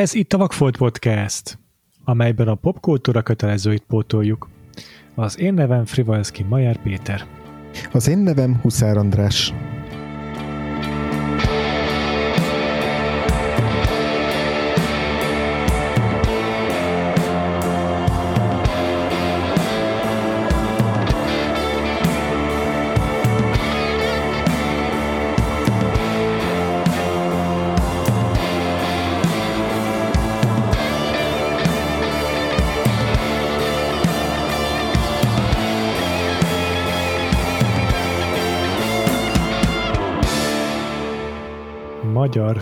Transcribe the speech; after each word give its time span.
Ez 0.00 0.14
itt 0.14 0.32
a 0.32 0.38
Vagfolt 0.38 0.76
Podcast, 0.76 1.58
amelyben 2.04 2.48
a 2.48 2.54
popkultúra 2.54 3.22
kötelezőit 3.22 3.84
pótoljuk. 3.88 4.48
Az 5.14 5.38
én 5.38 5.54
nevem 5.54 5.84
Frivalszki 5.84 6.42
Majár 6.42 6.76
Péter. 6.82 7.24
Az 7.92 8.08
én 8.08 8.18
nevem 8.18 8.58
Huszár 8.62 8.96
András. 8.96 9.52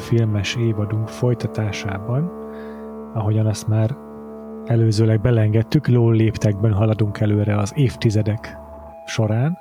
Filmes 0.09 0.55
évadunk 0.55 1.09
folytatásában, 1.09 2.30
ahogyan 3.15 3.47
azt 3.47 3.69
már 3.69 3.97
előzőleg 4.65 5.21
belengedtük, 5.21 5.89
ló 5.89 6.11
léptekben 6.11 6.73
haladunk 6.73 7.21
előre 7.21 7.57
az 7.57 7.73
évtizedek 7.77 8.57
során. 9.07 9.59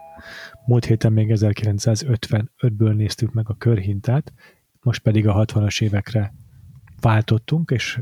Múlt 0.65 0.85
héten 0.85 1.13
még 1.13 1.31
1955-ből 1.33 2.95
néztük 2.95 3.33
meg 3.33 3.49
a 3.49 3.53
körhintát, 3.53 4.33
most 4.81 5.01
pedig 5.01 5.27
a 5.27 5.45
60-as 5.45 5.81
évekre 5.81 6.33
váltottunk, 7.01 7.71
és 7.71 7.99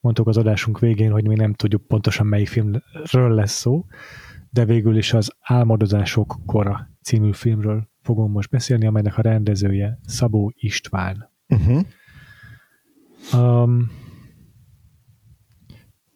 mondtuk 0.00 0.26
az 0.26 0.36
adásunk 0.36 0.78
végén, 0.78 1.10
hogy 1.10 1.26
mi 1.26 1.34
nem 1.34 1.54
tudjuk 1.54 1.86
pontosan 1.86 2.26
melyik 2.26 2.48
filmről 2.48 3.34
lesz 3.34 3.52
szó, 3.52 3.84
de 4.50 4.64
végül 4.64 4.96
is 4.96 5.12
az 5.12 5.32
Álmodozások 5.40 6.36
kora 6.46 6.90
című 7.02 7.32
filmről 7.32 7.88
fogom 8.02 8.30
most 8.30 8.50
beszélni, 8.50 8.86
amelynek 8.86 9.18
a 9.18 9.22
rendezője 9.22 9.98
Szabó 10.02 10.52
István. 10.56 11.36
Uh-huh. 11.48 11.84
Um, 13.32 13.90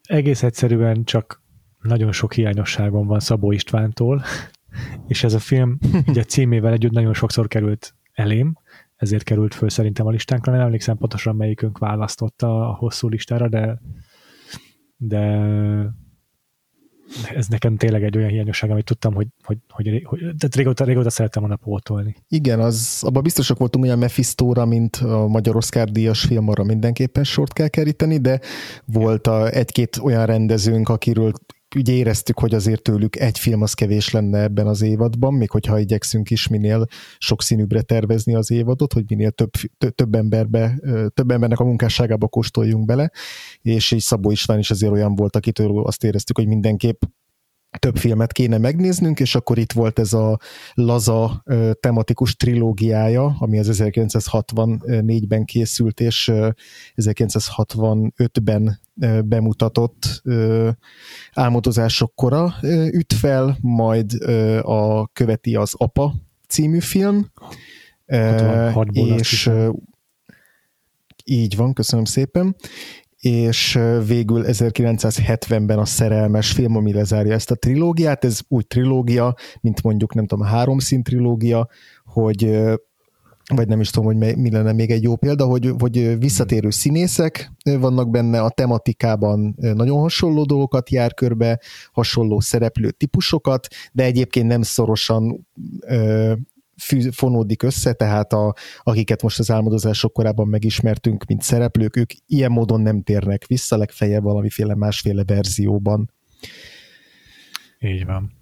egész 0.02 0.42
egyszerűen 0.42 1.04
csak 1.04 1.42
nagyon 1.82 2.12
sok 2.12 2.32
hiányosságom 2.32 3.06
van 3.06 3.20
Szabó 3.20 3.52
Istvántól, 3.52 4.22
és 5.08 5.24
ez 5.24 5.34
a 5.34 5.38
film 5.38 5.78
ugye 6.08 6.24
címével 6.24 6.72
együtt 6.72 6.92
nagyon 6.92 7.14
sokszor 7.14 7.48
került 7.48 7.94
elém, 8.12 8.56
ezért 8.96 9.22
került 9.22 9.54
föl 9.54 9.68
szerintem 9.68 10.06
a 10.06 10.10
listánkra. 10.10 10.52
Nem 10.52 10.60
emlékszem 10.60 10.96
pontosan 10.96 11.36
melyikünk 11.36 11.78
választotta 11.78 12.68
a 12.68 12.74
hosszú 12.74 13.08
listára, 13.08 13.48
de 13.48 13.80
de 14.96 15.40
ez 17.34 17.46
nekem 17.46 17.76
tényleg 17.76 18.04
egy 18.04 18.16
olyan 18.16 18.28
hiányosság, 18.28 18.70
amit 18.70 18.84
tudtam, 18.84 19.14
hogy, 19.14 19.26
hogy, 19.42 19.58
hogy, 19.68 20.02
hogy 20.04 20.18
tehát 20.18 20.56
régóta, 20.56 20.84
régóta 20.84 21.10
szerettem 21.10 21.42
volna 21.42 21.56
pótolni. 21.56 22.16
Igen, 22.28 22.60
az, 22.60 23.02
abban 23.06 23.22
biztosak 23.22 23.58
voltunk 23.58 23.84
olyan 23.84 23.98
Mephistóra, 23.98 24.64
mint 24.64 24.96
a 24.96 25.26
Magyar 25.26 25.56
Oscar 25.56 25.88
díjas 25.90 26.20
film, 26.20 26.48
arra 26.48 26.64
mindenképpen 26.64 27.24
sort 27.24 27.52
kell 27.52 27.68
keríteni, 27.68 28.18
de 28.18 28.40
volt 28.84 29.26
a, 29.26 29.50
egy-két 29.50 29.96
olyan 29.96 30.26
rendezőnk, 30.26 30.88
akiről 30.88 31.32
ugye 31.74 31.92
éreztük, 31.92 32.38
hogy 32.38 32.54
azért 32.54 32.82
tőlük 32.82 33.16
egy 33.16 33.38
film 33.38 33.62
az 33.62 33.74
kevés 33.74 34.10
lenne 34.10 34.42
ebben 34.42 34.66
az 34.66 34.82
évadban, 34.82 35.34
még 35.34 35.50
hogyha 35.50 35.78
igyekszünk 35.78 36.30
is 36.30 36.48
minél 36.48 36.86
sokszínűbbre 37.18 37.82
tervezni 37.82 38.34
az 38.34 38.50
évadot, 38.50 38.92
hogy 38.92 39.04
minél 39.08 39.30
több, 39.30 39.50
több 39.94 40.14
emberbe, 40.14 40.78
több 41.14 41.30
embernek 41.30 41.60
a 41.60 41.64
munkásságába 41.64 42.28
kóstoljunk 42.28 42.84
bele, 42.84 43.10
és 43.60 43.90
így 43.90 44.00
Szabó 44.00 44.30
István 44.30 44.58
is 44.58 44.70
azért 44.70 44.92
olyan 44.92 45.14
volt, 45.14 45.36
akitől 45.36 45.82
azt 45.82 46.04
éreztük, 46.04 46.36
hogy 46.36 46.46
mindenképp 46.46 47.02
több 47.78 47.96
filmet 47.96 48.32
kéne 48.32 48.58
megnéznünk, 48.58 49.20
és 49.20 49.34
akkor 49.34 49.58
itt 49.58 49.72
volt 49.72 49.98
ez 49.98 50.12
a 50.12 50.38
laza 50.74 51.44
tematikus 51.80 52.36
trilógiája, 52.36 53.36
ami 53.38 53.58
az 53.58 53.68
1964-ben 53.72 55.44
készült, 55.44 56.00
és 56.00 56.32
1965-ben 56.96 58.80
bemutatott 59.24 60.22
álmodozások 61.32 62.14
kora 62.14 62.54
üt 62.90 63.12
fel, 63.12 63.56
majd 63.60 64.12
a 64.62 65.06
követi 65.06 65.54
az 65.56 65.74
Apa 65.76 66.14
című 66.48 66.78
film, 66.78 67.30
és 68.92 69.50
így 71.24 71.56
van, 71.56 71.72
köszönöm 71.72 72.04
szépen, 72.04 72.56
és 73.16 73.78
végül 74.06 74.44
1970-ben 74.46 75.78
a 75.78 75.84
szerelmes 75.84 76.52
film, 76.52 76.76
ami 76.76 76.92
lezárja 76.92 77.32
ezt 77.32 77.50
a 77.50 77.54
trilógiát, 77.54 78.24
ez 78.24 78.40
úgy 78.48 78.66
trilógia, 78.66 79.34
mint 79.60 79.82
mondjuk 79.82 80.14
nem 80.14 80.26
tudom, 80.26 80.44
a 80.44 80.48
háromszín 80.48 81.02
trilógia, 81.02 81.68
hogy 82.04 82.70
vagy 83.54 83.68
nem 83.68 83.80
is 83.80 83.90
tudom, 83.90 84.14
hogy 84.14 84.36
mi 84.36 84.50
lenne 84.50 84.72
még 84.72 84.90
egy 84.90 85.02
jó 85.02 85.16
példa, 85.16 85.44
hogy, 85.44 85.72
hogy 85.78 86.18
visszatérő 86.18 86.70
színészek 86.70 87.52
vannak 87.64 88.10
benne, 88.10 88.40
a 88.40 88.50
tematikában 88.50 89.54
nagyon 89.56 90.00
hasonló 90.00 90.44
dolgokat 90.44 90.90
jár 90.90 91.14
körbe, 91.14 91.60
hasonló 91.92 92.40
szereplő 92.40 92.90
típusokat, 92.90 93.66
de 93.92 94.04
egyébként 94.04 94.46
nem 94.46 94.62
szorosan 94.62 95.46
fonódik 97.10 97.62
össze, 97.62 97.92
tehát 97.92 98.32
a, 98.32 98.54
akiket 98.82 99.22
most 99.22 99.38
az 99.38 99.50
álmodozások 99.50 100.12
korában 100.12 100.48
megismertünk, 100.48 101.24
mint 101.24 101.42
szereplők, 101.42 101.96
ők 101.96 102.10
ilyen 102.26 102.52
módon 102.52 102.80
nem 102.80 103.02
térnek 103.02 103.46
vissza, 103.46 103.76
legfeljebb 103.76 104.22
valamiféle 104.22 104.74
másféle 104.74 105.24
verzióban. 105.24 106.10
Így 107.80 108.04
van. 108.04 108.32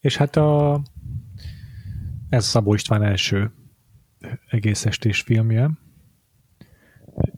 És 0.00 0.16
hát 0.16 0.36
a 0.36 0.80
ez 2.28 2.44
Szabó 2.44 2.74
István 2.74 3.02
első 3.02 3.52
egész 4.48 4.86
estés 4.86 5.20
filmje, 5.20 5.70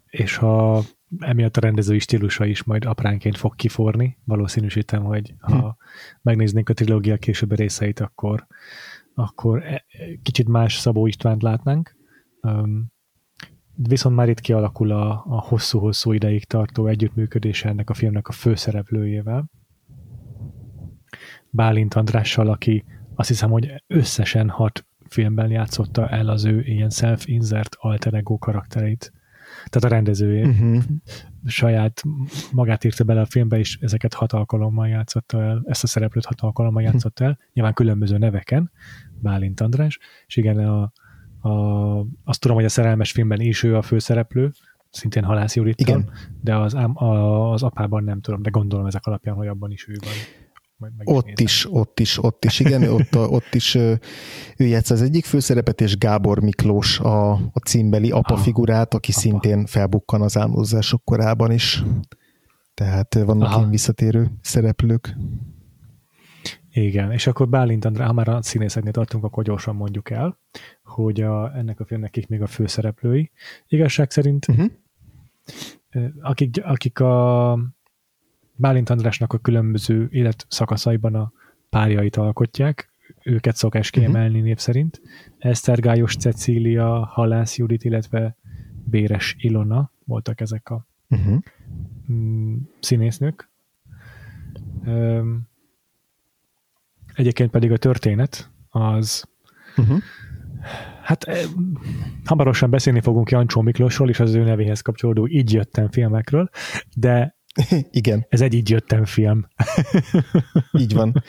és 0.06 0.36
ha 0.36 0.82
emiatt 1.18 1.56
a 1.56 1.60
rendezői 1.60 1.98
stílusa 1.98 2.44
is 2.44 2.62
majd 2.62 2.84
apránként 2.84 3.36
fog 3.36 3.56
kiforni, 3.56 4.18
valószínűsítem, 4.24 5.02
hogy 5.02 5.34
ha 5.38 5.58
hm. 5.58 5.66
megnéznénk 6.22 6.68
a 6.68 6.72
trilógia 6.72 7.16
későbbi 7.16 7.54
részeit, 7.54 8.00
akkor 8.00 8.46
akkor 9.14 9.64
e, 9.64 9.84
kicsit 10.22 10.48
más 10.48 10.76
Szabó 10.76 11.06
Istvánt 11.06 11.42
látnánk. 11.42 11.96
Viszont 13.74 14.16
már 14.16 14.28
itt 14.28 14.40
kialakul 14.40 14.90
a, 14.90 15.10
a 15.10 15.40
hosszú-hosszú 15.40 16.12
ideig 16.12 16.44
tartó 16.44 16.86
együttműködése 16.86 17.68
ennek 17.68 17.90
a 17.90 17.94
filmnek 17.94 18.28
a 18.28 18.32
főszereplőjével. 18.32 19.50
Bálint 21.50 21.94
Andrással, 21.94 22.48
aki 22.48 22.84
azt 23.14 23.28
hiszem, 23.28 23.50
hogy 23.50 23.82
összesen 23.86 24.48
hat 24.48 24.86
filmben 25.10 25.50
játszotta 25.50 26.08
el 26.08 26.28
az 26.28 26.44
ő 26.44 26.62
ilyen 26.62 26.90
self-insert 26.90 27.76
alter 27.78 28.14
ego 28.14 28.38
karaktereit. 28.38 29.12
Tehát 29.66 29.90
a 29.90 29.94
rendezője 29.94 30.46
uh-huh. 30.46 30.82
saját 31.46 32.02
magát 32.52 32.84
írta 32.84 33.04
bele 33.04 33.20
a 33.20 33.26
filmbe, 33.26 33.58
és 33.58 33.78
ezeket 33.80 34.14
hat 34.14 34.32
alkalommal 34.32 34.88
játszotta 34.88 35.42
el, 35.42 35.62
ezt 35.66 35.82
a 35.82 35.86
szereplőt 35.86 36.24
hat 36.24 36.40
alkalommal 36.40 36.82
uh-huh. 36.82 36.94
játszotta 36.94 37.24
el, 37.24 37.38
nyilván 37.52 37.74
különböző 37.74 38.18
neveken, 38.18 38.70
Bálint 39.20 39.60
András, 39.60 39.98
és 40.26 40.36
igen, 40.36 40.58
a, 40.58 40.92
a, 41.48 42.06
azt 42.24 42.40
tudom, 42.40 42.56
hogy 42.56 42.64
a 42.64 42.68
szerelmes 42.68 43.12
filmben 43.12 43.40
is 43.40 43.62
ő 43.62 43.76
a 43.76 43.82
főszereplő, 43.82 44.52
szintén 44.90 45.24
Halász 45.24 45.56
Judittal, 45.56 45.98
igen. 45.98 46.10
de 46.40 46.56
az, 46.56 46.74
a, 46.74 47.52
az 47.52 47.62
apában 47.62 48.04
nem 48.04 48.20
tudom, 48.20 48.42
de 48.42 48.50
gondolom 48.50 48.86
ezek 48.86 49.06
alapján, 49.06 49.34
hogy 49.34 49.46
abban 49.46 49.70
is 49.70 49.88
ő 49.88 49.96
van. 50.00 50.12
Ott 51.04 51.40
is, 51.40 51.66
ott 51.72 52.00
is, 52.00 52.22
ott 52.24 52.44
is, 52.44 52.60
igen, 52.60 52.82
ott, 52.82 53.16
ott 53.16 53.54
is 53.54 53.74
ő 53.74 54.00
játsz 54.56 54.90
az 54.90 55.02
egyik 55.02 55.24
főszerepet, 55.24 55.80
és 55.80 55.98
Gábor 55.98 56.40
Miklós 56.40 57.00
a, 57.00 57.30
a 57.32 57.58
címbeli 57.64 58.10
apa 58.10 58.34
ah, 58.34 58.40
figurát, 58.40 58.94
aki 58.94 59.10
apa. 59.10 59.20
szintén 59.20 59.66
felbukkan 59.66 60.22
az 60.22 60.36
álmodozások 60.36 61.04
korában 61.04 61.52
is. 61.52 61.82
Tehát 62.74 63.14
vannak 63.14 63.48
Aha. 63.48 63.58
ilyen 63.58 63.70
visszatérő 63.70 64.30
szereplők. 64.40 65.16
Igen, 66.72 67.12
és 67.12 67.26
akkor 67.26 67.48
Bálint 67.48 67.84
Andrá, 67.84 68.06
ha 68.06 68.12
már 68.12 68.28
a 68.28 68.42
színészeknél 68.42 68.92
tartunk, 68.92 69.24
akkor 69.24 69.44
gyorsan 69.44 69.76
mondjuk 69.76 70.10
el, 70.10 70.38
hogy 70.82 71.20
a, 71.20 71.56
ennek 71.56 71.80
a 71.80 71.84
filmnek 71.84 72.10
kik 72.10 72.28
még 72.28 72.42
a 72.42 72.46
főszereplői. 72.46 73.30
Igazság 73.68 74.10
szerint, 74.10 74.48
uh-huh. 74.48 74.70
akik, 76.20 76.64
akik 76.64 77.00
a 77.00 77.58
Bálint 78.60 78.90
Andrásnak 78.90 79.32
a 79.32 79.38
különböző 79.38 80.08
életszakaszaiban 80.10 81.14
a 81.14 81.32
párjait 81.70 82.16
alkotják, 82.16 82.90
őket 83.22 83.56
szokás 83.56 83.90
mhm. 83.90 84.00
kiemelni 84.00 84.28
uh-huh. 84.28 84.44
név 84.44 84.58
szerint. 84.58 85.00
Esztergályos 85.38 86.16
Cecília, 86.16 87.04
Halász 87.04 87.56
Judit, 87.56 87.84
illetve 87.84 88.36
Béres 88.84 89.36
Ilona 89.38 89.90
voltak 90.04 90.40
ezek 90.40 90.68
a 90.68 90.86
uh-huh. 91.08 91.38
színésznők. 92.80 93.48
Egyébként 97.14 97.50
pedig 97.50 97.72
a 97.72 97.76
történet 97.76 98.50
az 98.68 99.24
uh-huh. 99.76 99.98
Hát 101.02 101.26
hamarosan 102.24 102.70
beszélni 102.70 103.00
fogunk 103.00 103.30
Jancsó 103.30 103.60
Miklósról 103.60 104.08
és 104.08 104.20
az 104.20 104.34
ő 104.34 104.42
nevéhez 104.42 104.80
kapcsolódó 104.80 105.28
Így 105.28 105.52
jöttem 105.52 105.90
filmekről, 105.90 106.50
de 106.94 107.38
Igen. 107.90 108.26
Ez 108.28 108.40
egy 108.40 108.54
így 108.54 108.70
jöttem 108.70 109.04
film. 109.04 109.46
Így 110.78 110.94
van. 110.94 111.22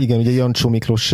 Igen, 0.00 0.18
ugye 0.18 0.30
Jancsó 0.30 0.68
Miklós 0.68 1.12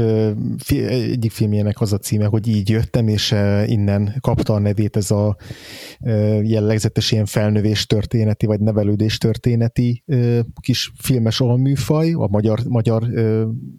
egyik 0.69 1.31
filmjének 1.31 1.81
az 1.81 1.93
a 1.93 1.99
címe, 1.99 2.27
hogy 2.27 2.49
így 2.49 2.69
jöttem, 2.69 3.09
és 3.09 3.35
innen 3.67 4.15
kapta 4.21 4.55
a 4.55 4.59
nevét 4.59 4.97
ez 4.97 5.11
a 5.11 5.37
jellegzetes 6.43 7.13
ilyen 7.13 7.27
felnövés 7.27 7.87
történeti, 7.87 8.47
vagy 8.47 8.61
nevelődés 8.61 9.19
történeti 9.19 10.05
kis 10.61 10.93
filmes 10.99 11.41
alműfaj, 11.41 12.13
a 12.13 12.27
magyar, 12.31 12.61
magyar 12.69 13.09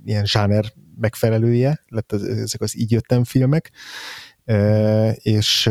ilyen 0.06 0.26
zsáner 0.26 0.66
megfelelője 1.00 1.80
lett 1.88 2.12
ezek 2.14 2.62
az 2.62 2.78
így 2.78 2.92
jöttem 2.92 3.24
filmek, 3.24 3.72
és 5.14 5.70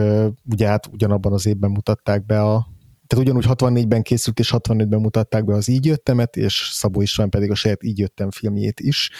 ugye 0.50 0.66
hát 0.66 0.86
ugyanabban 0.86 1.32
az 1.32 1.46
évben 1.46 1.70
mutatták 1.70 2.26
be 2.26 2.42
a 2.42 2.73
tehát 3.06 3.24
ugyanúgy 3.24 3.44
64-ben 3.48 4.02
készült, 4.02 4.38
és 4.38 4.54
65-ben 4.56 5.00
mutatták 5.00 5.44
be 5.44 5.54
az 5.54 5.68
Így 5.68 5.86
jöttemet, 5.86 6.36
és 6.36 6.68
Szabó 6.72 7.02
István 7.02 7.28
pedig 7.28 7.50
a 7.50 7.54
saját 7.54 7.82
Így 7.82 7.98
jöttem 7.98 8.30
filmjét 8.30 8.80
is. 8.80 9.10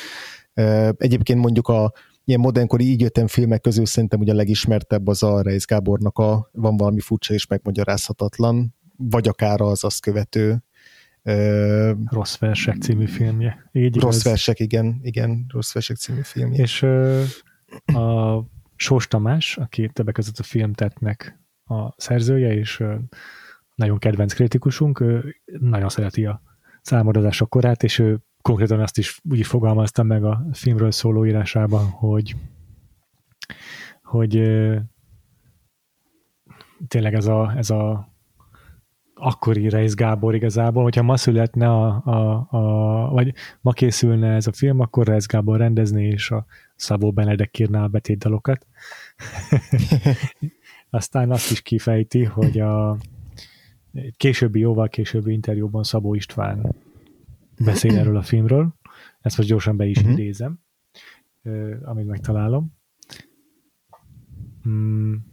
Egyébként 0.97 1.41
mondjuk 1.41 1.69
a 1.69 1.93
ilyen 2.25 2.41
modernkori 2.41 2.85
Így 2.85 3.01
jöttem 3.01 3.27
filmek 3.27 3.61
közül 3.61 3.87
szerintem 3.87 4.21
ugye 4.21 4.33
a 4.33 4.37
legismertebb 4.37 5.07
az 5.07 5.23
a 5.23 5.43
Reis 5.43 5.65
Gábornak 5.65 6.19
a 6.19 6.49
Van 6.53 6.77
valami 6.77 7.01
furcsa 7.01 7.35
és 7.35 7.47
megmagyarázhatatlan, 7.47 8.75
vagy 8.97 9.29
akár 9.29 9.61
az 9.61 9.85
azt 9.85 10.01
követő 10.01 10.63
Rossz 12.11 12.39
versek 12.39 12.77
című 12.81 13.07
filmje. 13.07 13.71
Így 13.73 14.01
rossz 14.01 14.15
igaz. 14.15 14.25
versek, 14.25 14.61
igen, 14.61 15.01
igen, 15.03 15.45
rossz 15.49 15.73
versek 15.73 15.97
című 15.97 16.21
filmje. 16.23 16.63
És 16.63 16.83
a 17.85 18.39
Sós 18.77 19.09
Tamás, 19.09 19.57
aki 19.57 19.91
többek 19.93 20.15
között 20.15 20.39
a 20.39 20.43
filmtetnek 20.43 21.41
a 21.65 21.95
szerzője, 21.97 22.55
és 22.55 22.83
nagyon 23.75 23.99
kedvenc 23.99 24.33
kritikusunk, 24.33 25.01
ő 25.01 25.37
nagyon 25.45 25.89
szereti 25.89 26.27
a 26.27 26.43
számadozások 26.83 27.51
korát, 27.51 27.83
és 27.83 27.99
ő 27.99 28.19
konkrétan 28.43 28.81
azt 28.81 28.99
is 28.99 29.21
úgy 29.31 29.47
fogalmazta 29.47 30.03
meg 30.03 30.25
a 30.25 30.47
filmről 30.53 30.91
szóló 30.91 31.27
írásában, 31.27 31.85
hogy 31.85 32.37
hogy 34.03 34.33
tényleg 36.89 37.15
ez 37.15 37.27
a, 37.27 37.53
ez 37.57 37.71
a 37.71 38.13
akkori 39.15 39.69
Reis 39.69 39.95
Gábor 39.95 40.35
igazából, 40.35 40.83
hogyha 40.83 41.03
ma 41.03 41.17
születne 41.17 41.69
a, 41.69 42.03
a, 42.05 42.47
a, 42.51 43.09
vagy 43.11 43.35
ma 43.61 43.73
készülne 43.73 44.35
ez 44.35 44.47
a 44.47 44.53
film, 44.53 44.81
akkor 44.81 45.07
Reis 45.07 45.27
Gábor 45.27 45.59
rendezné, 45.59 46.09
és 46.09 46.31
a 46.31 46.45
Szabó 46.77 47.13
Benedek 47.13 47.59
írná 47.59 47.83
a 47.83 47.89
betétdalokat. 47.89 48.67
Aztán 50.91 51.31
azt 51.31 51.51
is 51.51 51.63
kifejti, 51.63 52.25
hogy 52.25 52.61
a, 52.61 52.97
későbbi, 54.17 54.61
jóval 54.61 54.89
későbbi 54.89 55.33
interjúban 55.33 55.83
Szabó 55.83 56.15
István 56.15 56.75
beszél 57.59 57.97
erről 57.99 58.17
a 58.17 58.23
filmről. 58.23 58.75
Ezt 59.21 59.37
most 59.37 59.49
gyorsan 59.49 59.77
be 59.77 59.87
is 59.87 59.99
uh-huh. 59.99 60.13
idézem, 60.13 60.59
amit 61.83 62.07
megtalálom. 62.07 62.73
Hmm. 64.63 65.33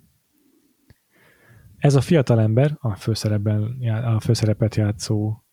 Ez 1.78 1.96
a 1.96 2.02
fiatal 2.02 2.40
ember, 2.40 2.78
a 2.80 2.96
főszerepben, 2.96 3.64
a 4.04 4.20
főszerepet 4.20 4.76
játszó 4.76 5.44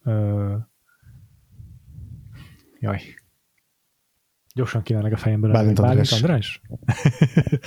jaj, 2.80 3.00
gyorsan 4.54 4.82
kívánok 4.82 5.12
a 5.12 5.16
fejemből. 5.16 5.52
Bálint 5.52 5.78
András. 5.78 6.10
Bálint 6.10 6.24
András? 6.24 6.60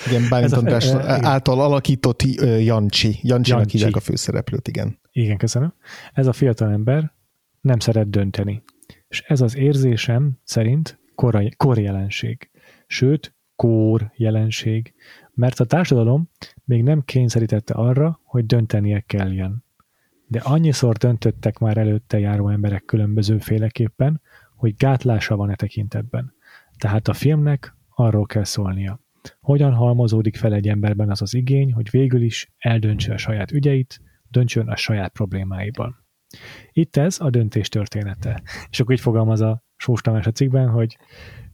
igen, 0.08 0.30
Bálint 0.30 0.52
András 0.52 0.88
által 1.06 1.62
alakított 1.62 2.24
Jancsi. 2.60 3.20
Jancsinak 3.22 3.70
hívják 3.70 3.96
a 3.96 4.00
főszereplőt, 4.00 4.68
igen. 4.68 5.00
Igen, 5.12 5.38
köszönöm. 5.38 5.74
Ez 6.13 6.28
a 6.28 6.34
fiatal 6.34 6.72
ember 6.72 7.12
nem 7.62 7.80
szeret 7.80 8.10
dönteni. 8.10 8.63
És 9.08 9.22
ez 9.22 9.42
az 9.42 9.56
érzésem 9.56 10.40
szerint 10.44 11.00
kor, 11.16 11.50
kor 11.58 11.80
jelenség. 11.80 12.50
Sőt, 12.88 13.36
kór 13.56 14.12
jelenség, 14.16 14.94
mert 15.34 15.60
a 15.60 15.66
társadalom 15.66 16.30
még 16.66 16.84
nem 16.84 17.02
kényszerítette 17.02 17.74
arra, 17.74 18.19
hogy 18.24 18.46
döntenie 18.46 19.00
kelljen. 19.00 19.63
De 20.28 20.40
annyiszor 20.40 20.96
döntöttek 20.96 21.58
már 21.58 21.78
előtte 21.78 22.19
járó 22.19 22.50
emberek 22.50 22.86
különbözőféleképpen, 22.86 24.22
hogy 24.56 24.75
gátlása 24.75 25.36
van 25.36 25.50
e 25.50 25.56
tekintetben. 25.56 26.34
Tehát 26.78 27.08
a 27.08 27.13
filmnek 27.13 27.75
arról 27.90 28.25
kell 28.25 28.44
szólnia. 28.44 29.00
Hogyan 29.40 29.74
halmozódik 29.74 30.36
fel 30.36 30.54
egy 30.54 30.68
emberben 30.68 31.10
az 31.10 31.22
az 31.22 31.34
igény, 31.34 31.74
hogy 31.74 31.90
végül 31.90 32.22
is 32.22 32.52
eldöntse 32.58 33.13
a 33.13 33.18
saját 33.18 33.52
ügyeit, 33.52 34.02
döntsön 34.31 34.68
a 34.68 34.75
saját 34.75 35.12
problémáiban. 35.12 36.06
Itt 36.72 36.95
ez 36.95 37.19
a 37.19 37.30
döntés 37.30 37.69
története. 37.69 38.42
És 38.69 38.80
akkor 38.80 38.94
így 38.94 39.00
fogalmaz 39.00 39.42
a 39.42 39.63
Sós 39.75 40.01
Tamás 40.01 40.28
a 40.28 40.31
cikkben, 40.31 40.69
hogy 40.69 40.98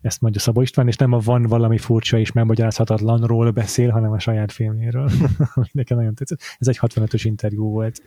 ezt 0.01 0.21
mondja 0.21 0.41
Szabó 0.41 0.61
István, 0.61 0.87
és 0.87 0.95
nem 0.95 1.11
a 1.11 1.19
van 1.19 1.43
valami 1.43 1.77
furcsa 1.77 2.17
és 2.17 2.31
megmagyarázhatatlanról 2.31 3.51
beszél, 3.51 3.89
hanem 3.89 4.11
a 4.11 4.19
saját 4.19 4.51
filméről. 4.51 5.09
Nekem 5.71 5.97
nagyon 5.97 6.13
tetszett. 6.13 6.41
Ez 6.57 6.67
egy 6.67 6.77
65-ös 6.81 7.21
interjú 7.23 7.69
volt. 7.69 8.01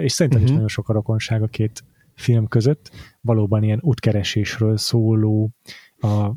És 0.00 0.12
szerintem 0.12 0.26
uh-huh. 0.26 0.42
is 0.42 0.48
mhm. 0.48 0.52
nagyon 0.52 0.68
sok 0.68 0.88
a 0.88 0.92
rokonság 0.92 1.42
a 1.42 1.46
két 1.46 1.84
film 2.14 2.48
között. 2.48 2.90
Valóban 3.20 3.62
ilyen 3.62 3.80
útkeresésről 3.82 4.76
szóló, 4.76 5.50
a 6.00 6.30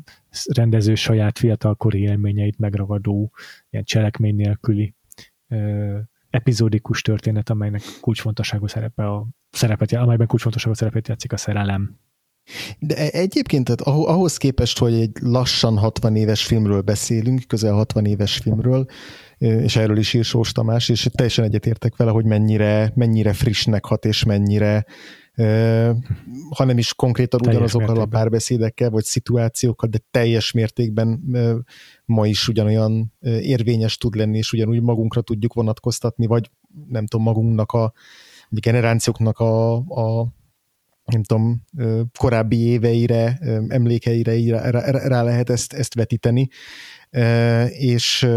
rendező 0.54 0.94
saját 0.94 1.38
fiatalkori 1.38 2.00
élményeit 2.00 2.58
megragadó, 2.58 3.32
ilyen 3.70 3.84
cselekmény 3.84 4.34
nélküli 4.34 4.94
epizódikus 6.32 7.02
történet, 7.02 7.50
amelynek 7.50 7.82
kulcsfontosságú 8.00 8.66
szerepe 8.66 9.06
a 9.10 9.26
szerepet, 9.50 9.92
amelyben 9.92 10.26
kulcsfontosságú 10.26 10.74
szerepet 10.74 11.08
játszik 11.08 11.32
a 11.32 11.36
szerelem. 11.36 11.98
De 12.78 12.96
e- 12.96 13.18
egyébként 13.18 13.64
tehát 13.64 13.80
ahhoz 14.08 14.36
képest, 14.36 14.78
hogy 14.78 14.94
egy 14.94 15.10
lassan 15.20 15.78
60 15.78 16.16
éves 16.16 16.44
filmről 16.44 16.80
beszélünk, 16.80 17.42
közel 17.46 17.74
60 17.74 18.04
éves 18.04 18.36
filmről, 18.36 18.86
és 19.38 19.76
erről 19.76 19.96
is 19.96 20.14
ír 20.14 20.24
Sós 20.24 20.52
Tamás, 20.52 20.88
és 20.88 21.08
teljesen 21.14 21.44
egyetértek 21.44 21.96
vele, 21.96 22.10
hogy 22.10 22.24
mennyire, 22.24 22.92
mennyire 22.94 23.32
frissnek 23.32 23.84
hat, 23.84 24.04
és 24.04 24.24
mennyire 24.24 24.84
ha 26.50 26.64
nem 26.64 26.78
is 26.78 26.94
konkrétan 26.94 27.40
teljes 27.40 27.56
ugyanazokkal 27.56 27.94
mértékben. 27.94 28.18
a 28.18 28.22
párbeszédekkel, 28.22 28.90
vagy 28.90 29.04
szituációkkal, 29.04 29.88
de 29.88 29.98
teljes 30.10 30.52
mértékben 30.52 31.22
ma 32.04 32.26
is 32.26 32.48
ugyanolyan 32.48 33.12
érvényes 33.20 33.96
tud 33.96 34.14
lenni, 34.14 34.38
és 34.38 34.52
ugyanúgy 34.52 34.82
magunkra 34.82 35.20
tudjuk 35.20 35.52
vonatkoztatni, 35.52 36.26
vagy 36.26 36.50
nem 36.88 37.06
tudom, 37.06 37.24
magunknak 37.24 37.72
a 37.72 37.92
generációknak 38.48 39.38
a, 39.38 39.74
a 39.76 40.26
nem 41.04 41.22
tudom, 41.22 41.62
korábbi 42.18 42.58
éveire, 42.58 43.38
emlékeire 43.68 44.70
rá, 44.70 44.90
rá 44.90 45.22
lehet 45.22 45.50
ezt, 45.50 45.72
ezt 45.72 45.94
vetíteni. 45.94 46.48
És, 47.68 48.28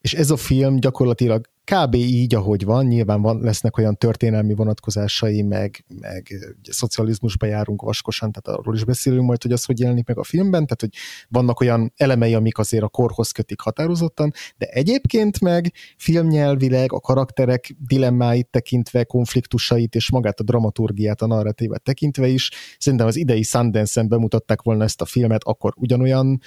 és 0.00 0.14
ez 0.14 0.30
a 0.30 0.36
film 0.36 0.76
gyakorlatilag 0.76 1.48
kb. 1.68 1.94
így, 1.94 2.34
ahogy 2.34 2.64
van, 2.64 2.86
nyilván 2.86 3.22
van, 3.22 3.40
lesznek 3.40 3.78
olyan 3.78 3.96
történelmi 3.96 4.54
vonatkozásai, 4.54 5.42
meg, 5.42 5.84
meg 6.00 6.26
ugye, 6.30 6.72
szocializmusba 6.72 7.46
járunk 7.46 7.82
vaskosan, 7.82 8.32
tehát 8.32 8.60
arról 8.60 8.74
is 8.74 8.84
beszélünk 8.84 9.26
majd, 9.26 9.42
hogy 9.42 9.52
az 9.52 9.64
hogy 9.64 9.80
jelenik 9.80 10.06
meg 10.06 10.18
a 10.18 10.24
filmben, 10.24 10.66
tehát 10.66 10.80
hogy 10.80 10.92
vannak 11.28 11.60
olyan 11.60 11.92
elemei, 11.96 12.34
amik 12.34 12.58
azért 12.58 12.82
a 12.82 12.88
korhoz 12.88 13.30
kötik 13.30 13.60
határozottan, 13.60 14.32
de 14.56 14.66
egyébként 14.66 15.40
meg 15.40 15.72
filmnyelvileg 15.96 16.92
a 16.92 17.00
karakterek 17.00 17.76
dilemmáit 17.86 18.48
tekintve, 18.50 19.04
konfliktusait 19.04 19.94
és 19.94 20.10
magát 20.10 20.40
a 20.40 20.44
dramaturgiát, 20.44 21.22
a 21.22 21.26
narratívet 21.26 21.82
tekintve 21.82 22.26
is, 22.26 22.50
szerintem 22.78 23.06
az 23.06 23.16
idei 23.16 23.42
Sundance-en 23.42 24.08
bemutatták 24.08 24.62
volna 24.62 24.84
ezt 24.84 25.00
a 25.00 25.04
filmet, 25.04 25.44
akkor 25.44 25.72
ugyanolyan 25.76 26.40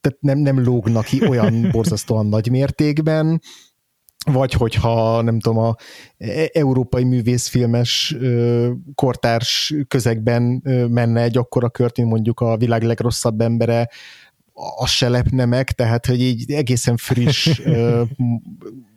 tehát 0.00 0.16
nem, 0.20 0.38
nem 0.38 0.64
lógnak 0.64 1.04
ki 1.04 1.26
olyan 1.28 1.62
borzasztóan 1.72 2.26
nagy 2.26 2.50
mértékben, 2.50 3.40
vagy 4.24 4.52
hogyha 4.52 5.22
nem 5.22 5.40
tudom, 5.40 5.58
a 5.58 5.74
e, 6.18 6.50
európai 6.52 7.04
művészfilmes 7.04 8.16
kortárs 8.94 9.74
közegben 9.88 10.42
menne 10.90 11.22
egy 11.22 11.38
akkora 11.38 11.70
kört, 11.70 11.96
mint 11.96 12.08
mondjuk 12.08 12.40
a 12.40 12.56
világ 12.56 12.82
legrosszabb 12.82 13.40
embere, 13.40 13.88
az 14.76 14.90
se 14.90 15.08
lepne 15.08 15.44
meg, 15.44 15.70
tehát 15.70 16.06
hogy 16.06 16.20
így 16.20 16.52
egészen 16.52 16.96
friss 16.96 17.48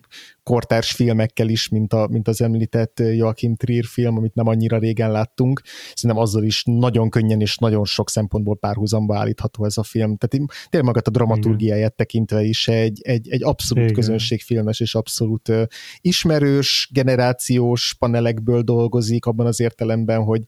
kortárs 0.45 0.91
filmekkel 0.91 1.49
is, 1.49 1.69
mint, 1.69 1.93
a, 1.93 2.07
mint 2.07 2.27
az 2.27 2.41
említett 2.41 2.99
Joachim 2.99 3.55
Trier 3.55 3.85
film, 3.85 4.17
amit 4.17 4.33
nem 4.33 4.47
annyira 4.47 4.77
régen 4.77 5.11
láttunk. 5.11 5.61
Szerintem 5.93 6.23
azzal 6.23 6.43
is 6.43 6.63
nagyon 6.65 7.09
könnyen 7.09 7.41
és 7.41 7.57
nagyon 7.57 7.85
sok 7.85 8.09
szempontból 8.09 8.57
párhuzamba 8.57 9.17
állítható 9.17 9.65
ez 9.65 9.77
a 9.77 9.83
film. 9.83 10.17
Tehát 10.17 10.47
tényleg 10.69 10.89
magát 10.89 11.07
a 11.07 11.11
dramaturgiáját 11.11 11.95
tekintve 11.95 12.43
is 12.43 12.67
egy, 12.67 12.99
egy, 13.01 13.29
egy 13.29 13.43
abszolút 13.43 13.83
Igen. 13.83 13.95
közönségfilmes 13.95 14.79
és 14.79 14.95
abszolút 14.95 15.49
uh, 15.49 15.63
ismerős, 16.01 16.89
generációs 16.91 17.95
panelekből 17.99 18.61
dolgozik, 18.61 19.25
abban 19.25 19.45
az 19.45 19.59
értelemben, 19.59 20.23
hogy 20.23 20.43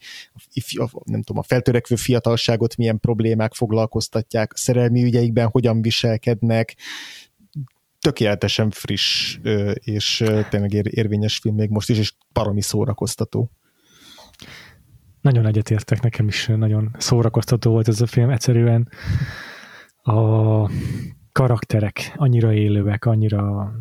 a, 0.78 0.90
nem 1.04 1.22
tudom, 1.22 1.42
a 1.42 1.46
feltörekvő 1.48 1.96
fiatalságot 1.96 2.76
milyen 2.76 3.00
problémák 3.00 3.54
foglalkoztatják, 3.54 4.54
a 4.54 4.58
szerelmi 4.58 5.04
ügyeikben 5.04 5.48
hogyan 5.48 5.82
viselkednek, 5.82 6.76
tökéletesen 8.08 8.70
friss 8.70 9.38
és 9.74 10.24
tényleg 10.50 10.74
érvényes 10.74 11.38
film 11.38 11.56
még 11.56 11.70
most 11.70 11.90
is, 11.90 11.98
és 11.98 12.14
baromi 12.34 12.62
szórakoztató. 12.62 13.52
Nagyon 15.22 15.46
egyetértek, 15.46 16.02
nekem 16.02 16.28
is 16.28 16.46
nagyon 16.48 16.96
szórakoztató 16.98 17.72
volt 17.72 17.88
ez 17.88 18.02
a 18.02 18.06
film. 18.06 18.30
Egyszerűen 18.30 18.90
a 20.02 20.70
karakterek 21.32 22.14
annyira 22.16 22.54
élőek, 22.54 23.06
annyira 23.06 23.72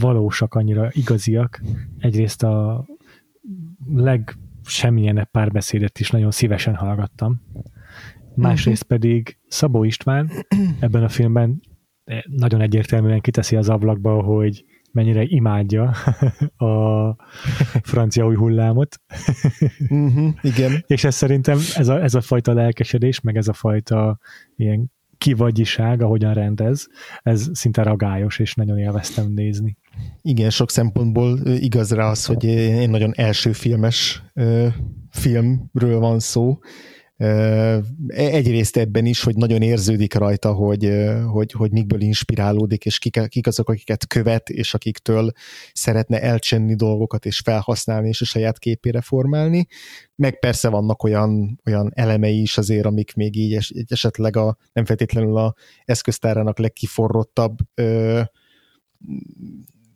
valósak, 0.00 0.54
annyira 0.54 0.88
igaziak. 0.92 1.60
Egyrészt 1.98 2.42
a 2.42 2.86
legsemmilyenebb 3.94 5.30
párbeszédet 5.30 5.98
is 5.98 6.10
nagyon 6.10 6.30
szívesen 6.30 6.74
hallgattam. 6.74 7.42
Másrészt 8.34 8.84
mhm. 8.88 8.92
pedig 8.94 9.38
Szabó 9.48 9.84
István 9.84 10.30
ebben 10.80 11.02
a 11.02 11.08
filmben 11.08 11.60
nagyon 12.24 12.60
egyértelműen 12.60 13.20
kiteszi 13.20 13.56
az 13.56 13.68
ablakba, 13.68 14.22
hogy 14.22 14.64
mennyire 14.92 15.22
imádja 15.22 15.82
a 16.56 17.16
francia 17.82 18.26
új 18.26 18.34
hullámot. 18.34 19.00
uh-huh, 19.88 20.34
igen. 20.42 20.84
És 20.86 21.04
ez 21.04 21.14
szerintem 21.14 21.58
ez 21.76 21.88
a, 21.88 22.02
ez 22.02 22.14
a 22.14 22.20
fajta 22.20 22.52
lelkesedés, 22.52 23.20
meg 23.20 23.36
ez 23.36 23.48
a 23.48 23.52
fajta 23.52 24.18
ilyen 24.56 24.92
kivagyiság, 25.18 26.02
ahogyan 26.02 26.34
rendez, 26.34 26.88
ez 27.22 27.48
szinte 27.52 27.82
ragályos, 27.82 28.38
és 28.38 28.54
nagyon 28.54 28.78
élveztem 28.78 29.32
nézni. 29.32 29.76
Igen, 30.22 30.50
sok 30.50 30.70
szempontból 30.70 31.38
igaz 31.46 31.92
rá 31.92 32.10
az, 32.10 32.24
hogy 32.24 32.44
én 32.44 32.90
nagyon 32.90 33.12
első 33.14 33.52
filmes 33.52 34.22
filmről 35.10 35.98
van 35.98 36.18
szó, 36.18 36.58
Egyrészt 38.06 38.76
ebben 38.76 39.06
is, 39.06 39.22
hogy 39.22 39.36
nagyon 39.36 39.62
érződik 39.62 40.14
rajta, 40.14 40.52
hogy, 40.52 40.90
hogy, 41.26 41.52
hogy 41.52 41.70
mikből 41.70 42.00
inspirálódik, 42.00 42.84
és 42.84 42.98
kik, 42.98 43.28
kik 43.28 43.46
azok, 43.46 43.68
akiket 43.68 44.06
követ, 44.06 44.48
és 44.48 44.74
akiktől 44.74 45.32
szeretne 45.72 46.22
elcsenni 46.22 46.74
dolgokat, 46.74 47.26
és 47.26 47.38
felhasználni, 47.38 48.08
és 48.08 48.20
a 48.20 48.24
saját 48.24 48.58
képére 48.58 49.00
formálni. 49.00 49.66
Meg 50.14 50.38
persze 50.38 50.68
vannak 50.68 51.02
olyan, 51.02 51.60
olyan 51.66 51.90
elemei 51.94 52.40
is 52.40 52.58
azért, 52.58 52.86
amik 52.86 53.14
még 53.14 53.36
így 53.36 53.54
es, 53.54 53.72
esetleg 53.88 54.36
a, 54.36 54.56
nem 54.72 54.84
feltétlenül 54.84 55.36
a 55.36 55.54
eszköztárának 55.84 56.58
legkiforrottabb 56.58 57.58
ö, 57.74 58.20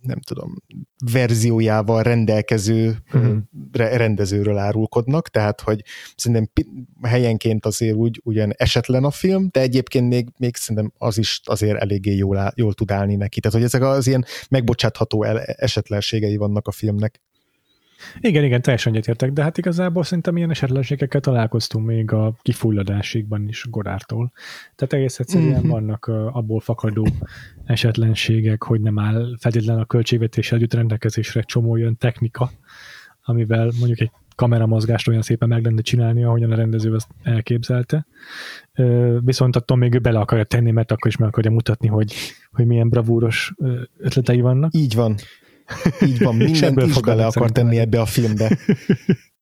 nem 0.01 0.21
tudom, 0.21 0.55
verziójával 1.13 2.03
rendelkező 2.03 2.97
uh-huh. 3.13 3.37
rendezőről 3.73 4.59
árulkodnak, 4.59 5.29
tehát 5.29 5.61
hogy 5.61 5.85
szerintem 6.17 6.67
helyenként 7.03 7.67
azért 7.67 7.97
úgy 7.97 8.21
ugyan 8.25 8.53
esetlen 8.57 9.05
a 9.05 9.11
film, 9.11 9.49
de 9.51 9.61
egyébként 9.61 10.09
még, 10.09 10.29
még 10.37 10.57
szerintem 10.57 10.93
az 10.99 11.19
is 11.19 11.41
azért 11.45 11.81
eléggé 11.81 12.17
jól, 12.17 12.53
jól 12.55 12.75
tud 12.75 12.91
állni 12.91 13.17
neki. 13.17 13.41
Tehát, 13.41 13.57
hogy 13.57 13.67
ezek 13.67 13.83
az 13.83 14.07
ilyen 14.07 14.25
megbocsátható 14.51 15.23
esetlenségei 15.57 16.37
vannak 16.37 16.69
a 16.69 16.73
filmnek. 16.73 17.21
Igen, 18.21 18.45
igen, 18.45 18.63
teljesen 18.63 18.93
egyetértek, 18.93 19.33
de 19.33 19.43
hát 19.43 19.59
igazából 19.59 20.05
szerintem 20.05 20.37
ilyen 20.37 20.51
esetlenségekkel 20.51 21.21
találkoztunk 21.21 21.87
még 21.87 22.13
a 22.13 22.37
kifulladásikban 22.43 23.49
is 23.49 23.67
Godártól. 23.71 24.33
Tehát 24.75 24.93
egész 24.93 25.19
egyszerűen 25.19 25.59
mm-hmm. 25.59 25.69
vannak 25.69 26.07
abból 26.33 26.61
fakadó 26.61 27.07
esetlenségek, 27.69 28.63
hogy 28.63 28.81
nem 28.81 28.99
áll 28.99 29.37
feltétlenül 29.39 29.83
a 29.83 29.87
költségvetés 29.87 30.53
együtt 30.53 30.75
rendelkezésre 30.75 31.43
csomó 31.43 31.71
olyan 31.71 31.97
technika, 31.97 32.51
amivel 33.23 33.71
mondjuk 33.79 34.01
egy 34.01 34.11
kameramozgást 34.35 35.09
olyan 35.09 35.23
szépen 35.23 35.49
meg 35.49 35.65
lenne 35.65 35.81
csinálni, 35.81 36.25
ahogyan 36.25 36.53
a 36.53 36.57
rendező 36.57 36.95
azt 36.95 37.09
elképzelte. 37.23 38.07
Viszont 39.21 39.57
attól 39.57 39.77
még 39.77 39.95
ő 39.95 39.99
bele 39.99 40.19
akarja 40.19 40.45
tenni, 40.45 40.71
mert 40.71 40.91
akkor 40.91 41.11
is 41.11 41.17
meg 41.17 41.29
akarja 41.29 41.51
mutatni, 41.51 41.89
hogy, 41.89 42.15
hogy 42.53 42.67
milyen 42.67 42.89
bravúros 42.89 43.55
ötletei 43.99 44.41
vannak. 44.41 44.75
Így 44.75 44.95
van. 44.95 45.15
Így 46.07 46.19
van, 46.19 46.37
mindent 46.45 46.83
is 46.83 47.01
bele 47.01 47.27
akar 47.27 47.51
tenni 47.51 47.79
ebbe 47.79 48.01
a 48.01 48.07
filmbe. 48.07 48.57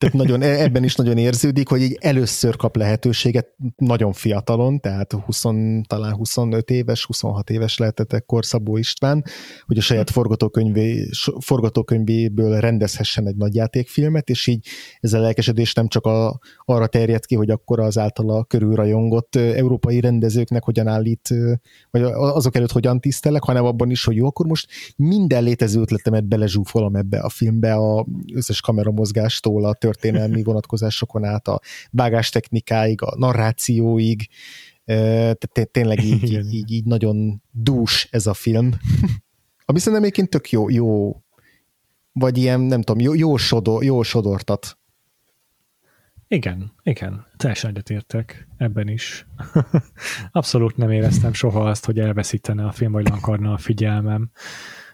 Tehát 0.00 0.14
nagyon, 0.14 0.42
e- 0.42 0.62
ebben 0.62 0.84
is 0.84 0.94
nagyon 0.94 1.16
érződik, 1.18 1.68
hogy 1.68 1.82
így 1.82 1.96
először 2.00 2.56
kap 2.56 2.76
lehetőséget 2.76 3.54
nagyon 3.76 4.12
fiatalon, 4.12 4.80
tehát 4.80 5.12
20, 5.12 5.42
talán 5.86 6.14
25 6.14 6.70
éves, 6.70 7.04
26 7.04 7.50
éves 7.50 7.78
lehetett 7.78 8.12
ekkor 8.12 8.44
Szabó 8.44 8.76
István, 8.76 9.24
hogy 9.66 9.78
a 9.78 9.80
saját 9.80 10.10
forgatókönyvé, 10.10 11.08
forgatókönyvéből 11.40 12.60
rendezhessen 12.60 13.26
egy 13.26 13.36
nagyjátékfilmet, 13.36 14.28
és 14.28 14.46
így 14.46 14.66
ez 15.00 15.12
a 15.12 15.20
lelkesedés 15.20 15.74
nem 15.74 15.88
csak 15.88 16.06
a, 16.06 16.40
arra 16.64 16.86
terjed 16.86 17.26
ki, 17.26 17.34
hogy 17.34 17.50
akkor 17.50 17.80
az 17.80 17.98
általa 17.98 18.44
körülrajongott 18.44 19.36
európai 19.36 20.00
rendezőknek 20.00 20.64
hogyan 20.64 20.86
állít, 20.86 21.28
vagy 21.90 22.02
azok 22.02 22.56
előtt 22.56 22.72
hogyan 22.72 23.00
tisztelek, 23.00 23.42
hanem 23.42 23.64
abban 23.64 23.90
is, 23.90 24.04
hogy 24.04 24.16
jó, 24.16 24.26
akkor 24.26 24.46
most 24.46 24.68
minden 24.96 25.42
létező 25.42 25.80
ötletemet 25.80 26.24
belezsúfolom 26.24 26.96
ebbe 26.96 27.18
a 27.18 27.28
filmbe, 27.28 27.74
a 27.74 28.06
összes 28.34 28.60
kameramozgástól 28.60 29.64
a 29.64 29.74
történelmi 29.90 30.42
vonatkozásokon 30.42 31.24
át 31.24 31.48
a 31.48 31.60
vágástechnikáig, 31.90 33.02
a 33.02 33.14
narrációig, 33.18 34.28
tehát 34.84 35.68
tényleg 35.70 36.04
így, 36.04 36.22
így, 36.22 36.54
így, 36.54 36.72
így 36.72 36.84
nagyon 36.84 37.42
dús 37.50 38.08
ez 38.10 38.26
a 38.26 38.34
film. 38.34 38.70
Ami 39.64 39.78
szerintem 39.78 40.02
egyébként 40.02 40.30
tök 40.30 40.50
jó, 40.50 40.70
jó 40.70 41.16
vagy 42.12 42.38
ilyen, 42.38 42.60
nem 42.60 42.82
tudom, 42.82 43.02
jó, 43.02 43.14
jó, 43.14 43.36
sodor, 43.36 43.84
jó 43.84 44.02
sodortat. 44.02 44.78
Igen, 46.28 46.72
igen, 46.82 47.26
teljesen 47.36 47.70
egyetértek 47.70 48.48
ebben 48.56 48.88
is. 48.88 49.26
Abszolút 50.32 50.76
nem 50.76 50.90
éreztem 50.90 51.32
soha 51.32 51.68
azt, 51.68 51.84
hogy 51.84 51.98
elveszítene 51.98 52.64
a 52.64 52.72
film, 52.72 52.92
vagy 52.92 53.06
akarna 53.10 53.52
a 53.52 53.58
figyelmem. 53.58 54.30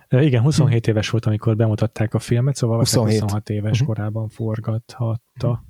Igen, 0.08 0.42
27 0.42 0.84
hm. 0.84 0.90
éves 0.90 1.10
volt, 1.10 1.26
amikor 1.26 1.56
bemutatták 1.56 2.14
a 2.14 2.18
filmet, 2.18 2.56
szóval 2.56 2.78
27, 2.78 3.20
26 3.20 3.50
éves 3.50 3.80
uh-huh. 3.80 3.86
korában 3.86 4.28
forgathatta, 4.28 5.64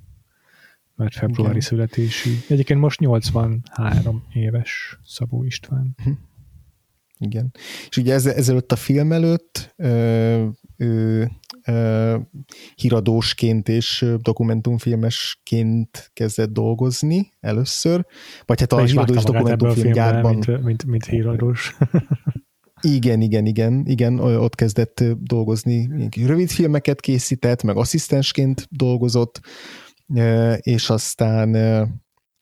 mert 0.95 1.13
februári 1.13 1.49
Igen. 1.49 1.61
születésű. 1.61 2.31
Egyébként 2.49 2.79
most 2.79 2.99
83 2.99 4.23
éves 4.33 4.99
Szabó 5.03 5.43
István. 5.43 5.95
Uh-huh. 5.99 6.17
Igen. 7.19 7.51
És 7.89 7.97
ugye 7.97 8.13
ezelőtt 8.13 8.71
a 8.71 8.75
film 8.75 9.11
előtt 9.11 9.73
ö, 9.75 10.47
ö, 10.77 11.23
ö, 11.65 12.17
híradósként 12.75 13.69
és 13.69 14.05
dokumentumfilmesként 14.21 16.09
kezdett 16.13 16.51
dolgozni 16.51 17.33
először, 17.39 18.05
vagy 18.45 18.59
hát 18.59 18.73
a 18.73 18.83
híradó 18.83 19.13
és 19.13 19.23
dokumentumfilm 19.23 19.91
gyárban. 19.91 20.33
Mint, 20.33 20.63
mint, 20.63 20.85
mint 20.85 21.05
híradós. 21.05 21.75
Igen, 22.81 23.21
igen, 23.21 23.45
igen, 23.45 23.83
igen, 23.85 24.19
ott 24.19 24.55
kezdett 24.55 25.03
dolgozni, 25.19 25.89
rövid 26.25 26.49
filmeket 26.49 26.99
készített, 26.99 27.63
meg 27.63 27.77
asszisztensként 27.77 28.67
dolgozott, 28.71 29.41
és 30.61 30.89
aztán 30.89 31.55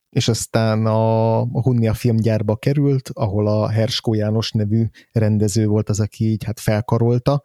és 0.09 0.27
aztán 0.27 0.85
a, 0.85 1.39
a 1.41 1.61
Hunnia 1.61 1.93
filmgyárba 1.93 2.55
került, 2.55 3.09
ahol 3.13 3.47
a 3.47 3.69
Herskó 3.69 4.13
János 4.13 4.51
nevű 4.51 4.83
rendező 5.11 5.67
volt 5.67 5.89
az, 5.89 5.99
aki 5.99 6.25
így 6.25 6.43
hát 6.43 6.59
felkarolta, 6.59 7.43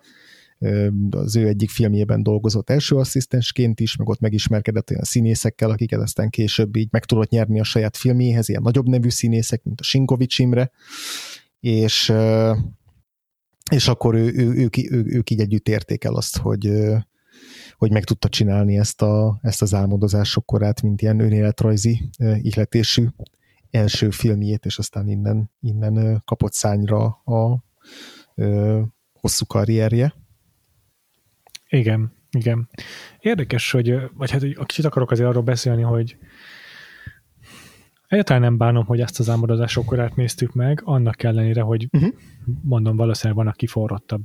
az 1.10 1.36
ő 1.36 1.46
egyik 1.46 1.70
filmjében 1.70 2.22
dolgozott 2.22 2.70
első 2.70 2.96
asszisztensként 2.96 3.80
is, 3.80 3.96
meg 3.96 4.08
ott 4.08 4.20
megismerkedett 4.20 4.90
olyan 4.90 5.02
színészekkel, 5.02 5.70
akiket 5.70 6.00
aztán 6.00 6.30
később 6.30 6.76
így 6.76 6.88
meg 6.90 7.04
tudott 7.04 7.28
nyerni 7.28 7.60
a 7.60 7.64
saját 7.64 7.96
filmjéhez, 7.96 8.48
ilyen 8.48 8.62
nagyobb 8.62 8.88
nevű 8.88 9.08
színészek, 9.08 9.62
mint 9.62 9.80
a 9.80 9.84
Sinkovics 9.84 10.38
Imre, 10.38 10.70
és 11.60 12.12
és 13.70 13.88
akkor 13.88 14.14
ő, 14.14 14.32
ő, 14.34 14.54
ők, 14.54 14.76
ő, 14.76 15.04
ők 15.06 15.30
így 15.30 15.40
együtt 15.40 15.68
érték 15.68 16.04
el 16.04 16.14
azt, 16.14 16.38
hogy, 16.38 16.70
hogy 17.76 17.90
meg 17.90 18.04
tudta 18.04 18.28
csinálni 18.28 18.78
ezt, 18.78 19.02
a, 19.02 19.38
ezt 19.42 19.62
az 19.62 19.74
álmodozások 19.74 20.46
korát, 20.46 20.82
mint 20.82 21.02
ilyen 21.02 21.20
önéletrajzi 21.20 22.10
ihletésű 22.18 23.06
első 23.70 24.10
filmjét, 24.10 24.64
és 24.64 24.78
aztán 24.78 25.08
innen, 25.08 25.50
innen 25.60 26.22
kapott 26.24 26.52
szányra 26.52 27.20
a, 27.24 27.34
a 27.34 27.64
hosszú 29.12 29.46
karrierje. 29.46 30.14
Igen, 31.68 32.12
igen. 32.30 32.68
Érdekes, 33.20 33.70
hogy, 33.70 33.94
vagy 34.14 34.30
hát 34.30 34.40
hogy 34.40 34.66
kicsit 34.66 34.84
akarok 34.84 35.10
azért 35.10 35.28
arról 35.28 35.42
beszélni, 35.42 35.82
hogy 35.82 36.16
Egyáltalán 38.10 38.42
nem 38.42 38.56
bánom, 38.56 38.84
hogy 38.84 39.00
ezt 39.00 39.18
az 39.20 39.28
álmodozások 39.28 39.84
korát 39.84 40.16
néztük 40.16 40.52
meg, 40.52 40.80
annak 40.84 41.22
ellenére, 41.22 41.60
hogy 41.60 41.88
uh-huh. 41.92 42.10
mondom, 42.62 42.96
valószínűleg 42.96 43.36
vannak 43.36 43.56
kiforrottabb 43.56 44.24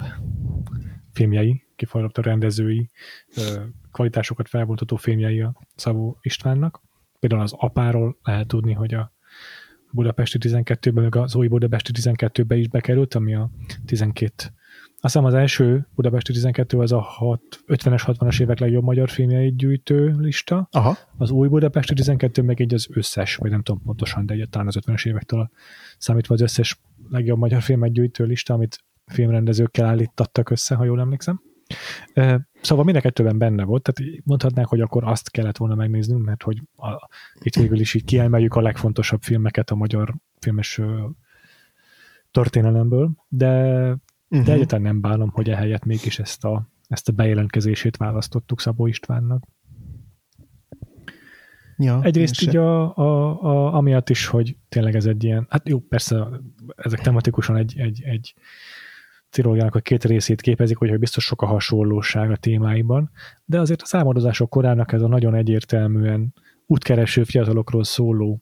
filmjei, 1.11 1.63
kiforrottabb 1.75 2.25
rendezői, 2.25 2.89
kvalitásokat 3.91 4.49
felmutató 4.49 4.95
filmjei 4.95 5.41
a 5.41 5.55
Szabó 5.75 6.17
Istvánnak. 6.21 6.81
Például 7.19 7.41
az 7.41 7.53
apáról 7.57 8.17
lehet 8.23 8.47
tudni, 8.47 8.73
hogy 8.73 8.93
a 8.93 9.13
Budapesti 9.91 10.37
12-ben, 10.41 11.03
meg 11.03 11.15
az 11.15 11.35
új 11.35 11.47
Budapesti 11.47 11.91
12-ben 11.95 12.57
is 12.57 12.67
bekerült, 12.67 13.13
ami 13.13 13.35
a 13.35 13.49
12 13.85 14.33
azt 14.99 15.13
hiszem 15.13 15.25
az 15.25 15.33
első 15.33 15.87
Budapesti 15.95 16.33
12 16.33 16.79
az 16.79 16.91
a 16.91 17.05
50-es, 17.67 18.03
60-as 18.05 18.41
évek 18.41 18.59
legjobb 18.59 18.83
magyar 18.83 19.09
filmjeit 19.09 19.55
gyűjtő 19.55 20.15
lista. 20.17 20.67
Aha. 20.71 20.97
Az 21.17 21.31
új 21.31 21.47
Budapesti 21.47 21.93
12 21.93 22.41
meg 22.41 22.61
egy 22.61 22.73
az 22.73 22.87
összes, 22.89 23.35
vagy 23.35 23.51
nem 23.51 23.61
tudom 23.61 23.81
pontosan, 23.81 24.25
de 24.25 24.45
talán 24.49 24.67
az 24.67 24.77
50-es 24.85 25.07
évektől 25.07 25.49
számítva 25.97 26.33
az 26.33 26.41
összes 26.41 26.81
legjobb 27.09 27.37
magyar 27.37 27.61
filmet 27.61 27.91
gyűjtő 27.91 28.23
lista, 28.23 28.53
amit 28.53 28.83
filmrendezőkkel 29.05 29.85
állítottak 29.85 30.49
össze, 30.49 30.75
ha 30.75 30.83
jól 30.83 30.99
emlékszem. 30.99 31.41
Szóval 32.61 32.85
mind 32.85 32.99
kettőben 32.99 33.37
benne 33.37 33.63
volt, 33.63 33.83
tehát 33.83 34.21
mondhatnánk, 34.23 34.67
hogy 34.67 34.81
akkor 34.81 35.03
azt 35.03 35.31
kellett 35.31 35.57
volna 35.57 35.75
megnéznünk, 35.75 36.25
mert 36.25 36.43
hogy 36.43 36.61
a, 36.75 37.09
itt 37.39 37.55
végül 37.55 37.79
is 37.79 37.93
így 37.93 38.05
kiemeljük 38.05 38.55
a 38.55 38.61
legfontosabb 38.61 39.21
filmeket 39.21 39.69
a 39.69 39.75
magyar 39.75 40.13
filmes 40.39 40.81
történelemből, 42.31 43.11
de, 43.27 43.97
de 44.35 44.41
uh-huh. 44.41 44.55
egyáltalán 44.55 44.85
nem 44.85 45.01
bánom, 45.01 45.29
hogy 45.29 45.49
ehelyett 45.49 45.85
mégis 45.85 46.19
ezt 46.19 46.43
a, 46.43 46.69
ezt 46.87 47.09
a 47.09 47.11
bejelentkezését 47.11 47.97
választottuk 47.97 48.61
Szabó 48.61 48.87
Istvánnak. 48.87 49.43
Ja, 51.77 51.99
Egyrészt 52.03 52.41
így 52.41 52.55
a, 52.55 52.97
a, 52.97 53.41
a, 53.43 53.73
amiatt 53.73 54.09
is, 54.09 54.25
hogy 54.25 54.55
tényleg 54.69 54.95
ez 54.95 55.05
egy 55.05 55.23
ilyen, 55.23 55.45
hát 55.49 55.69
jó, 55.69 55.79
persze 55.79 56.27
ezek 56.75 57.01
tematikusan 57.01 57.55
egy, 57.55 57.73
egy, 57.77 58.01
egy 58.03 58.33
trilógiának 59.29 59.75
a 59.75 59.79
két 59.79 60.03
részét 60.03 60.41
képezik, 60.41 60.77
hogy 60.77 60.99
biztos 60.99 61.23
sok 61.23 61.41
a 61.41 61.45
hasonlóság 61.45 62.31
a 62.31 62.37
témáiban, 62.37 63.11
de 63.45 63.59
azért 63.59 63.81
a 63.81 63.85
számodozások 63.85 64.49
korának 64.49 64.91
ez 64.91 65.01
a 65.01 65.07
nagyon 65.07 65.35
egyértelműen 65.35 66.33
útkereső 66.65 67.23
fiatalokról 67.23 67.83
szóló 67.83 68.41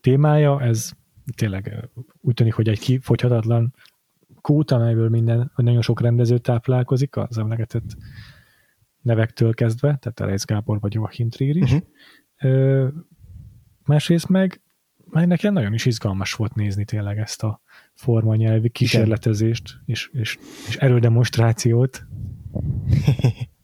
témája, 0.00 0.60
ez 0.62 0.90
tényleg 1.36 1.88
úgy 2.20 2.34
tűnik, 2.34 2.54
hogy 2.54 2.68
egy 2.68 2.78
kifogyhatatlan 2.78 3.74
kút, 4.40 4.70
amelyből 4.70 5.08
minden, 5.08 5.52
nagyon 5.56 5.82
sok 5.82 6.00
rendező 6.00 6.38
táplálkozik, 6.38 7.16
az 7.16 7.38
emlegetett 7.38 7.96
nevektől 9.02 9.54
kezdve, 9.54 9.96
tehát 9.96 10.20
Erész 10.20 10.44
Gábor 10.44 10.80
vagy 10.80 10.94
Joachim 10.94 11.28
Trier 11.28 11.56
is. 11.56 11.72
Uh-huh. 11.72 11.88
Ö, 12.40 12.88
másrészt 13.84 14.28
meg, 14.28 14.60
meg 15.10 15.26
nekem 15.26 15.52
nagyon 15.52 15.74
is 15.74 15.84
izgalmas 15.84 16.32
volt 16.32 16.54
nézni 16.54 16.84
tényleg 16.84 17.18
ezt 17.18 17.42
a 17.42 17.60
formanyelvi 17.94 18.68
kísérletezést 18.68 19.80
és, 19.84 20.10
és, 20.12 20.38
és 20.68 20.76
erődemonstrációt. 20.76 22.06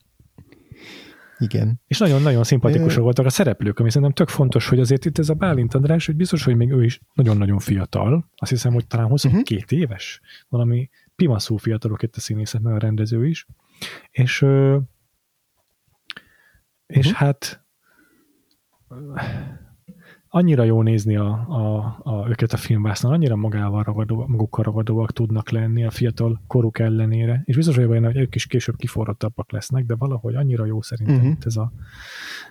Igen. 1.44 1.80
És 1.86 1.98
nagyon-nagyon 1.98 2.44
szimpatikusak 2.44 3.02
voltak 3.02 3.26
a 3.26 3.30
szereplők, 3.30 3.78
ami 3.78 3.90
szerintem 3.90 4.12
tök 4.12 4.28
fontos, 4.28 4.68
hogy 4.68 4.80
azért 4.80 5.04
itt 5.04 5.18
ez 5.18 5.28
a 5.28 5.34
Bálint 5.34 5.74
András, 5.74 6.06
hogy 6.06 6.16
biztos, 6.16 6.44
hogy 6.44 6.56
még 6.56 6.70
ő 6.70 6.84
is 6.84 7.00
nagyon-nagyon 7.12 7.58
fiatal. 7.58 8.30
Azt 8.36 8.50
hiszem, 8.50 8.72
hogy 8.72 8.86
talán 8.86 9.06
22 9.06 9.54
uh-huh. 9.54 9.78
éves. 9.78 10.20
Valami 10.48 10.90
pimaszú 11.16 11.56
fiatalok 11.56 12.02
itt 12.02 12.16
a 12.16 12.20
színészek, 12.20 12.60
meg 12.60 12.74
a 12.74 12.78
rendező 12.78 13.26
is. 13.26 13.46
És, 14.10 14.46
és 16.86 17.06
uh-huh. 17.06 17.12
hát 17.12 17.64
annyira 20.34 20.62
jó 20.62 20.82
nézni 20.82 21.16
a, 21.16 21.30
a, 21.48 21.96
a, 22.02 22.28
őket 22.28 22.52
a 22.52 22.56
filmvásznon, 22.56 23.12
annyira 23.12 23.36
magával 23.36 23.82
ragadó, 23.82 24.26
magukkal 24.26 24.64
ragadóak 24.64 25.12
tudnak 25.12 25.50
lenni 25.50 25.84
a 25.84 25.90
fiatal 25.90 26.42
koruk 26.46 26.78
ellenére, 26.78 27.42
és 27.44 27.56
biztos 27.56 27.74
vagyok 27.74 27.90
benne, 27.90 28.06
hogy 28.06 28.16
ők 28.16 28.34
is 28.34 28.46
később 28.46 28.76
kiforrottabbak 28.76 29.52
lesznek, 29.52 29.84
de 29.84 29.94
valahogy 29.94 30.34
annyira 30.34 30.64
jó 30.64 30.82
szerintem 30.82 31.16
uh-huh. 31.16 31.36
ez 31.44 31.56
a, 31.56 31.72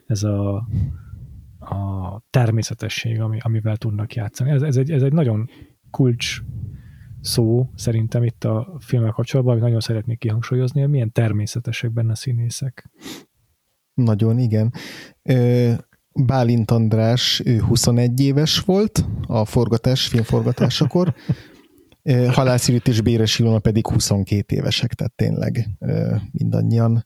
ez 0.06 0.24
a, 0.24 0.56
a 1.60 2.22
természetesség, 2.30 3.22
ami, 3.22 3.38
amivel 3.42 3.78
tudnak 3.78 4.14
játszani. 4.14 4.50
Ez, 4.50 4.62
ez, 4.62 4.78
egy, 4.78 4.92
ez 4.92 5.04
egy 5.04 5.14
nagyon 5.14 5.50
kulcs 5.92 6.42
szó 7.22 7.70
szerintem 7.76 8.24
itt 8.24 8.44
a 8.44 8.78
filmmel 8.80 9.12
kapcsolatban, 9.12 9.54
amit 9.54 9.66
nagyon 9.66 9.82
szeretnék 9.82 10.20
kihangsúlyozni, 10.20 10.82
hogy 10.82 10.90
milyen 10.90 11.12
természetesek 11.12 11.92
benne 11.92 12.12
a 12.12 12.16
színészek. 12.16 12.90
Nagyon, 13.94 14.40
igen. 14.40 14.74
Ö, 15.22 15.74
Bálint 16.14 16.72
András, 16.72 17.42
ő 17.46 17.60
21 17.60 18.20
éves 18.20 18.60
volt 18.60 19.06
a 19.28 19.46
forgatás, 19.46 20.08
filmforgatásakor, 20.08 21.14
Halászirít 22.32 22.88
és 22.88 23.02
Béres 23.02 23.40
Ilona 23.40 23.60
pedig 23.60 23.88
22 23.88 24.56
évesek, 24.56 24.94
tehát 24.94 25.14
tényleg 25.16 25.70
mindannyian 26.32 27.06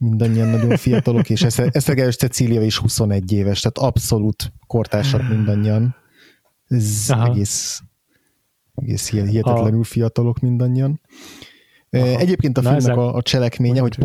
mindannyian 0.00 0.48
nagyon 0.48 0.76
fiatalok, 0.76 1.30
és 1.30 1.42
Esztergályos 1.42 2.16
Cecília 2.16 2.62
is 2.62 2.76
21 2.76 3.32
éves, 3.32 3.60
tehát 3.60 3.90
abszolút 3.90 4.52
kortársak 4.66 5.28
mindannyian. 5.28 5.94
Ez 6.68 7.04
Aha. 7.08 7.30
egész, 7.30 7.82
egész 8.74 9.10
hihetetlenül 9.10 9.84
fiatalok 9.84 10.38
mindannyian. 10.38 11.00
Aha. 11.90 12.04
Egyébként 12.04 12.58
a 12.58 12.62
filmnek 12.62 12.96
a, 12.96 13.14
a 13.14 13.22
cselekménye, 13.22 13.80
hogy 13.80 13.98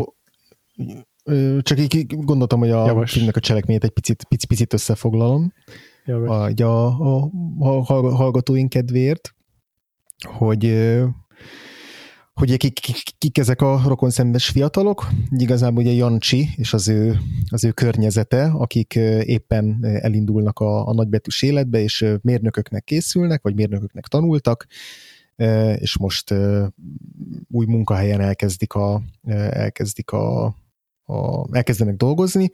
csak 1.62 1.78
így 1.78 2.06
gondoltam, 2.06 2.58
hogy 2.58 2.70
a 2.70 2.86
Javas. 2.86 3.12
filmnek 3.12 3.36
a 3.36 3.40
cselekményét 3.40 3.84
egy 3.84 3.90
picit, 3.90 4.24
picit, 4.28 4.48
picit 4.48 4.72
összefoglalom. 4.72 5.52
A, 6.06 6.62
a, 6.62 6.86
a, 6.86 7.30
a 7.58 7.84
hallgatóink 8.14 8.68
kedvéért, 8.68 9.34
hogy 10.24 10.64
hogy 12.36 12.56
kik, 12.56 12.72
kik, 12.72 12.96
kik 13.18 13.38
ezek 13.38 13.60
a 13.60 13.82
rokonszenves 13.86 14.48
fiatalok, 14.48 15.08
igazából 15.30 15.82
ugye 15.82 15.92
Jancsi 15.92 16.48
és 16.56 16.72
az 16.72 16.88
ő, 16.88 17.18
az 17.48 17.64
ő 17.64 17.70
környezete, 17.70 18.44
akik 18.44 18.94
éppen 19.24 19.78
elindulnak 19.82 20.58
a, 20.58 20.86
a 20.88 20.94
nagybetűs 20.94 21.42
életbe, 21.42 21.80
és 21.80 22.06
mérnököknek 22.22 22.84
készülnek, 22.84 23.42
vagy 23.42 23.54
mérnököknek 23.54 24.06
tanultak, 24.06 24.66
és 25.76 25.98
most 25.98 26.34
új 27.50 27.66
munkahelyen 27.66 28.20
elkezdik 28.20 28.72
a, 28.72 29.02
elkezdik 29.50 30.10
a, 30.10 30.54
a, 31.06 31.56
elkezdenek 31.56 31.96
dolgozni, 31.96 32.50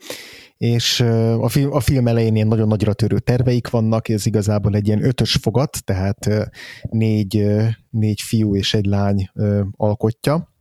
és 0.57 0.99
a 1.39 1.47
film, 1.47 1.73
a 1.73 1.79
film 1.79 2.07
elején 2.07 2.35
ilyen 2.35 2.47
nagyon 2.47 2.67
nagyra 2.67 2.93
törő 2.93 3.19
terveik 3.19 3.69
vannak, 3.69 4.09
ez 4.09 4.25
igazából 4.25 4.75
egy 4.75 4.87
ilyen 4.87 5.05
ötös 5.05 5.33
fogat, 5.33 5.85
tehát 5.85 6.29
négy, 6.81 7.45
négy 7.89 8.21
fiú 8.21 8.55
és 8.55 8.73
egy 8.73 8.85
lány 8.85 9.29
alkotja. 9.71 10.53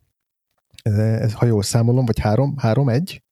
Ez, 0.82 1.32
ha 1.32 1.46
jól 1.46 1.62
számolom, 1.62 2.04
vagy 2.04 2.18
három, 2.18 2.54
három, 2.56 2.88
egy? 2.88 3.22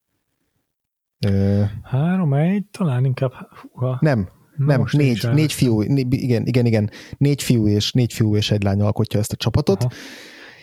Három, 1.82 2.34
egy, 2.34 2.64
talán 2.70 3.04
inkább... 3.04 3.32
Húha. 3.72 3.98
Nem, 4.00 4.28
Na 4.56 4.66
nem, 4.66 4.84
négy, 4.90 5.28
négy 5.32 5.52
fiú, 5.52 5.82
igen, 5.82 6.46
igen, 6.46 6.66
igen, 6.66 6.90
négy 7.16 7.42
fiú 7.42 7.66
és 7.68 7.92
négy 7.92 8.12
fiú 8.12 8.36
és 8.36 8.50
egy 8.50 8.62
lány 8.62 8.80
alkotja 8.80 9.18
ezt 9.18 9.32
a 9.32 9.36
csapatot, 9.36 9.82
Aha 9.82 9.92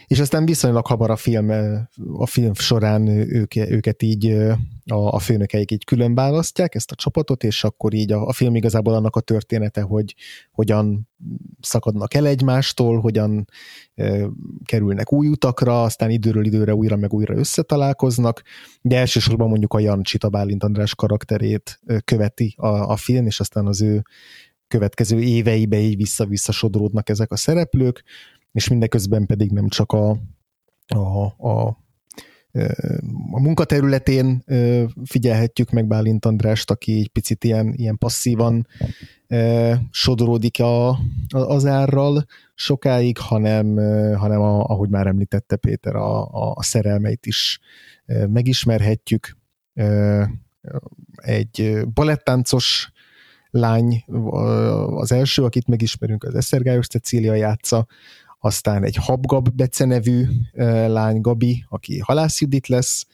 és 0.07 0.19
aztán 0.19 0.45
viszonylag 0.45 0.87
hamar 0.87 1.09
a 1.09 1.15
film, 1.15 1.49
a 2.17 2.25
film 2.25 2.53
során 2.53 3.07
ők, 3.07 3.55
őket 3.55 4.03
így 4.03 4.25
a, 4.85 4.95
a 4.95 5.19
főnökeik 5.19 5.71
így 5.71 5.85
külön 5.85 6.15
választják, 6.15 6.75
ezt 6.75 6.91
a 6.91 6.95
csapatot, 6.95 7.43
és 7.43 7.63
akkor 7.63 7.93
így 7.93 8.11
a, 8.11 8.27
a 8.27 8.33
film 8.33 8.55
igazából 8.55 8.93
annak 8.93 9.15
a 9.15 9.19
története, 9.19 9.81
hogy 9.81 10.15
hogyan 10.51 11.09
szakadnak 11.61 12.13
el 12.13 12.27
egymástól, 12.27 12.99
hogyan 12.99 13.47
e, 13.95 14.27
kerülnek 14.65 15.13
új 15.13 15.27
utakra, 15.27 15.83
aztán 15.83 16.09
időről 16.09 16.45
időre 16.45 16.75
újra 16.75 16.95
meg 16.95 17.13
újra 17.13 17.35
összetalálkoznak, 17.35 18.41
de 18.81 18.97
elsősorban 18.97 19.49
mondjuk 19.49 19.73
a 19.73 19.79
Jancsit, 19.79 20.23
a 20.23 20.29
Bálint 20.29 20.63
András 20.63 20.95
karakterét 20.95 21.79
követi 22.05 22.53
a, 22.57 22.67
a 22.67 22.95
film, 22.95 23.25
és 23.25 23.39
aztán 23.39 23.67
az 23.67 23.81
ő 23.81 24.01
következő 24.67 25.19
éveibe 25.19 25.79
így 25.79 25.95
vissza-vissza 25.95 26.51
sodródnak 26.51 27.09
ezek 27.09 27.31
a 27.31 27.35
szereplők, 27.35 28.03
és 28.51 28.67
mindeközben 28.67 29.25
pedig 29.25 29.51
nem 29.51 29.67
csak 29.67 29.91
a, 29.91 30.09
a, 30.87 31.47
a 31.49 31.85
a 33.31 33.39
munkaterületén 33.39 34.43
figyelhetjük 35.03 35.69
meg 35.71 35.87
Bálint 35.87 36.25
Andrást, 36.25 36.71
aki 36.71 36.99
egy 36.99 37.09
picit 37.09 37.43
ilyen, 37.43 37.73
ilyen 37.73 37.97
passzívan 37.97 38.67
sodródik 39.91 40.59
a, 40.59 40.99
az 41.29 41.65
árral 41.65 42.25
sokáig, 42.53 43.17
hanem, 43.17 43.75
hanem 44.15 44.41
a, 44.41 44.63
ahogy 44.63 44.89
már 44.89 45.07
említette 45.07 45.55
Péter, 45.55 45.95
a, 45.95 46.53
a 46.53 46.63
szerelmeit 46.63 47.25
is 47.25 47.59
megismerhetjük. 48.27 49.37
Egy 51.15 51.81
balettáncos 51.93 52.91
lány 53.49 54.03
az 54.95 55.11
első, 55.11 55.43
akit 55.43 55.67
megismerünk, 55.67 56.23
az 56.23 56.35
Esztergályos 56.35 56.87
Cecília 56.87 57.33
játsza, 57.33 57.87
aztán 58.39 58.83
egy 58.83 58.95
Habgab 58.95 59.49
becenevű 59.49 60.25
lány 60.87 61.21
Gabi, 61.21 61.65
aki 61.69 61.99
Halász 61.99 62.41
Judit 62.41 62.67
lesz, 62.67 63.05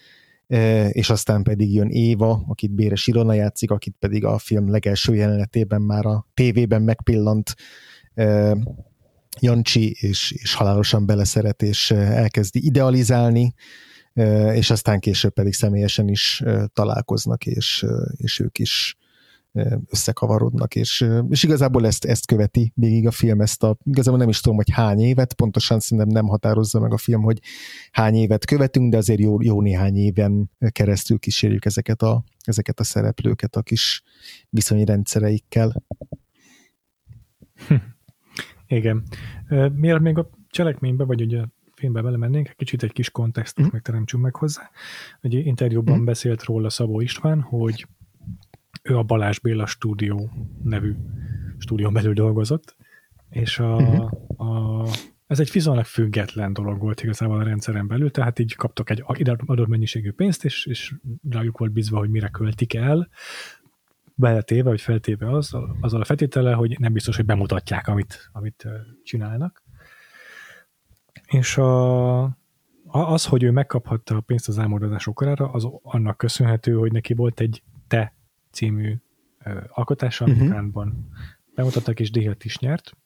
és 0.90 1.10
aztán 1.10 1.44
pedig 1.44 1.74
jön 1.74 1.90
Éva, 1.90 2.44
akit 2.48 2.72
Béres 2.72 3.08
Ilona 3.08 3.34
játszik, 3.34 3.72
akit 3.72 3.96
pedig 4.00 4.26
a 4.26 4.38
film 4.38 4.72
legelső 4.72 5.16
jelenetében 5.16 5.82
már 5.82 6.06
a 6.06 6.28
tévében 6.34 6.82
megpillant 6.82 7.56
Jancsi, 9.40 9.96
és, 10.00 10.32
és 10.32 10.54
halálosan 10.54 11.06
beleszeret, 11.06 11.62
és 11.62 11.92
elkezdi 11.92 12.66
idealizálni, 12.66 13.54
és 14.54 14.70
aztán 14.70 15.00
később 15.00 15.34
pedig 15.34 15.54
személyesen 15.54 16.08
is 16.08 16.44
találkoznak, 16.74 17.46
és, 17.46 17.86
és 18.18 18.40
ők 18.40 18.60
is 18.60 18.98
összekavarodnak, 19.90 20.76
és, 20.76 21.06
és 21.30 21.44
igazából 21.44 21.86
ezt, 21.86 22.06
ezt 22.06 22.26
követi 22.26 22.72
végig 22.76 23.08
a 23.08 23.12
film, 23.12 23.42
ezt 23.42 23.64
a, 23.64 23.78
igazából 23.84 24.20
nem 24.20 24.30
is 24.30 24.42
tudom, 24.42 24.58
hogy 24.58 24.72
hány 24.72 25.00
évet, 25.00 25.34
pontosan 25.34 25.80
szerintem 25.80 26.14
nem 26.14 26.28
határozza 26.28 26.80
meg 26.80 26.94
a 26.94 26.98
film, 26.98 27.22
hogy 27.22 27.40
hány 27.92 28.16
évet 28.16 28.46
követünk, 28.46 28.92
de 28.92 28.98
azért 28.98 29.20
jó, 29.20 29.42
jó 29.42 29.62
néhány 29.62 29.96
éven 29.96 30.52
keresztül 30.70 31.20
kísérjük 31.20 31.66
ezeket 31.66 32.02
a, 32.02 32.24
ezeket 32.44 32.80
a 32.80 32.84
szereplőket 32.84 33.56
a 33.56 33.62
kis 33.62 34.04
viszonyrendszereikkel. 34.50 35.84
Hm. 37.68 37.76
Igen. 38.68 39.04
Miért 39.76 40.00
még 40.00 40.18
a 40.18 40.30
cselekménybe, 40.50 41.04
vagy 41.04 41.22
ugye 41.22 41.42
a 41.42 41.50
filmbe 41.76 42.02
belemennénk, 42.02 42.54
kicsit 42.58 42.84
egy 42.84 42.92
kis 42.92 43.10
kontextust 43.10 43.68
mm. 43.68 43.72
megteremtsünk 43.72 44.24
meg 44.24 44.36
hozzá. 44.36 44.70
Egy 45.22 45.34
interjúban 45.34 46.00
mm. 46.00 46.06
beszélt 46.06 46.44
róla 46.44 46.70
Szabó 46.70 47.02
István, 47.02 47.42
hogy 47.42 47.88
ő 48.84 48.98
a 48.98 49.04
Balázs 49.04 49.40
Béla 49.40 49.66
stúdió 49.66 50.32
nevű 50.64 50.96
stúdión 51.58 51.94
belül 51.94 52.14
dolgozott, 52.14 52.76
és 53.30 53.60
a, 53.60 53.76
uh-huh. 53.76 54.82
a, 54.82 54.88
ez 55.28 55.40
egy 55.40 55.52
viszonylag 55.52 55.86
független 55.86 56.54
dolog 56.54 56.80
volt 56.80 57.04
igazából 57.04 57.40
a 57.40 57.44
rendszeren 57.44 57.88
belül, 57.88 58.12
tehát 58.12 58.40
így 58.40 58.56
kaptak 58.56 58.90
egy 58.90 59.04
adott 59.46 59.68
mennyiségű 59.68 60.12
pénzt, 60.12 60.46
és, 60.46 60.66
és 60.66 60.94
rájuk 61.30 61.58
volt 61.58 61.72
bízva, 61.72 61.98
hogy 61.98 62.10
mire 62.10 62.28
költik 62.28 62.74
el, 62.74 63.10
beletéve, 64.16 64.70
vagy 64.70 64.82
feltéve 64.82 65.32
az, 65.32 65.52
azzal 65.82 66.02
a 66.02 66.06
feltétele, 66.06 66.54
hogy 66.54 66.80
nem 66.80 66.94
biztos, 66.94 67.16
hogy 67.16 67.26
bemutatják, 67.26 67.88
amit, 67.88 68.30
amit 68.32 68.68
csinálnak. 69.04 69.64
És 71.28 71.58
a, 71.58 72.24
az, 72.86 73.26
hogy 73.26 73.44
ő 73.44 73.52
megkaphatta 73.52 74.16
a 74.16 74.22
pénzt 74.22 74.48
az 74.48 74.60
álmodozások 74.60 75.16
korára, 75.16 75.52
az 75.52 75.68
annak 75.82 76.18
köszönhető, 76.18 76.74
hogy 76.74 76.92
neki 76.92 77.14
volt 77.14 77.40
egy 77.40 77.64
te 77.88 78.14
című 78.54 78.96
ö, 79.44 79.60
alkotása, 79.68 80.26
uh-huh. 80.26 80.50
Kánban 80.50 81.10
bemutattak, 81.56 82.00
és 82.00 82.12
díjat 82.12 82.46
is 82.46 82.58
nyert. 82.60 82.98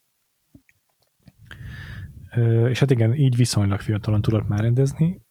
Ö, 2.36 2.70
és 2.70 2.80
hát 2.80 2.92
igen, 2.92 3.14
így 3.14 3.36
viszonylag 3.36 3.80
fiatalon 3.80 4.22
tudott 4.22 4.48
már 4.48 4.60
rendezni. 4.60 5.22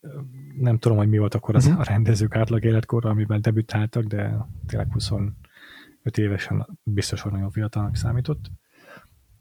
Nem 0.58 0.78
tudom, 0.78 0.96
hogy 0.96 1.08
mi 1.08 1.18
volt 1.18 1.34
akkor 1.34 1.54
az 1.54 1.66
uh-huh. 1.66 1.80
a 1.80 1.84
rendezők 1.84 2.36
átlag 2.36 2.64
életkor, 2.64 3.06
amiben 3.06 3.40
debütáltak, 3.40 4.04
de 4.04 4.46
tényleg 4.66 4.92
25 4.92 5.34
évesen 6.14 6.78
biztos, 6.82 7.20
hogy 7.20 7.32
nagyon 7.32 7.50
fiatalnak 7.50 7.96
számított. 7.96 8.50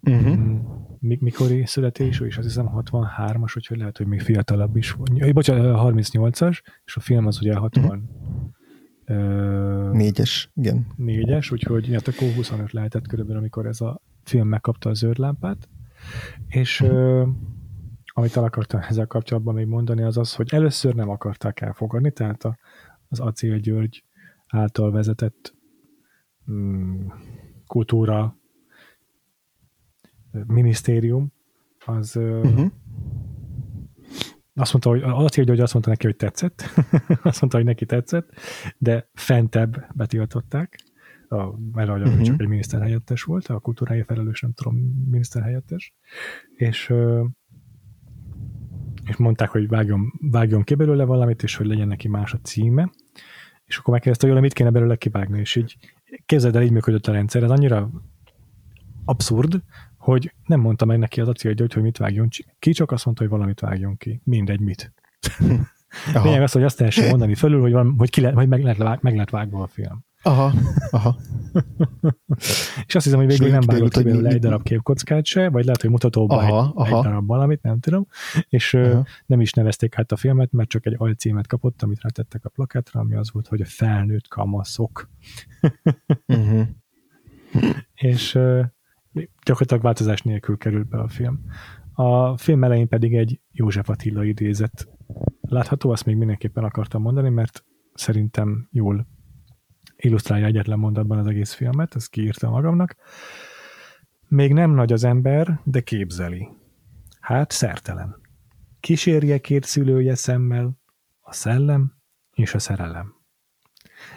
Uh-huh. 0.02 0.48
Mikori 1.00 1.66
születésű, 1.66 2.26
és 2.26 2.38
azt 2.38 2.48
hiszem 2.48 2.70
63-as, 2.74 3.58
úgyhogy 3.58 3.78
lehet, 3.78 3.98
hogy 3.98 4.08
még 4.08 4.22
fiatalabb 4.22 4.76
is 4.76 4.92
volt. 4.92 5.34
Bocsánat, 5.34 5.80
38-as, 5.96 6.62
és 6.86 6.96
a 6.96 7.00
film 7.00 7.26
az 7.26 7.40
ugye 7.42 7.56
60, 7.56 7.86
uh-huh. 7.86 8.14
Négyes, 9.95 10.49
igen. 10.55 10.88
Négyes, 10.95 11.51
úgyhogy 11.51 11.93
hát 11.93 12.08
akkor 12.08 12.27
25 12.36 12.71
lehetett 12.71 13.08
körülbelül, 13.08 13.39
amikor 13.39 13.65
ez 13.65 13.81
a 13.81 14.01
film 14.23 14.47
megkapta 14.47 14.89
a 14.89 14.93
zöld 14.93 15.17
lámpát. 15.17 15.69
És 16.47 16.81
uh, 16.81 17.27
amit 18.05 18.38
el 18.38 18.43
akartam 18.43 18.81
ezzel 18.81 19.08
kapcsolatban 19.08 19.53
még 19.53 19.65
mondani, 19.67 20.03
az 20.03 20.17
az, 20.17 20.36
hogy 20.36 20.53
először 20.53 20.95
nem 20.95 21.10
akarták 21.10 21.62
elfogadni, 21.62 22.12
tehát 22.12 22.43
a, 22.43 22.58
az 23.08 23.19
Acél 23.19 23.58
György 23.58 24.03
által 24.47 24.91
vezetett 24.91 25.55
um, 26.47 27.13
kultúra 27.67 28.38
minisztérium, 30.47 31.31
az 31.86 32.15
uh-huh 32.15 32.71
azt 34.56 34.72
mondta, 34.72 34.89
hogy 34.89 35.24
azt 35.24 35.38
írja, 35.38 35.52
hogy 35.52 35.62
azt 35.62 35.74
mondta 35.74 35.91
neki, 35.91 36.06
hogy 36.06 36.15
tetszett. 36.15 36.63
azt 37.24 37.39
mondta, 37.39 37.58
hogy 37.58 37.65
neki 37.65 37.86
tetszett, 37.86 38.30
de 38.78 39.10
fentebb 39.13 39.86
betiltották, 39.94 40.80
a, 41.30 41.58
mert 41.72 41.89
uh-huh. 41.89 42.22
csak 42.22 42.41
egy 42.41 42.48
miniszterhelyettes 42.48 43.24
volt, 43.24 43.48
a 43.48 43.60
kultúrája 43.60 44.06
felelős, 44.06 44.41
nem 44.41 44.54
tudom, 44.54 44.76
miniszterhelyettes, 45.10 45.94
és 46.56 46.94
és 49.06 49.15
mondták, 49.15 49.50
hogy 49.50 49.68
vágjon, 49.68 50.13
vágjon 50.32 50.63
ki 50.63 50.76
belőle 50.76 51.04
valamit, 51.04 51.44
és 51.44 51.56
hogy 51.56 51.65
legyen 51.65 51.88
neki 51.88 52.08
más 52.08 52.34
a 52.34 52.39
címe, 52.41 52.91
és 53.65 53.78
akkor 53.78 53.94
megkérdezte, 53.94 54.32
hogy 54.32 54.41
mit 54.41 54.54
kéne 54.54 54.70
belőle 54.70 54.96
kivágni, 54.96 55.39
és 55.39 55.56
így 55.56 55.78
képzeld 56.26 56.56
el, 56.56 56.63
így 56.63 56.72
működött 56.72 57.08
a 57.08 57.12
rendszer, 57.12 57.44
ez 57.44 57.52
annyira 57.52 57.89
abszurd, 59.06 59.62
hogy 60.06 60.34
nem 60.46 60.60
mondta 60.60 60.86
meg 60.86 60.98
neki 60.98 61.22
az 61.22 61.28
acélgyógy, 61.28 61.74
hogy 61.74 61.84
mit 61.84 61.98
vágjon 61.98 62.28
ki, 62.60 62.72
csak 62.72 62.91
azt 62.91 63.06
mondta, 63.06 63.24
hogy 63.24 63.32
valamit 63.32 63.60
vágjon 63.60 63.98
ki. 63.98 64.22
Mindegy, 64.24 64.60
mit. 64.60 64.94
Lényeg 66.24 66.41
az, 66.41 66.52
hogy 66.52 66.63
azt 66.63 66.78
teljesen 66.78 67.10
mondani 67.10 67.36
fölül, 67.36 67.62
hogy, 67.62 67.72
van, 67.72 67.96
hogy, 67.98 68.10
ki 68.10 68.22
le, 68.22 68.32
hogy 68.32 68.48
meg, 68.48 68.63
lehet, 68.63 69.02
meg 69.02 69.13
lehet 69.13 69.30
vágva 69.30 69.63
a 69.63 69.68
film. 69.68 70.06
Aha, 70.22 70.54
aha. 70.89 71.15
és 72.88 72.96
azt 72.96 73.06
hiszem, 73.06 73.20
hogy 73.20 73.28
végül 73.28 73.50
nem 73.50 73.62
vágott 73.65 73.94
ki 73.94 74.04
belőle 74.04 74.30
egy 74.30 74.39
darab 74.39 74.63
képkockát 74.63 75.26
se, 75.26 75.50
vagy 75.50 75.65
lehet, 75.65 75.82
hogy 75.82 75.89
mutatóban 75.89 76.38
aha, 76.38 76.65
egy, 76.65 76.72
aha. 76.76 76.98
egy 76.98 77.04
darab 77.04 77.28
valamit, 77.28 77.62
nem 77.62 77.80
tudom, 77.80 78.08
és 78.50 78.74
aha. 78.74 79.06
nem 79.26 79.41
is 79.41 79.52
nevezték 79.52 79.98
át 79.98 80.12
a 80.12 80.15
filmet, 80.15 80.52
mert 80.52 80.70
csak 80.70 80.86
egy 80.86 80.96
alcímet 80.98 81.48
kapott, 81.48 81.82
amit 81.82 82.02
rátettek 82.02 82.46
a 82.46 82.50
plakátra, 82.50 83.00
ami 83.00 83.15
az 83.15 83.32
volt, 83.32 83.48
hogy 83.48 83.62
a 83.62 83.65
felnőtt 83.65 84.28
kamaszok. 84.28 85.10
uh-huh. 86.28 86.68
és 87.94 88.39
gyakorlatilag 89.45 89.84
változás 89.84 90.21
nélkül 90.21 90.58
került 90.58 90.88
be 90.88 90.97
a 90.97 91.08
film. 91.08 91.45
A 91.93 92.38
film 92.38 92.63
elején 92.63 92.88
pedig 92.88 93.15
egy 93.15 93.39
József 93.51 93.89
Attila 93.89 94.23
idézet 94.23 94.88
látható, 95.41 95.89
azt 95.89 96.06
még 96.06 96.15
mindenképpen 96.15 96.63
akartam 96.63 97.01
mondani, 97.01 97.30
mert 97.30 97.65
szerintem 97.93 98.67
jól 98.71 99.08
illusztrálja 99.95 100.45
egyetlen 100.45 100.80
mondatban 100.80 101.17
az 101.17 101.28
egész 101.28 101.54
filmet, 101.54 101.95
ezt 101.95 102.10
kiírtam 102.10 102.51
magamnak. 102.51 102.95
Még 104.28 104.54
nem 104.54 104.71
nagy 104.71 104.93
az 104.93 105.04
ember, 105.04 105.60
de 105.63 105.82
képzeli. 105.82 106.47
Hát 107.19 107.51
szertelen. 107.51 108.15
Kísérje 108.80 109.38
két 109.38 109.63
szülője 109.63 110.15
szemmel, 110.15 110.78
a 111.19 111.34
szellem 111.34 111.93
és 112.34 112.54
a 112.54 112.60
szerelem. 112.60 113.13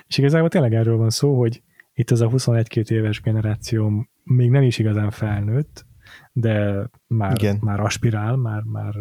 És 0.07 0.19
igazából 0.19 0.49
tényleg 0.49 0.75
erről 0.75 0.97
van 0.97 1.11
szó, 1.11 1.39
hogy 1.39 1.63
itt 1.95 2.11
az 2.11 2.21
a 2.21 2.29
21-2 2.29 2.91
éves 2.91 3.21
generáció 3.21 4.07
még 4.29 4.51
nem 4.51 4.63
is 4.63 4.79
igazán 4.79 5.11
felnőtt, 5.11 5.87
de 6.33 6.89
már, 7.07 7.33
Igen. 7.39 7.59
már 7.61 7.81
aspirál, 7.81 8.37
már, 8.37 8.63
már 8.63 8.95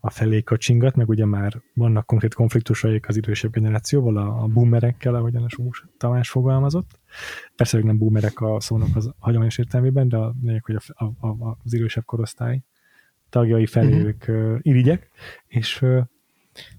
a 0.00 0.10
felé 0.10 0.42
kacsingat, 0.42 0.96
meg 0.96 1.08
ugye 1.08 1.26
már 1.26 1.62
vannak 1.74 2.06
konkrét 2.06 2.34
konfliktusaik 2.34 3.08
az 3.08 3.16
idősebb 3.16 3.52
generációval, 3.52 4.16
a, 4.16 4.42
a 4.42 4.46
boomerekkel, 4.46 5.14
ahogyan 5.14 5.42
a 5.42 5.48
Sumus 5.48 5.84
Tamás 5.98 6.30
fogalmazott. 6.30 6.98
Persze, 7.56 7.76
hogy 7.76 7.86
nem 7.86 7.98
boomerek 7.98 8.40
a 8.40 8.60
szónak 8.60 8.96
az 8.96 9.12
hagyományos 9.18 9.58
értelmében, 9.58 10.08
de 10.08 10.16
a 10.16 10.34
lényeg, 10.42 10.64
hogy 10.64 10.74
a, 10.74 11.04
a, 11.04 11.26
a, 11.26 11.58
az 11.64 11.74
idősebb 11.74 12.04
korosztály 12.04 12.62
tagjai 13.28 13.66
felé 13.66 13.92
uh-huh. 13.92 14.06
ők 14.06 14.24
uh, 14.28 14.58
irigyek, 14.62 15.10
és 15.46 15.82
uh, 15.82 16.02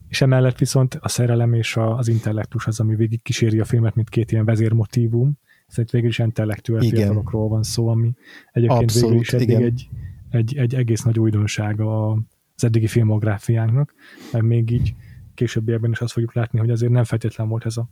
és 0.07 0.21
emellett 0.21 0.57
viszont 0.57 0.97
a 1.01 1.07
szerelem 1.07 1.53
és 1.53 1.77
a, 1.77 1.97
az 1.97 2.07
intellektus 2.07 2.67
az, 2.67 2.79
ami 2.79 2.95
végig 2.95 3.21
kíséri 3.21 3.59
a 3.59 3.65
filmet, 3.65 3.95
mint 3.95 4.09
két 4.09 4.31
ilyen 4.31 4.45
vezérmotívum, 4.45 5.37
Szerintem 5.73 5.99
végül 5.99 6.09
is 6.09 6.19
intellektuál 6.19 6.81
fiatalokról 6.81 7.47
van 7.47 7.63
szó, 7.63 7.88
ami 7.88 8.13
egyébként 8.51 8.81
Abszolút, 8.81 9.09
végül 9.09 9.21
is 9.21 9.33
eddig 9.33 9.65
egy, 9.65 9.89
egy, 10.29 10.57
egy 10.57 10.75
egész 10.75 11.01
nagy 11.01 11.19
újdonsága 11.19 12.12
az 12.55 12.63
eddigi 12.63 12.88
filmográfiánknak, 12.88 13.93
mert 14.31 14.45
még 14.45 14.71
így 14.71 14.95
későbbiekben 15.33 15.91
is 15.91 15.99
azt 15.99 16.13
fogjuk 16.13 16.33
látni, 16.33 16.59
hogy 16.59 16.69
azért 16.69 16.91
nem 16.91 17.03
feltétlen 17.03 17.47
volt 17.47 17.65
ez 17.65 17.77
a 17.77 17.89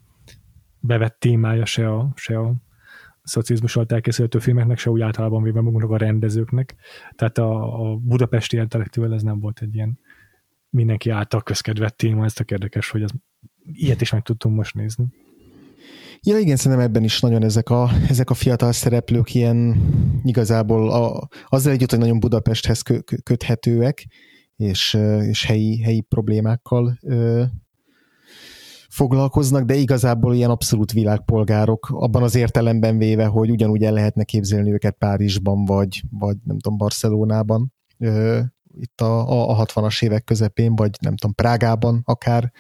bevett 0.80 1.20
témája 1.20 1.66
se 1.66 1.94
a, 1.94 2.12
se 2.16 2.40
a 2.40 2.54
szocializmus 3.24 3.76
alatt 3.76 3.92
elkészülhető 3.92 4.40
filmeknek, 4.40 4.78
se 4.78 4.90
úgy 4.90 5.02
általában 5.02 5.44
véve 5.44 5.62
magunknak 5.62 5.92
a 5.92 5.98
rendezőknek. 5.98 6.76
Tehát 7.16 7.38
a, 7.38 7.82
a 7.82 7.96
budapesti 7.96 8.58
intellektuál 8.58 9.14
ez 9.14 9.24
nem 9.24 9.40
volt 9.40 9.60
egy 9.62 9.76
ilyen 9.76 10.00
mindenki 10.70 11.10
által 11.10 11.42
közkedvett 11.42 11.98
téma, 11.98 12.24
ez 12.24 12.34
tök 12.34 12.52
érdekes, 12.52 12.90
hogy 12.90 13.02
ez, 13.02 13.10
ilyet 13.64 14.02
is 14.02 14.12
meg 14.12 14.22
tudtunk 14.22 14.56
most 14.56 14.76
nézni. 14.76 15.06
Ja 16.26 16.38
igen, 16.38 16.56
szerintem 16.56 16.86
ebben 16.86 17.04
is 17.04 17.20
nagyon 17.20 17.44
ezek 17.44 17.70
a, 17.70 17.90
ezek 18.10 18.30
a 18.30 18.34
fiatal 18.34 18.72
szereplők 18.72 19.34
ilyen 19.34 19.76
igazából 20.24 20.92
a, 20.92 21.28
azzal 21.48 21.72
együtt, 21.72 21.90
hogy 21.90 22.00
nagyon 22.00 22.20
Budapesthez 22.20 22.82
kö, 22.82 23.00
köthetőek, 23.24 24.08
és, 24.56 24.98
és 25.22 25.46
helyi, 25.46 25.82
helyi 25.82 26.02
problémákkal 26.02 26.98
ö, 27.02 27.44
foglalkoznak, 28.90 29.64
de 29.64 29.76
igazából 29.76 30.36
ilyen 30.36 30.50
abszolút 30.50 30.92
világpolgárok, 30.92 31.90
abban 31.90 32.24
az 32.24 32.36
értelemben 32.36 32.98
véve, 32.98 33.26
hogy 33.26 33.50
ugyanúgy 33.50 33.84
el 33.84 33.94
lehetne 33.94 34.24
képzelni 34.24 34.72
őket 34.72 34.96
Párizsban, 34.98 35.66
vagy, 35.66 36.04
vagy 36.10 36.38
nem 36.44 36.60
tudom, 36.60 36.78
Barcelonában, 36.78 37.74
ö, 37.98 38.40
itt 38.80 39.02
a, 39.02 39.50
a 39.50 39.66
60-as 39.66 40.04
évek 40.04 40.24
közepén, 40.24 40.76
vagy 40.76 40.92
nem 41.00 41.16
tudom, 41.16 41.36
Prágában 41.36 42.02
akár, 42.06 42.52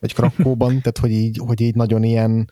vagy 0.00 0.14
Krakóban, 0.14 0.68
tehát 0.82 0.98
hogy 0.98 1.10
így, 1.10 1.38
hogy 1.46 1.60
így 1.60 1.74
nagyon 1.74 2.02
ilyen 2.02 2.48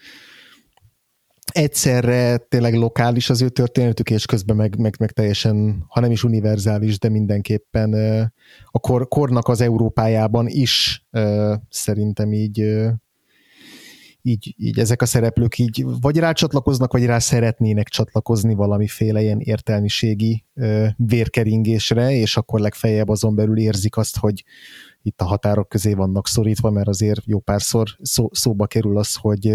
egyszerre 1.52 2.36
tényleg 2.36 2.74
lokális 2.74 3.30
az 3.30 3.42
ő 3.42 3.48
történetük, 3.48 4.10
és 4.10 4.26
közben 4.26 4.56
meg, 4.56 4.78
meg, 4.78 4.94
meg 4.98 5.10
teljesen, 5.10 5.84
ha 5.88 6.00
nem 6.00 6.10
is 6.10 6.24
univerzális, 6.24 6.98
de 6.98 7.08
mindenképpen 7.08 7.92
a 8.66 8.78
kor, 8.78 9.08
kornak 9.08 9.48
az 9.48 9.60
Európájában 9.60 10.46
is 10.48 11.04
szerintem 11.68 12.32
így 12.32 12.64
így, 14.24 14.54
így 14.56 14.78
ezek 14.78 15.02
a 15.02 15.06
szereplők 15.06 15.58
így 15.58 15.84
vagy 16.00 16.16
rácsatlakoznak, 16.16 16.92
vagy 16.92 17.04
rá 17.04 17.18
szeretnének 17.18 17.88
csatlakozni 17.88 18.54
valamiféle 18.54 19.22
ilyen 19.22 19.40
értelmiségi 19.40 20.44
vérkeringésre, 20.96 22.12
és 22.12 22.36
akkor 22.36 22.60
legfeljebb 22.60 23.08
azon 23.08 23.34
belül 23.34 23.58
érzik 23.58 23.96
azt, 23.96 24.16
hogy 24.16 24.44
itt 25.02 25.20
a 25.20 25.24
határok 25.24 25.68
közé 25.68 25.94
vannak 25.94 26.28
szorítva, 26.28 26.70
mert 26.70 26.88
azért 26.88 27.20
jó 27.24 27.38
párszor 27.38 27.88
szó, 28.00 28.28
szóba 28.32 28.66
kerül 28.66 28.98
az, 28.98 29.14
hogy 29.14 29.54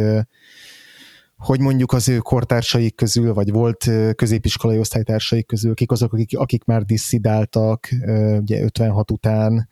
hogy 1.38 1.60
mondjuk 1.60 1.94
az 1.94 2.10
ő 2.10 2.18
kortársaik 2.18 2.96
közül, 2.96 3.34
vagy 3.34 3.52
volt 3.52 3.90
középiskolai 4.16 4.78
osztálytársaik 4.78 5.46
közül, 5.46 5.74
kik 5.74 5.92
azok, 5.92 6.14
akik, 6.14 6.38
akik 6.38 6.64
már 6.64 6.84
disszidáltak 6.84 7.90
ugye 8.40 8.64
56 8.64 9.12
után, 9.12 9.68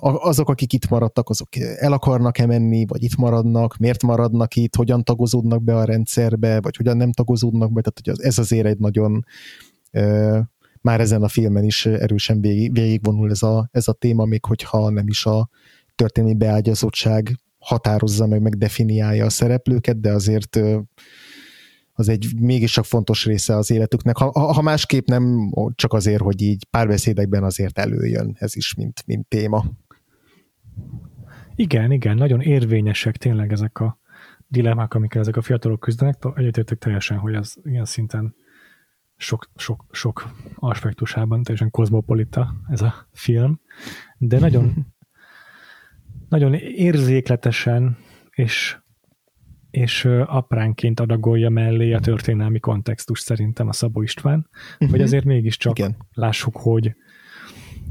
azok, 0.00 0.48
akik 0.48 0.72
itt 0.72 0.88
maradtak, 0.88 1.28
azok 1.28 1.48
el 1.56 1.92
akarnak-e 1.92 2.46
menni, 2.46 2.86
vagy 2.86 3.02
itt 3.02 3.16
maradnak, 3.16 3.76
miért 3.76 4.02
maradnak 4.02 4.56
itt, 4.56 4.74
hogyan 4.74 5.04
tagozódnak 5.04 5.62
be 5.62 5.76
a 5.76 5.84
rendszerbe, 5.84 6.60
vagy 6.60 6.76
hogyan 6.76 6.96
nem 6.96 7.12
tagozódnak 7.12 7.72
be, 7.72 7.80
tehát 7.80 8.00
hogy 8.04 8.26
ez 8.26 8.38
azért 8.38 8.66
egy 8.66 8.78
nagyon 8.78 9.24
már 10.80 11.00
ezen 11.00 11.22
a 11.22 11.28
filmen 11.28 11.64
is 11.64 11.86
erősen 11.86 12.40
végig, 12.40 12.72
végigvonul 12.72 13.30
ez 13.30 13.42
a, 13.42 13.68
ez 13.72 13.88
a 13.88 13.92
téma, 13.92 14.24
még 14.24 14.44
hogyha 14.44 14.90
nem 14.90 15.08
is 15.08 15.26
a 15.26 15.48
történelmi 15.94 16.36
beágyazottság 16.36 17.36
határozza 17.62 18.26
meg, 18.26 18.42
meg 18.42 18.56
definiálja 18.56 19.24
a 19.24 19.30
szereplőket, 19.30 20.00
de 20.00 20.12
azért 20.12 20.60
az 21.92 22.08
egy 22.08 22.26
mégis 22.40 22.72
csak 22.72 22.84
fontos 22.84 23.24
része 23.24 23.56
az 23.56 23.70
életüknek. 23.70 24.16
Ha, 24.16 24.52
ha 24.52 24.62
másképp 24.62 25.06
nem 25.06 25.52
csak 25.74 25.92
azért, 25.92 26.22
hogy 26.22 26.42
így 26.42 26.66
párbeszédekben 26.70 27.44
azért 27.44 27.78
előjön 27.78 28.36
ez 28.38 28.56
is, 28.56 28.74
mint, 28.74 29.02
mint 29.06 29.26
téma. 29.28 29.64
Igen, 31.54 31.92
igen, 31.92 32.16
nagyon 32.16 32.40
érvényesek 32.40 33.16
tényleg 33.16 33.52
ezek 33.52 33.78
a 33.78 33.98
dilemmák, 34.48 34.94
amikkel 34.94 35.20
ezek 35.20 35.36
a 35.36 35.42
fiatalok 35.42 35.80
küzdenek. 35.80 36.24
Egyetértek 36.34 36.78
teljesen, 36.78 37.18
hogy 37.18 37.34
ez 37.34 37.54
ilyen 37.64 37.84
szinten 37.84 38.34
sok, 39.16 39.50
sok, 39.56 39.84
sok 39.90 40.30
aspektusában 40.54 41.42
teljesen 41.42 41.70
kozmopolita 41.70 42.54
ez 42.68 42.80
a 42.80 43.08
film, 43.12 43.60
de 44.18 44.38
nagyon, 44.38 44.86
nagyon 46.32 46.54
érzékletesen 46.76 47.96
és 48.30 48.76
és 49.70 50.04
apránként 50.26 51.00
adagolja 51.00 51.48
mellé 51.48 51.92
a 51.92 52.00
történelmi 52.00 52.58
kontextus 52.58 53.20
szerintem 53.20 53.68
a 53.68 53.72
Szabó 53.72 54.02
István, 54.02 54.48
uh-huh. 54.72 54.90
hogy 54.90 55.00
azért 55.00 55.24
mégiscsak 55.24 55.78
Igen. 55.78 55.96
lássuk, 56.12 56.56
hogy, 56.56 56.94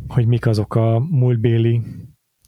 hogy 0.07 0.25
mik 0.25 0.45
azok 0.45 0.75
a 0.75 0.99
múltbéli 0.99 1.81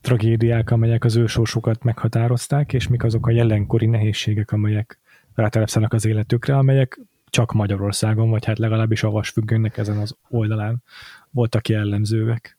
tragédiák, 0.01 0.71
amelyek 0.71 1.03
az 1.03 1.15
ősorsokat 1.15 1.83
meghatározták, 1.83 2.73
és 2.73 2.87
mik 2.87 3.03
azok 3.03 3.27
a 3.27 3.31
jelenkori 3.31 3.85
nehézségek, 3.85 4.51
amelyek 4.51 4.99
rátelepszenek 5.33 5.93
az 5.93 6.05
életükre, 6.05 6.57
amelyek 6.57 6.99
csak 7.29 7.53
Magyarországon, 7.53 8.29
vagy 8.29 8.45
hát 8.45 8.57
legalábbis 8.59 9.03
a 9.03 9.09
vasfüggőnek 9.09 9.77
ezen 9.77 9.97
az 9.97 10.17
oldalán 10.29 10.83
voltak 11.31 11.67
jellemzőek. 11.67 12.57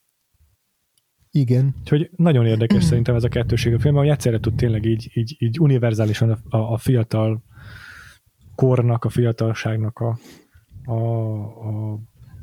Igen. 1.37 1.75
Úgyhogy 1.81 2.11
nagyon 2.17 2.47
érdekes 2.47 2.85
szerintem 2.85 3.15
ez 3.15 3.25
a 3.25 3.29
kettőség 3.29 3.75
a 3.75 3.79
film, 3.79 3.95
hogy 3.95 4.09
egyszerre 4.09 4.41
tud 4.41 4.55
tényleg 4.55 4.85
így, 4.85 5.11
így, 5.15 5.37
így 5.39 5.61
univerzálisan 5.61 6.31
a, 6.31 6.57
a, 6.57 6.73
a 6.73 6.77
fiatal 6.77 7.43
kornak, 8.55 9.05
a 9.05 9.09
fiatalságnak 9.09 9.99
a, 9.99 10.19
a, 10.85 10.99
a 11.69 11.99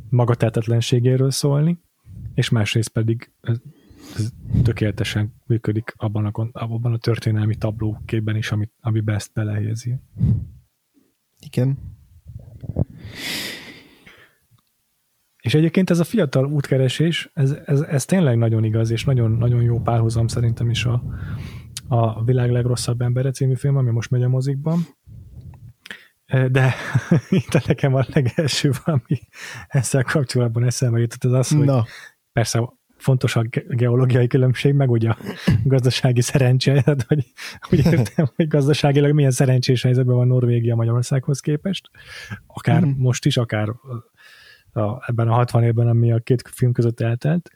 magatehetetlenségéről 0.10 1.32
szólni, 1.32 1.80
és 2.34 2.50
másrészt 2.50 2.90
pedig 2.90 3.32
ez, 3.42 3.58
ez 4.16 4.30
tökéletesen 4.64 5.34
működik 5.46 5.94
abban 5.98 6.26
a, 6.26 6.50
abban 6.52 6.94
a 6.94 6.98
történelmi 6.98 7.56
tablóképben 7.56 8.36
is, 8.36 8.52
amit, 8.52 8.72
amiben 8.82 9.16
ezt 9.16 9.32
belehelyezi. 9.34 9.96
Igen. 11.40 11.78
És 15.42 15.54
egyébként 15.54 15.90
ez 15.90 16.00
a 16.00 16.04
fiatal 16.04 16.46
útkeresés, 16.46 17.30
ez, 17.34 17.56
ez, 17.66 17.82
ez 17.82 18.06
tényleg 18.06 18.38
nagyon 18.38 18.64
igaz, 18.64 18.90
és 18.90 19.06
nagyon, 19.06 19.32
nagyon 19.32 19.62
jó 19.62 19.80
párhuzam 19.80 20.28
szerintem 20.28 20.70
is 20.70 20.86
a, 20.86 21.04
a 21.88 22.24
világ 22.24 22.52
legrosszabb 22.52 23.02
embere 23.02 23.32
című 23.32 23.56
film, 23.56 23.78
ami 23.78 23.92
most 23.92 24.10
megy 24.10 24.24
a 24.24 24.30
mozikban. 24.30 24.80
De 26.26 26.74
itt 27.30 27.66
nekem 27.68 27.96
a 27.96 28.06
legelső 28.14 28.72
valami 28.86 29.20
ezzel 29.68 30.04
kapcsolatban 30.04 30.64
eszembe 30.64 31.00
jutott 31.00 31.24
az 31.24 31.32
az, 31.32 31.50
hogy 31.58 31.66
Na. 31.66 31.86
persze 32.32 32.74
fontos 32.98 33.36
a 33.36 33.46
geológiai 33.70 34.28
különbség, 34.28 34.74
meg 34.74 34.92
ugye 34.92 35.10
a 35.10 35.18
gazdasági 35.64 36.22
szerencse, 36.22 36.84
hogy 37.08 37.26
úgy 37.72 37.86
értem, 37.86 38.30
hogy 38.36 38.48
gazdaságilag 38.48 39.14
milyen 39.14 39.32
szerencsés 39.32 39.84
helyzetben 39.84 40.16
van 40.16 40.28
Norvégia 40.28 40.76
Magyarországhoz 40.76 41.40
képest, 41.40 41.90
akár 42.48 42.86
mm. 42.86 42.90
most 42.98 43.26
is, 43.26 43.38
akár 43.38 43.68
a, 44.74 45.10
ebben 45.10 45.28
a 45.28 45.34
60 45.34 45.64
évben, 45.64 45.88
ami 45.88 46.12
a 46.12 46.20
két 46.20 46.50
film 46.54 46.72
között 46.72 47.00
eltelt, 47.00 47.50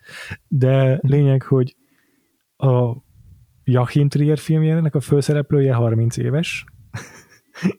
de 0.47 0.99
lényeg, 1.01 1.43
hogy 1.43 1.75
a 2.58 2.95
Joachim 3.63 4.10
Trier 4.10 4.38
filmjének 4.38 4.95
a 4.95 4.99
főszereplője 4.99 5.73
30 5.73 6.17
éves, 6.17 6.65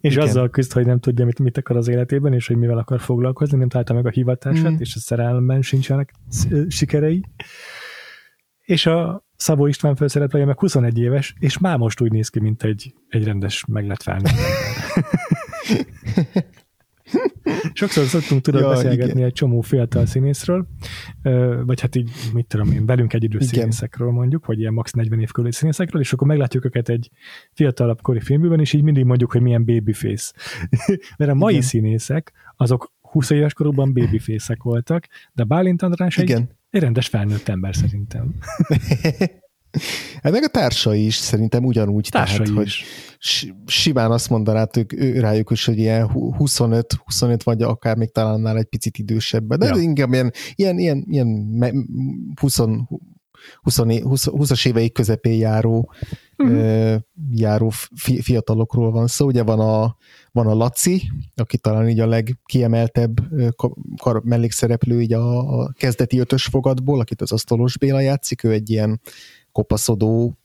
és 0.01 0.12
Igen. 0.12 0.27
azzal 0.27 0.51
küzd, 0.51 0.72
hogy 0.72 0.87
nem 0.87 1.01
tudja, 1.01 1.25
mit, 1.25 1.38
mit 1.38 1.59
akar 1.59 1.77
az 1.77 1.88
életében, 1.88 2.33
és 2.33 2.46
hogy 2.46 2.57
mivel 2.57 2.79
akar 2.79 3.01
foglalkozni, 3.01 3.59
nem 3.59 3.68
találta 3.68 3.94
meg 3.94 4.07
a 4.07 4.11
hivatását, 4.11 4.70
mm. 4.70 4.77
és 4.79 4.94
a 4.94 4.99
szerelemben 4.99 5.62
sincsenek 5.62 6.12
sikerei. 6.68 7.25
És 8.61 8.87
a 8.87 9.27
Szabó 9.37 9.66
István 9.66 9.96
főszereplője 9.96 10.44
meg 10.44 10.59
21 10.59 10.99
éves, 10.99 11.35
és 11.38 11.59
már 11.59 11.79
most 11.79 12.01
úgy 12.01 12.12
néz 12.12 12.29
ki, 12.29 12.40
mint 12.40 12.62
egy, 12.62 12.94
egy 13.09 13.25
rendes 13.25 13.64
meglett 13.64 14.03
felnőtt 14.03 14.35
Sokszor 17.73 18.05
szoktunk 18.05 18.40
tudod 18.40 18.61
ja, 18.61 18.69
beszélgetni 18.69 19.12
igen. 19.12 19.25
egy 19.25 19.33
csomó 19.33 19.61
fiatal 19.61 20.07
színészről, 20.07 20.66
vagy 21.64 21.81
hát 21.81 21.97
így, 21.97 22.11
mit 22.33 22.47
tudom 22.47 22.73
én, 22.73 22.87
velünk 22.87 23.12
egy 23.12 23.25
idős 23.25 23.45
színészekről 23.45 24.11
mondjuk, 24.11 24.47
vagy 24.47 24.59
ilyen 24.59 24.73
max 24.73 24.92
40 24.92 25.21
év 25.21 25.31
körüli 25.31 25.53
színészekről, 25.53 26.01
és 26.01 26.12
akkor 26.12 26.27
meglátjuk 26.27 26.64
őket 26.64 26.88
egy 26.88 27.11
fiatalabb 27.53 28.01
kori 28.01 28.21
filmben, 28.21 28.61
és 28.61 28.73
így 28.73 28.83
mindig 28.83 29.05
mondjuk, 29.05 29.33
hogy 29.33 29.40
milyen 29.40 29.64
babyface. 29.64 30.33
Mert 31.19 31.31
a 31.31 31.35
mai 31.35 31.53
igen. 31.53 31.64
színészek, 31.64 32.33
azok 32.57 32.95
20 33.01 33.31
éves 33.31 33.53
korukban 33.53 33.92
babyface 33.92 34.57
voltak, 34.62 35.07
de 35.33 35.45
Bálint 35.45 35.83
András 35.83 36.19
egy, 36.19 36.31
egy 36.71 36.81
rendes 36.81 37.09
felnőtt 37.09 37.49
ember 37.49 37.75
szerintem. 37.75 38.35
Hát 40.22 40.33
meg 40.33 40.42
a 40.42 40.48
társai 40.48 41.05
is 41.05 41.14
szerintem 41.14 41.64
ugyanúgy. 41.64 42.09
Társai 42.11 42.46
tehát, 42.46 42.64
is. 42.64 42.87
hogy 43.18 43.55
simán 43.66 44.11
azt 44.11 44.31
mondanátok 44.31 44.92
ő, 44.92 45.20
rájuk 45.20 45.50
is, 45.50 45.64
hogy 45.64 45.79
ilyen 45.79 46.11
25, 46.11 46.94
25 47.05 47.42
vagy 47.42 47.62
akár 47.62 47.96
még 47.96 48.12
talán 48.12 48.33
annál 48.33 48.57
egy 48.57 48.64
picit 48.64 48.98
idősebb, 48.98 49.55
de 49.55 49.66
ja. 49.66 49.76
inkább 49.76 50.12
ilyen, 50.12 50.33
ilyen, 50.55 50.79
ilyen, 50.79 51.05
ilyen 51.09 51.87
20, 52.40 52.59
20, 53.61 53.79
20, 54.02 54.26
20-as 54.31 54.66
éveik 54.66 54.92
közepén 54.92 55.38
járó, 55.38 55.92
uh-huh. 56.37 56.96
járó 57.31 57.72
fi, 57.94 58.20
fiatalokról 58.20 58.90
van 58.90 59.07
szó. 59.07 59.26
Ugye 59.26 59.42
van 59.42 59.61
a, 59.61 59.96
van 60.33 60.46
a 60.46 60.55
Laci, 60.55 61.02
aki 61.35 61.59
talán 61.59 61.88
így 61.88 62.00
a 62.00 62.07
legkiemeltebb 62.07 63.16
kar, 63.96 64.22
mellékszereplő 64.24 65.00
így 65.00 65.12
a, 65.12 65.61
a 65.61 65.72
kezdeti 65.79 66.18
ötös 66.18 66.44
fogadból, 66.44 67.00
akit 67.00 67.20
az 67.20 67.33
Asztalos 67.33 67.79
Béla 67.79 68.00
játszik, 68.00 68.44
ő 68.44 68.50
egy 68.50 68.70
ilyen 68.70 69.00
kopaszodó 69.57 70.38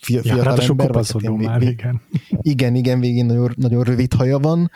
fiatal 0.00 0.36
ja, 0.36 0.42
hát 0.44 0.58
ember. 0.58 0.86
Kopaszodó 0.86 1.36
már, 1.36 1.58
vég, 1.58 1.68
igen. 1.68 2.00
Igen, 2.52 2.74
igen, 2.74 3.00
végén 3.00 3.26
nagyon, 3.26 3.52
nagyon 3.56 3.82
rövid 3.82 4.12
haja 4.12 4.38
van. 4.38 4.70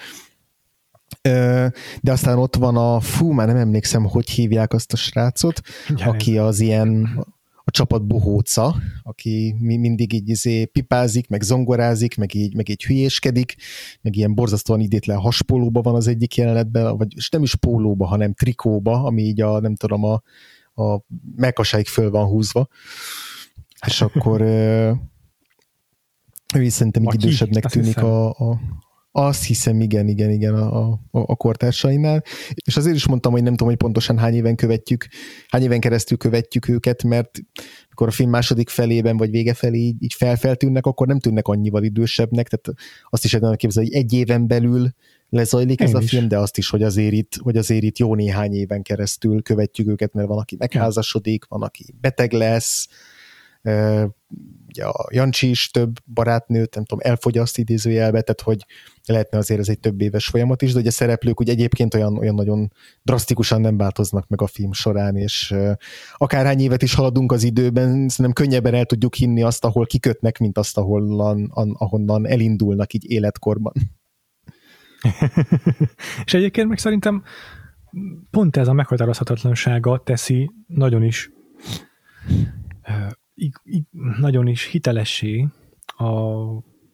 De 2.01 2.12
aztán 2.12 2.38
ott 2.38 2.57
van 2.57 2.77
a, 2.77 3.01
fú, 3.01 3.33
már 3.33 3.46
nem 3.46 3.57
emlékszem, 3.57 4.05
hogy 4.05 4.31
hívják 4.31 4.72
azt 4.72 4.92
a 4.92 4.96
srácot, 4.96 5.61
Gyere. 5.88 6.11
aki 6.11 6.38
az 6.38 6.61
ilyen 6.61 7.18
a 7.64 7.70
csapat 7.70 8.07
bohóca, 8.07 8.77
aki 9.03 9.55
mindig 9.59 10.12
így 10.12 10.29
izé 10.29 10.64
pipázik, 10.64 11.29
meg 11.29 11.42
zongorázik, 11.42 12.16
meg 12.16 12.35
így, 12.35 12.55
meg 12.55 12.68
így 12.68 12.85
hülyéskedik, 12.85 13.55
meg 14.01 14.16
ilyen 14.16 14.35
borzasztóan 14.35 14.81
idétlen 14.81 15.18
haspólóba 15.18 15.83
van 15.83 15.94
az 15.94 16.07
egyik 16.07 16.37
jelenetben, 16.37 16.96
vagy 16.96 17.14
nem 17.31 17.42
is 17.42 17.55
pólóba, 17.55 18.07
hanem 18.07 18.35
trikóba, 18.35 19.03
ami 19.03 19.22
így 19.22 19.40
a, 19.40 19.61
nem 19.61 19.74
tudom, 19.74 20.05
a, 20.05 20.22
a 20.83 21.01
mekasáig 21.37 21.87
föl 21.87 22.11
van 22.11 22.27
húzva 22.27 22.68
és 23.86 24.00
akkor 24.00 24.40
ő 26.54 26.62
is 26.62 26.72
szerintem 26.72 27.02
így 27.02 27.14
idősebbnek 27.14 27.64
tűnik 27.64 27.96
a, 27.98 28.28
a, 28.28 28.60
Azt 29.12 29.44
hiszem, 29.44 29.80
igen, 29.80 30.08
igen, 30.08 30.30
igen 30.30 30.54
a, 30.54 30.90
a, 30.90 31.00
a 31.10 31.36
kortársainál. 31.36 32.22
És 32.64 32.76
azért 32.76 32.96
is 32.96 33.06
mondtam, 33.06 33.32
hogy 33.32 33.42
nem 33.42 33.52
tudom, 33.52 33.68
hogy 33.68 33.76
pontosan 33.76 34.18
hány 34.18 34.34
éven 34.34 34.56
követjük, 34.56 35.06
hány 35.48 35.62
éven 35.62 35.80
keresztül 35.80 36.16
követjük 36.16 36.68
őket, 36.68 37.02
mert 37.02 37.38
amikor 37.84 38.08
a 38.08 38.10
film 38.10 38.30
második 38.30 38.68
felében 38.68 39.16
vagy 39.16 39.30
vége 39.30 39.54
felé 39.54 39.78
így, 39.78 40.02
így 40.02 40.14
felfeltűnnek, 40.14 40.86
akkor 40.86 41.06
nem 41.06 41.18
tűnnek 41.18 41.48
annyival 41.48 41.82
idősebbnek, 41.82 42.48
tehát 42.48 42.80
azt 43.10 43.24
is 43.24 43.34
el 43.34 43.56
képzelni, 43.56 43.88
hogy 43.88 43.98
egy 43.98 44.12
éven 44.12 44.46
belül 44.46 44.90
lezajlik 45.28 45.80
Én 45.80 45.86
ez 45.86 45.92
is. 45.92 45.98
a 45.98 46.08
film, 46.08 46.28
de 46.28 46.38
azt 46.38 46.58
is, 46.58 46.70
hogy 46.70 46.82
azért, 46.82 47.12
itt, 47.12 47.36
hogy 47.36 47.56
azért 47.56 47.82
itt 47.82 47.98
jó 47.98 48.14
néhány 48.14 48.52
éven 48.52 48.82
keresztül 48.82 49.42
követjük 49.42 49.88
őket, 49.88 50.12
mert 50.12 50.28
van, 50.28 50.38
aki 50.38 50.56
megházasodik, 50.58 51.44
van, 51.44 51.62
aki 51.62 51.94
beteg 52.00 52.32
lesz, 52.32 52.88
ugye 54.68 54.85
a 54.85 55.09
Jancsi 55.11 55.48
is 55.48 55.70
több 55.70 55.96
barátnőt, 56.14 56.74
nem 56.74 56.85
tudom, 56.85 57.11
elfogyaszt 57.11 57.59
idézőjelbe, 57.59 58.20
tehát 58.20 58.40
hogy 58.40 58.64
lehetne 59.07 59.38
azért 59.38 59.61
ez 59.61 59.68
egy 59.68 59.81
több 59.81 60.00
éves 60.00 60.26
folyamat 60.26 60.62
is, 60.62 60.72
de 60.72 60.78
ugye 60.78 60.88
a 60.88 60.92
szereplők 60.92 61.40
úgy 61.40 61.48
egyébként 61.48 61.94
olyan, 61.94 62.18
olyan 62.18 62.35
nagyon 62.35 62.72
drasztikusan 63.02 63.61
nem 63.61 63.76
változnak 63.76 64.28
meg 64.28 64.42
a 64.42 64.46
film 64.46 64.72
során, 64.72 65.16
és 65.16 65.54
akárhány 66.16 66.61
évet 66.61 66.83
is 66.83 66.94
haladunk 66.94 67.33
az 67.33 67.42
időben, 67.42 67.88
szerintem 67.88 68.33
könnyebben 68.33 68.74
el 68.74 68.85
tudjuk 68.85 69.14
hinni 69.14 69.42
azt, 69.42 69.64
ahol 69.64 69.87
kikötnek, 69.87 70.38
mint 70.38 70.59
azt, 70.59 70.78
ahonnan, 70.78 71.50
ahonnan 71.72 72.26
elindulnak 72.26 72.92
így 72.92 73.11
életkorban. 73.11 73.72
és 76.24 76.35
egyébként 76.35 76.68
meg 76.68 76.78
szerintem 76.78 77.22
pont 78.31 78.57
ez 78.57 78.68
a 78.68 78.72
meghatározhatatlansága 78.72 80.02
teszi 80.04 80.50
nagyon 80.66 81.02
is 81.02 81.31
nagyon 84.20 84.46
is 84.46 84.64
hitelessé 84.64 85.46
a, 85.96 86.05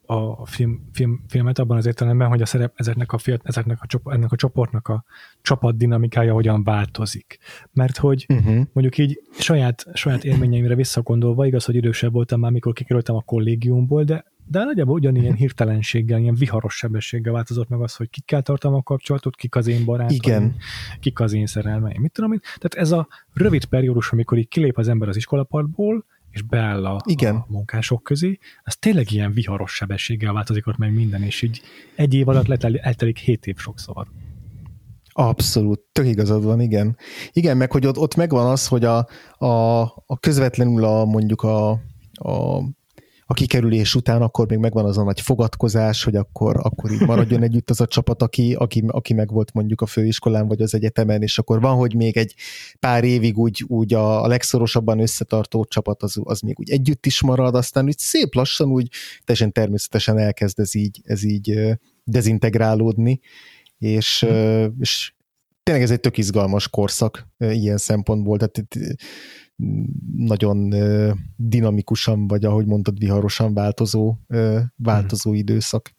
a 0.07 0.46
film, 0.46 0.88
film, 0.92 1.24
filmet 1.28 1.59
abban 1.59 1.76
az 1.76 1.87
értelemben, 1.87 2.28
hogy 2.28 2.42
a 2.42 2.46
szerep 2.46 2.72
ezeknek 2.76 3.12
a, 3.12 3.18
fiat, 3.18 3.40
ezeknek 3.44 3.78
a, 3.80 4.12
ennek 4.12 4.33
a 4.33 4.37
csoportnak 4.37 4.88
a 4.88 5.04
csapat 5.42 5.76
dinamikája 5.76 6.33
hogyan 6.33 6.64
változik. 6.64 7.38
Mert 7.72 7.96
hogy 7.96 8.26
uh-huh. 8.28 8.66
mondjuk 8.72 8.98
így 8.98 9.20
saját, 9.38 9.87
saját 9.92 10.24
élményeimre 10.24 10.74
visszagondolva, 10.74 11.46
igaz, 11.46 11.64
hogy 11.64 11.74
idősebb 11.74 12.12
voltam 12.12 12.40
már, 12.40 12.50
mikor 12.50 12.72
kikerültem 12.72 13.14
a 13.14 13.22
kollégiumból, 13.22 14.04
de 14.04 14.33
de 14.46 14.64
nagyjából 14.64 14.94
ugyanilyen 14.94 15.35
hirtelenséggel, 15.35 16.20
ilyen 16.20 16.35
viharos 16.35 16.76
sebességgel 16.76 17.33
változott 17.33 17.68
meg 17.68 17.80
az, 17.80 17.96
hogy 17.96 18.11
kikkel 18.11 18.42
tartom 18.42 18.74
a 18.74 18.83
kapcsolatot, 18.83 19.37
kik 19.37 19.54
az 19.54 19.66
én 19.66 19.85
barátaim, 19.85 20.18
Igen. 20.22 20.54
kik 21.00 21.20
az 21.20 21.33
én 21.33 21.46
szerelmeim, 21.46 22.00
mit 22.00 22.12
tudom 22.12 22.33
én. 22.33 22.40
Tehát 22.40 22.74
ez 22.74 22.90
a 22.90 23.09
rövid 23.33 23.64
periódus, 23.64 24.12
amikor 24.12 24.38
így 24.38 24.48
kilép 24.48 24.78
az 24.78 24.88
ember 24.88 25.09
az 25.09 25.16
iskolapadból, 25.16 26.04
és 26.34 26.42
beáll 26.42 26.86
a, 26.86 27.00
Igen. 27.04 27.34
a 27.34 27.46
munkások 27.48 28.02
közé, 28.02 28.38
az 28.62 28.76
tényleg 28.76 29.10
ilyen 29.10 29.32
viharos 29.32 29.72
sebességgel 29.74 30.32
változik 30.32 30.66
ott 30.66 30.76
meg 30.76 30.94
minden, 30.94 31.22
és 31.22 31.42
így 31.42 31.60
egy 31.96 32.14
év 32.14 32.28
alatt 32.28 32.46
letel, 32.46 32.76
eltelik 32.76 33.18
hét 33.18 33.46
év 33.46 33.56
sokszor. 33.56 34.06
Abszolút, 35.12 35.80
tök 35.92 36.06
igazad 36.06 36.44
van, 36.44 36.60
igen. 36.60 36.96
Igen, 37.32 37.56
meg 37.56 37.72
hogy 37.72 37.86
ott, 37.86 37.98
ott 37.98 38.14
megvan 38.14 38.46
az, 38.46 38.66
hogy 38.66 38.84
a, 38.84 39.06
a, 39.38 39.80
a 40.06 40.18
közvetlenül 40.20 40.84
a 40.84 41.04
mondjuk 41.04 41.42
a, 41.42 41.70
a 42.12 42.62
a 43.26 43.34
kikerülés 43.34 43.94
után 43.94 44.22
akkor 44.22 44.48
még 44.48 44.58
megvan 44.58 44.84
az 44.84 44.98
a 44.98 45.02
nagy 45.02 45.20
fogadkozás, 45.20 46.04
hogy 46.04 46.16
akkor, 46.16 46.56
akkor 46.62 46.90
így 46.90 47.00
maradjon 47.00 47.42
együtt 47.48 47.70
az 47.70 47.80
a 47.80 47.87
csapat, 47.87 48.22
aki, 48.22 48.54
aki, 48.54 48.84
aki 48.87 49.14
meg 49.14 49.32
volt 49.32 49.52
mondjuk 49.52 49.80
a 49.80 49.87
főiskolán 49.87 50.48
vagy 50.48 50.62
az 50.62 50.74
egyetemen, 50.74 51.22
és 51.22 51.38
akkor 51.38 51.60
van, 51.60 51.76
hogy 51.76 51.94
még 51.94 52.16
egy 52.16 52.34
pár 52.80 53.04
évig 53.04 53.38
úgy, 53.38 53.64
úgy 53.66 53.94
a, 53.94 54.22
a 54.22 54.26
legszorosabban 54.26 55.00
összetartó 55.00 55.64
csapat 55.64 56.02
az, 56.02 56.16
az 56.22 56.40
még 56.40 56.58
úgy 56.58 56.70
együtt 56.70 57.06
is 57.06 57.22
marad, 57.22 57.54
aztán 57.54 57.84
úgy 57.84 57.98
szép 57.98 58.34
lassan 58.34 58.70
úgy 58.70 58.88
teljesen 59.24 59.52
természetesen 59.52 60.18
elkezd 60.18 60.58
ez 60.58 60.74
így, 60.74 61.00
ez 61.04 61.22
így 61.22 61.78
dezintegrálódni, 62.04 63.20
és, 63.78 64.26
mm. 64.26 64.66
és 64.78 65.12
tényleg 65.62 65.84
ez 65.84 65.90
egy 65.90 66.00
tök 66.00 66.18
izgalmas 66.18 66.68
korszak 66.68 67.28
ilyen 67.38 67.76
szempontból, 67.76 68.38
tehát 68.38 68.68
nagyon 70.16 70.74
dinamikusan, 71.36 72.26
vagy 72.26 72.44
ahogy 72.44 72.66
mondtad, 72.66 72.98
viharosan 72.98 73.54
változó, 73.54 74.16
változó 74.76 75.30
hmm. 75.30 75.38
időszak. 75.38 75.94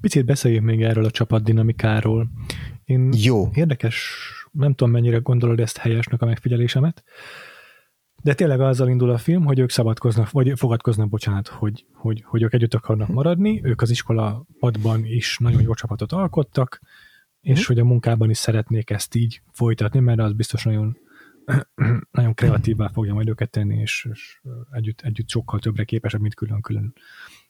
Picit 0.00 0.24
beszéljünk 0.24 0.64
még 0.64 0.82
erről 0.82 1.04
a 1.04 1.10
csapat 1.10 1.42
dinamikáról. 1.42 2.30
Én 2.84 3.12
Jó. 3.16 3.48
Érdekes, 3.54 4.18
nem 4.52 4.74
tudom 4.74 4.92
mennyire 4.92 5.18
gondolod 5.18 5.60
ezt 5.60 5.76
helyesnek 5.76 6.22
a 6.22 6.26
megfigyelésemet, 6.26 7.04
de 8.22 8.34
tényleg 8.34 8.60
azzal 8.60 8.88
indul 8.88 9.10
a 9.10 9.18
film, 9.18 9.44
hogy 9.44 9.58
ők 9.58 9.70
szabadkoznak, 9.70 10.30
vagy 10.30 10.52
fogadkoznak, 10.56 11.08
bocsánat, 11.08 11.48
hogy, 11.48 11.86
hogy, 11.92 12.22
hogy 12.26 12.42
ők 12.42 12.52
együtt 12.52 12.74
akarnak 12.74 13.08
maradni, 13.08 13.60
ők 13.64 13.82
az 13.82 13.90
iskola 13.90 14.46
padban 14.58 15.04
is 15.04 15.38
nagyon 15.38 15.62
jó 15.62 15.74
csapatot 15.74 16.12
alkottak, 16.12 16.80
és 17.40 17.66
hogy 17.66 17.78
a 17.78 17.84
munkában 17.84 18.30
is 18.30 18.38
szeretnék 18.38 18.90
ezt 18.90 19.14
így 19.14 19.42
folytatni, 19.52 20.00
mert 20.00 20.18
az 20.20 20.32
biztos 20.32 20.64
nagyon 20.64 20.96
nagyon 22.10 22.34
kreatívvá 22.34 22.88
fogja 22.88 23.14
majd 23.14 23.28
őket 23.28 23.50
tenni, 23.50 23.76
és, 23.76 24.08
és 24.12 24.40
együtt, 24.70 25.00
együtt 25.00 25.28
sokkal 25.28 25.58
többre 25.58 25.84
képesebb, 25.84 26.20
mint 26.20 26.34
külön-külön. 26.34 26.92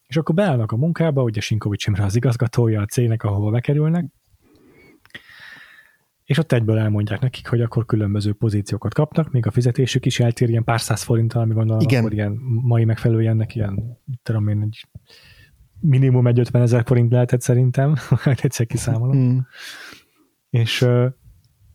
És 0.07 0.17
akkor 0.17 0.35
beállnak 0.35 0.73
a 0.73 0.77
munkába, 0.77 1.23
ugye 1.23 1.41
Sinkovics 1.41 1.87
Imre 1.87 2.05
az 2.05 2.17
igazgatója 2.17 2.81
a 2.81 2.87
cégnek, 2.87 3.23
ahova 3.23 3.51
bekerülnek, 3.51 4.05
és 6.25 6.39
ott 6.39 6.53
egyből 6.53 6.79
elmondják 6.79 7.21
nekik, 7.21 7.49
hogy 7.49 7.61
akkor 7.61 7.85
különböző 7.85 8.33
pozíciókat 8.33 8.95
kapnak, 8.95 9.31
még 9.31 9.47
a 9.47 9.51
fizetésük 9.51 10.07
is 10.07 10.21
eltér 10.21 10.49
ilyen 10.49 10.65
pár 10.65 10.81
száz 10.81 11.03
forinttal, 11.03 11.43
ami 11.43 11.55
gondolom, 11.55 11.81
Igen. 11.81 12.01
akkor 12.01 12.13
ilyen 12.13 12.33
mai 12.63 12.85
megfelelő 12.85 13.29
ennek 13.29 13.55
ilyen, 13.55 13.99
tudom 14.23 14.49
én, 14.49 14.63
egy 14.63 14.87
minimum 15.81 16.27
egy 16.27 16.39
50 16.39 16.63
ezer 16.63 16.83
forint 16.85 17.13
lehetett 17.13 17.41
szerintem, 17.41 17.95
hát 18.25 18.45
egyszer 18.45 18.67
kiszámolom. 18.67 19.17
Mm. 19.17 19.39
És, 20.51 20.87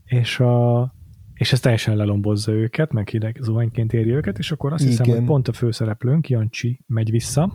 és 0.03 0.39
a, 0.39 0.81
és 1.43 1.51
ez 1.51 1.60
teljesen 1.60 1.95
lelombozza 1.95 2.51
őket, 2.51 2.91
meg 2.91 3.10
hideg 3.10 3.38
zuhanyként 3.41 3.93
éri 3.93 4.12
őket, 4.12 4.38
és 4.38 4.51
akkor 4.51 4.73
azt 4.73 4.84
Igen. 4.84 4.97
hiszem, 4.97 5.15
hogy 5.15 5.25
pont 5.25 5.47
a 5.47 5.53
főszereplőnk, 5.53 6.29
Jancsi, 6.29 6.79
megy 6.88 7.12
vissza 7.12 7.53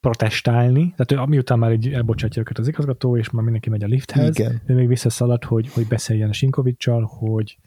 protestálni, 0.00 0.94
tehát 0.96 1.26
ő, 1.26 1.30
miután 1.30 1.58
már 1.58 1.70
egy 1.70 1.92
elbocsátja 1.92 2.40
őket 2.40 2.58
az 2.58 2.68
igazgató, 2.68 3.16
és 3.16 3.30
már 3.30 3.42
mindenki 3.42 3.70
megy 3.70 3.84
a 3.84 3.86
lifthez, 3.86 4.38
Igen. 4.38 4.62
ő 4.66 4.74
még 4.74 4.88
visszaszalad, 4.88 5.44
hogy, 5.44 5.72
hogy 5.72 5.86
beszéljen 5.86 6.28
a 6.28 6.32
Sinkovicsal, 6.32 7.02
hogy 7.02 7.58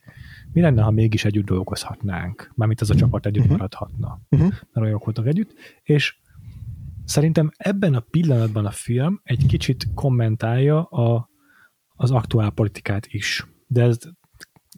mi 0.54 0.62
lenne, 0.62 0.82
ha 0.82 0.92
mégis 0.92 1.26
együtt 1.26 1.46
dolgozhatnánk, 1.46 2.52
mármint 2.56 2.82
az 2.82 2.90
a 2.90 2.96
csapat 2.96 3.26
együtt 3.26 3.44
uh-huh. 3.44 3.58
maradhatna, 3.58 4.22
uh-huh. 4.30 4.50
mert 4.50 4.86
olyanok 4.86 5.04
voltak 5.04 5.28
együtt, 5.28 5.54
és 5.84 6.18
szerintem 7.06 7.52
ebben 7.58 7.94
a 7.94 8.00
pillanatban 8.00 8.66
a 8.66 8.72
film 8.72 9.20
egy 9.24 9.46
kicsit 9.46 9.88
kommentálja 9.94 10.84
a, 10.84 11.30
az 11.96 12.12
aktuál 12.12 12.50
politikát 12.50 13.08
is. 13.08 13.48
De 13.68 13.84
ez 13.84 13.98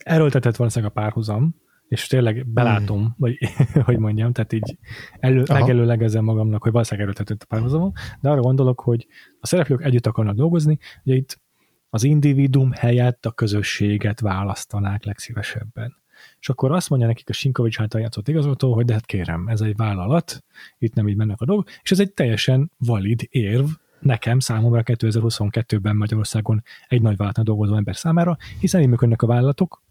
erőltetett 0.07 0.55
valószínűleg 0.55 0.93
a 0.95 0.99
párhuzam, 1.01 1.55
és 1.87 2.07
tényleg 2.07 2.47
belátom, 2.47 3.01
mm. 3.01 3.05
vagy 3.17 3.37
hogy 3.85 3.97
mondjam, 3.97 4.33
tehát 4.33 4.53
így 4.53 4.77
elő, 5.19 5.43
megelőlegezem 5.47 6.23
magamnak, 6.23 6.63
hogy 6.63 6.71
valószínűleg 6.71 7.09
erőltetett 7.09 7.41
a 7.43 7.45
párhuzamon, 7.55 7.91
de 8.21 8.29
arra 8.29 8.41
gondolok, 8.41 8.79
hogy 8.79 9.07
a 9.39 9.47
szereplők 9.47 9.83
együtt 9.83 10.07
akarnak 10.07 10.35
dolgozni, 10.35 10.77
ugye 11.03 11.15
itt 11.15 11.41
az 11.89 12.03
individuum 12.03 12.71
helyett 12.71 13.25
a 13.25 13.31
közösséget 13.31 14.19
választanák 14.19 15.03
legszívesebben. 15.03 15.95
És 16.39 16.49
akkor 16.49 16.71
azt 16.71 16.89
mondja 16.89 17.07
nekik 17.07 17.29
a 17.29 17.33
Sinkovics 17.33 17.79
által 17.79 18.01
játszott 18.01 18.27
igazgató, 18.27 18.73
hogy 18.73 18.85
de 18.85 18.93
hát 18.93 19.05
kérem, 19.05 19.47
ez 19.47 19.61
egy 19.61 19.75
vállalat, 19.75 20.43
itt 20.77 20.93
nem 20.93 21.07
így 21.07 21.15
mennek 21.15 21.41
a 21.41 21.45
dolgok, 21.45 21.69
és 21.81 21.91
ez 21.91 21.99
egy 21.99 22.13
teljesen 22.13 22.71
valid 22.77 23.27
érv, 23.29 23.65
nekem, 23.99 24.39
számomra 24.39 24.81
2022-ben 24.85 25.95
Magyarországon 25.95 26.63
egy 26.87 27.01
nagy 27.01 27.15
vállalatnál 27.15 27.45
dolgozó 27.45 27.75
ember 27.75 27.95
számára, 27.95 28.37
hiszen 28.59 28.81
így 28.81 28.87
működnek 28.87 29.21
a 29.21 29.27
vállalatok, 29.27 29.81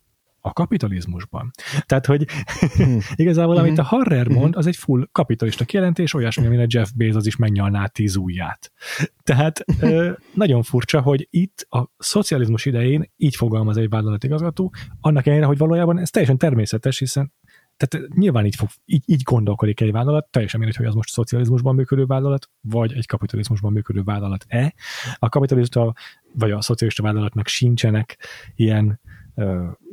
a 0.47 0.53
kapitalizmusban. 0.53 1.51
Tehát, 1.87 2.07
hogy 2.07 2.27
hmm. 2.77 2.99
igazából, 3.25 3.57
amit 3.57 3.79
a 3.79 3.85
hmm. 3.87 3.99
Harrer 3.99 4.29
mond, 4.29 4.49
hmm. 4.49 4.59
az 4.59 4.67
egy 4.67 4.77
full 4.77 5.09
kapitalista 5.13 5.65
kijelentés, 5.65 6.15
olyasmi, 6.15 6.47
amire 6.47 6.67
Jeff 6.69 6.89
Bezos 6.95 7.27
is 7.27 7.37
megnyalná 7.37 7.87
tíz 7.87 8.17
ujját. 8.17 8.73
Tehát 9.23 9.65
nagyon 10.35 10.63
furcsa, 10.63 11.01
hogy 11.01 11.27
itt 11.31 11.67
a 11.69 11.91
szocializmus 11.99 12.65
idején 12.65 13.11
így 13.17 13.37
fogalmaz 13.37 13.77
egy 13.77 13.89
vállalatigazgató, 13.89 14.75
annak 15.01 15.27
ellenére, 15.27 15.47
hogy 15.47 15.59
valójában 15.59 15.99
ez 15.99 16.11
teljesen 16.11 16.39
természetes, 16.39 16.99
hiszen 16.99 17.33
tehát 17.77 18.09
nyilván 18.15 18.47
így, 18.47 18.55
fog, 18.55 18.69
így, 18.85 19.03
így 19.07 19.23
gondolkodik 19.23 19.81
egy 19.81 19.93
vállalat, 19.93 20.27
teljesen 20.31 20.61
mindegy, 20.61 20.79
hogy 20.79 20.87
az 20.87 20.95
most 20.95 21.09
szocializmusban 21.09 21.75
működő 21.75 22.05
vállalat, 22.05 22.51
vagy 22.61 22.93
egy 22.93 23.07
kapitalizmusban 23.07 23.73
működő 23.73 24.03
vállalat-e. 24.03 24.75
A 25.19 25.29
kapitalista 25.29 25.95
vagy 26.33 26.51
a 26.51 26.61
szocialista 26.61 27.03
vállalatnak 27.03 27.47
sincsenek 27.47 28.19
ilyen 28.55 29.01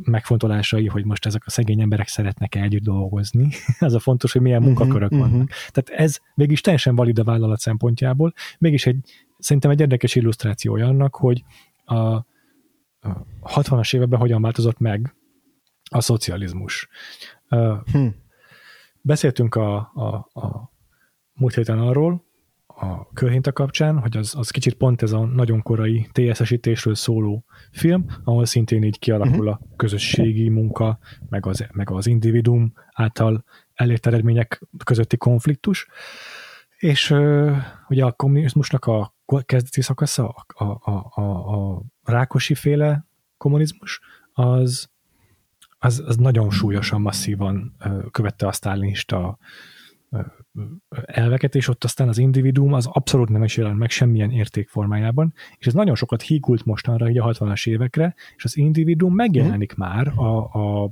megfontolásai, 0.03 0.87
hogy 0.87 1.05
most 1.05 1.25
ezek 1.25 1.41
a 1.45 1.49
szegény 1.49 1.81
emberek 1.81 2.07
szeretnek 2.07 2.55
együtt 2.55 2.83
dolgozni. 2.83 3.49
az 3.79 3.93
a 3.93 3.99
fontos, 3.99 4.31
hogy 4.31 4.41
milyen 4.41 4.59
mhm, 4.59 4.67
munkakörök 4.67 5.11
uh-huh, 5.11 5.29
vannak. 5.29 5.47
Uh-huh. 5.47 5.71
Tehát 5.71 6.01
ez 6.01 6.19
végig 6.35 6.59
teljesen 6.59 6.95
valid 6.95 7.19
a 7.19 7.23
vállalat 7.23 7.59
szempontjából, 7.59 8.33
mégis 8.59 8.85
egy, 8.85 9.09
szerintem 9.37 9.71
egy 9.71 9.79
érdekes 9.79 10.15
illusztráció 10.15 10.75
annak, 10.75 11.15
hogy 11.15 11.43
a, 11.85 11.95
a 11.95 12.25
60-as 13.43 13.95
években 13.95 14.19
hogyan 14.19 14.41
változott 14.41 14.79
meg 14.79 15.15
a 15.89 16.01
szocializmus. 16.01 16.87
Uh, 17.49 17.77
hmm. 17.91 18.15
Beszéltünk 19.01 19.55
a, 19.55 19.75
a, 19.75 20.39
a 20.39 20.71
múlt 21.33 21.53
héten 21.53 21.79
arról, 21.79 22.23
a 22.75 23.07
körhinta 23.13 23.51
kapcsán, 23.51 23.99
hogy 23.99 24.17
az, 24.17 24.35
az 24.35 24.49
kicsit 24.49 24.73
pont 24.73 25.01
ez 25.01 25.11
a 25.11 25.25
nagyon 25.25 25.61
korai 25.61 26.07
TSS-ítésről 26.11 26.95
szóló 26.95 27.45
film, 27.71 28.05
ahol 28.23 28.45
szintén 28.45 28.83
így 28.83 28.99
kialakul 28.99 29.47
a 29.47 29.61
közösségi 29.75 30.49
munka, 30.49 30.99
meg 31.29 31.45
az, 31.45 31.65
meg 31.71 31.91
az 31.91 32.07
individuum 32.07 32.73
által 32.93 33.43
elért 33.73 34.07
eredmények 34.07 34.61
közötti 34.83 35.17
konfliktus. 35.17 35.87
És 36.77 37.09
ugye 37.87 38.05
a 38.05 38.11
kommunizmusnak 38.11 38.85
a 38.85 39.15
kezdeti 39.45 39.81
szakasza, 39.81 40.45
a, 40.47 40.63
a, 40.63 41.11
a, 41.13 41.21
a 41.21 41.81
Rákosi 42.03 42.55
féle 42.55 43.05
kommunizmus, 43.37 44.01
az, 44.33 44.89
az, 45.79 46.03
az 46.05 46.15
nagyon 46.15 46.49
súlyosan, 46.49 47.01
masszívan 47.01 47.75
követte 48.11 48.47
a 48.47 48.51
sztálinista 48.51 49.37
elveket, 51.05 51.55
és 51.55 51.67
ott 51.67 51.83
aztán 51.83 52.07
az 52.07 52.17
individuum 52.17 52.73
az 52.73 52.85
abszolút 52.85 53.29
nem 53.29 53.43
is 53.43 53.57
jelent 53.57 53.77
meg 53.77 53.89
semmilyen 53.89 54.31
értékformájában, 54.31 55.33
és 55.57 55.67
ez 55.67 55.73
nagyon 55.73 55.95
sokat 55.95 56.21
hígult 56.21 56.65
mostanra, 56.65 57.09
így 57.09 57.17
a 57.17 57.25
60-as 57.25 57.67
évekre, 57.67 58.15
és 58.35 58.43
az 58.43 58.57
individuum 58.57 59.15
megjelenik 59.15 59.73
mm. 59.73 59.77
már 59.77 60.07
a, 60.07 60.37
a 60.37 60.91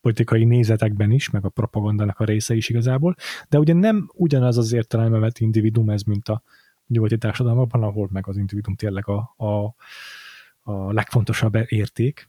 politikai 0.00 0.44
nézetekben 0.44 1.10
is, 1.10 1.30
meg 1.30 1.44
a 1.44 1.48
propagandának 1.48 2.18
a 2.18 2.24
része 2.24 2.54
is 2.54 2.68
igazából, 2.68 3.14
de 3.48 3.58
ugye 3.58 3.72
nem 3.72 4.10
ugyanaz 4.14 4.58
az 4.58 4.72
értelemben 4.72 5.20
vett 5.20 5.38
individuum 5.38 5.90
ez, 5.90 6.02
mint 6.02 6.28
a 6.28 6.42
nyugati 6.86 7.18
társadalmakban, 7.18 7.82
ahol 7.82 8.08
meg 8.12 8.28
az 8.28 8.36
individuum 8.36 8.76
tényleg 8.76 9.08
a, 9.08 9.34
a, 9.36 9.74
a 10.62 10.92
legfontosabb 10.92 11.54
érték, 11.66 12.28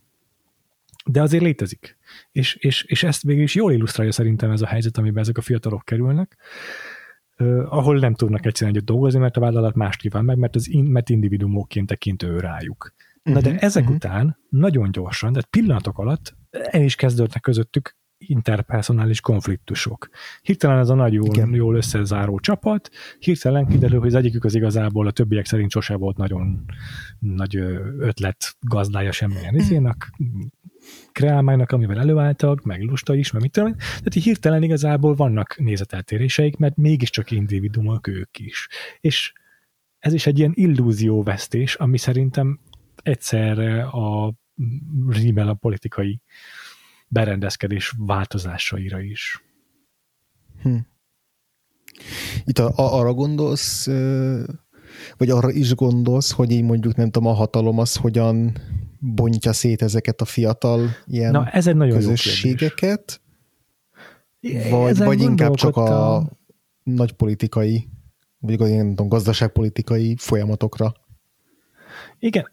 de 1.06 1.22
azért 1.22 1.44
létezik. 1.44 1.98
És, 2.32 2.56
és, 2.56 2.84
és 2.84 3.04
ezt 3.04 3.24
végül 3.24 3.44
is 3.44 3.56
jól 3.56 3.72
illusztrálja 3.72 4.12
szerintem 4.12 4.52
ez 4.52 4.62
a 4.62 4.68
helyzet, 4.68 4.98
amiben 4.98 5.22
ezek 5.22 5.38
a 5.38 5.42
fiatalok 5.42 5.86
kerülnek, 5.86 6.38
uh, 7.38 7.74
ahol 7.74 8.00
nem 8.00 8.14
tudnak 8.14 8.46
egyszerűen 8.46 8.76
együtt 8.76 8.88
dolgozni, 8.88 9.20
mert 9.20 9.38
a 9.38 9.40
vállalat 9.40 9.76
mást 9.76 10.00
kíván 10.00 10.26
meg, 10.26 10.38
mert 10.38 10.56
az 10.56 10.70
in, 10.70 10.84
mert 10.84 11.10
individuumokként 11.10 11.88
tekint 11.88 12.24
ő 12.24 12.40
rájuk. 12.40 12.94
Na 13.24 13.42
de 13.42 13.48
uh-huh, 13.48 13.64
ezek 13.64 13.84
uh-huh. 13.84 13.98
után 13.98 14.38
nagyon 14.50 14.92
gyorsan, 14.92 15.34
de 15.34 15.42
pillanatok 15.50 15.98
alatt 15.98 16.36
el 16.50 16.82
is 16.82 16.96
kezdődnek 16.96 17.42
közöttük 17.42 17.96
interpersonális 18.18 19.22
konfliktusok. 19.22 20.10
Hirtelen 20.42 20.78
ez 20.80 20.90
a 20.90 20.94
nagy 20.94 21.14
jól, 21.14 21.50
jól 21.52 21.76
összezáró 21.76 22.40
csapat, 22.40 22.90
hirtelen 23.20 23.68
kiderül, 23.68 24.00
hogy 24.00 24.08
az 24.08 24.16
egyikük 24.16 24.44
az 24.44 24.56
igazából 24.56 25.08
a 25.08 25.12
többiek 25.12 25.46
szerint 25.46 25.72
sose 25.72 25.96
volt 25.96 26.18
nagyon 26.18 26.66
nagy 27.20 27.56
ötlet 28.00 28.56
gazdája 28.60 29.12
semmilyen 29.12 29.56
izének, 29.56 30.12
kreálmánynak, 31.12 31.72
amivel 31.72 32.00
előálltak, 32.00 32.64
meg 32.64 32.82
lusta 32.82 33.16
is, 33.16 33.32
meg 33.32 33.42
mit 33.42 33.52
tudom 33.52 33.76
Tehát 33.76 34.16
így 34.16 34.24
hirtelen 34.24 34.64
igazából 34.64 35.16
vannak 35.16 35.58
nézeteltéréseik, 35.58 36.58
mert 36.58 36.76
mégiscsak 36.76 37.32
individuumok 37.32 38.08
ők 38.08 38.40
is. 38.40 38.68
És 39.00 39.34
ez 40.00 40.14
is 40.14 40.26
egy 40.26 40.38
ilyen 40.38 40.52
illúzióvesztés, 40.56 41.76
ami 41.76 41.98
szerintem 41.98 42.60
egyszerre 43.04 43.84
a 43.84 44.34
rímel 45.10 45.48
a 45.48 45.54
politikai 45.54 46.22
berendezkedés 47.08 47.94
változásaira 47.98 49.02
is. 49.02 49.44
Hm. 50.62 50.78
Itt 52.46 52.58
a, 52.58 52.68
a, 52.68 53.00
arra 53.00 53.14
gondolsz, 53.14 53.88
vagy 55.18 55.30
arra 55.30 55.52
is 55.52 55.76
gondolsz, 55.76 56.32
hogy 56.32 56.52
így 56.52 56.64
mondjuk 56.64 56.96
nem 56.96 57.10
tudom, 57.10 57.30
a 57.30 57.34
hatalom 57.34 57.80
az 57.80 57.96
hogyan 57.96 58.58
bontja 59.04 59.54
szét 59.54 59.82
ezeket 59.82 60.22
a 60.22 60.26
fiatal 60.26 60.90
ilyen 61.06 61.32
Na, 61.32 61.50
ez 61.50 61.68
egy 61.68 61.76
nagyon 61.76 61.98
közösségeket, 61.98 63.22
vagy, 64.70 64.98
vagy 64.98 65.22
inkább 65.22 65.54
csak 65.54 65.78
a 65.78 66.24
nagy 66.84 67.12
politikai, 67.12 67.90
vagy 68.40 68.60
ilyen 68.60 68.96
gazdaságpolitikai 68.96 70.16
folyamatokra? 70.18 70.94
Igen, 72.20 72.50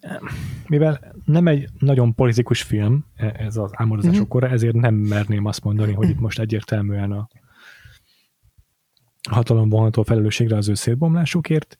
mivel 0.66 1.14
nem 1.24 1.46
egy 1.46 1.68
nagyon 1.78 2.14
politikus 2.14 2.62
film 2.62 3.04
ez 3.16 3.56
az 3.56 3.70
álmodozások 3.74 4.18
mm-hmm. 4.18 4.28
kora, 4.28 4.48
ezért 4.48 4.74
nem 4.74 4.94
merném 4.94 5.44
azt 5.44 5.64
mondani, 5.64 5.92
hogy 5.92 6.08
itt 6.08 6.20
most 6.20 6.38
egyértelműen 6.38 7.12
a 7.12 7.28
hatalom 9.30 9.68
vonható 9.68 10.02
felelősségre 10.02 10.56
az 10.56 10.68
ő 10.68 10.74
szélbomlásukért, 10.74 11.78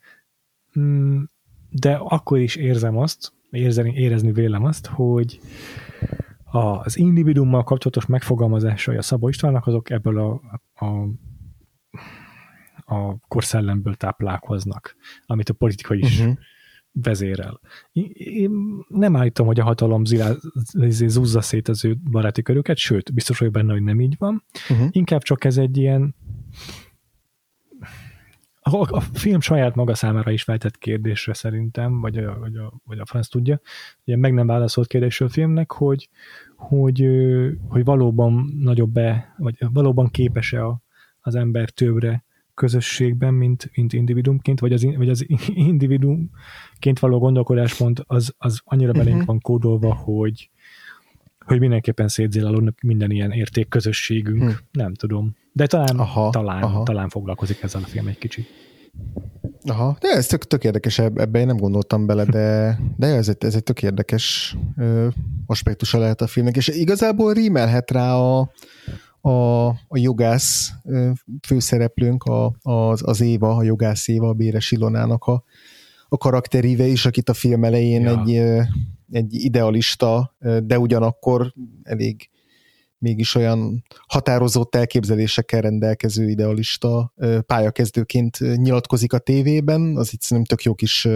mm, 0.79 1.23
de 1.71 1.95
akkor 1.95 2.39
is 2.39 2.57
érzem 2.57 2.97
azt, 2.97 3.33
érezni, 3.51 3.93
érezni 3.95 4.33
vélem 4.33 4.65
azt, 4.65 4.87
hogy 4.87 5.41
az 6.83 6.97
individuummal 6.97 7.65
kapcsolatos 7.65 8.07
megfogalmazásai 8.07 8.97
a 8.97 9.03
Szabó 9.03 9.29
Istvánnak 9.29 9.67
azok 9.67 9.91
ebből 9.91 10.19
a, 10.19 10.41
a, 10.75 10.87
a 12.95 13.19
korszellemből 13.29 13.95
táplálkoznak, 13.95 14.97
amit 15.27 15.49
a 15.49 15.55
politika 15.55 15.95
is 15.95 16.21
uh-huh. 16.21 16.37
vezérel. 16.93 17.61
Én 18.13 18.51
nem 18.89 19.17
állítom, 19.17 19.47
hogy 19.47 19.61
a 19.61 19.65
hatalom 19.65 20.05
zilá, 20.05 20.33
zúzza 20.89 21.41
szét 21.41 21.69
az 21.69 21.85
ő 21.85 21.97
baráti 22.11 22.43
körüket, 22.43 22.77
sőt, 22.77 23.15
biztos 23.15 23.39
vagyok 23.39 23.55
benne, 23.55 23.73
hogy 23.73 23.83
nem 23.83 24.01
így 24.01 24.15
van. 24.19 24.45
Uh-huh. 24.71 24.89
Inkább 24.91 25.23
csak 25.23 25.45
ez 25.45 25.57
egy 25.57 25.77
ilyen 25.77 26.15
a, 28.73 28.97
a 28.97 29.01
film 29.01 29.41
saját 29.41 29.75
maga 29.75 29.95
számára 29.95 30.31
is 30.31 30.43
feltett 30.43 30.79
kérdésre 30.79 31.35
szerintem, 31.35 32.01
vagy 32.01 32.19
a, 32.19 32.39
vagy 32.39 32.57
a, 32.57 32.81
vagy 32.85 32.99
a 32.99 33.07
franc 33.07 33.29
tudja, 33.29 33.61
ugye 34.05 34.17
meg 34.17 34.35
nem 34.35 34.47
válaszolt 34.47 34.87
kérdésről 34.87 35.29
a 35.29 35.33
filmnek, 35.33 35.73
hogy, 35.73 36.09
hogy, 36.57 37.07
hogy 37.69 37.85
valóban 37.85 38.53
nagyobb 38.59 38.91
be, 38.91 39.35
vagy 39.39 39.57
valóban 39.73 40.09
képes-e 40.11 40.67
a, 40.67 40.83
az 41.21 41.35
ember 41.35 41.71
többre 41.71 42.25
közösségben, 42.55 43.35
mint, 43.35 43.71
mint 43.75 43.93
individumként, 43.93 44.61
vagy 44.61 44.73
az, 44.73 44.87
vagy 44.97 45.09
az 45.09 45.27
individumként 45.71 46.99
való 46.99 47.19
gondolkodáspont 47.19 48.03
az, 48.07 48.35
az 48.39 48.61
annyira 48.65 48.93
belénk 48.93 49.13
uh-huh. 49.13 49.27
van 49.27 49.41
kódolva, 49.41 49.95
hogy, 49.95 50.51
hogy 51.39 51.61
mindenképpen 51.61 52.09
szétzélálódnak 52.09 52.81
minden 52.81 53.11
ilyen 53.11 53.31
érték 53.31 53.69
közösségünk, 53.69 54.43
hmm. 54.43 54.57
nem 54.73 54.95
tudom. 54.95 55.37
De 55.53 55.67
talán, 55.67 55.99
aha, 55.99 56.31
talán, 56.31 56.63
aha. 56.63 56.83
talán 56.83 57.09
foglalkozik 57.09 57.63
ezzel 57.63 57.83
a 57.83 57.87
film 57.87 58.07
egy 58.07 58.19
kicsit. 58.19 58.60
Aha, 59.65 59.97
de 60.01 60.09
ez 60.09 60.27
tök, 60.27 60.45
tök 60.45 60.65
érdekes, 60.65 60.99
ebbe 60.99 61.39
én 61.39 61.47
nem 61.47 61.57
gondoltam 61.57 62.07
bele, 62.07 62.25
de, 62.25 62.79
de 62.97 63.07
ez, 63.07 63.29
egy, 63.29 63.37
ez 63.41 63.55
egy 63.55 63.63
tök 63.63 63.83
érdekes 63.83 64.57
ö, 64.77 65.09
aspektusa 65.47 65.99
lehet 65.99 66.21
a 66.21 66.27
filmnek, 66.27 66.57
és 66.57 66.69
igazából 66.69 67.33
rímelhet 67.33 67.91
rá 67.91 68.15
a, 68.15 68.51
a, 69.21 69.67
a 69.69 69.99
jogász 69.99 70.73
főszereplőnk, 71.47 72.25
a, 72.25 72.55
az, 72.63 73.01
az 73.05 73.21
Éva, 73.21 73.57
a 73.57 73.63
jogász 73.63 74.09
Éva, 74.09 74.29
a 74.29 74.33
Béres 74.33 74.71
Ilonának 74.71 75.25
a, 75.25 75.45
a 76.09 76.17
karakteríve 76.17 76.87
is, 76.87 77.07
akit 77.07 77.29
a 77.29 77.35
film 77.35 77.65
elején 77.65 78.03
ja. 78.03 78.21
egy, 78.21 78.37
egy 79.11 79.35
idealista, 79.35 80.37
de 80.63 80.79
ugyanakkor 80.79 81.55
elég 81.83 82.30
mégis 83.01 83.35
olyan 83.35 83.85
határozott 84.07 84.75
elképzelésekkel 84.75 85.61
rendelkező 85.61 86.29
idealista 86.29 87.15
pályakezdőként 87.47 88.39
nyilatkozik 88.57 89.13
a 89.13 89.19
tévében, 89.19 89.97
az 89.97 90.13
itt 90.13 90.29
nem 90.29 90.45
tök 90.45 90.63
jó 90.63 90.75
kis 90.75 91.09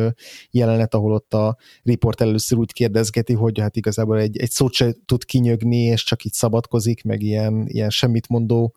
jelenet, 0.51 0.95
ahol 0.95 1.13
ott 1.13 1.35
a 1.35 1.57
riport 1.83 2.21
először 2.21 2.59
úgy 2.59 2.73
kérdezgeti, 2.73 3.33
hogy 3.33 3.61
hát 3.61 3.77
igazából 3.77 4.19
egy, 4.19 4.39
egy 4.39 4.51
szót 4.51 4.73
se 4.73 4.95
tud 5.07 5.25
kinyögni, 5.25 5.77
és 5.77 6.05
csak 6.05 6.25
itt 6.25 6.33
szabadkozik, 6.33 7.03
meg 7.03 7.23
ilyen, 7.23 7.65
ilyen 7.69 7.91
semmit 7.91 8.29
mondó 8.29 8.75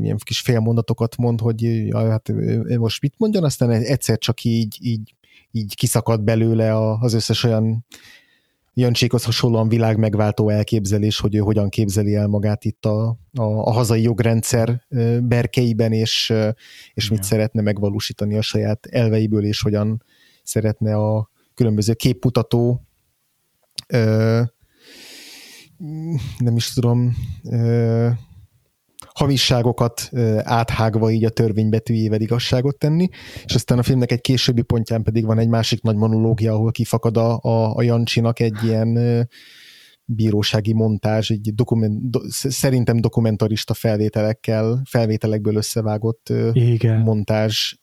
ilyen 0.00 0.18
kis 0.24 0.40
félmondatokat 0.40 1.16
mond, 1.16 1.40
hogy 1.40 1.62
ja, 1.62 2.10
hát 2.10 2.32
most 2.78 3.02
mit 3.02 3.14
mondjon, 3.16 3.44
aztán 3.44 3.70
egyszer 3.70 4.18
csak 4.18 4.44
így, 4.44 4.78
így, 4.80 5.14
így 5.50 5.74
kiszakad 5.74 6.22
belőle 6.22 6.96
az 7.00 7.12
összes 7.12 7.44
olyan 7.44 7.86
Jancsékhoz 8.80 9.24
hasonlóan 9.24 9.68
világ 9.68 9.96
megváltó 9.98 10.48
elképzelés, 10.48 11.20
hogy 11.20 11.34
ő 11.34 11.38
hogyan 11.38 11.68
képzeli 11.68 12.14
el 12.14 12.26
magát 12.26 12.64
itt 12.64 12.84
a, 12.84 13.08
a, 13.32 13.42
a 13.42 13.70
hazai 13.70 14.02
jogrendszer 14.02 14.86
berkeiben, 15.22 15.92
és, 15.92 16.32
és 16.94 17.10
mit 17.10 17.22
szeretne 17.22 17.62
megvalósítani 17.62 18.36
a 18.36 18.42
saját 18.42 18.86
elveiből, 18.86 19.44
és 19.44 19.62
hogyan 19.62 20.02
szeretne 20.42 20.94
a 20.94 21.30
különböző 21.54 21.94
képmutató 21.94 22.82
nem 26.38 26.56
is 26.56 26.72
tudom 26.72 27.16
hamisságokat 29.18 30.10
áthágva 30.38 31.10
így 31.10 31.24
a 31.24 31.30
törvénybetűjével 31.30 32.20
igazságot 32.20 32.78
tenni, 32.78 33.08
és 33.44 33.54
aztán 33.54 33.78
a 33.78 33.82
filmnek 33.82 34.12
egy 34.12 34.20
későbbi 34.20 34.62
pontján 34.62 35.02
pedig 35.02 35.24
van 35.24 35.38
egy 35.38 35.48
másik 35.48 35.82
nagy 35.82 35.96
monológia, 35.96 36.52
ahol 36.52 36.70
kifakad 36.70 37.16
a, 37.16 37.38
a, 37.42 37.74
a 37.74 37.82
Jancsinak 37.82 38.40
egy 38.40 38.56
ilyen 38.62 38.98
bírósági 40.04 40.72
montázs, 40.72 41.30
egy 41.30 41.54
dokument, 41.54 42.10
do, 42.10 42.20
szerintem 42.30 43.00
dokumentarista 43.00 43.74
felvételekkel, 43.74 44.82
felvételekből 44.84 45.56
összevágott 45.56 46.32
Igen. 46.52 47.00
montázs, 47.00 47.74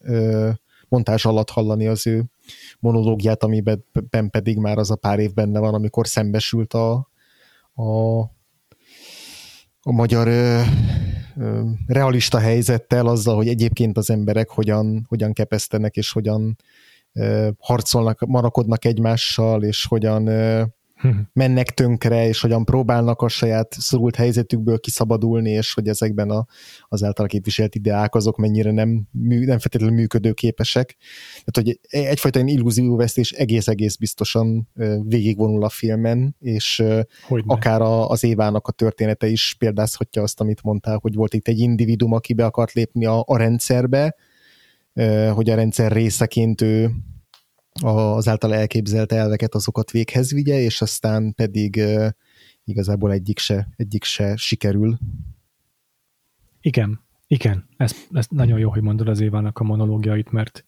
montázs 0.87 1.25
alatt 1.25 1.49
hallani 1.49 1.87
az 1.87 2.07
ő 2.07 2.23
monológiát, 2.79 3.43
amiben 3.43 4.29
pedig 4.29 4.57
már 4.57 4.77
az 4.77 4.91
a 4.91 4.95
pár 4.95 5.19
év 5.19 5.33
benne 5.33 5.59
van, 5.59 5.73
amikor 5.73 6.07
szembesült 6.07 6.73
a, 6.73 6.93
a 7.73 8.21
a 9.87 9.91
magyar 9.91 10.27
ö, 10.27 10.61
ö, 11.37 11.61
realista 11.87 12.39
helyzettel, 12.39 13.07
azzal, 13.07 13.35
hogy 13.35 13.47
egyébként 13.47 13.97
az 13.97 14.09
emberek 14.09 14.49
hogyan, 14.49 15.05
hogyan 15.07 15.33
kepesztenek, 15.33 15.95
és 15.95 16.11
hogyan 16.11 16.57
ö, 17.13 17.49
harcolnak, 17.59 18.19
marakodnak 18.19 18.85
egymással, 18.85 19.63
és 19.63 19.85
hogyan 19.85 20.27
ö, 20.27 20.63
mennek 21.33 21.69
tönkre, 21.69 22.27
és 22.27 22.41
hogyan 22.41 22.65
próbálnak 22.65 23.21
a 23.21 23.27
saját 23.27 23.75
szorult 23.79 24.15
helyzetükből 24.15 24.79
kiszabadulni, 24.79 25.49
és 25.49 25.73
hogy 25.73 25.87
ezekben 25.87 26.29
a, 26.29 26.45
az 26.87 27.03
által 27.03 27.27
képviselt 27.27 27.75
ideák 27.75 28.15
azok 28.15 28.37
mennyire 28.37 28.71
nem, 28.71 29.07
mű, 29.11 29.45
nem 29.45 29.59
feltétlenül 29.59 29.95
működőképesek. 29.95 30.95
Tehát, 31.43 31.53
hogy 31.53 31.79
egyfajta 32.09 32.39
illúzióvesztés 32.39 33.31
egész-egész 33.31 33.95
biztosan 33.95 34.69
végigvonul 35.01 35.63
a 35.63 35.69
filmen, 35.69 36.35
és 36.39 36.83
Hogyne. 37.27 37.53
akár 37.53 37.81
a, 37.81 38.09
az 38.09 38.23
Évának 38.23 38.67
a 38.67 38.71
története 38.71 39.27
is 39.27 39.55
példázhatja 39.59 40.21
azt, 40.21 40.39
amit 40.39 40.63
mondtál, 40.63 40.97
hogy 41.01 41.13
volt 41.13 41.33
itt 41.33 41.47
egy 41.47 41.59
individum, 41.59 42.11
aki 42.11 42.33
be 42.33 42.45
akart 42.45 42.71
lépni 42.71 43.05
a, 43.05 43.23
a 43.25 43.37
rendszerbe, 43.37 44.15
hogy 45.33 45.49
a 45.49 45.55
rendszer 45.55 45.91
részeként 45.91 46.61
ő 46.61 46.91
az 47.81 48.27
által 48.27 48.53
elképzelt 48.53 49.11
elveket, 49.11 49.55
azokat 49.55 49.91
véghez 49.91 50.31
vigye, 50.31 50.59
és 50.59 50.81
aztán 50.81 51.33
pedig 51.33 51.81
igazából 52.63 53.11
egyik 53.11 53.39
se, 53.39 53.67
egyik 53.75 54.03
se 54.03 54.35
sikerül. 54.35 54.97
Igen, 56.61 57.01
igen, 57.27 57.67
ez, 57.77 57.95
ez 58.11 58.25
nagyon 58.29 58.59
jó, 58.59 58.69
hogy 58.69 58.81
mondod 58.81 59.07
az 59.07 59.19
Évának 59.19 59.59
a 59.59 59.63
monológiait, 59.63 60.31
mert 60.31 60.65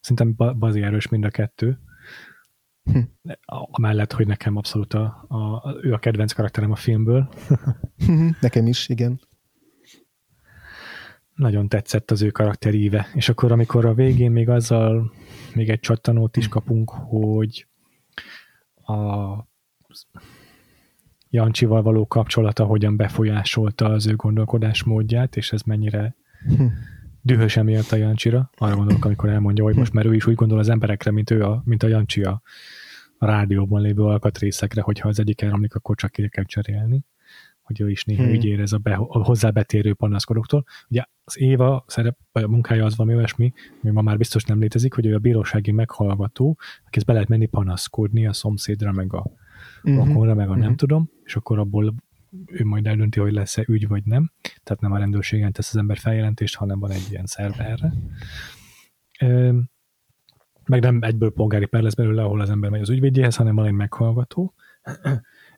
szerintem 0.00 0.58
bazi 0.58 0.82
erős 0.82 1.08
mind 1.08 1.24
a 1.24 1.30
kettő. 1.30 1.78
Hm. 2.84 2.98
Amellett, 3.44 4.12
hogy 4.12 4.26
nekem 4.26 4.56
abszolút 4.56 4.94
a, 4.94 5.24
a, 5.28 5.62
ő 5.82 5.92
a 5.92 5.98
kedvenc 5.98 6.32
karakterem 6.32 6.70
a 6.70 6.76
filmből. 6.76 7.28
nekem 8.40 8.66
is, 8.66 8.88
igen 8.88 9.20
nagyon 11.34 11.68
tetszett 11.68 12.10
az 12.10 12.22
ő 12.22 12.30
karakteríve. 12.30 13.06
És 13.14 13.28
akkor, 13.28 13.52
amikor 13.52 13.86
a 13.86 13.94
végén 13.94 14.30
még 14.30 14.48
azzal 14.48 15.12
még 15.54 15.70
egy 15.70 15.80
csattanót 15.80 16.36
is 16.36 16.48
kapunk, 16.48 16.90
hogy 16.90 17.66
a 18.86 19.50
Jancsival 21.30 21.82
való 21.82 22.06
kapcsolata 22.06 22.64
hogyan 22.64 22.96
befolyásolta 22.96 23.84
az 23.84 24.06
ő 24.06 24.16
gondolkodásmódját, 24.16 25.36
és 25.36 25.52
ez 25.52 25.62
mennyire 25.62 26.14
dühös 27.22 27.56
emiatt 27.56 27.92
a 27.92 27.96
Jancsira. 27.96 28.50
Arra 28.56 28.76
gondolok, 28.76 29.04
amikor 29.04 29.28
elmondja, 29.28 29.64
hogy 29.64 29.76
most 29.76 29.92
már 29.92 30.06
ő 30.06 30.14
is 30.14 30.26
úgy 30.26 30.34
gondol 30.34 30.58
az 30.58 30.68
emberekre, 30.68 31.10
mint 31.10 31.30
ő 31.30 31.42
a, 31.42 31.62
mint 31.64 31.82
a 31.82 31.88
Jancsi 31.88 32.22
a, 32.22 32.42
a 33.18 33.26
rádióban 33.26 33.82
lévő 33.82 34.02
alkatrészekre, 34.02 34.82
hogyha 34.82 35.08
az 35.08 35.18
egyik 35.18 35.42
elromlik, 35.42 35.74
akkor 35.74 35.96
csak 35.96 36.12
ki 36.12 36.28
kell 36.28 36.44
cserélni 36.44 37.04
hogy 37.62 37.80
ő 37.80 37.90
is 37.90 38.04
néha 38.04 38.22
hmm. 38.22 38.32
úgy 38.32 38.44
érez 38.44 38.72
a, 38.72 38.78
be, 38.78 38.94
a 38.94 39.24
hozzábetérő 39.24 39.94
panaszkodóktól. 39.94 40.64
Ugye 40.88 41.04
az 41.24 41.38
Éva 41.38 41.84
szerep, 41.86 42.18
vagy 42.32 42.42
a 42.42 42.48
munkája 42.48 42.84
az 42.84 42.96
valami 42.96 43.16
olyasmi, 43.16 43.52
ami 43.82 43.92
ma 43.92 44.02
már 44.02 44.16
biztos 44.16 44.44
nem 44.44 44.60
létezik, 44.60 44.94
hogy 44.94 45.06
ő 45.06 45.14
a 45.14 45.18
bírósági 45.18 45.70
meghallgató, 45.70 46.58
akihez 46.86 47.04
be 47.04 47.12
lehet 47.12 47.28
menni 47.28 47.46
panaszkodni 47.46 48.26
a 48.26 48.32
szomszédra, 48.32 48.92
meg 48.92 49.14
a 49.14 49.30
uh-huh. 49.82 50.06
meg 50.06 50.26
a 50.26 50.32
uh-huh. 50.32 50.56
nem 50.56 50.68
mhm. 50.68 50.74
tudom, 50.74 51.10
és 51.24 51.36
akkor 51.36 51.58
abból 51.58 51.94
ő 52.46 52.64
majd 52.64 52.86
eldönti, 52.86 53.20
hogy 53.20 53.32
lesz-e 53.32 53.64
ügy 53.68 53.88
vagy 53.88 54.04
nem. 54.04 54.32
Tehát 54.62 54.80
nem 54.80 54.92
a 54.92 54.98
rendőrségen 54.98 55.52
tesz 55.52 55.68
az 55.68 55.76
ember 55.76 55.98
feljelentést, 55.98 56.56
hanem 56.56 56.78
van 56.78 56.90
egy 56.90 57.06
ilyen 57.10 57.26
szerve 57.26 57.64
erre. 57.64 57.92
Meg 60.64 60.80
nem 60.80 60.98
egyből 61.02 61.32
polgári 61.32 61.66
per 61.66 61.82
lesz 61.82 61.94
belőle, 61.94 62.22
ahol 62.22 62.40
az 62.40 62.50
ember 62.50 62.70
megy 62.70 62.80
az 62.80 62.90
ügyvédjéhez, 62.90 63.36
hanem 63.36 63.54
van 63.54 63.66
egy 63.66 63.72
meghallgató 63.72 64.54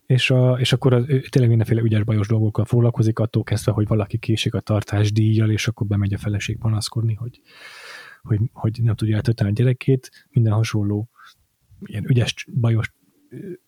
és, 0.07 0.31
a, 0.31 0.57
és 0.59 0.73
akkor 0.73 0.93
az, 0.93 1.05
tényleg 1.05 1.49
mindenféle 1.49 1.81
ügyes 1.81 2.03
bajos 2.03 2.27
dolgokkal 2.29 2.65
foglalkozik, 2.65 3.19
attól 3.19 3.43
kezdve, 3.43 3.73
hogy 3.73 3.87
valaki 3.87 4.19
késik 4.19 4.55
a 4.55 4.61
tartás 4.61 5.13
díjjal, 5.13 5.51
és 5.51 5.69
akkor 5.69 5.87
bemegy 5.87 6.15
a 6.15 6.19
feleség 6.19 6.59
panaszkodni, 6.59 7.15
hogy, 7.15 7.41
hogy, 8.23 8.41
hogy 8.53 8.81
nem 8.83 8.95
tudja 8.95 9.17
eltölteni 9.17 9.51
a 9.51 9.53
gyerekét, 9.53 10.27
minden 10.31 10.53
hasonló 10.53 11.11
ilyen 11.85 12.09
ügyes, 12.09 12.47
bajos, 12.61 12.93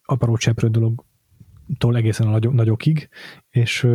aparó 0.04 0.36
cseprő 0.36 0.68
dologtól 0.68 1.96
egészen 1.96 2.26
a 2.26 2.30
nagy, 2.30 2.50
nagyokig, 2.50 3.08
és 3.50 3.88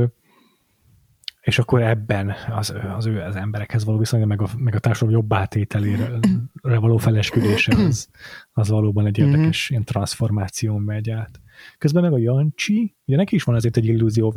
és 1.42 1.60
akkor 1.60 1.82
ebben 1.82 2.34
az, 2.50 2.74
az 2.96 3.06
ő 3.06 3.22
az 3.22 3.36
emberekhez 3.36 3.86
való 3.86 3.98
viszonya, 3.98 4.26
meg 4.26 4.42
a, 4.42 4.48
meg 4.58 4.76
a 4.76 4.80
társadalom 4.80 5.20
jobb 5.20 5.34
átételére 5.34 6.20
való 6.62 6.98
felesküdése, 6.98 7.76
az, 7.76 8.10
az 8.52 8.70
valóban 8.70 9.06
egy 9.06 9.18
érdekes 9.18 9.70
ilyen 9.70 9.84
transformáción 9.84 10.82
megy 10.82 11.10
át. 11.10 11.42
Közben 11.78 12.04
meg 12.04 12.14
a 12.14 12.18
Jancsi, 12.18 12.96
ugye 13.06 13.18
neki 13.18 13.36
is 13.36 13.44
van 13.44 13.56
azért 13.56 13.78
egy 13.78 13.86
illúzió 13.86 14.34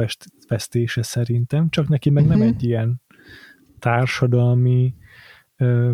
vesztése 0.48 1.02
szerintem, 1.02 1.68
csak 1.68 1.88
neki 1.88 2.10
meg 2.10 2.24
uh-huh. 2.24 2.38
nem 2.38 2.48
mhm. 2.48 2.56
egy 2.56 2.64
ilyen 2.64 3.02
társadalmi 3.78 4.94
ö, 5.56 5.92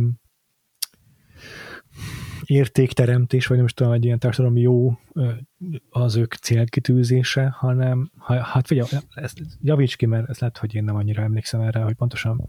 értékteremtés, 2.45 3.47
vagy 3.47 3.57
nem 3.57 3.67
is 3.67 3.75
tudom, 3.75 3.93
egy 3.93 4.05
ilyen 4.05 4.19
társadalmi 4.19 4.61
jó 4.61 4.99
az 5.91 6.17
ők 6.17 6.35
célkitűzése, 6.35 7.49
hanem 7.49 8.11
hát 8.43 8.67
figyelj, 8.67 8.89
ezt 9.11 9.41
javíts 9.63 9.97
ki, 9.97 10.07
mert 10.07 10.29
ez 10.29 10.39
lehet, 10.39 10.59
hogy 10.59 10.75
én 10.75 10.85
nem 10.85 10.97
annyira 10.97 11.23
emlékszem 11.23 11.61
erre, 11.61 11.81
hogy 11.81 11.95
pontosan 11.95 12.49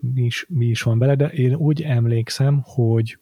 mi 0.00 0.22
is, 0.22 0.46
mi 0.48 0.66
is 0.66 0.82
van 0.82 0.98
bele, 0.98 1.14
de 1.14 1.26
én 1.26 1.54
úgy 1.54 1.82
emlékszem, 1.82 2.60
hogy 2.64 3.18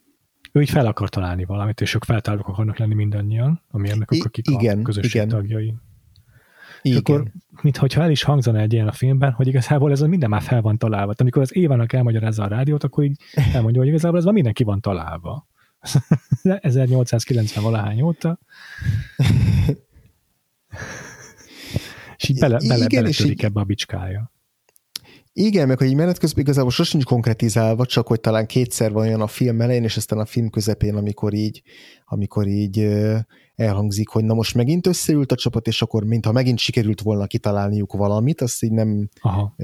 ő 0.53 0.61
így 0.61 0.71
fel 0.71 0.87
akar 0.87 1.09
találni 1.09 1.45
valamit, 1.45 1.81
és 1.81 1.95
ők 1.95 2.05
feltárulók 2.05 2.49
akarnak 2.49 2.79
lenni 2.79 2.95
mindannyian, 2.95 3.63
a 3.69 3.79
mérnökök, 3.79 4.25
akik 4.25 4.49
igen, 4.51 4.79
a 4.79 4.83
közösség 4.83 5.15
igen. 5.15 5.29
tagjai. 5.29 5.75
Igen. 6.83 6.97
És 6.97 6.97
akkor, 6.97 7.25
mintha 7.63 7.87
el 8.03 8.11
is 8.11 8.23
hangzana 8.23 8.59
egy 8.59 8.73
ilyen 8.73 8.89
a 8.89 8.93
filmben, 8.93 9.33
hogy 9.33 9.47
igazából 9.47 9.91
ez 9.91 10.01
minden 10.01 10.29
már 10.29 10.43
fel 10.43 10.61
van 10.61 10.79
találva. 10.79 11.05
Tehát 11.05 11.21
amikor 11.21 11.43
az 11.43 11.57
Évának 11.57 11.93
elmagyarázza 11.93 12.43
a 12.43 12.49
rádiót, 12.49 12.85
akkor 12.85 13.05
így 13.05 13.21
elmondja, 13.53 13.81
hogy 13.81 13.89
igazából 13.89 14.19
ez 14.19 14.25
már 14.25 14.35
mindenki 14.35 14.65
van 14.65 14.81
találva. 14.81 15.49
1890 16.61 17.65
valahány 17.65 18.01
óta. 18.01 18.39
és 22.17 22.29
így 22.29 22.39
bele, 22.39 22.59
bele, 22.69 22.85
Igen, 22.85 23.03
beletörik 23.03 23.43
ebbe 23.43 23.61
a 23.61 23.65
bicskája. 23.65 24.33
Igen, 25.33 25.69
meg 25.69 25.79
hogy 25.79 25.87
így 25.87 25.95
menet 25.95 26.19
közben 26.19 26.43
igazából 26.43 26.71
sosincs 26.71 27.05
konkretizálva, 27.05 27.87
csak 27.87 28.07
hogy 28.07 28.21
talán 28.21 28.47
kétszer 28.47 28.93
van 28.93 29.07
olyan 29.07 29.21
a 29.21 29.27
film 29.27 29.61
elején, 29.61 29.83
és 29.83 29.97
aztán 29.97 30.19
a 30.19 30.25
film 30.25 30.51
közepén, 30.51 30.95
amikor 30.95 31.35
így, 31.35 31.63
amikor 32.05 32.47
így 32.47 32.89
elhangzik, 33.55 34.09
hogy 34.09 34.25
na 34.25 34.35
most 34.35 34.55
megint 34.55 34.87
összeült 34.87 35.33
a 35.33 35.35
csapat, 35.35 35.67
és 35.67 35.83
akkor 35.83 36.05
mintha 36.05 36.33
megint 36.33 36.59
sikerült 36.59 37.01
volna 37.01 37.27
kitalálniuk 37.27 37.93
valamit, 37.93 38.41
azt 38.41 38.63
így 38.63 38.73
nem, 38.73 39.09
Aha. 39.21 39.55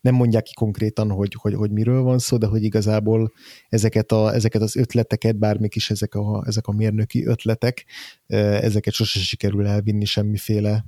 nem 0.00 0.14
mondják 0.14 0.42
ki 0.42 0.54
konkrétan, 0.54 1.10
hogy, 1.10 1.34
hogy, 1.38 1.54
hogy 1.54 1.70
miről 1.70 2.02
van 2.02 2.18
szó, 2.18 2.36
de 2.36 2.46
hogy 2.46 2.62
igazából 2.62 3.32
ezeket, 3.68 4.12
a, 4.12 4.34
ezeket 4.34 4.62
az 4.62 4.76
ötleteket, 4.76 5.38
bármik 5.38 5.74
is 5.74 5.90
ezek 5.90 6.14
a, 6.14 6.44
ezek 6.46 6.66
a 6.66 6.72
mérnöki 6.72 7.26
ötletek, 7.26 7.84
ezeket 8.26 8.92
sose 8.92 9.18
sikerül 9.18 9.66
elvinni 9.66 10.04
semmiféle 10.04 10.84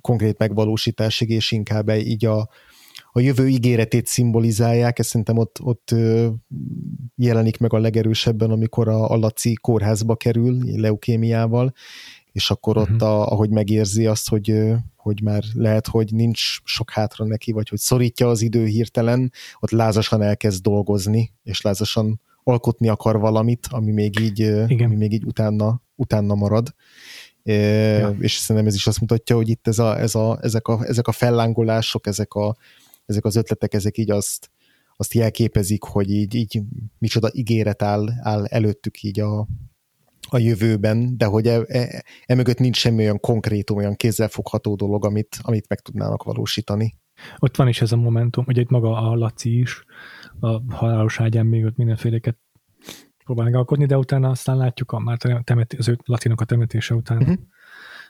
konkrét 0.00 0.38
megvalósításig, 0.38 1.30
és 1.30 1.52
inkább 1.52 1.88
így 1.88 2.24
a, 2.24 2.48
a 3.12 3.20
jövő 3.20 3.48
ígéretét 3.48 4.06
szimbolizálják, 4.06 4.98
ez 4.98 5.06
szerintem 5.06 5.38
ott, 5.38 5.58
ott 5.62 5.94
jelenik 7.16 7.58
meg 7.58 7.72
a 7.72 7.78
legerősebben, 7.78 8.50
amikor 8.50 8.88
a, 8.88 9.10
a 9.10 9.16
Laci 9.16 9.52
kórházba 9.60 10.16
kerül, 10.16 10.58
leukémiával, 10.80 11.72
és 12.32 12.50
akkor 12.50 12.76
ott, 12.76 12.90
uh-huh. 12.90 13.08
a, 13.08 13.26
ahogy 13.26 13.50
megérzi 13.50 14.06
azt, 14.06 14.28
hogy, 14.28 14.72
hogy 14.96 15.22
már 15.22 15.42
lehet, 15.54 15.86
hogy 15.86 16.12
nincs 16.12 16.40
sok 16.64 16.90
hátra 16.90 17.24
neki, 17.24 17.52
vagy 17.52 17.68
hogy 17.68 17.78
szorítja 17.78 18.28
az 18.28 18.42
idő 18.42 18.64
hirtelen, 18.64 19.32
ott 19.60 19.70
lázasan 19.70 20.22
elkezd 20.22 20.62
dolgozni, 20.62 21.32
és 21.42 21.60
lázasan 21.60 22.20
alkotni 22.44 22.88
akar 22.88 23.18
valamit, 23.20 23.68
ami 23.70 23.90
még 23.90 24.20
így, 24.20 24.38
Igen. 24.38 24.84
ami 24.84 24.94
még 24.94 25.12
így 25.12 25.24
utána, 25.24 25.82
utána 25.94 26.34
marad 26.34 26.74
ja. 27.44 28.16
és 28.18 28.32
szerintem 28.32 28.66
ez 28.66 28.74
is 28.74 28.86
azt 28.86 29.00
mutatja, 29.00 29.36
hogy 29.36 29.48
itt 29.48 29.68
ez 29.68 29.78
a, 29.78 29.98
ez 29.98 30.14
a, 30.14 30.38
ezek, 30.42 30.68
a, 30.68 30.84
ezek 30.86 31.06
a 31.06 31.12
fellángolások, 31.12 32.06
ezek, 32.06 32.32
a, 32.34 32.56
ezek 33.06 33.24
az 33.24 33.36
ötletek, 33.36 33.74
ezek 33.74 33.98
így 33.98 34.10
azt, 34.10 34.50
azt 34.96 35.14
jelképezik, 35.14 35.82
hogy 35.82 36.10
így, 36.10 36.34
így 36.34 36.62
micsoda 36.98 37.30
ígéret 37.32 37.82
áll, 37.82 38.08
áll 38.22 38.44
előttük 38.44 39.02
így 39.02 39.20
a, 39.20 39.46
a 40.28 40.38
jövőben, 40.38 41.16
de 41.16 41.24
hogy 41.24 41.46
e, 41.46 41.60
e, 41.66 42.04
e 42.26 42.34
mögött 42.34 42.58
nincs 42.58 42.76
semmi 42.76 43.02
olyan 43.02 43.20
konkrét, 43.20 43.70
olyan 43.70 43.94
kézzelfogható 43.94 44.74
dolog, 44.74 45.04
amit, 45.04 45.38
amit 45.42 45.68
meg 45.68 45.80
tudnának 45.80 46.22
valósítani. 46.22 46.96
Ott 47.38 47.56
van 47.56 47.68
is 47.68 47.80
ez 47.80 47.92
a 47.92 47.96
momentum, 47.96 48.44
hogy 48.44 48.58
itt 48.58 48.70
maga 48.70 48.96
a 48.96 49.14
Laci 49.14 49.58
is 49.58 49.84
a 50.40 50.74
halálos 50.74 51.20
ágyán 51.20 51.46
még 51.46 51.64
ott 51.64 51.76
mindenféleket 51.76 52.36
próbál 53.24 53.44
megalkotni, 53.44 53.86
de 53.86 53.98
utána 53.98 54.28
aztán 54.28 54.56
látjuk 54.56 54.92
a, 54.92 54.98
már 54.98 55.18
temet, 55.44 55.74
az 55.78 55.88
ő 55.88 55.98
latinok 56.04 56.40
a 56.40 56.44
temetése 56.44 56.94
után 56.94 57.18
uh-huh. 57.18 57.36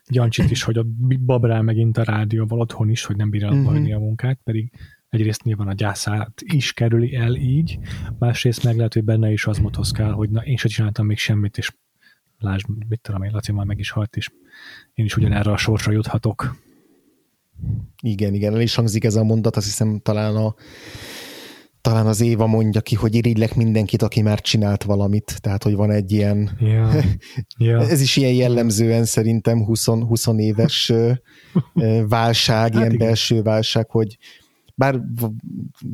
Gyancsit 0.06 0.50
is, 0.50 0.62
hogy 0.62 0.78
a 0.78 0.84
babrál 1.20 1.62
megint 1.62 1.98
a 1.98 2.02
rádióval 2.02 2.60
otthon 2.60 2.90
is, 2.90 3.04
hogy 3.04 3.16
nem 3.16 3.30
bírja 3.30 3.50
uh-huh. 3.50 3.94
a 3.94 3.98
munkát, 3.98 4.40
pedig 4.44 4.72
egyrészt 5.08 5.42
nyilván 5.42 5.68
a 5.68 5.72
gyászát 5.72 6.42
is 6.44 6.72
kerüli 6.72 7.14
el 7.14 7.34
így, 7.34 7.78
másrészt 8.18 8.64
meg 8.64 8.76
lehet, 8.76 8.92
hogy 8.92 9.04
benne 9.04 9.32
is 9.32 9.46
az 9.46 9.58
motoszkál, 9.58 10.12
hogy 10.12 10.30
na 10.30 10.44
én 10.44 10.56
sem 10.56 10.70
csináltam 10.70 11.06
még 11.06 11.18
semmit, 11.18 11.58
és 11.58 11.72
lásd, 12.38 12.66
mit 12.88 13.00
tudom 13.00 13.22
én, 13.22 13.30
Laci 13.32 13.52
már 13.52 13.66
meg 13.66 13.78
is 13.78 13.90
halt, 13.90 14.16
és 14.16 14.30
én 14.94 15.04
is 15.04 15.16
ugyanerre 15.16 15.50
a 15.50 15.56
sorsra 15.56 15.92
juthatok. 15.92 16.56
Igen, 18.02 18.34
igen, 18.34 18.54
el 18.54 18.60
is 18.60 18.74
hangzik 18.74 19.04
ez 19.04 19.14
a 19.14 19.24
mondat, 19.24 19.56
azt 19.56 19.66
hiszem 19.66 20.00
talán 20.00 20.36
a 20.36 20.54
talán 21.82 22.06
az 22.06 22.20
Éva 22.20 22.46
mondja 22.46 22.80
ki, 22.80 22.94
hogy 22.94 23.14
irigylek 23.14 23.54
mindenkit, 23.54 24.02
aki 24.02 24.22
már 24.22 24.40
csinált 24.40 24.82
valamit. 24.82 25.36
Tehát, 25.40 25.62
hogy 25.62 25.74
van 25.74 25.90
egy 25.90 26.12
ilyen... 26.12 26.50
Ja. 26.60 26.90
Ja. 27.58 27.80
Ez 27.90 28.00
is 28.00 28.16
ilyen 28.16 28.32
jellemzően 28.32 29.04
szerintem 29.04 29.64
20, 29.64 29.86
20 29.86 30.26
éves 30.36 30.92
válság, 32.08 32.56
hát 32.56 32.74
ilyen 32.74 32.92
igen. 32.92 33.06
belső 33.06 33.42
válság, 33.42 33.90
hogy 33.90 34.16
bár 34.74 35.00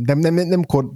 nem, 0.04 0.18
nem, 0.18 0.34
nem, 0.34 0.64
kor, 0.64 0.92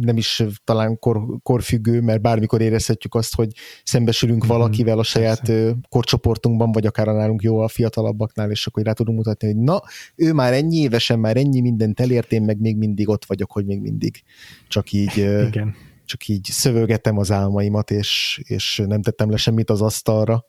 nem 0.00 0.16
is 0.16 0.42
talán 0.64 0.98
kor, 0.98 1.38
korfüggő, 1.42 2.00
mert 2.00 2.20
bármikor 2.20 2.60
érezhetjük 2.60 3.14
azt, 3.14 3.34
hogy 3.34 3.52
szembesülünk 3.84 4.44
mm-hmm. 4.44 4.56
valakivel 4.56 4.98
a 4.98 5.02
saját 5.02 5.40
Persze. 5.40 5.76
korcsoportunkban, 5.88 6.72
vagy 6.72 6.86
akár 6.86 7.08
a 7.08 7.12
nálunk 7.12 7.42
jó 7.42 7.58
a 7.58 7.68
fiatalabbaknál, 7.68 8.50
és 8.50 8.66
akkor 8.66 8.82
rá 8.82 8.92
tudunk 8.92 9.16
mutatni, 9.18 9.46
hogy 9.46 9.56
na, 9.56 9.82
ő 10.16 10.32
már 10.32 10.52
ennyi 10.52 10.76
évesen, 10.76 11.18
már 11.18 11.36
ennyi 11.36 11.60
mindent 11.60 12.00
elért, 12.00 12.32
én 12.32 12.42
meg 12.42 12.60
még 12.60 12.76
mindig 12.76 13.08
ott 13.08 13.24
vagyok, 13.24 13.50
hogy 13.52 13.64
még 13.64 13.80
mindig 13.80 14.22
csak 14.68 14.92
így 14.92 15.16
Igen. 15.16 15.74
csak 16.04 16.28
így 16.28 16.44
szövögetem 16.44 17.18
az 17.18 17.30
álmaimat, 17.30 17.90
és, 17.90 18.40
és 18.44 18.82
nem 18.86 19.02
tettem 19.02 19.30
le 19.30 19.36
semmit 19.36 19.70
az 19.70 19.82
asztalra. 19.82 20.44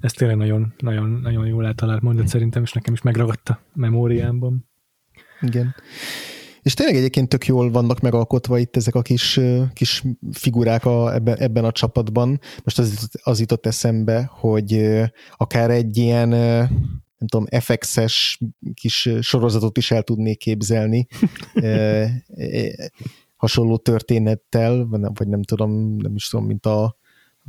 Ez 0.00 0.12
tényleg 0.12 0.36
nagyon, 0.36 0.74
nagyon, 0.78 1.08
nagyon 1.08 1.46
jól 1.46 1.66
eltalált 1.66 2.02
mondat 2.02 2.28
szerintem, 2.28 2.62
és 2.62 2.72
nekem 2.72 2.92
is 2.92 3.02
megragadta 3.02 3.60
memóriámban. 3.74 4.66
Igen. 5.42 5.74
És 6.62 6.74
tényleg 6.74 6.96
egyébként 6.96 7.28
tök 7.28 7.46
jól 7.46 7.70
vannak 7.70 8.00
megalkotva 8.00 8.58
itt 8.58 8.76
ezek 8.76 8.94
a 8.94 9.02
kis, 9.02 9.40
kis 9.72 10.04
figurák 10.32 10.84
a, 10.84 11.14
ebben, 11.14 11.38
ebben 11.38 11.64
a 11.64 11.72
csapatban. 11.72 12.40
Most 12.64 12.78
az, 12.78 13.10
az 13.22 13.40
jutott 13.40 13.66
eszembe, 13.66 14.30
hogy 14.32 15.00
akár 15.36 15.70
egy 15.70 15.96
ilyen 15.96 16.28
nem 17.18 17.28
tudom, 17.28 17.46
FX-es 17.60 18.40
kis 18.74 19.10
sorozatot 19.20 19.76
is 19.76 19.90
el 19.90 20.02
tudnék 20.02 20.38
képzelni. 20.38 21.06
hasonló 23.42 23.76
történettel, 23.76 24.86
vagy 24.88 25.28
nem 25.28 25.42
tudom, 25.42 25.96
nem 25.96 26.14
is 26.14 26.28
tudom, 26.28 26.46
mint 26.46 26.66
a 26.66 26.96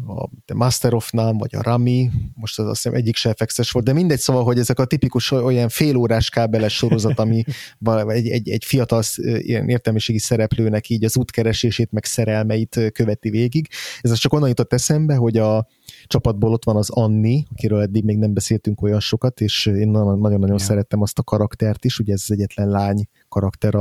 a 0.06 0.54
Master 0.54 0.94
of 0.94 1.12
None, 1.12 1.38
vagy 1.38 1.56
a 1.56 1.62
Rami, 1.62 2.10
most 2.36 2.60
az 2.60 2.68
azt 2.68 2.84
hiszem 2.84 2.98
egyik 2.98 3.16
se 3.16 3.34
FX-es 3.34 3.72
volt, 3.72 3.86
de 3.86 3.94
mindegy, 3.94 4.20
szóval, 4.20 4.44
hogy 4.44 4.60
ezek 4.60 4.80
a 4.80 4.86
tipikus 4.86 5.32
olyan 5.32 5.70
félórás 5.70 6.30
kábeles 6.30 6.76
sorozat, 6.76 7.20
ami 7.20 7.44
egy, 8.08 8.28
egy, 8.28 8.50
egy 8.50 8.66
fiatal 8.66 9.02
ilyen 9.18 9.70
értelmiségi 9.70 10.20
szereplőnek 10.20 10.89
így 10.89 11.04
az 11.04 11.18
útkeresését, 11.18 11.91
meg 11.91 12.06
szerelmeit 12.06 12.80
követi 12.94 13.30
végig. 13.30 13.68
Ez 14.02 14.14
csak 14.14 14.34
onnan 14.34 14.48
jutott 14.48 14.74
eszembe, 14.74 15.16
hogy 15.16 15.38
a 15.38 15.68
csapatból 16.06 16.52
ott 16.52 16.66
van 16.66 16.76
az 16.76 16.89
Anni, 16.89 17.46
akiről 17.52 17.82
eddig 17.82 18.04
még 18.04 18.18
nem 18.18 18.34
beszéltünk 18.34 18.82
olyan 18.82 19.00
sokat, 19.00 19.41
és 19.41 19.66
én 19.66 19.89
nagyon-nagyon 19.89 20.48
ja. 20.48 20.58
szerettem 20.58 21.02
azt 21.02 21.20
a 21.20 21.24
karaktert 21.24 21.86
is, 21.86 22.00
ugye 22.00 22.14
ez 22.14 22.22
az 22.24 22.32
egyetlen 22.32 22.70
lány 22.70 23.08
karakter 23.28 23.76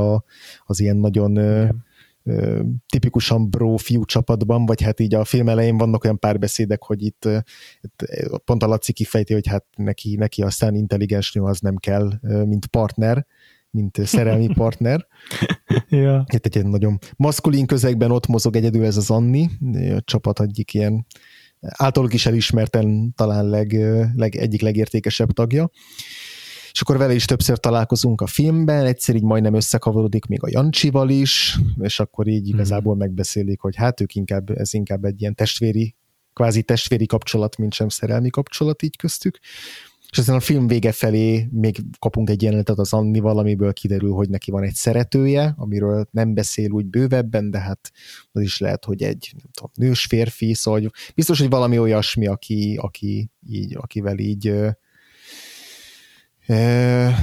az 0.65 0.79
ilyen 0.79 0.97
nagyon 0.97 1.35
ja 1.35 1.75
tipikusan 2.87 3.49
bro 3.49 3.77
fiú 3.77 4.05
csapatban, 4.05 4.65
vagy 4.65 4.81
hát 4.81 4.99
így 4.99 5.13
a 5.13 5.25
film 5.25 5.49
elején 5.49 5.77
vannak 5.77 6.03
olyan 6.03 6.19
párbeszédek, 6.19 6.83
hogy 6.83 7.03
itt, 7.03 7.29
itt 7.81 8.07
pont 8.45 8.63
a 8.63 8.67
Laci 8.67 8.93
kifejti, 8.93 9.33
hogy 9.33 9.47
hát 9.47 9.65
neki, 9.75 10.15
neki 10.15 10.41
aztán 10.41 10.75
intelligens 10.75 11.31
nő 11.31 11.41
az 11.41 11.59
nem 11.59 11.75
kell, 11.75 12.11
mint 12.21 12.65
partner, 12.65 13.25
mint 13.69 13.99
szerelmi 14.03 14.47
partner. 14.53 15.07
ja. 15.89 16.25
Itt 16.33 16.55
egy 16.55 16.65
nagyon 16.65 16.97
maszkulin 17.17 17.65
közegben 17.65 18.11
ott 18.11 18.27
mozog 18.27 18.55
egyedül 18.55 18.85
ez 18.85 18.97
az 18.97 19.09
Anni, 19.09 19.49
a 19.95 20.01
csapat 20.03 20.41
egyik 20.41 20.73
ilyen 20.73 21.05
általuk 21.59 22.13
is 22.13 22.25
elismerten 22.25 23.13
talán 23.15 23.45
leg, 23.45 23.73
leg, 24.15 24.35
egyik 24.35 24.61
legértékesebb 24.61 25.31
tagja 25.31 25.69
és 26.73 26.81
akkor 26.81 26.97
vele 26.97 27.13
is 27.13 27.25
többször 27.25 27.57
találkozunk 27.57 28.21
a 28.21 28.27
filmben, 28.27 28.85
egyszer 28.85 29.15
így 29.15 29.23
majdnem 29.23 29.53
összekavarodik 29.53 30.25
még 30.25 30.43
a 30.43 30.47
Jancsival 30.49 31.09
is, 31.09 31.59
és 31.79 31.99
akkor 31.99 32.27
így 32.27 32.43
mhm. 32.43 32.53
igazából 32.53 32.95
megbeszélik, 32.95 33.59
hogy 33.59 33.75
hát 33.75 34.01
ők 34.01 34.15
inkább, 34.15 34.49
ez 34.49 34.73
inkább 34.73 35.05
egy 35.05 35.21
ilyen 35.21 35.35
testvéri, 35.35 35.95
kvázi 36.33 36.63
testvéri 36.63 37.05
kapcsolat, 37.05 37.57
mint 37.57 37.73
sem 37.73 37.89
szerelmi 37.89 38.29
kapcsolat 38.29 38.81
így 38.81 38.95
köztük. 38.95 39.39
És 40.09 40.19
aztán 40.19 40.35
a 40.35 40.39
film 40.39 40.67
vége 40.67 40.91
felé 40.91 41.47
még 41.51 41.77
kapunk 41.99 42.29
egy 42.29 42.41
jelenetet 42.41 42.77
az 42.77 42.93
Anni 42.93 43.19
valamiből 43.19 43.73
kiderül, 43.73 44.11
hogy 44.11 44.29
neki 44.29 44.51
van 44.51 44.63
egy 44.63 44.73
szeretője, 44.73 45.53
amiről 45.57 46.07
nem 46.11 46.33
beszél 46.33 46.71
úgy 46.71 46.85
bővebben, 46.85 47.51
de 47.51 47.59
hát 47.59 47.91
az 48.31 48.41
is 48.41 48.57
lehet, 48.57 48.85
hogy 48.85 49.03
egy 49.03 49.31
nem 49.37 49.45
tudom, 49.51 49.71
nős 49.75 50.05
férfi, 50.05 50.53
szóval 50.53 50.91
biztos, 51.15 51.39
hogy 51.39 51.49
valami 51.49 51.79
olyasmi, 51.79 52.27
aki, 52.27 52.79
aki 52.81 53.29
így, 53.47 53.75
akivel 53.79 54.17
így 54.17 54.53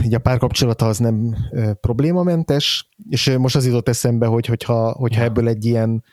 így 0.05 0.15
a 0.15 0.19
párkapcsolata 0.23 0.87
az 0.87 0.99
nem 0.99 1.37
problémamentes, 1.81 2.89
és 3.09 3.37
most 3.39 3.57
az 3.57 3.67
jutott 3.67 3.89
eszembe, 3.89 4.27
hogy 4.27 4.47
hogyha, 4.47 4.93
hogyha 4.93 5.21
ja. 5.21 5.27
ebből 5.27 5.49
egy 5.49 5.65
ilyen 5.65 6.05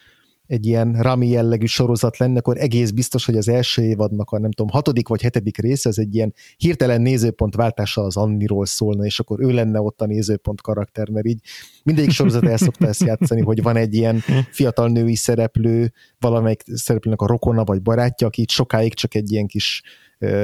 egy 0.47 0.66
ilyen 0.66 1.01
Rami 1.01 1.28
jellegű 1.28 1.66
sorozat 1.66 2.18
lenne, 2.18 2.38
akkor 2.38 2.58
egész 2.58 2.91
biztos, 2.91 3.26
hogy 3.26 3.38
az 3.38 3.47
első 3.47 3.82
évadnak 3.82 4.32
a 4.32 4.39
nem 4.39 4.51
tudom, 4.51 4.72
hatodik 4.72 5.08
vagy 5.08 5.22
hetedik 5.22 5.58
része, 5.58 5.89
az 5.89 5.99
egy 5.99 6.16
ilyen 6.16 6.34
hirtelen 6.58 7.01
nézőpontváltása 7.01 8.01
az 8.01 8.18
Anniról 8.18 8.66
szólna, 8.66 9.05
és 9.05 9.20
akkor 9.20 9.41
ő 9.41 9.51
lenne 9.51 9.82
ott 9.82 10.01
a 10.01 10.05
nézőpont 10.05 10.62
karakter, 10.62 11.10
mert 11.10 11.26
így 11.26 11.39
mindegyik 11.84 12.12
sorozat 12.12 12.45
el 12.45 12.58
szokta 12.58 12.88
ezt 12.88 13.03
játszani, 13.03 13.41
hogy 13.41 13.62
van 13.62 13.76
egy 13.76 13.93
ilyen 13.93 14.24
fiatal 14.51 14.88
női 14.88 15.16
szereplő, 15.16 15.93
valamelyik 16.20 16.64
szereplőnek 16.74 17.22
a 17.22 17.28
rokona 17.28 17.64
vagy 17.64 17.82
barátja, 17.82 18.28
aki 18.28 18.41
itt 18.41 18.49
sokáig 18.49 18.93
csak 18.93 19.16
egy 19.16 19.32
ilyen 19.32 19.47
kis 19.47 19.84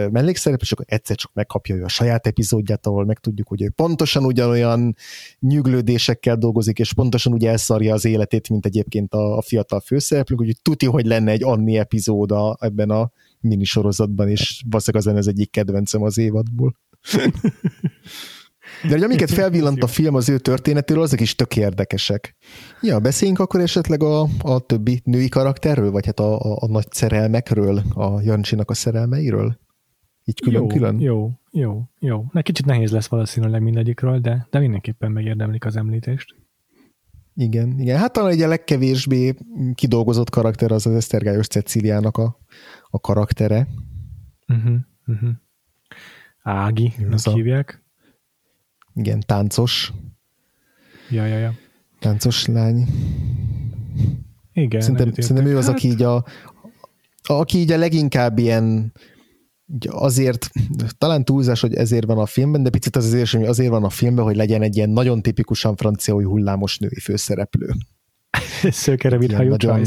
mellékszerep, 0.09 0.61
és 0.61 0.71
akkor 0.71 0.85
egyszer 0.87 1.15
csak 1.15 1.31
megkapja 1.33 1.75
ő 1.75 1.83
a 1.83 1.87
saját 1.87 2.27
epizódját, 2.27 2.85
ahol 2.85 3.05
megtudjuk, 3.05 3.47
hogy 3.47 3.61
ő 3.61 3.69
pontosan 3.69 4.25
ugyanolyan 4.25 4.95
nyűglődésekkel 5.39 6.35
dolgozik, 6.35 6.79
és 6.79 6.93
pontosan 6.93 7.33
úgy 7.33 7.45
elszarja 7.45 7.93
az 7.93 8.05
életét, 8.05 8.49
mint 8.49 8.65
egyébként 8.65 9.13
a, 9.13 9.37
a 9.37 9.41
fiatal 9.41 9.79
főszereplők, 9.79 10.39
úgyhogy 10.39 10.61
tuti, 10.61 10.85
hogy 10.85 11.05
lenne 11.05 11.31
egy 11.31 11.43
Anni 11.43 11.77
epizóda 11.77 12.57
ebben 12.59 12.89
a 12.89 13.11
minisorozatban, 13.39 14.29
és 14.29 14.63
valószínűleg 14.69 15.07
az 15.07 15.17
ez 15.17 15.27
egyik 15.27 15.51
kedvencem 15.51 16.01
az 16.03 16.17
évadból. 16.17 16.75
De 18.83 18.89
hogy 18.89 19.03
amiket 19.03 19.31
felvillant 19.31 19.83
a 19.83 19.87
film 19.87 20.15
az 20.15 20.29
ő 20.29 20.37
történetéről, 20.37 21.03
azok 21.03 21.19
is 21.19 21.35
tök 21.35 21.55
érdekesek. 21.55 22.35
Ja, 22.81 22.99
beszéljünk 22.99 23.39
akkor 23.39 23.59
esetleg 23.59 24.03
a, 24.03 24.27
a 24.39 24.59
többi 24.59 25.01
női 25.03 25.29
karakterről, 25.29 25.91
vagy 25.91 26.05
hát 26.05 26.19
a, 26.19 26.39
a, 26.39 26.57
a 26.59 26.67
nagy 26.67 26.91
szerelmekről, 26.91 27.83
a 27.93 28.21
Jancsinak 28.21 28.69
a 28.69 28.73
szerelmeiről? 28.73 29.59
Így 30.25 30.39
külön-külön? 30.41 30.99
Jó, 30.99 31.31
jó, 31.51 31.61
jó, 31.61 31.83
jó. 31.99 32.25
Ne 32.31 32.41
kicsit 32.41 32.65
nehéz 32.65 32.91
lesz 32.91 33.07
valószínűleg 33.07 33.61
mindegyikről, 33.61 34.19
de, 34.19 34.47
de 34.49 34.59
mindenképpen 34.59 35.11
megérdemlik 35.11 35.65
az 35.65 35.75
említést. 35.75 36.35
Igen, 37.35 37.79
igen. 37.79 37.97
Hát 37.97 38.13
talán 38.13 38.31
egy 38.31 38.41
a 38.41 38.47
legkevésbé 38.47 39.35
kidolgozott 39.73 40.29
karakter 40.29 40.71
az 40.71 40.85
az 40.85 40.95
Esztergályos 40.95 41.47
Ceciliának 41.47 42.17
a, 42.17 42.39
a 42.89 42.99
karaktere. 42.99 43.67
Uh-huh, 44.47 44.75
uh-huh. 45.07 45.29
Ági, 46.41 46.93
a, 47.23 47.29
hívják. 47.29 47.83
Igen, 48.93 49.19
táncos. 49.25 49.93
Ja, 51.09 51.25
ja, 51.25 51.37
ja. 51.37 51.53
Táncos 51.99 52.45
lány. 52.45 52.85
Igen. 54.53 54.81
Szerintem, 54.81 55.11
szerintem 55.11 55.45
ő 55.45 55.57
az, 55.57 55.65
hát... 55.65 55.75
aki 55.75 55.87
így 55.87 56.01
a, 56.01 56.25
aki 57.23 57.57
így 57.57 57.71
a 57.71 57.77
leginkább 57.77 58.37
ilyen 58.37 58.93
azért, 59.87 60.49
talán 60.97 61.25
túlzás, 61.25 61.61
hogy 61.61 61.73
ezért 61.73 62.05
van 62.05 62.17
a 62.17 62.25
filmben, 62.25 62.63
de 62.63 62.69
picit 62.69 62.95
az 62.95 63.05
azért, 63.05 63.29
hogy 63.29 63.45
azért 63.45 63.69
van 63.69 63.83
a 63.83 63.89
filmben, 63.89 64.25
hogy 64.25 64.35
legyen 64.35 64.61
egy 64.61 64.75
ilyen 64.75 64.89
nagyon 64.89 65.21
tipikusan 65.21 65.75
francia 65.75 66.13
hullámos 66.13 66.77
női 66.77 66.99
főszereplő. 66.99 67.73
Szőkere, 68.71 69.17
mint 69.17 69.33
hajú 69.33 69.49
nagyon... 69.49 69.85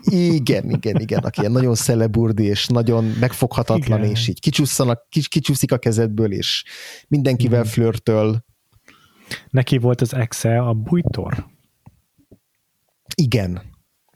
Igen, 0.00 0.70
igen, 0.70 1.00
igen, 1.00 1.22
aki 1.22 1.40
ilyen 1.40 1.52
nagyon 1.52 1.74
szeleburdi, 1.74 2.44
és 2.44 2.66
nagyon 2.66 3.04
megfoghatatlan, 3.04 3.98
igen. 3.98 4.10
és 4.10 4.28
így 4.28 4.40
kicsúszanak, 4.40 5.06
kicsúszik 5.28 5.72
a 5.72 5.78
kezedből, 5.78 6.32
és 6.32 6.64
mindenkivel 7.08 7.60
igen. 7.60 7.72
flörtöl. 7.72 8.44
Neki 9.50 9.78
volt 9.78 10.00
az 10.00 10.14
exe 10.14 10.58
a 10.58 10.72
bújtor? 10.72 11.46
Igen. 13.14 13.62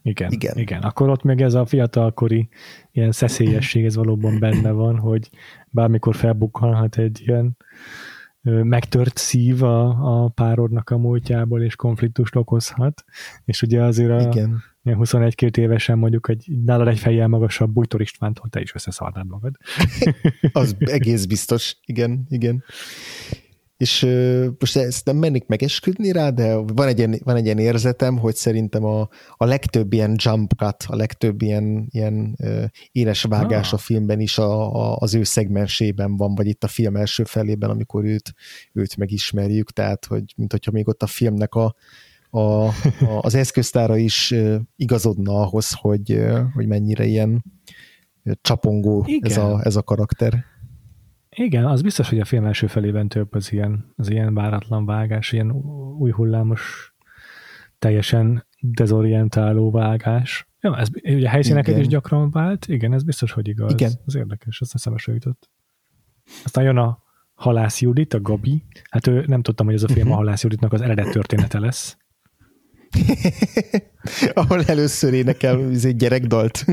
Igen, 0.02 0.32
igen. 0.32 0.58
igen. 0.58 0.82
Akkor 0.82 1.08
ott 1.08 1.22
még 1.22 1.40
ez 1.40 1.54
a 1.54 1.66
fiatalkori 1.66 2.48
ilyen 2.90 3.12
szeszélyesség, 3.12 3.84
ez 3.84 3.96
valóban 3.96 4.38
benne 4.38 4.70
van, 4.70 4.98
hogy 4.98 5.30
bármikor 5.70 6.14
felbukkanhat 6.14 6.98
egy 6.98 7.22
ilyen 7.26 7.56
megtört 8.42 9.16
szív 9.16 9.62
a, 9.62 9.88
a 10.24 10.28
párodnak 10.28 10.90
a 10.90 10.98
múltjából, 10.98 11.62
és 11.62 11.76
konfliktust 11.76 12.36
okozhat, 12.36 13.04
és 13.44 13.62
ugye 13.62 13.82
azért 13.82 14.10
a 14.10 14.20
Igen. 14.20 14.62
21-2 14.84 15.56
évesen 15.56 15.98
mondjuk 15.98 16.28
egy 16.28 16.46
nálad 16.64 16.88
egy 16.88 16.98
fejjel 16.98 17.28
magasabb 17.28 17.70
Bújtor 17.70 18.00
Istvántól 18.00 18.48
te 18.48 18.60
is 18.60 18.74
összeszarnád 18.74 19.26
magad. 19.26 19.56
Az 20.52 20.76
egész 20.78 21.24
biztos, 21.24 21.76
igen, 21.84 22.26
igen. 22.28 22.64
És 23.82 24.06
most 24.58 24.76
ezt 24.76 25.04
nem 25.04 25.16
mennék 25.16 25.46
megesküdni 25.46 26.12
rá, 26.12 26.30
de 26.30 26.54
van 26.54 26.86
egy 26.86 26.98
ilyen, 26.98 27.20
van 27.24 27.36
egy 27.36 27.44
ilyen 27.44 27.58
érzetem, 27.58 28.18
hogy 28.18 28.34
szerintem 28.34 28.84
a, 28.84 29.08
a 29.36 29.44
legtöbb 29.44 29.92
ilyen 29.92 30.14
jump 30.16 30.52
cut, 30.56 30.84
a 30.86 30.96
legtöbb 30.96 31.42
ilyen, 31.42 31.86
ilyen 31.90 32.38
éles 32.92 33.22
vágás 33.22 33.66
ah. 33.66 33.74
a 33.74 33.76
filmben 33.78 34.20
is 34.20 34.38
a, 34.38 34.74
a, 34.74 34.96
az 34.96 35.14
ő 35.14 35.22
szegmensében 35.22 36.16
van, 36.16 36.34
vagy 36.34 36.46
itt 36.46 36.64
a 36.64 36.68
film 36.68 36.96
első 36.96 37.24
felében, 37.24 37.70
amikor 37.70 38.04
őt, 38.04 38.34
őt 38.72 38.96
megismerjük, 38.96 39.70
tehát 39.70 40.04
hogy 40.04 40.24
mint 40.36 40.52
hogyha 40.52 40.70
még 40.70 40.88
ott 40.88 41.02
a 41.02 41.06
filmnek 41.06 41.54
a, 41.54 41.74
a, 42.30 42.40
a, 42.40 42.72
az 43.20 43.34
eszköztára 43.34 43.96
is 43.96 44.34
igazodna 44.76 45.40
ahhoz, 45.40 45.72
hogy, 45.72 46.22
hogy 46.54 46.66
mennyire 46.66 47.04
ilyen 47.04 47.44
csapongó 48.40 49.06
ez 49.20 49.36
a, 49.36 49.60
ez 49.64 49.76
a 49.76 49.82
karakter. 49.82 50.44
Igen, 51.36 51.64
az 51.64 51.82
biztos, 51.82 52.08
hogy 52.08 52.20
a 52.20 52.24
film 52.24 52.44
első 52.44 52.66
felében 52.66 53.08
több 53.08 53.34
az 53.34 53.52
ilyen, 53.52 53.92
az 53.96 54.10
ilyen 54.10 54.34
váratlan 54.34 54.86
vágás, 54.86 55.32
ilyen 55.32 55.52
új 55.98 56.10
hullámos, 56.10 56.94
teljesen 57.78 58.46
dezorientáló 58.60 59.70
vágás. 59.70 60.48
Ja, 60.60 60.78
ez 60.78 60.88
ugye 61.02 61.28
helyszíneket 61.28 61.68
igen. 61.68 61.80
is 61.80 61.86
gyakran 61.86 62.30
vált, 62.30 62.66
igen, 62.66 62.92
ez 62.92 63.02
biztos, 63.02 63.32
hogy 63.32 63.48
igaz. 63.48 63.72
Igen. 63.72 63.92
Az 64.06 64.14
érdekes, 64.14 64.60
azt 64.60 64.74
eszembe 64.74 65.00
jutott. 65.06 65.50
Aztán 66.44 66.64
jön 66.64 66.76
a 66.76 67.02
Halász 67.34 67.80
Judit, 67.80 68.14
a 68.14 68.20
Gabi. 68.20 68.64
Hát 68.90 69.06
ő 69.06 69.24
nem 69.26 69.42
tudtam, 69.42 69.66
hogy 69.66 69.74
ez 69.74 69.82
a 69.82 69.88
film 69.88 70.12
a 70.12 70.14
Halász 70.14 70.42
Juditnak 70.42 70.72
az 70.72 70.80
eredet 70.80 71.10
története 71.10 71.58
lesz. 71.58 71.96
Ahol 74.34 74.64
először 74.64 75.12
énekel 75.14 75.70
egy 75.70 75.96
gyerekdalt. 75.96 76.64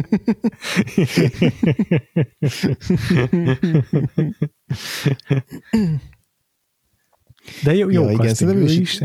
De 7.64 7.76
jó, 7.76 7.90
jó 7.90 8.04
ja, 8.04 8.12
igen, 8.12 8.62
is. 8.62 8.78
is. 8.78 9.00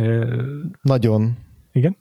Nagyon. 0.83 1.37
Igen? 1.73 1.97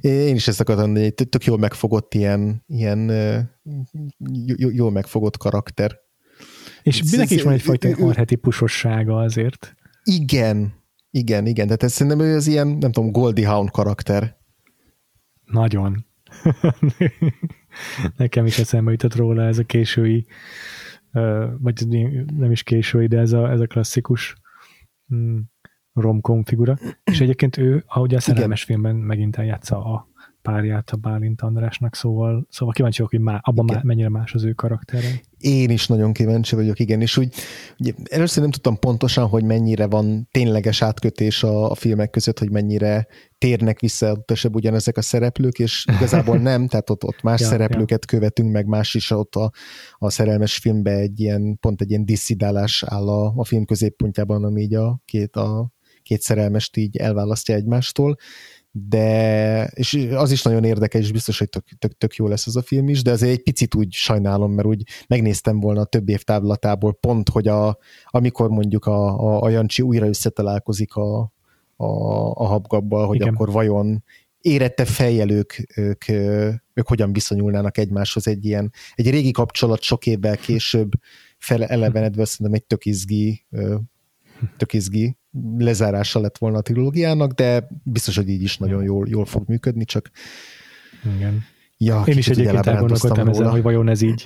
Én 0.00 0.34
is 0.34 0.48
ezt 0.48 0.60
akartam, 0.60 0.90
hogy 0.90 1.00
egy 1.00 1.14
tök 1.14 1.44
jól 1.44 1.58
megfogott 1.58 2.14
ilyen, 2.14 2.64
ilyen 2.66 3.10
jól 4.56 4.90
megfogott 4.90 5.36
karakter. 5.36 5.98
És 6.82 7.02
mindenki 7.02 7.34
is 7.34 7.42
van 7.42 7.52
egyfajta 7.52 7.88
arhetipusossága 7.88 9.18
azért. 9.18 9.74
Igen, 10.04 10.74
igen, 11.16 11.46
igen, 11.46 11.66
tehát 11.66 11.82
ez 11.82 11.92
szerintem 11.92 12.20
ő 12.20 12.34
az 12.34 12.46
ilyen, 12.46 12.66
nem 12.66 12.92
tudom, 12.92 13.10
Goldie 13.10 13.48
Hawn 13.48 13.66
karakter. 13.66 14.36
Nagyon. 15.44 16.06
Nekem 18.16 18.46
is 18.46 18.58
eszembe 18.58 18.90
jutott 18.90 19.14
róla 19.14 19.42
ez 19.42 19.58
a 19.58 19.64
késői, 19.64 20.26
vagy 21.58 21.86
nem 22.36 22.50
is 22.50 22.62
késői, 22.62 23.06
de 23.06 23.18
ez 23.18 23.32
a, 23.32 23.50
ez 23.50 23.60
a 23.60 23.66
klasszikus 23.66 24.36
mm, 25.14 25.38
romkom 25.92 26.44
figura. 26.44 26.78
És 27.04 27.20
egyébként 27.20 27.56
ő, 27.56 27.84
ahogy 27.86 28.14
a 28.14 28.20
szerelmes 28.20 28.64
Igen. 28.64 28.80
filmben 28.80 29.06
megint 29.06 29.36
eljátsza 29.36 29.84
a 29.84 30.08
párját 30.52 30.90
a 30.90 30.96
Bálint 30.96 31.42
Andrásnak, 31.42 31.94
szóval, 31.94 32.46
szóval 32.50 32.74
kíváncsi 32.74 33.02
vagyok, 33.02 33.12
hogy 33.12 33.32
má, 33.32 33.40
abban 33.42 33.64
má, 33.64 33.80
mennyire 33.82 34.08
más 34.08 34.34
az 34.34 34.44
ő 34.44 34.52
karaktere. 34.52 35.08
Én 35.38 35.70
is 35.70 35.86
nagyon 35.86 36.12
kíváncsi 36.12 36.54
vagyok, 36.54 36.78
igen, 36.78 37.00
és 37.00 37.16
úgy 37.16 37.34
ugye, 37.78 37.92
először 38.04 38.42
nem 38.42 38.50
tudtam 38.50 38.78
pontosan, 38.78 39.26
hogy 39.26 39.44
mennyire 39.44 39.86
van 39.86 40.28
tényleges 40.30 40.82
átkötés 40.82 41.42
a, 41.42 41.70
a 41.70 41.74
filmek 41.74 42.10
között, 42.10 42.38
hogy 42.38 42.50
mennyire 42.50 43.06
térnek 43.38 43.80
vissza 43.80 44.12
utasebb 44.12 44.54
ugyanezek 44.54 44.96
a 44.96 45.02
szereplők, 45.02 45.58
és 45.58 45.84
igazából 45.96 46.38
nem, 46.38 46.68
tehát 46.68 46.90
ott, 46.90 47.04
ott 47.04 47.22
más 47.22 47.40
ja, 47.40 47.46
szereplőket 47.46 48.04
ja. 48.10 48.18
követünk, 48.18 48.52
meg 48.52 48.66
más 48.66 48.94
is 48.94 49.10
ott 49.10 49.34
a, 49.34 49.50
a 49.98 50.10
szerelmes 50.10 50.56
filmbe 50.56 50.92
egy 50.92 51.20
ilyen, 51.20 51.58
pont 51.60 51.80
egy 51.80 51.90
ilyen 51.90 52.04
disszidálás 52.04 52.84
áll 52.86 53.08
a, 53.08 53.32
a 53.36 53.44
film 53.44 53.64
középpontjában, 53.64 54.44
ami 54.44 54.62
így 54.62 54.74
a 54.74 55.00
két, 55.04 55.36
a 55.36 55.74
két 56.06 56.20
szerelmest 56.20 56.76
így 56.76 56.96
elválasztja 56.96 57.54
egymástól, 57.54 58.16
de 58.78 59.64
és 59.64 60.08
az 60.14 60.30
is 60.30 60.42
nagyon 60.42 60.64
érdekes, 60.64 61.00
és 61.00 61.12
biztos, 61.12 61.38
hogy 61.38 61.48
tök, 61.48 61.64
tök, 61.78 61.98
tök 61.98 62.14
jó 62.14 62.26
lesz 62.26 62.46
az 62.46 62.56
a 62.56 62.62
film 62.62 62.88
is, 62.88 63.02
de 63.02 63.10
azért 63.10 63.32
egy 63.32 63.42
picit 63.42 63.74
úgy 63.74 63.92
sajnálom, 63.92 64.52
mert 64.52 64.68
úgy 64.68 64.82
megnéztem 65.08 65.60
volna 65.60 65.80
a 65.80 65.84
több 65.84 66.08
év 66.08 66.22
távlatából 66.22 66.94
pont, 66.94 67.28
hogy 67.28 67.48
a, 67.48 67.78
amikor 68.06 68.48
mondjuk 68.48 68.84
a, 68.84 69.20
a, 69.20 69.42
a 69.42 69.48
Jancsi 69.48 69.82
újra 69.82 70.06
összetalálkozik 70.06 70.94
a, 70.94 71.18
a, 71.76 71.86
a 72.30 72.44
habgabbal, 72.46 73.06
hogy 73.06 73.16
Igen. 73.16 73.34
akkor 73.34 73.50
vajon 73.50 74.04
érette 74.40 74.84
fejjel 74.84 75.30
ők, 75.30 75.52
ők, 75.76 76.08
ők 76.74 76.88
hogyan 76.88 77.12
viszonyulnának 77.12 77.78
egymáshoz 77.78 78.26
egy 78.26 78.44
ilyen, 78.44 78.72
egy 78.94 79.10
régi 79.10 79.30
kapcsolat 79.30 79.82
sok 79.82 80.06
évvel 80.06 80.36
később 80.36 80.90
fele 81.38 81.66
elevenedve, 81.66 82.24
szerintem 82.24 82.54
egy 82.54 82.64
tök 82.64 82.84
izgi, 82.84 83.46
tök 84.56 84.72
izgi 84.72 85.16
lezárása 85.58 86.20
lett 86.20 86.38
volna 86.38 86.58
a 86.58 86.62
trilógiának, 86.62 87.32
de 87.32 87.68
biztos, 87.82 88.16
hogy 88.16 88.28
így 88.28 88.42
is 88.42 88.58
nagyon 88.58 88.82
jól, 88.82 89.08
jól 89.08 89.24
fog 89.24 89.48
működni, 89.48 89.84
csak 89.84 90.10
Igen. 91.16 91.44
Ja, 91.78 92.02
Én 92.06 92.16
is 92.16 92.28
egyébként 92.28 92.66
elgondolkodtam 92.66 93.28
ezen, 93.28 93.50
hogy 93.50 93.62
vajon 93.62 93.88
ez 93.88 94.02
így 94.02 94.24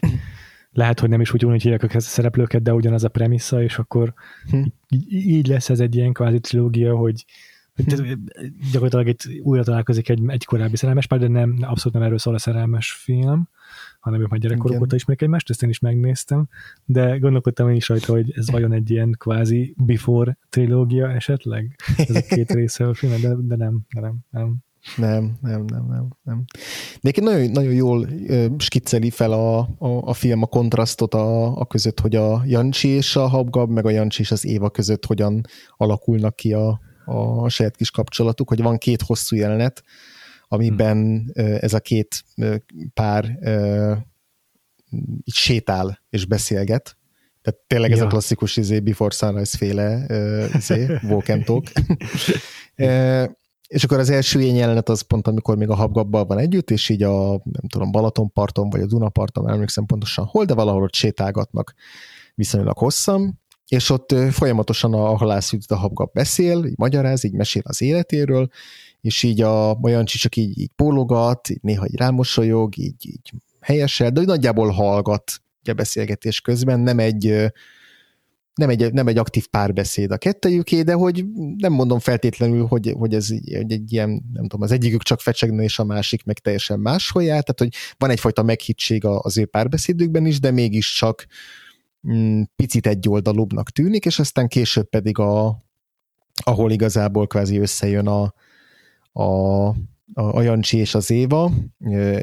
lehet, 0.72 1.00
hogy 1.00 1.08
nem 1.08 1.20
is 1.20 1.32
úgy 1.32 1.44
úgy 1.44 1.62
hívják 1.62 1.94
a 1.94 2.00
szereplőket, 2.00 2.62
de 2.62 2.74
ugyanaz 2.74 3.04
a 3.04 3.08
premissza, 3.08 3.62
és 3.62 3.78
akkor 3.78 4.14
hm. 4.50 4.62
így, 4.88 5.12
így 5.12 5.46
lesz 5.46 5.70
ez 5.70 5.80
egy 5.80 5.96
ilyen 5.96 6.12
kvázi 6.12 6.40
trilógia, 6.40 6.96
hogy 6.96 7.24
gyakorlatilag 8.72 9.06
itt 9.06 9.22
újra 9.42 9.64
találkozik 9.64 10.08
egy, 10.08 10.22
egy 10.26 10.44
korábbi 10.44 10.76
szerelmes 10.76 11.06
pár, 11.06 11.18
de 11.18 11.28
nem, 11.28 11.56
abszolút 11.60 11.98
nem 11.98 12.02
erről 12.02 12.18
szól 12.18 12.34
a 12.34 12.38
szerelmes 12.38 12.92
film, 12.92 13.48
hanem 14.00 14.20
ők 14.20 14.28
már 14.28 14.40
gyerekkoruk 14.40 14.80
óta 14.80 14.94
ismerik 14.94 15.22
egymást, 15.22 15.50
ezt 15.50 15.62
én 15.62 15.68
is 15.68 15.78
megnéztem, 15.78 16.48
de 16.84 17.18
gondolkodtam 17.18 17.68
én 17.68 17.76
is 17.76 17.88
rajta, 17.88 18.12
hogy 18.12 18.32
ez 18.36 18.50
vajon 18.50 18.72
egy 18.72 18.90
ilyen 18.90 19.14
kvázi 19.18 19.74
before 19.76 20.38
trilógia 20.48 21.10
esetleg, 21.10 21.76
ez 21.96 22.16
a 22.16 22.20
két 22.20 22.52
része 22.52 22.86
a 22.88 22.94
film, 22.94 23.20
de, 23.20 23.34
de 23.38 23.56
nem, 23.56 23.80
de 23.94 24.00
nem, 24.00 24.18
nem. 24.30 24.56
Nem, 24.96 25.38
nem, 25.40 25.64
nem, 25.64 25.86
nem, 25.88 26.08
nem. 26.22 26.44
De 27.00 27.10
nagyon, 27.20 27.50
nagyon 27.50 27.72
jól 27.72 28.08
skicceli 28.58 29.10
fel 29.10 29.32
a, 29.32 29.58
a, 29.58 29.88
a 29.88 30.12
film 30.12 30.42
a 30.42 30.46
kontrasztot 30.46 31.14
a, 31.14 31.58
a 31.58 31.66
között, 31.66 32.00
hogy 32.00 32.16
a 32.16 32.42
Jancsi 32.46 32.88
és 32.88 33.16
a 33.16 33.26
Habgab, 33.26 33.70
meg 33.70 33.86
a 33.86 33.90
Jancsi 33.90 34.20
és 34.20 34.30
az 34.30 34.44
Éva 34.44 34.70
között 34.70 35.06
hogyan 35.06 35.40
alakulnak 35.76 36.36
ki 36.36 36.52
a, 36.52 36.80
a 37.04 37.48
saját 37.48 37.76
kis 37.76 37.90
kapcsolatuk, 37.90 38.48
hogy 38.48 38.62
van 38.62 38.78
két 38.78 39.02
hosszú 39.02 39.36
jelenet, 39.36 39.82
amiben 40.52 41.30
ez 41.34 41.74
a 41.74 41.80
két 41.80 42.24
pár 42.94 43.38
így 45.24 45.34
sétál 45.34 46.02
és 46.10 46.26
beszélget. 46.26 46.96
Tehát 47.42 47.60
tényleg 47.66 47.90
ja. 47.90 47.96
ez 47.96 48.02
a 48.02 48.06
klasszikus 48.06 48.56
izé, 48.56 48.80
Before 48.80 49.14
Sunrise 49.14 49.56
féle 49.56 50.06
izé, 50.56 50.86
walk 51.08 51.44
talk. 51.44 51.66
és 53.66 53.84
akkor 53.84 53.98
az 53.98 54.10
első 54.10 54.40
ilyen 54.40 54.56
jelenet 54.56 54.88
az 54.88 55.00
pont, 55.00 55.26
amikor 55.26 55.56
még 55.56 55.68
a 55.68 55.74
habgabbal 55.74 56.24
van 56.24 56.38
együtt, 56.38 56.70
és 56.70 56.88
így 56.88 57.02
a, 57.02 57.28
nem 57.28 57.68
tudom, 57.68 57.90
Balatonparton, 57.90 58.70
vagy 58.70 58.80
a 58.80 58.86
Dunaparton, 58.86 59.48
emlékszem 59.48 59.86
pontosan 59.86 60.24
hol, 60.24 60.44
de 60.44 60.54
valahol 60.54 60.82
ott 60.82 60.94
sétálgatnak 60.94 61.74
viszonylag 62.34 62.78
hosszan, 62.78 63.40
és 63.66 63.90
ott 63.90 64.14
folyamatosan 64.30 64.94
a 64.94 65.16
halász 65.16 65.52
a 65.68 65.74
habgab 65.74 66.12
beszél, 66.12 66.64
így 66.64 66.78
magyaráz, 66.78 67.24
így 67.24 67.32
mesél 67.32 67.62
az 67.64 67.82
életéről, 67.82 68.48
és 69.00 69.22
így 69.22 69.40
a 69.40 69.74
Majancsi 69.74 70.18
csak 70.18 70.36
így, 70.36 70.58
így 70.58 70.70
pólogat, 70.76 71.48
így 71.48 71.62
néha 71.62 71.86
így 71.86 71.96
rámosolyog, 71.96 72.78
így, 72.78 73.06
így 73.06 73.32
helyesel, 73.60 74.10
de 74.10 74.20
nagyjából 74.20 74.70
hallgat 74.70 75.42
a 75.68 75.72
beszélgetés 75.72 76.40
közben, 76.40 76.80
nem 76.80 76.98
egy, 76.98 77.52
nem 78.54 78.68
egy, 78.68 78.92
nem 78.92 79.06
egy 79.06 79.18
aktív 79.18 79.46
párbeszéd 79.46 80.10
a 80.10 80.18
kettejüké, 80.18 80.82
de 80.82 80.92
hogy 80.92 81.24
nem 81.56 81.72
mondom 81.72 81.98
feltétlenül, 81.98 82.66
hogy, 82.66 82.94
hogy 82.98 83.14
ez 83.14 83.28
egy, 83.30 83.72
egy 83.72 83.92
ilyen, 83.92 84.10
nem 84.10 84.42
tudom, 84.42 84.62
az 84.62 84.70
egyikük 84.70 85.02
csak 85.02 85.20
fecsegne, 85.20 85.62
és 85.62 85.78
a 85.78 85.84
másik 85.84 86.24
meg 86.24 86.38
teljesen 86.38 86.80
máshol 86.80 87.22
jár, 87.22 87.42
tehát 87.42 87.58
hogy 87.58 87.94
van 87.98 88.10
egyfajta 88.10 88.42
meghittség 88.42 89.04
az 89.04 89.38
ő 89.38 89.46
párbeszédükben 89.46 90.26
is, 90.26 90.40
de 90.40 90.50
mégiscsak 90.50 91.26
mm, 92.08 92.42
picit 92.56 92.86
egyoldalúbbnak 92.86 93.70
tűnik, 93.70 94.04
és 94.04 94.18
aztán 94.18 94.48
később 94.48 94.88
pedig 94.88 95.18
a, 95.18 95.62
ahol 96.44 96.70
igazából 96.70 97.26
kvázi 97.26 97.58
összejön 97.58 98.06
a, 98.06 98.34
a, 99.12 99.66
a 100.12 100.42
Jancsi 100.42 100.78
és 100.78 100.94
az 100.94 101.10
Éva, 101.10 101.52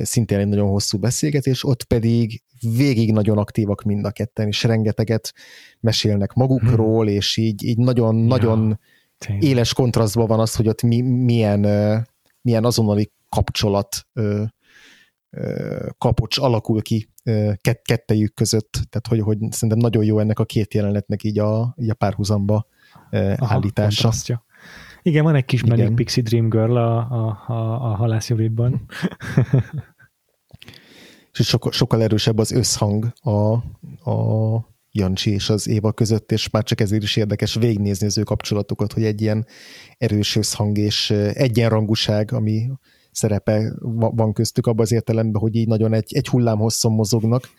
szintén 0.02 0.40
egy 0.40 0.48
nagyon 0.48 0.70
hosszú 0.70 0.98
beszélgetés, 0.98 1.64
ott 1.64 1.84
pedig 1.84 2.44
végig 2.78 3.12
nagyon 3.12 3.38
aktívak 3.38 3.84
mind 3.84 4.06
a 4.06 4.12
ketten, 4.12 4.48
és 4.48 4.64
rengeteget 4.64 5.34
mesélnek 5.80 6.34
magukról, 6.34 7.06
hmm. 7.06 7.16
és 7.16 7.38
így, 7.38 7.64
így 7.64 7.78
nagyon, 7.78 8.16
ja, 8.26 8.80
éles 9.40 9.74
kontrasztban 9.74 10.28
van 10.28 10.40
az, 10.40 10.56
hogy 10.56 10.68
ott 10.68 10.82
mi, 10.82 11.02
milyen, 11.02 11.60
milyen 12.42 12.66
azonnali 12.66 13.12
kapcsolat 13.30 14.08
kapocs 15.98 16.38
alakul 16.38 16.82
ki 16.82 17.10
kett, 17.62 17.82
kettejük 17.82 18.34
között, 18.34 18.72
tehát 18.72 19.08
hogy, 19.08 19.20
hogy 19.20 19.38
szerintem 19.52 19.78
nagyon 19.78 20.04
jó 20.04 20.20
ennek 20.20 20.40
a 20.40 20.46
két 20.46 20.74
jelenetnek 20.74 21.24
így 21.24 21.40
a, 21.40 21.76
így 21.78 21.90
a 21.90 21.94
párhuzamba 21.94 22.68
Aha, 23.12 23.54
állítása. 23.54 24.02
Kontrasztja. 24.02 24.46
Igen, 25.08 25.24
van 25.24 25.36
egy 25.36 25.45
kis 25.45 25.62
Igen. 25.62 25.78
menő 25.78 25.93
Pixie 25.93 26.24
Dream 26.24 26.49
Girl 26.49 26.76
a, 26.76 26.97
a, 26.97 27.43
a, 27.47 27.91
a 27.91 27.95
halászjövőben. 27.95 28.82
És 31.39 31.47
sokkal, 31.47 31.72
sokkal 31.72 32.01
erősebb 32.01 32.38
az 32.38 32.51
összhang 32.51 33.14
a, 33.22 33.51
a 34.12 34.68
Jancsi 34.91 35.32
és 35.32 35.49
az 35.49 35.68
Éva 35.68 35.91
között, 35.91 36.32
és 36.32 36.49
már 36.49 36.64
csak 36.64 36.82
ezért 36.82 37.03
is 37.03 37.16
érdekes 37.16 37.55
végignézni 37.55 38.05
az 38.05 38.18
ő 38.18 38.24
kapcsolatukat, 38.24 38.93
hogy 38.93 39.03
egy 39.03 39.22
ilyen 39.22 39.45
erős 39.97 40.36
összhang 40.36 40.78
és 40.78 41.10
egyenrangúság, 41.34 42.32
ami 42.32 42.70
szerepe 43.12 43.74
van 43.91 44.34
köztük 44.34 44.68
abban 44.68 44.82
az 44.82 44.91
értelemben, 44.91 45.41
hogy 45.41 45.55
így 45.55 45.68
nagyon 45.68 45.93
egy, 45.93 46.16
egy 46.16 46.28
hullám 46.28 46.58
hosszon 46.58 46.91
mozognak, 46.91 47.49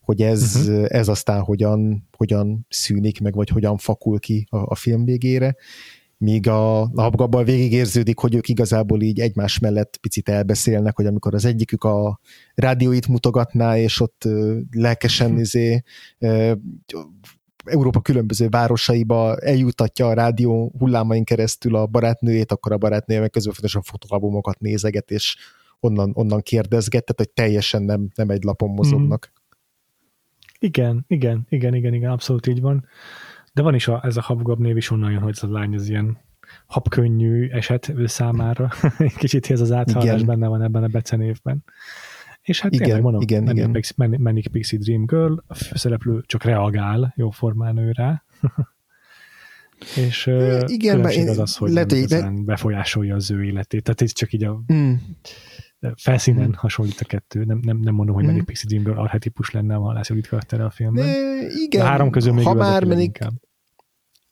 hogy 0.00 0.22
ez, 0.22 0.56
uh-huh. 0.56 0.86
ez 0.88 1.08
aztán 1.08 1.40
hogyan, 1.40 2.08
hogyan 2.16 2.66
szűnik 2.68 3.20
meg, 3.20 3.34
vagy 3.34 3.48
hogyan 3.48 3.76
fakul 3.76 4.18
ki 4.18 4.46
a, 4.50 4.56
a 4.56 4.74
film 4.74 5.04
végére, 5.04 5.56
míg 6.18 6.48
a, 6.48 6.80
a 6.80 7.02
habgabban 7.02 7.44
végigérződik, 7.44 8.18
hogy 8.18 8.34
ők 8.34 8.48
igazából 8.48 9.02
így 9.02 9.20
egymás 9.20 9.58
mellett 9.58 9.96
picit 9.96 10.28
elbeszélnek, 10.28 10.96
hogy 10.96 11.06
amikor 11.06 11.34
az 11.34 11.44
egyikük 11.44 11.84
a 11.84 12.20
rádióit 12.54 13.08
mutogatná, 13.08 13.78
és 13.78 14.00
ott 14.00 14.28
lelkesen 14.70 15.26
uh-huh. 15.26 15.40
izé, 15.40 15.82
Európa 17.64 18.00
különböző 18.00 18.48
városaiba 18.48 19.36
eljutatja 19.36 20.06
a 20.08 20.12
rádió 20.12 20.72
hullámain 20.78 21.24
keresztül 21.24 21.76
a 21.76 21.86
barátnőjét, 21.86 22.52
akkor 22.52 22.72
a 22.72 22.78
barátnője 22.78 23.20
meg 23.20 23.30
közben 23.30 23.52
fontosan 23.52 23.82
fotóalbumokat 23.82 24.60
nézeget, 24.60 25.10
és 25.10 25.36
onnan, 25.80 26.10
onnan 26.14 26.40
kérdezget, 26.40 27.04
tehát 27.04 27.16
hogy 27.16 27.44
teljesen 27.44 27.82
nem, 27.82 28.08
nem 28.14 28.30
egy 28.30 28.42
lapon 28.42 28.70
mozognak. 28.70 29.30
Mm. 29.30 29.42
Igen, 30.58 31.04
igen, 31.08 31.46
igen, 31.48 31.74
igen, 31.74 31.94
igen, 31.94 32.10
abszolút 32.10 32.46
így 32.46 32.60
van. 32.60 32.86
De 33.54 33.62
van 33.62 33.74
is 33.74 33.88
a, 33.88 34.00
ez 34.04 34.16
a 34.16 34.20
habgab 34.22 34.60
név 34.60 34.76
is 34.76 34.90
onnan 34.90 35.10
jön, 35.10 35.22
hogy 35.22 35.32
ez 35.36 35.42
a 35.42 35.52
lány 35.52 35.74
az 35.74 35.88
ilyen 35.88 36.18
habkönnyű 36.66 37.48
eset 37.48 37.88
ő 37.88 38.06
számára. 38.06 38.70
Kicsit 39.16 39.50
ez 39.50 39.60
az 39.60 39.72
áthallás 39.72 40.14
igen. 40.14 40.26
benne 40.26 40.46
van 40.46 40.62
ebben 40.62 40.82
a 40.82 40.86
becenévben. 40.86 41.64
És 42.42 42.60
hát 42.60 42.72
igen, 42.72 42.84
tényleg 42.84 43.02
mondom, 43.02 43.20
igen, 43.22 43.42
Manic, 43.42 43.58
igen. 43.58 43.72
Pixie, 43.72 44.18
Manic 44.18 44.50
Pixie 44.50 44.78
Dream 44.78 45.04
Girl, 45.06 45.34
a 45.46 45.54
főszereplő 45.54 46.22
csak 46.26 46.44
reagál 46.44 47.14
jóformán 47.16 47.76
ő 47.76 47.90
rá. 47.92 48.22
és 50.06 50.26
igen, 50.66 50.96
különbség 50.96 51.28
az 51.28 51.38
az, 51.38 51.56
hogy 51.56 51.70
lehet, 51.70 52.08
nem 52.08 52.34
de... 52.34 52.42
befolyásolja 52.44 53.14
az 53.14 53.30
ő 53.30 53.44
életét. 53.44 53.82
Tehát 53.82 54.02
ez 54.02 54.12
csak 54.12 54.32
így 54.32 54.44
a 54.44 54.62
mm. 54.72 54.94
Felszínen 55.96 56.48
mm. 56.48 56.52
hasonlít 56.56 57.00
a 57.00 57.04
kettő. 57.04 57.44
Nem, 57.44 57.60
nem, 57.62 57.78
nem 57.78 57.94
mondom, 57.94 58.14
hogy 58.14 58.24
mm. 58.24 58.26
Manic 58.26 58.44
Pixie 58.44 58.68
Dream 58.68 58.84
Girl 58.84 58.98
arhetipus 58.98 59.50
lenne 59.50 59.74
a 59.74 59.80
Halász 59.80 60.08
Judit 60.08 60.28
karaktere 60.28 60.64
a 60.64 60.70
filmben. 60.70 61.06
De, 61.06 61.46
igen. 61.64 61.80
De 61.80 61.88
három 61.88 62.10
közül 62.10 62.32
még 62.32 62.44
ha 62.44 62.54
már 62.54 62.84
Manic, 62.84 63.04
inkább. 63.04 63.32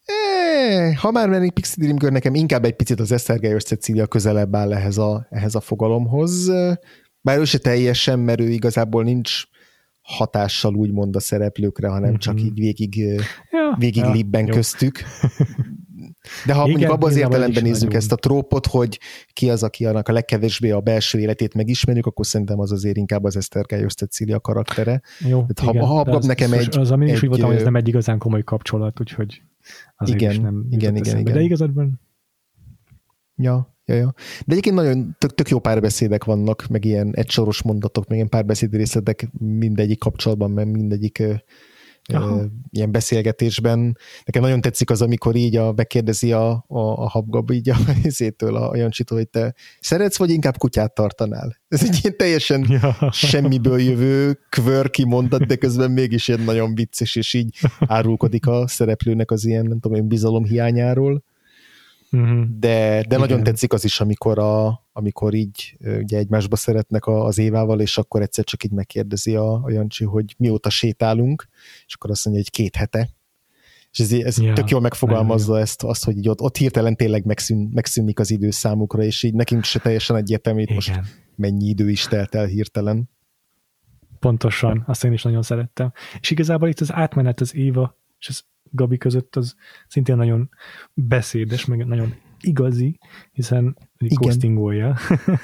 É, 0.05 0.93
ha 0.93 1.11
már 1.11 1.29
Manic 1.29 1.53
Pixie 1.53 1.85
Dream 1.85 1.99
Girl 1.99 2.13
nekem 2.13 2.35
inkább 2.35 2.65
egy 2.65 2.77
picit 2.77 3.01
az 3.01 3.13
Esztergályos 3.13 3.63
Cecília 3.63 4.07
közelebb 4.07 4.55
áll 4.55 4.73
ehhez 4.73 4.99
a, 4.99 5.27
ehhez 5.31 5.55
a 5.55 5.61
fogalomhoz. 5.61 6.51
Bár 7.21 7.39
ő 7.39 7.45
se 7.45 7.59
teljesen, 7.59 8.19
mert 8.19 8.41
ő 8.41 8.49
igazából 8.49 9.03
nincs 9.03 9.45
hatással 10.01 10.75
úgymond 10.75 11.17
a 11.17 11.21
szereplőkre, 11.21 11.89
hanem 11.89 12.09
mm-hmm. 12.09 12.19
csak 12.19 12.41
így 12.41 12.55
végig, 12.55 12.97
ja, 12.97 13.77
végig 13.79 14.03
ja, 14.03 14.11
libben 14.11 14.47
jó. 14.47 14.55
köztük. 14.55 15.01
De 16.47 16.53
ha 16.53 16.61
Igen, 16.61 16.71
mondjuk 16.71 16.91
abban 16.93 17.11
az 17.11 17.17
értelemben 17.17 17.63
nézzük 17.63 17.83
nagyon. 17.83 17.97
ezt 17.97 18.13
a 18.13 18.17
trópot, 18.17 18.67
hogy 18.67 19.01
ki 19.33 19.51
az, 19.51 19.63
aki 19.63 19.87
annak 19.87 20.09
a 20.09 20.13
legkevésbé 20.13 20.71
a 20.71 20.81
belső 20.81 21.19
életét 21.19 21.55
megismerjük, 21.55 22.07
akkor 22.07 22.27
szerintem 22.27 22.59
az 22.59 22.73
azért 22.73 22.97
inkább 22.97 23.25
az 23.25 23.37
Esztergályos 23.37 23.95
Cecília 23.95 24.41
karaktere. 24.41 25.03
Jó, 25.19 25.45
Tehát, 25.55 25.75
igen, 25.75 25.87
ha, 25.87 25.95
ha 25.95 26.01
az, 26.01 26.27
nekem 26.27 26.53
egy... 26.53 26.79
Az, 26.79 26.91
ami 26.91 27.11
is 27.11 27.23
úgy 27.23 27.29
voltam, 27.29 27.47
hogy 27.47 27.57
ez 27.57 27.63
nem 27.63 27.77
egy 27.77 27.89
igazán 27.89 28.19
komoly 28.19 28.43
kapcsolat, 28.43 29.01
úgyhogy 29.01 29.43
azért 29.97 30.21
igen, 30.21 30.31
is 30.31 30.39
nem 30.39 30.67
igen, 30.71 30.97
igen, 30.97 31.19
igen. 31.19 31.35
De 31.35 31.41
igazadban... 31.41 32.01
Ja, 33.37 33.73
Ja, 33.85 33.95
ja. 33.95 34.15
De 34.47 34.53
egyébként 34.53 34.75
nagyon 34.75 35.17
tök, 35.19 35.35
tök 35.35 35.49
jó 35.49 35.59
párbeszédek 35.59 36.25
vannak, 36.25 36.67
meg 36.69 36.85
ilyen 36.85 37.15
egysoros 37.15 37.63
mondatok, 37.63 38.07
meg 38.07 38.17
ilyen 38.17 38.29
párbeszéd 38.29 38.75
részletek 38.75 39.31
mindegyik 39.39 39.99
kapcsolatban, 39.99 40.51
meg 40.51 40.71
mindegyik 40.71 41.23
Aha. 42.13 42.45
ilyen 42.71 42.93
beszélgetésben. 42.93 43.99
Nekem 44.25 44.43
nagyon 44.43 44.61
tetszik 44.61 44.91
az, 44.91 45.03
amikor 45.03 45.37
így 45.37 45.57
a, 45.57 45.73
bekérdezi 45.73 46.33
a, 46.33 46.51
a, 46.51 46.79
a 46.79 47.09
habgab 47.09 47.51
így 47.51 47.69
a 47.69 47.77
izétől, 48.03 48.57
a, 48.57 48.71
a 48.71 48.77
Jancsitól, 48.77 49.19
hogy 49.19 49.29
te 49.29 49.55
szeretsz, 49.81 50.19
vagy 50.19 50.31
inkább 50.31 50.57
kutyát 50.57 50.95
tartanál? 50.95 51.61
Ez 51.69 51.83
egy 51.83 51.99
ilyen 52.03 52.17
teljesen 52.17 52.67
ja. 52.69 53.11
semmiből 53.13 53.81
jövő 53.81 54.39
kvörki 54.49 55.05
mondat, 55.05 55.47
de 55.47 55.57
közben 55.57 55.91
mégis 55.91 56.29
ilyen 56.29 56.41
nagyon 56.41 56.75
vicces, 56.75 57.17
és 57.17 57.35
így 57.35 57.59
árulkodik 57.79 58.47
a 58.47 58.69
szereplőnek 58.69 59.31
az 59.31 59.45
ilyen, 59.45 59.67
nem 59.67 59.81
tudom 59.81 59.99
én, 59.99 60.09
bizalom 60.09 60.45
hiányáról. 60.45 61.23
Uh-huh. 62.13 62.45
De, 62.59 63.05
de 63.09 63.17
nagyon 63.17 63.43
tetszik 63.43 63.73
az 63.73 63.85
is, 63.85 64.01
amikor, 64.01 64.39
a, 64.39 64.87
amikor 64.93 65.35
így 65.35 65.77
ugye 65.81 66.19
egymásba 66.19 66.57
szeretnek 66.57 67.07
az 67.07 67.39
Évával, 67.39 67.81
és 67.81 67.99
akkor 67.99 68.23
egyszer 68.23 68.45
csak 68.45 68.65
így 68.65 68.71
megkérdezi 68.71 69.35
a, 69.35 69.53
a 69.53 69.71
Jancsi, 69.71 70.05
hogy 70.05 70.35
mióta 70.39 70.71
sétálunk, 70.71 71.49
és 71.87 71.95
akkor 71.95 72.11
azt 72.11 72.25
mondja, 72.25 72.43
hogy 72.43 72.53
két 72.53 72.77
hete. 72.77 73.09
És 73.91 73.99
ez, 73.99 74.13
ez 74.13 74.41
ja, 74.41 74.53
tök 74.53 74.69
jól 74.69 74.81
megfogalmazza 74.81 75.59
ezt, 75.59 75.83
azt, 75.83 76.05
hogy 76.05 76.17
így 76.17 76.29
ott, 76.29 76.41
ott 76.41 76.57
hirtelen 76.57 76.97
tényleg 76.97 77.25
megszűn, 77.25 77.71
megszűnik 77.73 78.19
az 78.19 78.31
idő 78.31 78.51
számukra, 78.51 79.03
és 79.03 79.23
így 79.23 79.35
nekünk 79.35 79.65
se 79.65 79.79
teljesen 79.79 80.17
egyértelmű, 80.17 80.65
hogy 80.65 80.75
most 80.75 81.01
mennyi 81.35 81.69
idő 81.69 81.91
is 81.91 82.05
telt 82.05 82.35
el 82.35 82.47
hirtelen. 82.47 83.11
Pontosan, 84.19 84.85
azt 84.87 85.05
én 85.05 85.13
is 85.13 85.23
nagyon 85.23 85.43
szerettem. 85.43 85.93
És 86.21 86.31
igazából 86.31 86.69
itt 86.69 86.81
az 86.81 86.93
átmenet 86.93 87.41
az 87.41 87.55
Éva 87.55 87.97
és 88.19 88.29
az 88.29 88.45
Gabi 88.73 88.97
között 88.97 89.37
az 89.37 89.55
szintén 89.89 90.17
nagyon 90.17 90.51
beszédes, 90.95 91.65
meg 91.65 91.87
nagyon 91.87 92.15
igazi, 92.43 92.99
hiszen 93.33 93.77
ghostingolja. 93.99 94.97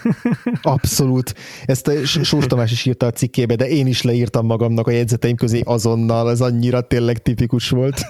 Abszolút. 0.63 1.35
Ezt 1.65 1.89
a 1.89 2.05
Sós 2.05 2.47
Tamás 2.47 2.73
is 2.73 2.85
írta 2.85 3.07
a 3.07 3.11
cikkébe, 3.11 3.55
de 3.55 3.69
én 3.69 3.87
is 3.87 4.03
leírtam 4.03 4.47
magamnak 4.47 4.87
a 4.87 4.91
jegyzeteim 4.91 5.37
közé 5.37 5.61
azonnal, 5.65 6.31
ez 6.31 6.41
annyira 6.41 6.81
tényleg 6.81 7.23
tipikus 7.23 7.69
volt. 7.69 8.01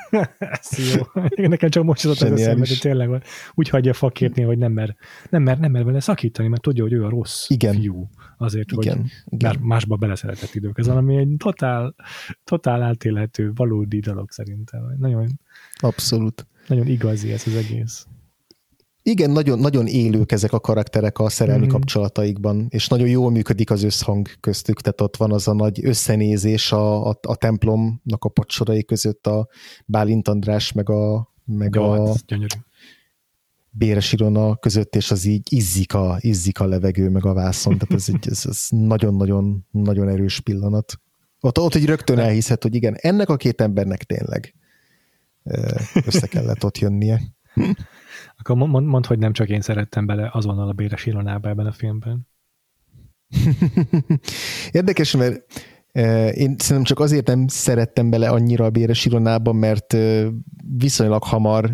ez 0.38 0.94
jó. 0.94 1.22
Nekem 1.46 1.68
csak 1.68 1.84
most 1.84 2.02
jutott 2.02 2.20
az 2.20 2.40
eszembe, 2.40 2.66
de 2.68 2.74
tényleg 2.80 3.08
van. 3.08 3.22
Úgy 3.54 3.68
hagyja 3.68 3.90
a 3.90 3.94
fakértni, 3.94 4.42
hogy 4.42 4.58
nem 4.58 4.72
mer, 4.72 4.96
nem 5.30 5.42
mer, 5.42 5.58
nem 5.58 5.70
mer 5.70 5.84
vele 5.84 6.00
szakítani, 6.00 6.48
mert 6.48 6.62
tudja, 6.62 6.82
hogy 6.82 6.92
ő 6.92 7.04
a 7.04 7.08
rossz 7.08 7.50
igen. 7.50 7.74
fiú. 7.74 8.08
Azért, 8.36 8.72
igen. 8.72 8.98
hogy 8.98 9.10
igen. 9.28 9.58
másba 9.60 9.96
beleszeretett 9.96 10.54
idők. 10.54 10.78
Ez 10.78 10.86
valami 10.86 11.16
egy 11.16 11.34
totál, 11.38 11.94
totál 12.44 12.82
átélhető, 12.82 13.52
valódi 13.54 13.98
dolog 13.98 14.30
szerintem. 14.30 14.80
Nagyon, 14.98 15.40
Abszolút. 15.78 16.46
Nagyon 16.68 16.86
igazi 16.86 17.32
ez 17.32 17.42
az 17.46 17.54
egész. 17.54 18.06
Igen, 19.06 19.30
nagyon, 19.30 19.58
nagyon 19.58 19.86
élők 19.86 20.32
ezek 20.32 20.52
a 20.52 20.60
karakterek 20.60 21.18
a 21.18 21.28
szerelmi 21.28 21.66
mm. 21.66 21.68
kapcsolataikban, 21.68 22.66
és 22.68 22.88
nagyon 22.88 23.08
jól 23.08 23.30
működik 23.30 23.70
az 23.70 23.82
összhang 23.82 24.28
köztük, 24.40 24.80
tehát 24.80 25.00
ott 25.00 25.16
van 25.16 25.32
az 25.32 25.48
a 25.48 25.54
nagy 25.54 25.84
összenézés 25.84 26.72
a, 26.72 27.08
a, 27.08 27.18
a 27.22 27.36
templomnak 27.36 28.24
a 28.24 28.28
pacsorai 28.28 28.84
között 28.84 29.26
a 29.26 29.48
Bálint 29.86 30.28
András 30.28 30.72
meg 30.72 30.90
a, 30.90 31.32
meg 31.44 31.74
Jó, 31.74 31.90
a 31.90 32.06
hát 32.06 32.24
Béres 33.76 34.12
Irona 34.12 34.56
között, 34.56 34.96
és 34.96 35.10
az 35.10 35.24
így 35.24 35.52
izzik 35.52 35.94
a, 35.94 36.16
izzik 36.20 36.60
a 36.60 36.66
levegő 36.66 37.08
meg 37.10 37.24
a 37.24 37.32
vászon, 37.32 37.78
tehát 37.78 37.94
ez, 37.94 38.14
egy, 38.14 38.28
ez, 38.30 38.46
ez 38.48 38.66
nagyon-nagyon 38.70 39.66
nagyon 39.70 40.08
erős 40.08 40.40
pillanat. 40.40 41.00
Ott, 41.40 41.58
ott 41.58 41.74
egy 41.74 41.86
rögtön 41.86 42.18
elhiszed, 42.18 42.62
hogy 42.62 42.74
igen, 42.74 42.94
ennek 42.96 43.28
a 43.28 43.36
két 43.36 43.60
embernek 43.60 44.02
tényleg 44.02 44.54
össze 46.06 46.26
kellett 46.26 46.64
ott 46.64 46.78
jönnie. 46.78 47.20
Akkor 48.36 48.56
mond, 48.56 48.86
mond, 48.86 49.06
hogy 49.06 49.18
nem 49.18 49.32
csak 49.32 49.48
én 49.48 49.60
szerettem 49.60 50.06
bele 50.06 50.30
azonnal 50.32 50.68
a 50.68 50.72
Béres 50.72 51.06
Ilonába 51.06 51.48
ebben 51.48 51.66
a 51.66 51.72
filmben. 51.72 52.28
Érdekes, 54.70 55.16
mert 55.16 55.42
én 56.34 56.54
szerintem 56.58 56.82
csak 56.82 57.00
azért 57.00 57.26
nem 57.26 57.48
szerettem 57.48 58.10
bele 58.10 58.28
annyira 58.28 58.64
a 58.64 58.70
Béres 58.70 59.04
Ironába, 59.04 59.52
mert 59.52 59.96
viszonylag 60.78 61.24
hamar 61.24 61.70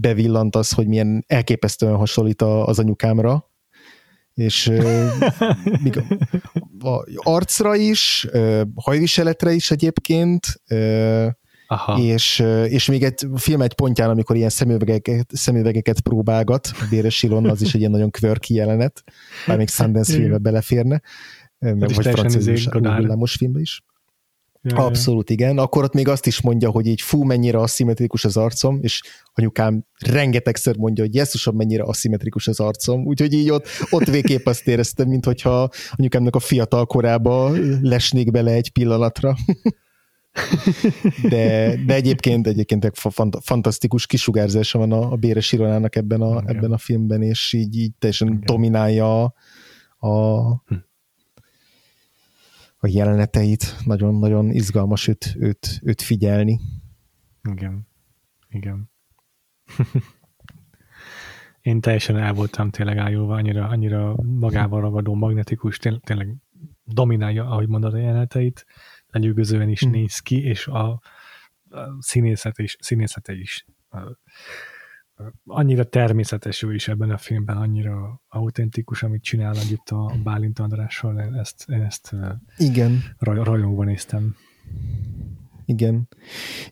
bevillant 0.00 0.56
az, 0.56 0.70
hogy 0.70 0.86
milyen 0.86 1.24
elképesztően 1.26 1.96
hasonlít 1.96 2.42
az 2.42 2.78
anyukámra, 2.78 3.52
és 4.34 4.72
még 5.82 6.02
a 6.80 7.06
arcra 7.14 7.74
is, 7.74 8.28
hajviseletre 8.74 9.52
is 9.52 9.70
egyébként, 9.70 10.60
Aha. 11.66 11.98
És, 11.98 12.44
és 12.68 12.86
még 12.86 13.02
egy 13.02 13.26
film 13.34 13.62
egy 13.62 13.74
pontján, 13.74 14.10
amikor 14.10 14.36
ilyen 14.36 14.48
szemüvegeket, 14.48 15.30
szemüvegeket 15.32 16.00
próbálgat, 16.00 16.70
a 16.72 16.86
Béres 16.90 17.16
Silon, 17.16 17.48
az 17.48 17.62
is 17.62 17.74
egy 17.74 17.80
ilyen 17.80 17.90
nagyon 17.90 18.10
quirky 18.10 18.54
jelenet, 18.54 19.02
bár 19.46 19.56
még 19.56 19.68
Sundance 19.68 20.12
filmbe 20.12 20.38
beleférne, 20.38 21.02
meg, 21.72 21.94
vagy 21.94 22.08
francia 22.08 22.80
villámos 22.96 23.34
filmbe 23.34 23.60
is. 23.60 23.82
Ja, 24.66 24.76
Abszolút 24.76 25.30
igen. 25.30 25.58
Akkor 25.58 25.84
ott 25.84 25.92
még 25.92 26.08
azt 26.08 26.26
is 26.26 26.40
mondja, 26.40 26.70
hogy 26.70 26.86
így 26.86 27.00
fú, 27.00 27.22
mennyire 27.22 27.58
aszimmetrikus 27.58 28.24
az 28.24 28.36
arcom, 28.36 28.78
és 28.82 29.02
anyukám 29.34 29.84
rengetegszer 29.98 30.76
mondja, 30.76 31.04
hogy 31.04 31.14
jesszusom, 31.14 31.56
mennyire 31.56 31.82
aszimmetrikus 31.82 32.48
az 32.48 32.60
arcom. 32.60 33.06
Úgyhogy 33.06 33.32
így 33.32 33.50
ott, 33.50 33.66
ott 33.90 34.04
végképp 34.04 34.46
azt 34.46 34.68
éreztem, 34.68 35.08
mintha 35.08 35.68
anyukámnak 35.90 36.34
a 36.36 36.38
fiatal 36.38 36.86
korába 36.86 37.50
lesnék 37.80 38.30
bele 38.30 38.52
egy 38.52 38.70
pillanatra. 38.70 39.36
De, 41.28 41.74
de 41.86 41.94
egyébként, 41.94 42.46
egyébként 42.46 42.90
fant, 42.94 43.36
fantasztikus 43.40 44.06
kisugárzása 44.06 44.78
van 44.78 44.92
a, 44.92 45.12
a 45.12 45.16
Béres 45.16 45.52
Ironának 45.52 45.96
ebben 45.96 46.20
a, 46.20 46.40
Igen. 46.40 46.56
ebben 46.56 46.72
a 46.72 46.78
filmben, 46.78 47.22
és 47.22 47.52
így, 47.52 47.76
így 47.76 47.92
teljesen 47.98 48.28
Igen. 48.28 48.42
dominálja 48.44 49.34
a, 49.98 50.10
a, 52.84 52.88
jeleneteit, 52.88 53.76
nagyon-nagyon 53.84 54.50
izgalmas 54.50 55.08
őt, 55.08 55.34
őt, 55.38 55.80
őt 55.82 56.02
figyelni. 56.02 56.60
Igen. 57.50 57.88
Igen. 58.48 58.90
Én 61.60 61.80
teljesen 61.80 62.16
el 62.16 62.32
voltam 62.32 62.70
tényleg 62.70 62.98
ájulva, 62.98 63.34
annyira, 63.34 63.68
annyira 63.68 64.14
magával 64.22 64.80
ragadó, 64.80 65.14
magnetikus, 65.14 65.78
tényleg 65.78 66.36
dominálja, 66.84 67.44
ahogy 67.44 67.68
mondod 67.68 67.94
a 67.94 67.98
jeleneteit, 67.98 68.66
lenyűgözően 69.06 69.68
is 69.68 69.80
hmm. 69.80 69.90
néz 69.90 70.18
ki, 70.18 70.42
és 70.42 70.66
a, 70.66 70.88
a 70.88 71.00
színészet 71.98 72.58
is, 72.58 72.76
színészete 72.80 73.32
is 73.32 73.66
annyira 75.46 75.84
természetes 75.84 76.62
ő 76.62 76.74
is 76.74 76.88
ebben 76.88 77.10
a 77.10 77.18
filmben, 77.18 77.56
annyira 77.56 78.22
autentikus, 78.28 79.02
amit 79.02 79.22
csinál 79.22 79.56
együtt 79.56 79.88
a 79.88 80.12
Bálint 80.22 80.58
Andrással, 80.58 81.20
ezt, 81.20 81.64
ezt 81.68 82.14
Igen. 82.56 83.02
Raj, 83.18 83.44
rajongva 83.44 83.84
néztem. 83.84 84.36
Igen. 85.66 86.08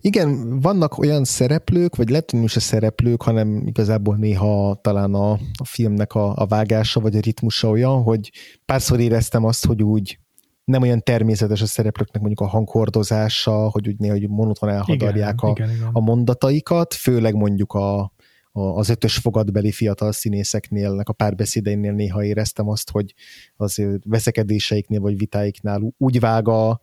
Igen, 0.00 0.60
vannak 0.60 0.98
olyan 0.98 1.24
szereplők, 1.24 1.96
vagy 1.96 2.08
lehet, 2.08 2.30
hogy 2.30 2.44
a 2.44 2.60
szereplők, 2.60 3.22
hanem 3.22 3.66
igazából 3.66 4.16
néha 4.16 4.78
talán 4.82 5.14
a, 5.14 5.32
a 5.32 5.64
filmnek 5.64 6.14
a, 6.14 6.36
a 6.36 6.46
vágása, 6.46 7.00
vagy 7.00 7.16
a 7.16 7.20
ritmusa 7.20 7.68
olyan, 7.68 8.02
hogy 8.02 8.30
párszor 8.64 9.00
éreztem 9.00 9.44
azt, 9.44 9.66
hogy 9.66 9.82
úgy 9.82 10.18
nem 10.64 10.82
olyan 10.82 11.02
természetes 11.02 11.62
a 11.62 11.66
szereplőknek 11.66 12.22
mondjuk 12.22 12.40
a 12.48 12.50
hanghordozása, 12.50 13.70
hogy 13.70 13.88
úgy 13.88 13.98
néha 13.98 14.12
hogy 14.12 14.28
monoton 14.28 14.68
elhadarják 14.68 15.34
igen, 15.42 15.50
a, 15.50 15.52
igen, 15.56 15.70
igen. 15.70 15.88
a 15.92 16.00
mondataikat, 16.00 16.94
főleg 16.94 17.34
mondjuk 17.34 17.72
a, 17.72 18.12
az 18.52 18.88
ötös 18.88 19.16
fogadbeli 19.16 19.72
fiatal 19.72 20.12
színészeknél, 20.12 21.02
a 21.04 21.12
párbeszédeinél 21.12 21.92
néha 21.92 22.24
éreztem 22.24 22.68
azt, 22.68 22.90
hogy 22.90 23.14
az 23.56 23.82
veszekedéseiknél 24.04 25.00
vagy 25.00 25.18
vitáiknál 25.18 25.94
úgy 25.98 26.20
vág 26.20 26.48
a, 26.48 26.80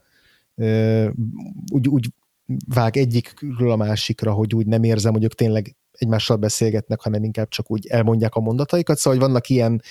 úgy, 1.72 1.88
úgy 1.88 2.14
vág 2.68 2.98
egyikről 2.98 3.72
a 3.72 3.76
másikra, 3.76 4.32
hogy 4.32 4.56
úgy 4.56 4.66
nem 4.66 4.84
érzem, 4.84 5.14
hogy 5.14 5.24
ők 5.24 5.36
tényleg 5.36 5.76
egymással 5.92 6.38
beszélgetnek, 6.38 7.02
hanem 7.02 7.24
inkább 7.24 7.48
csak 7.48 7.72
úgy 7.72 7.88
elmondják 7.88 8.36
a 8.36 8.40
mondataikat, 8.40 8.98
szóval 8.98 9.20
hogy 9.20 9.28
vannak 9.28 9.50
ilyen 9.50 9.82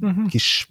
uh-huh. 0.00 0.26
kis 0.28 0.68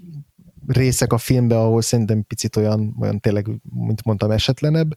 részek 0.68 1.14
a 1.14 1.18
filmben, 1.18 1.58
ahol 1.58 1.82
szerintem 1.82 2.24
picit 2.24 2.56
olyan, 2.56 2.96
olyan 3.00 3.20
tényleg, 3.20 3.48
mint 3.74 4.04
mondtam, 4.04 4.32
esetlenebb, 4.32 4.96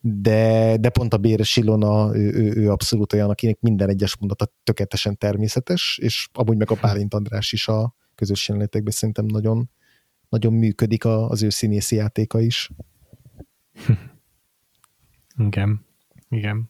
de, 0.00 0.76
de 0.76 0.88
pont 0.88 1.14
a 1.14 1.18
Béres 1.18 1.56
Ilona, 1.56 2.16
ő, 2.16 2.32
ő, 2.32 2.52
ő 2.56 2.70
abszolút 2.70 3.12
olyan, 3.12 3.30
akinek 3.30 3.60
minden 3.60 3.88
egyes 3.88 4.16
mondata 4.16 4.52
tökéletesen 4.64 5.18
természetes, 5.18 5.98
és 6.02 6.28
amúgy 6.32 6.56
meg 6.56 6.70
a 6.70 6.74
Pálint 6.74 7.14
András 7.14 7.52
is 7.52 7.68
a 7.68 7.94
közös 8.14 8.48
jelenetekben 8.48 8.92
szerintem 8.92 9.24
nagyon, 9.24 9.70
nagyon 10.28 10.52
működik 10.52 11.04
az 11.04 11.42
ő 11.42 11.48
színészi 11.48 11.96
játéka 11.96 12.40
is. 12.40 12.70
Igen, 15.38 15.86
igen. 16.28 16.68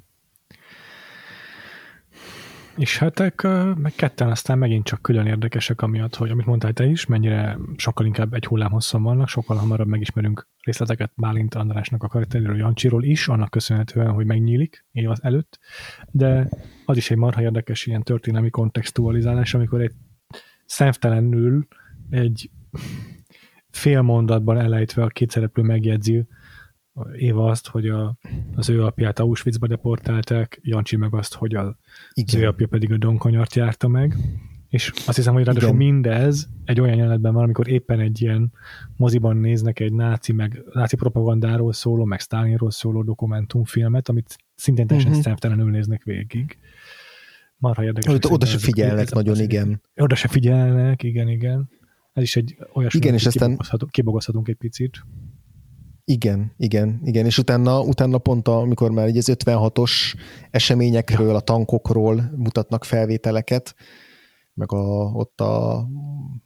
És 2.77 2.99
hát 2.99 3.21
ők 3.21 3.43
meg 3.77 3.93
ketten 3.97 4.31
aztán 4.31 4.59
megint 4.59 4.85
csak 4.85 5.03
külön 5.03 5.27
érdekesek, 5.27 5.83
amiatt, 5.83 6.15
hogy 6.15 6.31
amit 6.31 6.47
mondtál 6.47 6.73
te 6.73 6.85
is, 6.87 7.07
mennyire 7.07 7.59
sokkal 7.77 8.07
inkább 8.07 8.35
egy 8.35 8.47
hullám 8.47 8.71
hosszan 8.71 9.03
vannak, 9.03 9.29
sokkal 9.29 9.57
hamarabb 9.57 9.89
megismerünk 9.89 10.49
részleteket 10.61 11.13
Bálint 11.17 11.55
Andrásnak 11.55 12.03
a 12.03 12.09
karakteréről, 12.09 12.57
Jancsiról 12.57 13.05
is, 13.05 13.29
annak 13.29 13.51
köszönhetően, 13.51 14.11
hogy 14.11 14.27
megnyílik 14.27 14.85
év 14.93 15.11
az 15.11 15.23
előtt, 15.23 15.59
de 16.11 16.49
az 16.85 16.97
is 16.97 17.11
egy 17.11 17.17
marha 17.17 17.43
érdekes 17.43 17.87
ilyen 17.87 18.03
történelmi 18.03 18.51
kontextualizálás, 18.51 19.55
amikor 19.55 19.81
egy 19.81 19.93
szemtelenül 20.67 21.67
egy 22.11 22.51
fél 23.71 24.03
mondatban 24.03 24.59
elejtve 24.59 25.03
a 25.03 25.09
két 25.09 25.31
szereplő 25.31 25.63
megjegyzi, 25.63 26.27
Éva 27.17 27.51
azt, 27.51 27.69
hogy 27.69 27.89
a, 27.89 28.17
az 28.55 28.69
ő 28.69 28.85
apját 28.85 29.19
Auschwitzba 29.19 29.67
deportálták, 29.67 30.61
Jancsi 30.63 30.97
meg 30.97 31.15
azt, 31.15 31.35
hogy 31.35 31.55
a, 31.55 31.77
az 32.11 32.35
ő 32.35 32.47
apja 32.47 32.67
pedig 32.67 32.93
a 32.93 32.97
Donkanyart 32.97 33.55
járta 33.55 33.89
meg, 33.89 34.17
és 34.71 34.93
azt 35.07 35.17
hiszem, 35.17 35.35
hogy 35.35 35.45
ráadásul 35.45 35.73
mindez 35.73 36.49
egy 36.65 36.81
olyan 36.81 36.97
jelenetben 36.97 37.33
van, 37.33 37.43
amikor 37.43 37.69
éppen 37.69 38.01
egy 38.01 38.23
ilyen 38.23 38.53
moziban 38.97 39.37
néznek 39.37 39.81
egy 39.81 39.93
náci, 39.93 40.33
meg 40.33 40.63
náci 40.73 40.97
propagandáról 40.97 41.73
szóló, 41.73 42.05
meg 42.05 42.21
Stalinról 42.21 42.71
szóló 42.71 43.03
dokumentumfilmet, 43.03 44.09
amit 44.09 44.37
szintén 44.55 44.87
teljesen 44.87 45.11
uh-huh. 45.11 45.27
szemtelenül 45.27 45.71
néznek 45.71 46.05
végig. 46.05 46.59
Marha 47.57 47.85
érdekes. 47.85 48.15
Oda, 48.15 48.29
oda 48.29 48.47
se 48.47 48.59
figyelnek 48.59 49.11
nagyon, 49.11 49.35
az, 49.35 49.41
igen. 49.41 49.83
Oda 49.97 50.15
se 50.15 50.29
figyelnek, 50.29 51.03
igen, 51.03 51.29
igen. 51.29 51.69
Ez 52.13 52.23
is 52.23 52.37
egy 52.37 52.57
olyasmi, 52.73 53.01
igen, 53.01 53.15
és 53.15 53.27
aztán 53.27 53.59
kibogozhatunk 53.91 54.49
egy 54.49 54.57
picit. 54.57 55.05
Igen, 56.11 56.53
igen, 56.57 57.01
igen, 57.05 57.27
és 57.27 57.39
utána, 57.39 57.81
utána 57.81 58.19
pont, 58.19 58.49
a, 58.49 58.59
amikor 58.59 58.91
már 58.91 59.07
az 59.07 59.31
56-os 59.33 59.91
eseményekről, 60.51 61.35
a 61.35 61.41
tankokról 61.41 62.31
mutatnak 62.37 62.85
felvételeket, 62.85 63.75
meg 64.55 64.73
a, 64.73 65.11
ott 65.13 65.41
a, 65.41 65.87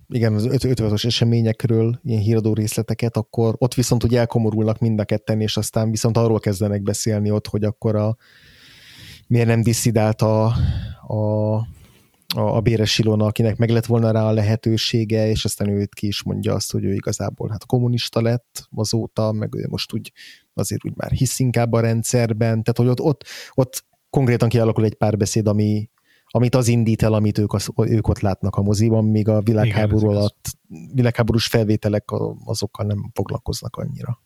igen, 0.08 0.34
az 0.34 0.48
56-os 0.50 1.04
eseményekről 1.04 2.00
ilyen 2.02 2.22
híradó 2.22 2.52
részleteket, 2.52 3.16
akkor 3.16 3.54
ott 3.58 3.74
viszont 3.74 4.04
ugye 4.04 4.18
elkomorulnak 4.18 4.78
mind 4.78 5.00
a 5.00 5.04
ketten, 5.04 5.40
és 5.40 5.56
aztán 5.56 5.90
viszont 5.90 6.16
arról 6.16 6.40
kezdenek 6.40 6.82
beszélni 6.82 7.30
ott, 7.30 7.46
hogy 7.46 7.64
akkor 7.64 7.96
a, 7.96 8.16
miért 9.26 9.46
nem 9.46 9.62
diszidált 9.62 10.22
a, 10.22 10.44
a 11.06 11.66
a, 12.35 12.57
a 12.57 12.61
Béres 12.61 12.99
Ilona, 12.99 13.24
akinek 13.24 13.57
meg 13.57 13.70
lett 13.70 13.87
volna 13.87 14.11
rá 14.11 14.24
a 14.24 14.32
lehetősége, 14.32 15.28
és 15.28 15.45
aztán 15.45 15.68
őt 15.68 15.95
ki 15.95 16.07
is 16.07 16.22
mondja 16.22 16.55
azt, 16.55 16.72
hogy 16.72 16.85
ő 16.85 16.93
igazából 16.95 17.49
hát 17.49 17.66
kommunista 17.66 18.22
lett 18.22 18.68
azóta, 18.70 19.32
meg 19.32 19.55
ő 19.55 19.66
most 19.68 19.93
úgy 19.93 20.12
azért 20.55 20.85
úgy 20.85 20.93
már 20.97 21.11
hisz 21.11 21.39
inkább 21.39 21.72
a 21.72 21.80
rendszerben, 21.80 22.62
tehát 22.62 22.76
hogy 22.76 22.87
ott, 22.87 23.01
ott, 23.01 23.24
ott 23.55 23.85
konkrétan 24.11 24.49
kialakul 24.49 24.85
egy 24.85 24.95
párbeszéd, 24.95 25.47
ami, 25.47 25.89
amit 26.26 26.55
az 26.55 26.68
indít 26.68 27.03
el, 27.03 27.12
amit 27.12 27.39
ők, 27.39 27.53
az, 27.53 27.68
ők 27.76 28.09
ott 28.09 28.20
látnak 28.20 28.57
a 28.57 28.62
moziban, 28.62 29.05
míg 29.05 29.28
a 29.28 29.41
világháború 29.41 30.07
Igen, 30.07 30.16
alatt, 30.16 30.49
világháborús 30.93 31.47
felvételek 31.47 32.05
azokkal 32.45 32.87
nem 32.87 33.11
foglalkoznak 33.14 33.76
annyira. 33.76 34.22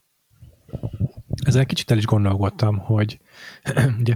Ezzel 1.44 1.66
kicsit 1.66 1.90
el 1.90 1.96
is 1.96 2.04
gondolkodtam, 2.04 2.78
hogy 2.78 3.18
ugye. 4.00 4.14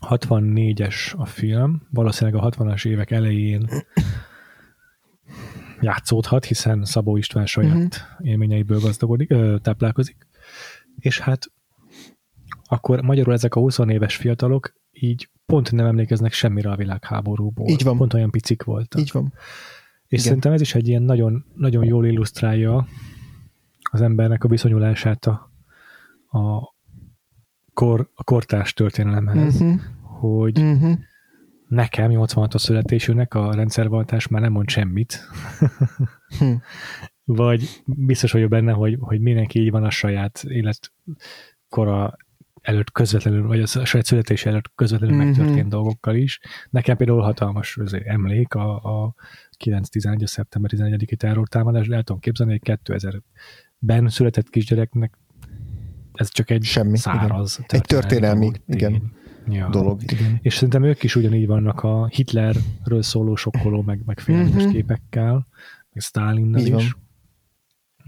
64-es 0.00 1.16
a 1.16 1.26
film, 1.26 1.82
valószínűleg 1.90 2.42
a 2.42 2.50
60-as 2.50 2.86
évek 2.86 3.10
elején 3.10 3.68
játszódhat, 5.80 6.44
hiszen 6.44 6.84
Szabó 6.84 7.16
István 7.16 7.46
saját 7.46 7.74
uh-huh. 7.74 8.28
élményeiből 8.28 8.80
gazdagodik, 8.80 9.30
ö, 9.30 9.56
táplálkozik, 9.62 10.26
és 10.98 11.18
hát 11.18 11.50
akkor 12.64 13.02
magyarul 13.02 13.32
ezek 13.32 13.54
a 13.54 13.60
20 13.60 13.78
éves 13.78 14.16
fiatalok 14.16 14.72
így 14.92 15.30
pont 15.46 15.72
nem 15.72 15.86
emlékeznek 15.86 16.32
semmire 16.32 16.70
a 16.70 16.76
világháborúból. 16.76 17.68
Így 17.68 17.82
van. 17.82 17.96
Pont 17.96 18.14
olyan 18.14 18.30
picik 18.30 18.62
voltak. 18.62 19.00
Így 19.00 19.10
van. 19.12 19.32
És 20.06 20.12
Igen. 20.12 20.24
szerintem 20.24 20.52
ez 20.52 20.60
is 20.60 20.74
egy 20.74 20.88
ilyen 20.88 21.02
nagyon, 21.02 21.44
nagyon 21.54 21.84
jól 21.84 22.06
illusztrálja 22.06 22.86
az 23.90 24.00
embernek 24.00 24.44
a 24.44 24.48
viszonyulását 24.48 25.26
a, 25.26 25.52
a, 26.38 26.74
kor, 27.78 28.10
a 28.14 28.24
kortárs 28.24 28.72
történelemhez, 28.72 29.60
uh-huh. 29.60 29.80
hogy 30.02 30.58
uh-huh. 30.58 30.98
nekem 31.68 32.10
86-os 32.14 32.58
születésűnek 32.58 33.34
a 33.34 33.54
rendszerváltás 33.54 34.26
már 34.26 34.40
nem 34.40 34.52
mond 34.52 34.68
semmit. 34.68 35.28
hm. 36.38 36.52
Vagy 37.24 37.82
biztos 37.84 38.32
vagyok 38.32 38.50
benne, 38.50 38.72
hogy, 38.72 38.96
hogy 39.00 39.20
mindenki 39.20 39.60
így 39.60 39.70
van 39.70 39.84
a 39.84 39.90
saját 39.90 40.44
életkora 40.48 42.16
előtt 42.62 42.92
közvetlenül, 42.92 43.46
vagy 43.46 43.60
a 43.60 43.66
saját 43.66 44.06
születés 44.06 44.46
előtt 44.46 44.70
közvetlenül 44.74 45.16
uh-huh. 45.16 45.36
megtörtént 45.36 45.68
dolgokkal 45.68 46.14
is. 46.14 46.40
Nekem 46.70 46.96
például 46.96 47.22
hatalmas 47.22 47.76
azért 47.76 48.06
emlék 48.06 48.54
a, 48.54 48.74
a 49.04 49.14
9-11. 49.64 50.26
szeptember 50.26 50.70
11-i 50.74 51.16
terrortámadás, 51.16 51.86
el 51.86 52.02
tudom 52.02 52.20
képzelni, 52.20 52.60
hogy 52.62 52.78
2000-ben 52.84 54.08
született 54.08 54.50
kisgyereknek 54.50 55.18
ez 56.18 56.30
csak 56.30 56.50
egy 56.50 56.64
Semmi, 56.64 56.98
száraz 56.98 57.58
igen. 57.58 57.80
Egy 57.80 57.86
történelmi 57.86 58.44
dolog, 58.44 58.60
igen, 58.66 59.12
ja. 59.48 59.68
dolog. 59.68 60.02
Igen. 60.02 60.38
És 60.42 60.54
szerintem 60.54 60.84
ők 60.84 61.02
is 61.02 61.16
ugyanígy 61.16 61.46
vannak 61.46 61.82
a 61.82 62.06
Hitlerről 62.06 63.02
szóló 63.02 63.36
sokkoló, 63.36 63.82
meg, 63.82 64.02
meg 64.04 64.20
félelmetes 64.20 64.62
mm-hmm. 64.62 64.72
képekkel, 64.72 65.46
meg 65.92 66.02
Stalinnal 66.02 66.60
is. 66.60 66.70
Van. 66.70 66.82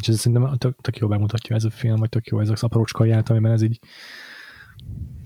És 0.01 0.09
ez 0.09 0.19
szerintem 0.19 0.57
tök, 0.57 0.81
tök 0.81 0.97
jó 0.97 1.09
bemutatja 1.09 1.57
ez 1.57 1.65
a 1.65 1.71
film, 1.71 1.97
vagy 1.97 2.09
tök 2.09 2.27
jó 2.27 2.41
ez 2.41 2.49
az 2.49 2.63
aprócska 2.63 3.05
ját, 3.05 3.31
amiben 3.31 3.53
ez 3.53 3.63
így 3.63 3.79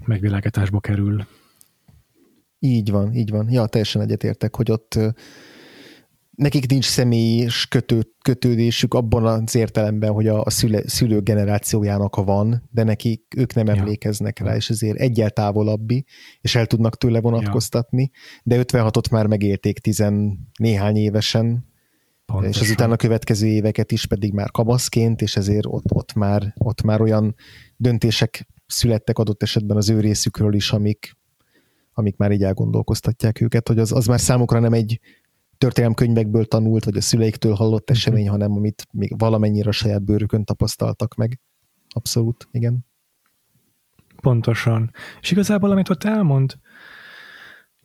megvilágításba 0.05 0.81
kerül. 0.81 1.27
Így 2.59 2.91
van, 2.91 3.15
így 3.15 3.31
van. 3.31 3.51
Ja, 3.51 3.67
teljesen 3.67 4.03
egyetértek, 4.03 4.57
hogy 4.57 4.71
ott 4.71 4.99
nekik 6.37 6.71
nincs 6.71 6.85
személyes 6.85 7.67
kötő, 7.67 8.03
kötődésük 8.23 8.95
abban 8.95 9.27
az 9.27 9.55
értelemben, 9.55 10.13
hogy 10.13 10.27
a, 10.27 10.43
a 10.43 10.51
szüle, 10.51 10.89
szülő 10.89 11.21
generációjának 11.21 12.17
van, 12.17 12.69
de 12.71 12.83
nekik 12.83 13.35
ők 13.37 13.55
nem 13.55 13.67
emlékeznek 13.67 14.39
ja. 14.39 14.47
rá, 14.47 14.57
és 14.57 14.71
ezért 14.71 14.99
egyel 14.99 15.31
távolabbi, 15.31 16.05
és 16.41 16.55
el 16.55 16.67
tudnak 16.67 16.97
tőle 16.97 17.21
vonatkoztatni, 17.21 18.11
ja. 18.13 18.57
de 18.57 18.65
56-ot 18.65 19.11
már 19.11 19.27
megélték 19.27 19.79
tizen 19.79 20.39
néhány 20.59 20.97
évesen, 20.97 21.73
Pontosan. 22.27 22.53
És 22.53 22.61
azután 22.61 22.91
a 22.91 22.97
következő 22.97 23.47
éveket 23.47 23.93
is 23.93 24.07
pedig 24.07 24.33
már 24.33 24.51
kabaszként, 24.51 25.23
és 25.23 25.37
ezért 25.37 25.67
ott, 25.67 25.93
ott, 25.93 26.15
már, 26.15 26.55
ott 26.59 26.83
már 26.83 27.01
olyan 27.01 27.35
döntések 27.77 28.49
születtek 28.67 29.19
adott 29.19 29.43
esetben 29.43 29.77
az 29.77 29.91
ő 29.91 30.01
részükről 30.01 30.55
is, 30.55 30.73
amik, 30.73 31.17
amik 31.93 32.17
már 32.17 32.33
így 32.33 32.43
elgondolkoztatják 32.43 33.41
őket, 33.41 33.69
hogy 33.69 33.79
az, 33.79 33.93
az 33.93 34.07
már 34.07 34.21
számukra 34.21 34.59
nem 34.59 34.73
egy 34.73 35.01
történelemkönyvekből 35.59 36.45
tanult, 36.45 36.85
vagy 36.85 36.97
a 36.97 37.01
szüleiktől 37.01 37.55
hallott 37.55 37.89
mhm. 37.89 37.93
esemény, 37.93 38.29
hanem 38.29 38.53
amit 38.53 38.87
még 38.91 39.19
valamennyire 39.19 39.69
a 39.69 39.73
saját 39.73 40.03
bőrükön 40.03 40.45
tapasztaltak 40.45 41.15
meg. 41.15 41.41
Abszolút, 41.89 42.49
igen. 42.51 42.87
Pontosan. 44.21 44.91
És 45.21 45.31
igazából, 45.31 45.71
amit 45.71 45.89
ott 45.89 46.05
elmond 46.05 46.59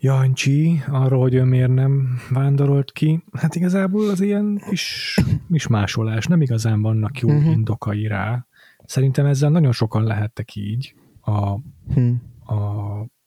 Jancsi 0.02 0.82
arról, 0.88 1.22
hogy 1.22 1.34
ő 1.34 1.44
miért 1.44 1.74
nem 1.74 2.20
vándorolt 2.30 2.92
ki, 2.92 3.24
hát 3.32 3.56
igazából 3.56 4.10
az 4.10 4.22
ilyen 4.22 4.62
kis 4.70 5.68
másolás, 5.70 6.26
nem 6.26 6.42
igazán 6.42 6.82
vannak 6.82 7.20
jó 7.20 7.30
uh-huh. 7.30 7.52
indokai 7.52 8.08
rá. 8.08 8.48
Szerintem 8.86 9.26
ezzel 9.26 9.50
nagyon 9.50 9.72
sokan 9.72 10.04
lehettek 10.04 10.56
így 10.56 10.94
a, 11.22 11.60
hmm. 11.94 12.22
a, 12.46 12.56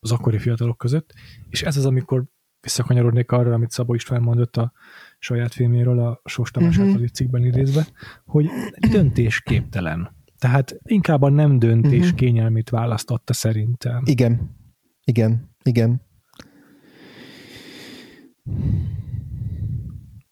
az 0.00 0.12
akkori 0.12 0.38
fiatalok 0.38 0.78
között, 0.78 1.12
és 1.48 1.62
ez 1.62 1.76
az, 1.76 1.86
amikor 1.86 2.24
visszakanyarodnék 2.62 3.30
arra, 3.30 3.52
amit 3.52 3.70
Szabó 3.70 3.94
István 3.94 4.22
mondott 4.22 4.56
a 4.56 4.72
saját 5.18 5.52
filméről, 5.52 5.98
a 5.98 6.20
Sós 6.24 6.50
Tamás 6.50 6.76
uh-huh. 6.76 6.86
általi 6.86 7.08
cikkben 7.08 7.44
idézve, 7.44 7.86
hogy 8.24 8.46
döntésképtelen. 8.90 10.20
Tehát 10.38 10.78
inkább 10.82 11.22
a 11.22 11.28
nem 11.28 11.58
döntés 11.58 12.00
uh-huh. 12.00 12.14
kényelmét 12.14 12.70
választotta 12.70 13.32
szerintem. 13.32 14.02
Igen, 14.04 14.56
igen, 15.04 15.54
igen. 15.62 16.02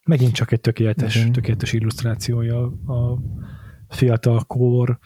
Megint 0.05 0.33
csak 0.33 0.53
egy 0.53 0.61
tökéletes, 0.61 1.17
uh-huh. 1.17 1.33
tökéletes 1.33 1.73
illusztrációja 1.73 2.63
a 2.87 3.19
fiatal 3.89 4.45
kor, 4.45 4.99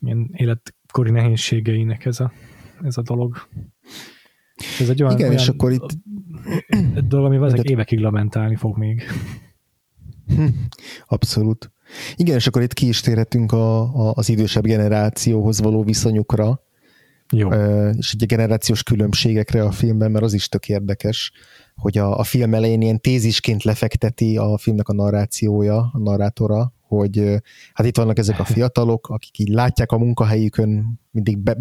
ilyen 0.00 0.30
életkori 0.32 1.10
nehézségeinek 1.10 2.04
ez 2.04 2.20
a, 2.20 2.32
ez 2.82 2.96
a 2.96 3.02
dolog. 3.02 3.48
Ez 4.80 4.88
egy 4.88 5.02
olyan, 5.02 5.14
Igen, 5.14 5.28
olyan 5.28 5.40
és 5.40 5.48
akkor 5.48 5.72
itt... 5.72 5.98
Dolog, 7.08 7.32
ami 7.32 7.46
ezek 7.46 7.70
évekig 7.70 7.98
lamentálni 7.98 8.56
fog 8.56 8.78
még. 8.78 9.02
Abszolút. 11.06 11.72
Igen, 12.16 12.36
és 12.36 12.46
akkor 12.46 12.62
itt 12.62 12.72
ki 12.72 12.88
is 12.88 13.00
térhetünk 13.00 13.52
a, 13.52 13.80
a, 13.80 14.12
az 14.14 14.28
idősebb 14.28 14.64
generációhoz 14.64 15.60
való 15.60 15.82
viszonyukra, 15.82 16.62
Jó. 17.30 17.48
és 17.98 18.12
egy 18.12 18.26
generációs 18.26 18.82
különbségekre 18.82 19.64
a 19.64 19.70
filmben, 19.70 20.10
mert 20.10 20.24
az 20.24 20.32
is 20.32 20.48
tök 20.48 20.68
érdekes, 20.68 21.32
hogy 21.74 21.98
a, 21.98 22.18
a 22.18 22.22
film 22.22 22.54
elején 22.54 22.80
ilyen 22.80 23.00
tézisként 23.00 23.62
lefekteti 23.62 24.36
a 24.36 24.58
filmnek 24.58 24.88
a 24.88 24.92
narrációja, 24.92 25.90
a 25.92 25.98
narrátora, 25.98 26.72
hogy 26.90 27.42
hát 27.72 27.86
itt 27.86 27.96
vannak 27.96 28.18
ezek 28.18 28.38
a 28.38 28.44
fiatalok, 28.54 29.08
akik 29.08 29.38
így 29.38 29.48
látják 29.48 29.92
a 29.92 29.98
munkahelyükön, 29.98 31.00
mindig 31.10 31.38
be, 31.38 31.56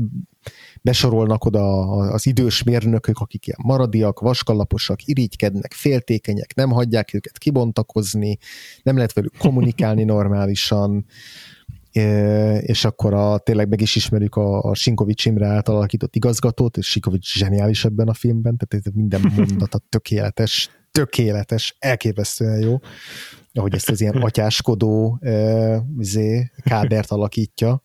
besorolnak 0.81 1.45
oda 1.45 1.81
az 1.89 2.25
idős 2.25 2.63
mérnökök, 2.63 3.17
akik 3.17 3.47
ilyen 3.47 3.59
maradiak, 3.63 4.19
vaskalaposak, 4.19 5.05
irigykednek, 5.05 5.73
féltékenyek, 5.73 6.55
nem 6.55 6.69
hagyják 6.69 7.13
őket 7.13 7.37
kibontakozni, 7.37 8.37
nem 8.83 8.95
lehet 8.95 9.13
velük 9.13 9.37
kommunikálni 9.37 10.03
normálisan, 10.13 11.05
és 12.59 12.85
akkor 12.85 13.13
a, 13.13 13.37
tényleg 13.37 13.69
meg 13.69 13.81
is 13.81 13.95
ismerjük 13.95 14.35
a, 14.35 14.61
a 14.61 14.75
Sinkovics 14.75 15.25
Imre 15.25 15.47
által 15.47 15.75
alakított 15.75 16.15
igazgatót, 16.15 16.77
és 16.77 16.89
Sinkovics 16.89 17.33
zseniális 17.33 17.85
ebben 17.85 18.07
a 18.07 18.13
filmben, 18.13 18.57
tehát 18.57 18.93
minden 18.93 19.33
mondata 19.35 19.77
tökéletes, 19.89 20.69
tökéletes, 20.91 21.75
elképesztően 21.79 22.59
jó 22.59 22.79
ahogy 23.53 23.73
ezt 23.73 23.89
az 23.89 24.01
ilyen 24.01 24.15
atyáskodó 24.27 25.19
uh, 25.21 25.77
kádert 26.63 27.11
alakítja. 27.11 27.83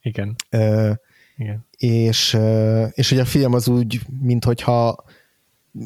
Igen. 0.00 0.36
Uh, 0.52 0.94
Igen. 1.38 1.66
És, 1.76 2.38
és 2.90 3.08
hogy 3.08 3.18
a 3.18 3.24
film 3.24 3.52
az 3.52 3.68
úgy, 3.68 4.00
minthogyha 4.20 5.04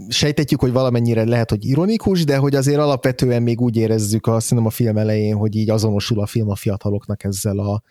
sejtetjük, 0.09 0.61
hogy 0.61 0.73
valamennyire 0.73 1.25
lehet, 1.25 1.51
hogy 1.51 1.65
ironikus, 1.65 2.25
de 2.25 2.37
hogy 2.37 2.55
azért 2.55 2.79
alapvetően 2.79 3.43
még 3.43 3.61
úgy 3.61 3.77
érezzük 3.77 4.27
a, 4.27 4.41
szerintem 4.41 4.67
a 4.67 4.71
film 4.71 4.97
elején, 4.97 5.37
hogy 5.37 5.57
így 5.57 5.71
azonosul 5.71 6.21
a 6.21 6.27
film 6.27 6.51
a 6.51 6.55
fiataloknak 6.55 7.25
ezzel 7.25 7.59
a 7.59 7.83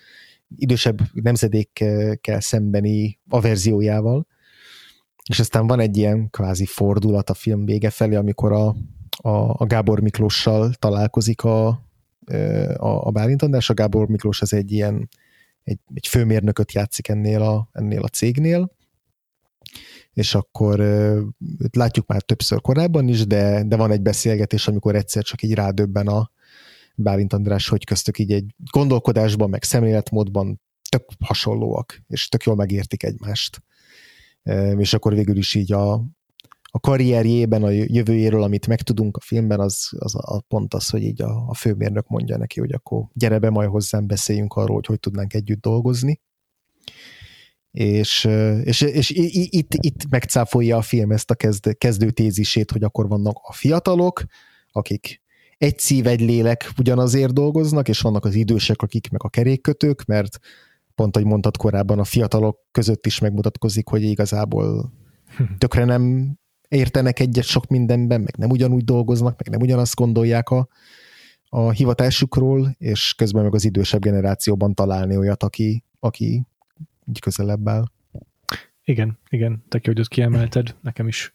idősebb 0.55 0.99
nemzedékkel 1.13 2.39
szembeni 2.39 3.19
averziójával. 3.29 4.27
És 5.29 5.39
aztán 5.39 5.67
van 5.67 5.79
egy 5.79 5.97
ilyen 5.97 6.29
kvázi 6.29 6.65
fordulat 6.65 7.29
a 7.29 7.33
film 7.33 7.65
vége 7.65 7.89
felé, 7.89 8.15
amikor 8.15 8.51
a, 8.51 8.75
a, 9.21 9.63
a 9.63 9.65
Gábor 9.65 9.99
Miklóssal 9.99 10.73
találkozik 10.73 11.43
a, 11.43 11.67
a, 12.77 13.07
a 13.07 13.11
Bálint 13.11 13.41
András. 13.41 13.69
A 13.69 13.73
Gábor 13.73 14.07
Miklós 14.07 14.41
az 14.41 14.53
egy 14.53 14.71
ilyen 14.71 15.09
egy, 15.63 15.79
egy 15.93 16.07
főmérnököt 16.07 16.71
játszik 16.71 17.07
ennél 17.07 17.41
a, 17.41 17.69
ennél 17.71 18.01
a 18.01 18.07
cégnél, 18.07 18.71
és 20.13 20.35
akkor 20.35 20.79
őt 21.59 21.75
látjuk 21.75 22.07
már 22.07 22.21
többször 22.21 22.61
korábban 22.61 23.07
is, 23.07 23.27
de, 23.27 23.63
de 23.63 23.75
van 23.75 23.91
egy 23.91 24.01
beszélgetés, 24.01 24.67
amikor 24.67 24.95
egyszer 24.95 25.23
csak 25.23 25.41
így 25.41 25.53
rádöbben 25.53 26.07
a 26.07 26.31
Bálint 26.95 27.33
András, 27.33 27.67
hogy 27.67 27.85
köztük 27.85 28.19
így 28.19 28.31
egy 28.31 28.55
gondolkodásban, 28.71 29.49
meg 29.49 29.63
szemléletmódban 29.63 30.61
tök 30.89 31.05
hasonlóak, 31.19 32.01
és 32.07 32.27
tök 32.27 32.43
jól 32.43 32.55
megértik 32.55 33.03
egymást. 33.03 33.63
És 34.77 34.93
akkor 34.93 35.13
végül 35.13 35.37
is 35.37 35.55
így 35.55 35.73
a, 35.73 36.05
a 36.73 36.79
karrierjében, 36.79 37.63
a 37.63 37.69
jövőjéről, 37.69 38.43
amit 38.43 38.67
megtudunk 38.67 39.17
a 39.17 39.19
filmben, 39.19 39.59
az, 39.59 39.89
az 39.97 40.15
a, 40.15 40.41
pont 40.47 40.73
az, 40.73 40.89
hogy 40.89 41.03
így 41.03 41.21
a, 41.21 41.45
a 41.47 41.53
főmérnök 41.53 42.07
mondja 42.07 42.37
neki, 42.37 42.59
hogy 42.59 42.71
akkor 42.71 43.03
gyere 43.13 43.39
be, 43.39 43.49
majd 43.49 43.69
hozzám 43.69 44.07
beszéljünk 44.07 44.53
arról, 44.53 44.75
hogy 44.75 44.85
hogy 44.85 44.99
tudnánk 44.99 45.33
együtt 45.33 45.61
dolgozni. 45.61 46.19
És, 47.71 48.23
és, 48.63 48.81
és 48.81 49.09
itt, 49.49 49.73
itt 49.73 50.09
megcáfolja 50.09 50.77
a 50.77 50.81
film 50.81 51.11
ezt 51.11 51.31
a 51.31 51.35
kezd, 51.35 51.77
kezdőtézisét, 51.77 52.71
hogy 52.71 52.83
akkor 52.83 53.07
vannak 53.07 53.39
a 53.41 53.53
fiatalok, 53.53 54.23
akik 54.71 55.21
egy 55.57 55.79
szív, 55.79 56.07
egy 56.07 56.21
lélek 56.21 56.71
ugyanazért 56.77 57.33
dolgoznak, 57.33 57.87
és 57.87 58.01
vannak 58.01 58.25
az 58.25 58.35
idősek, 58.35 58.81
akik 58.81 59.09
meg 59.09 59.23
a 59.23 59.29
kerékkötők, 59.29 60.05
mert 60.05 60.39
pont, 60.95 61.15
ahogy 61.15 61.27
mondtad 61.27 61.57
korábban, 61.57 61.99
a 61.99 62.03
fiatalok 62.03 62.59
között 62.71 63.05
is 63.05 63.19
megmutatkozik, 63.19 63.87
hogy 63.87 64.03
igazából 64.03 64.93
tökre 65.57 65.85
nem 65.85 66.35
értenek 66.71 67.19
egyet 67.19 67.43
sok 67.43 67.67
mindenben, 67.67 68.21
meg 68.21 68.37
nem 68.37 68.49
ugyanúgy 68.49 68.83
dolgoznak, 68.83 69.37
meg 69.37 69.49
nem 69.49 69.61
ugyanazt 69.61 69.95
gondolják 69.95 70.49
a, 70.49 70.67
a 71.49 71.71
hivatásukról, 71.71 72.75
és 72.77 73.13
közben 73.13 73.43
meg 73.43 73.53
az 73.53 73.65
idősebb 73.65 74.01
generációban 74.01 74.73
találni 74.73 75.17
olyat, 75.17 75.43
aki, 75.43 75.83
aki 75.99 76.43
így 77.09 77.19
közelebb 77.19 77.67
áll. 77.67 77.83
Igen, 78.83 79.17
igen, 79.29 79.63
jó, 79.71 79.79
hogy 79.83 79.99
ott 79.99 80.07
kiemelted, 80.07 80.75
nekem 80.81 81.07
is 81.07 81.33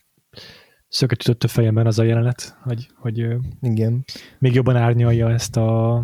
szöket 0.88 1.20
ütött 1.20 1.44
a 1.44 1.48
fejemben 1.48 1.86
az 1.86 1.98
a 1.98 2.02
jelenet, 2.02 2.58
hogy, 2.62 2.88
hogy 2.94 3.26
igen. 3.60 4.04
még 4.38 4.54
jobban 4.54 4.76
árnyalja 4.76 5.30
ezt 5.30 5.56
a 5.56 6.02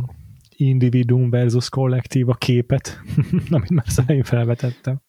individuum 0.66 1.30
versus 1.30 1.68
kollektív 1.68 2.28
a 2.28 2.34
képet, 2.34 3.00
amit 3.50 3.70
már 3.70 3.84
szerint 3.88 4.26
felvetettem. 4.26 5.02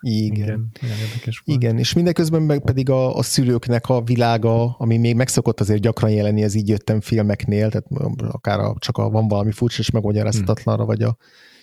Igen. 0.00 0.70
Igen, 0.82 0.96
Igen, 1.44 1.78
és 1.78 1.92
mindeközben 1.92 2.42
meg 2.42 2.60
pedig 2.60 2.90
a, 2.90 3.16
a 3.16 3.22
szülőknek 3.22 3.88
a 3.88 4.02
világa, 4.02 4.76
ami 4.76 4.96
még 4.96 5.16
megszokott 5.16 5.60
azért 5.60 5.80
gyakran 5.80 6.10
jelenni 6.10 6.44
az 6.44 6.54
így 6.54 6.68
jöttem 6.68 7.00
filmeknél, 7.00 7.70
tehát 7.70 7.86
akár 8.18 8.58
a, 8.58 8.74
csak 8.78 8.98
a, 8.98 9.10
van 9.10 9.28
valami 9.28 9.52
furcsa 9.52 9.80
és 9.80 9.90
megmagyarázhatatlanra, 9.90 10.82
hmm. 10.84 10.90
vagy 10.90 11.02
a 11.02 11.16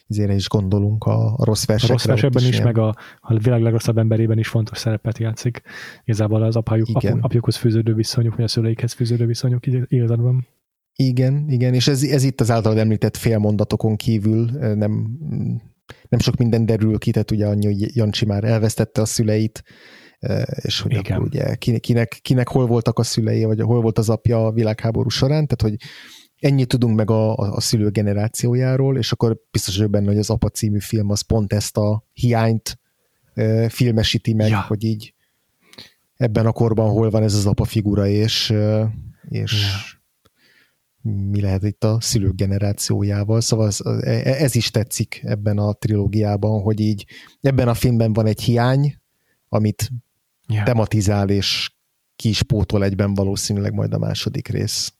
ezért 0.09 0.33
is 0.33 0.49
gondolunk 0.49 1.03
a, 1.03 1.33
a 1.37 1.45
rossz 1.45 1.65
versekre. 1.65 1.93
A 1.93 1.97
rossz 1.97 2.05
versekben 2.05 2.43
is, 2.43 2.49
is 2.49 2.61
meg 2.61 2.77
a, 2.77 2.95
a 3.19 3.37
világ 3.37 3.61
legrosszabb 3.61 3.97
emberében 3.97 4.37
is 4.37 4.47
fontos 4.47 4.77
szerepet 4.77 5.17
játszik. 5.17 5.61
Igazából 6.03 6.43
az 6.43 6.55
apájuk, 6.55 6.87
apu, 6.93 7.17
apjukhoz 7.21 7.55
fűződő 7.55 7.93
viszonyuk, 7.93 8.35
vagy 8.35 8.43
a 8.43 8.47
szüleikhez 8.47 8.93
fűződő 8.93 9.25
viszonyuk 9.25 9.65
igazadban. 9.87 10.47
Igen, 10.99 11.45
igen, 11.49 11.73
és 11.73 11.87
ez, 11.87 12.03
ez 12.03 12.23
itt 12.23 12.41
az 12.41 12.51
általad 12.51 12.77
említett 12.77 13.17
félmondatokon 13.17 13.95
kívül 13.95 14.45
nem, 14.75 15.17
nem 16.09 16.19
sok 16.19 16.35
minden 16.35 16.65
derül 16.65 16.97
ki, 16.97 17.11
tehát 17.11 17.31
ugye 17.31 17.45
annyi, 17.45 17.65
hogy 17.65 17.95
Jancsi 17.95 18.25
már 18.25 18.43
elvesztette 18.43 19.01
a 19.01 19.05
szüleit, 19.05 19.63
és 20.61 20.79
hogy 20.81 20.91
igen. 20.91 21.03
akkor 21.17 21.27
ugye 21.27 21.55
kinek, 21.79 22.19
kinek 22.21 22.47
hol 22.47 22.65
voltak 22.65 22.99
a 22.99 23.03
szülei, 23.03 23.43
vagy 23.43 23.61
hol 23.61 23.81
volt 23.81 23.97
az 23.97 24.09
apja 24.09 24.45
a 24.45 24.51
világháború 24.51 25.09
során, 25.09 25.47
tehát 25.47 25.61
hogy 25.61 25.87
ennyit 26.39 26.67
tudunk 26.67 26.95
meg 26.95 27.09
a, 27.09 27.35
a, 27.35 27.55
a 27.55 27.59
szülő 27.59 27.89
generációjáról, 27.89 28.97
és 28.97 29.11
akkor 29.11 29.37
biztos 29.51 29.75
vagyok 29.75 29.91
benne, 29.91 30.07
hogy 30.07 30.17
az 30.17 30.29
Apa 30.29 30.49
című 30.49 30.79
film 30.79 31.09
az 31.09 31.21
pont 31.21 31.53
ezt 31.53 31.77
a 31.77 32.05
hiányt 32.13 32.79
e, 33.33 33.69
filmesíti 33.69 34.33
meg, 34.33 34.49
ja. 34.49 34.61
hogy 34.61 34.83
így 34.83 35.13
ebben 36.15 36.45
a 36.45 36.51
korban 36.51 36.89
hol 36.89 37.09
van 37.09 37.23
ez 37.23 37.33
az 37.33 37.45
apa 37.45 37.65
figura, 37.65 38.07
és, 38.07 38.53
és 39.29 39.51
ja 39.51 39.96
mi 41.07 41.41
lehet 41.41 41.63
itt 41.63 41.83
a 41.83 42.01
szülők 42.01 42.35
generációjával, 42.35 43.41
szóval 43.41 43.67
ez, 43.67 43.79
ez 44.23 44.55
is 44.55 44.71
tetszik 44.71 45.21
ebben 45.23 45.57
a 45.57 45.73
trilógiában, 45.73 46.61
hogy 46.61 46.79
így 46.79 47.05
ebben 47.41 47.67
a 47.67 47.73
filmben 47.73 48.13
van 48.13 48.25
egy 48.25 48.41
hiány, 48.41 48.95
amit 49.49 49.89
yeah. 50.47 50.65
tematizál, 50.65 51.29
és 51.29 51.71
ki 52.15 52.29
is 52.29 52.43
pótol 52.43 52.83
egyben 52.83 53.13
valószínűleg 53.13 53.73
majd 53.73 53.93
a 53.93 53.97
második 53.97 54.47
rész. 54.47 54.93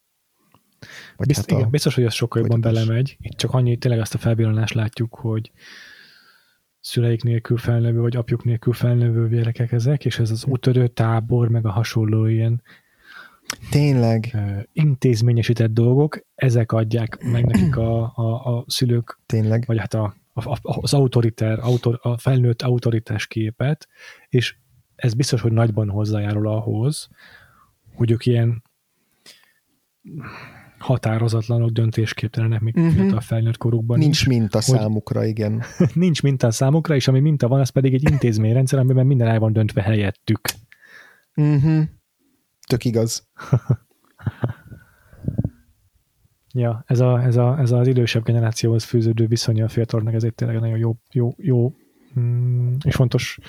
Vagy 1.16 1.28
Bizt, 1.28 1.40
hát 1.40 1.52
a, 1.52 1.58
igen, 1.58 1.70
biztos, 1.70 1.96
hogy 1.96 2.04
az 2.04 2.14
sokkal 2.14 2.42
jobban 2.42 2.62
belemegy. 2.62 3.18
Itt 3.20 3.38
csak 3.38 3.54
annyi, 3.54 3.78
tényleg 3.78 4.00
azt 4.00 4.14
a 4.14 4.18
felvillanást 4.18 4.74
látjuk, 4.74 5.16
hogy 5.16 5.52
szüleik 6.80 7.24
nélkül 7.24 7.58
felnövő, 7.58 8.00
vagy 8.00 8.16
apjuk 8.16 8.44
nélkül 8.44 8.74
felnövő 8.74 9.30
gyerekek 9.30 9.72
ezek, 9.72 10.06
és 10.06 10.20
ez 10.20 10.32
az 10.32 10.46
útörő 10.46 10.88
tábor, 10.88 11.50
meg 11.50 11.66
a 11.66 11.72
hasonló 11.72 12.26
ilyen 12.26 12.62
Tényleg. 13.70 14.38
intézményesített 14.74 15.74
dolgok, 15.74 16.26
ezek 16.36 16.72
adják 16.72 17.24
meg 17.24 17.46
nekik 17.46 17.78
a, 17.78 18.12
a, 18.16 18.56
a 18.56 18.64
szülők, 18.68 19.20
Tényleg. 19.26 19.64
vagy 19.68 19.80
hát 19.80 19.94
a, 19.94 20.16
a, 20.34 20.58
az 20.64 20.94
autoritár, 20.94 21.60
autor, 21.60 22.00
a 22.02 22.18
felnőtt 22.18 22.62
autoritás 22.62 23.28
képet, 23.28 23.88
és 24.30 24.56
ez 24.96 25.14
biztos, 25.14 25.42
hogy 25.42 25.52
nagyban 25.52 25.90
hozzájárul 25.90 26.48
ahhoz, 26.48 27.10
hogy 27.96 28.12
ők 28.12 28.26
ilyen 28.26 28.64
határozatlanok, 30.78 31.70
döntésképtelenek 31.70 32.60
még 32.60 32.76
uh-huh. 32.76 32.94
fiatal 32.94 33.20
felnőtt 33.22 33.58
korukban. 33.58 33.98
Nincs 33.98 34.20
is, 34.20 34.28
minta 34.28 34.62
számukra, 34.62 35.26
igen. 35.26 35.64
nincs 35.94 36.22
minta 36.22 36.52
számukra, 36.52 36.96
és 36.96 37.08
ami 37.08 37.20
minta 37.20 37.48
van, 37.48 37.60
az 37.60 37.70
pedig 37.70 37.94
egy 37.94 38.12
intézményrendszer, 38.12 38.80
amiben 38.80 39.06
minden 39.06 39.28
el 39.28 39.40
van 39.40 39.54
döntve 39.54 39.82
helyettük. 39.82 40.40
Uh-huh. 41.36 41.84
Tök 42.68 42.86
igaz. 42.86 43.28
ja, 46.54 46.84
ez, 46.88 47.00
a, 47.00 47.24
ez, 47.24 47.36
a, 47.36 47.60
ez 47.60 47.72
az 47.72 47.88
idősebb 47.88 48.24
generációhoz 48.24 48.84
fűződő 48.84 49.28
viszonya 49.28 49.66
a 49.66 49.70
fiatalnak, 49.70 50.14
ez 50.14 50.24
egy 50.24 50.34
tényleg 50.34 50.60
nagyon 50.60 50.78
jó, 50.78 50.96
jó, 51.12 51.34
jó 51.38 51.74
mm, 52.20 52.74
és 52.86 52.96
fontos 52.96 53.40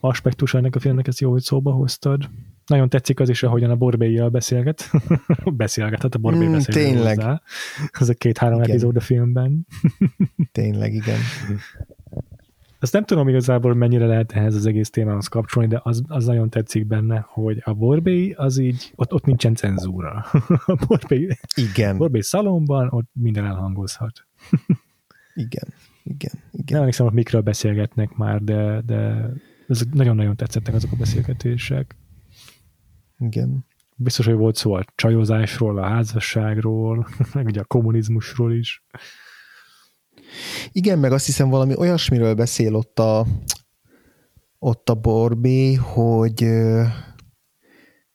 aspektus 0.00 0.54
ennek 0.54 0.76
a 0.76 0.78
filmnek, 0.78 1.06
ezt 1.06 1.20
jó, 1.20 1.30
hogy 1.30 1.42
szóba 1.42 1.72
hoztad. 1.72 2.30
Nagyon 2.66 2.88
tetszik 2.88 3.20
az 3.20 3.28
is, 3.28 3.42
ahogyan 3.42 3.70
a 3.70 3.76
Borbéjjal 3.76 4.28
beszélget. 4.28 4.90
beszélget, 5.44 6.02
hát 6.02 6.14
a 6.14 6.18
Borbé 6.18 6.46
mm, 6.46 6.52
beszél 6.52 6.74
tényleg. 6.74 7.16
hozzá. 7.16 7.42
Ez 7.90 8.08
a 8.08 8.14
két-három 8.14 8.60
epizód 8.60 8.96
a 8.96 9.00
filmben. 9.00 9.66
tényleg, 10.52 10.94
igen. 10.94 11.18
Azt 12.80 12.92
nem 12.92 13.04
tudom 13.04 13.28
igazából, 13.28 13.74
mennyire 13.74 14.06
lehet 14.06 14.32
ehhez 14.32 14.54
az 14.54 14.66
egész 14.66 14.90
témához 14.90 15.26
kapcsolni, 15.26 15.68
de 15.68 15.80
az, 15.82 16.02
az 16.06 16.26
nagyon 16.26 16.50
tetszik 16.50 16.86
benne, 16.86 17.26
hogy 17.28 17.62
a 17.64 17.72
Borbély 17.72 18.32
az 18.32 18.58
így, 18.58 18.92
ott, 18.94 19.12
ott 19.12 19.24
nincsen 19.24 19.54
cenzúra. 19.54 20.24
a 20.66 20.84
Borbély, 20.86 21.28
igen. 21.54 21.96
Borbély 21.96 22.20
szalomban 22.20 22.88
ott 22.90 23.10
minden 23.12 23.44
elhangozhat. 23.44 24.26
igen, 25.34 25.74
igen, 26.02 26.32
igen. 26.50 26.64
Nem 26.66 26.78
emlékszem, 26.78 27.06
hogy 27.06 27.14
mikről 27.14 27.40
beszélgetnek 27.40 28.16
már, 28.16 28.42
de, 28.42 28.80
de 28.86 29.30
ez 29.68 29.82
nagyon-nagyon 29.92 30.36
tetszettek 30.36 30.74
azok 30.74 30.92
a 30.92 30.96
beszélgetések. 30.96 31.96
Igen. 33.18 33.66
Biztos, 33.96 34.26
hogy 34.26 34.34
volt 34.34 34.56
szó 34.56 34.72
a 34.72 34.84
csajozásról, 34.94 35.78
a 35.78 35.86
házasságról, 35.86 37.08
meg 37.34 37.46
ugye 37.46 37.60
a 37.60 37.64
kommunizmusról 37.64 38.52
is. 38.52 38.82
Igen, 40.72 40.98
meg 40.98 41.12
azt 41.12 41.26
hiszem 41.26 41.48
valami 41.48 41.76
olyasmiről 41.76 42.34
beszél 42.34 42.74
ott 42.74 42.98
a, 42.98 43.26
ott 44.58 44.88
a 44.88 44.94
Borbé, 44.94 45.74
hogy, 45.74 46.46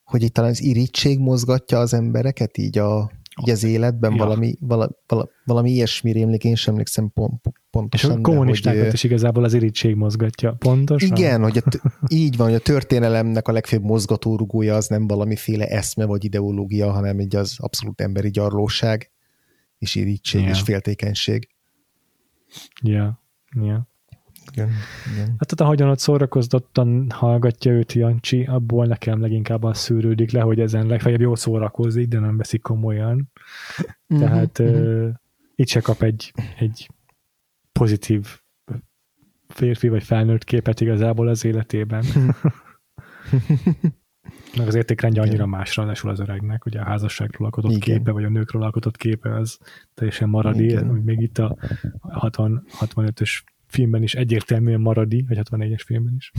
hogy 0.02 0.22
itt 0.22 0.34
talán 0.34 0.50
az 0.50 0.62
irítség 0.62 1.18
mozgatja 1.18 1.78
az 1.78 1.94
embereket 1.94 2.58
így, 2.58 2.78
a, 2.78 3.10
így 3.42 3.50
az 3.50 3.64
életben, 3.64 4.12
ja. 4.12 4.16
valami, 4.16 4.54
vala, 4.60 4.90
vala, 5.06 5.28
valami 5.44 5.70
ilyesmi 5.70 6.12
rémlik, 6.12 6.44
én 6.44 6.54
sem 6.54 6.72
emlékszem 6.72 7.10
pont, 7.12 7.42
pontosan. 7.70 8.10
És 8.10 8.16
a 8.16 8.20
kommunistákat 8.20 8.84
hogy, 8.84 8.92
is 8.92 9.04
igazából 9.04 9.44
az 9.44 9.54
irítség 9.54 9.94
mozgatja, 9.94 10.52
pontosan? 10.52 11.16
Igen, 11.16 11.42
hogy 11.42 11.56
a, 11.56 11.62
így 12.08 12.36
van, 12.36 12.46
hogy 12.46 12.56
a 12.56 12.60
történelemnek 12.60 13.48
a 13.48 13.52
legfőbb 13.52 13.82
mozgatórugója 13.82 14.74
az 14.74 14.86
nem 14.86 15.06
valamiféle 15.06 15.66
eszme 15.66 16.04
vagy 16.04 16.24
ideológia, 16.24 16.90
hanem 16.92 17.18
egy 17.18 17.36
az 17.36 17.56
abszolút 17.58 18.00
emberi 18.00 18.30
gyarlóság 18.30 19.10
és 19.78 19.94
irítség 19.94 20.40
yeah. 20.40 20.52
és 20.52 20.60
féltékenység. 20.60 21.53
Ja, 22.82 23.20
ja. 23.60 23.88
Igen, 24.52 24.70
igen. 25.12 25.26
Hát 25.26 25.46
tehát 25.46 25.60
ahogyan 25.60 25.88
ott 25.88 25.98
szórakozottan 25.98 27.10
hallgatja 27.10 27.72
őt 27.72 27.92
Jancsi, 27.92 28.44
abból 28.44 28.86
nekem 28.86 29.20
leginkább 29.20 29.62
az 29.62 29.78
szűrődik 29.78 30.30
le, 30.30 30.40
hogy 30.40 30.60
ezen 30.60 30.86
legfeljebb 30.86 31.20
jól 31.20 31.36
szórakozik, 31.36 32.08
de 32.08 32.18
nem 32.18 32.36
veszik 32.36 32.62
komolyan. 32.62 33.30
Mm-hmm, 34.14 34.22
Tehát 34.22 34.62
mm-hmm. 34.62 35.04
Uh, 35.04 35.14
itt 35.54 35.68
se 35.68 35.80
kap 35.80 36.02
egy, 36.02 36.32
egy 36.58 36.90
pozitív 37.72 38.40
férfi 39.48 39.88
vagy 39.88 40.02
felnőtt 40.02 40.44
képet 40.44 40.80
igazából 40.80 41.28
az 41.28 41.44
életében. 41.44 42.04
Meg 44.56 44.66
az 44.66 44.74
értékrendje 44.74 45.22
annyira 45.22 45.46
másra 45.46 45.82
ráadásul 45.82 46.10
az 46.10 46.20
öregnek, 46.20 46.66
ugye 46.66 46.80
a 46.80 46.84
házasságról 46.84 47.44
alkotott 47.44 47.70
Igen. 47.70 47.98
képe, 47.98 48.10
vagy 48.10 48.24
a 48.24 48.28
nőkről 48.28 48.62
alkotott 48.62 48.96
képe 48.96 49.36
az 49.36 49.58
teljesen 49.94 50.28
maradi, 50.28 50.64
Igen. 50.64 50.84
még 50.84 51.20
itt 51.20 51.38
a 51.38 51.56
60, 52.00 52.66
65-ös 52.80 53.42
filmben 53.66 54.02
is 54.02 54.14
egyértelműen 54.14 54.80
maradi, 54.80 55.24
vagy 55.28 55.38
64-es 55.50 55.82
filmben 55.84 56.14
is. 56.16 56.32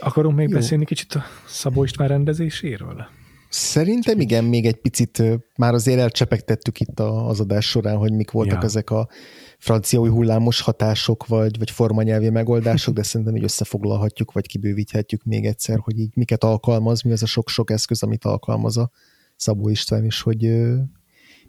Akarunk 0.00 0.36
még 0.36 0.50
beszélni 0.50 0.84
kicsit 0.84 1.14
a 1.14 1.22
Szabó 1.46 1.82
István 1.84 2.08
rendezéséről? 2.08 3.06
Szerintem 3.48 4.20
igen, 4.20 4.44
még 4.44 4.66
egy 4.66 4.80
picit 4.80 5.22
már 5.56 5.74
azért 5.74 5.98
elcsepegtettük 5.98 6.80
itt 6.80 7.00
az 7.00 7.40
adás 7.40 7.68
során, 7.68 7.96
hogy 7.96 8.12
mik 8.12 8.30
voltak 8.30 8.58
ja. 8.58 8.64
ezek 8.64 8.90
a 8.90 9.08
francia 9.58 10.00
új 10.00 10.08
hullámos 10.08 10.60
hatások, 10.60 11.26
vagy, 11.26 11.58
vagy 11.58 11.70
formanyelvi 11.70 12.30
megoldások, 12.30 12.94
de 12.94 13.02
szerintem 13.02 13.36
így 13.36 13.42
összefoglalhatjuk, 13.42 14.32
vagy 14.32 14.46
kibővíthetjük 14.46 15.24
még 15.24 15.44
egyszer, 15.44 15.78
hogy 15.78 15.98
így 15.98 16.16
miket 16.16 16.44
alkalmaz, 16.44 17.02
mi 17.02 17.12
az 17.12 17.22
a 17.22 17.26
sok-sok 17.26 17.70
eszköz, 17.70 18.02
amit 18.02 18.24
alkalmaz 18.24 18.76
a 18.76 18.90
Szabó 19.36 19.68
István, 19.68 20.04
és 20.04 20.22
hogy 20.22 20.66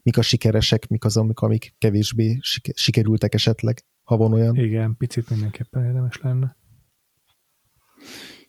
mik 0.04 0.18
a 0.18 0.22
sikeresek, 0.22 0.88
mik 0.88 1.06
az, 1.06 1.18
amik, 1.18 1.40
amik 1.40 1.76
kevésbé 1.78 2.38
sikerültek 2.74 3.34
esetleg, 3.34 3.84
ha 4.04 4.18
van 4.18 4.34
olyan. 4.34 4.56
Igen, 4.56 4.96
picit 4.98 5.30
mindenképpen 5.30 5.86
érdemes 5.86 6.20
lenne. 6.22 6.58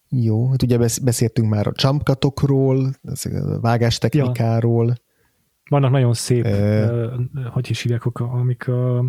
Jó, 0.09 0.51
hát 0.51 0.63
ugye 0.63 0.79
beszéltünk 1.03 1.49
már 1.49 1.67
a 1.67 1.73
jumpcutokról, 1.83 2.91
a 3.03 3.61
vágástechnikáról. 3.61 4.87
Ja. 4.87 4.95
Vannak 5.69 5.91
nagyon 5.91 6.15
szép, 6.15 6.45
uh, 6.45 7.47
hogy 7.53 7.71
is 7.71 7.83
hívják, 7.83 8.05
amik 8.05 8.69
a 8.69 9.05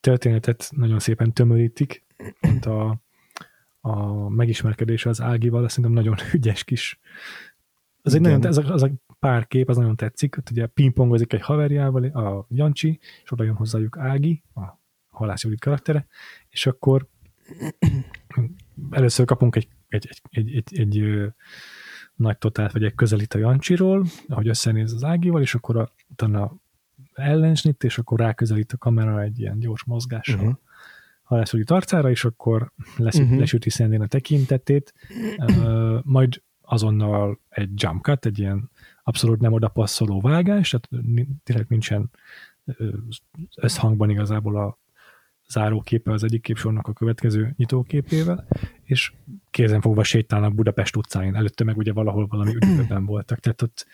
történetet 0.00 0.70
nagyon 0.76 0.98
szépen 0.98 1.32
tömörítik. 1.32 2.04
Pont 2.40 2.66
a, 2.66 3.00
a 3.80 4.28
megismerkedés 4.28 5.06
az 5.06 5.20
Ágival, 5.20 5.64
azt 5.64 5.74
szerintem 5.74 6.04
nagyon 6.04 6.16
ügyes 6.34 6.64
kis. 6.64 7.00
Az 8.02 8.14
egy 8.14 8.20
nagyon, 8.20 8.44
az, 8.44 8.58
a, 8.58 8.72
az 8.72 8.82
a 8.82 8.90
pár 9.18 9.46
kép, 9.46 9.68
az 9.68 9.76
nagyon 9.76 9.96
tetszik. 9.96 10.36
Ott 10.36 10.50
ugye 10.50 10.66
pingpongozik 10.66 11.32
egy 11.32 11.42
haverjával, 11.42 12.04
a 12.04 12.46
Jancsi, 12.48 12.98
és 13.22 13.32
oda 13.32 13.44
jön 13.44 13.54
hozzájuk 13.54 13.98
Ági, 13.98 14.42
a 14.54 14.60
Halász 15.08 15.42
Judit 15.42 15.60
karaktere, 15.60 16.06
és 16.48 16.66
akkor 16.66 17.06
először 18.90 19.26
kapunk 19.26 19.56
egy 19.56 19.68
egy, 19.90 20.08
egy, 20.08 20.54
egy, 20.54 20.54
egy, 20.56 20.78
egy 20.78 21.32
nagy 22.14 22.38
totált, 22.38 22.72
vagy 22.72 22.84
egy 22.84 22.94
közelít 22.94 23.34
a 23.34 23.38
Jancsiról, 23.38 24.06
ahogy 24.28 24.48
összenéz 24.48 24.92
az 24.92 25.04
Ágival, 25.04 25.40
és 25.40 25.54
akkor 25.54 25.76
a, 25.76 25.92
utána 26.08 26.52
ellensnit, 27.14 27.84
és 27.84 27.98
akkor 27.98 28.18
ráközelít 28.18 28.72
a 28.72 28.76
kamera 28.76 29.20
egy 29.22 29.40
ilyen 29.40 29.58
gyors 29.58 29.84
mozgással 29.84 30.38
uh-huh. 30.38 30.54
halászúri 31.22 31.64
arcára, 31.66 32.10
és 32.10 32.24
akkor 32.24 32.72
lesz, 32.96 33.18
uh-huh. 33.18 33.38
lesüti 33.38 33.70
szendén 33.70 34.00
a 34.00 34.06
tekintetét, 34.06 34.94
uh, 35.36 35.98
majd 36.02 36.42
azonnal 36.60 37.40
egy 37.48 37.70
jump 37.74 38.02
cut, 38.02 38.26
egy 38.26 38.38
ilyen 38.38 38.70
abszolút 39.02 39.40
nem 39.40 39.52
oda 39.52 39.68
passzoló 39.68 40.20
vágás, 40.20 40.70
tehát 40.70 41.04
tényleg 41.42 41.66
nincsen 41.68 42.10
összhangban 43.56 44.10
igazából 44.10 44.56
a 44.56 44.78
záróképe 45.48 46.12
az 46.12 46.24
egyik 46.24 46.42
képsornak 46.42 46.88
a 46.88 46.92
következő 46.92 47.52
nyitóképével, 47.56 48.46
és 48.82 49.12
fogva 49.80 50.04
sétálnak 50.04 50.54
Budapest 50.54 50.96
utcáin, 50.96 51.34
előtte 51.34 51.64
meg 51.64 51.76
ugye 51.76 51.92
valahol 51.92 52.26
valami 52.26 52.54
üdülőben 52.54 53.04
voltak, 53.04 53.38
tehát 53.38 53.62
ott 53.62 53.86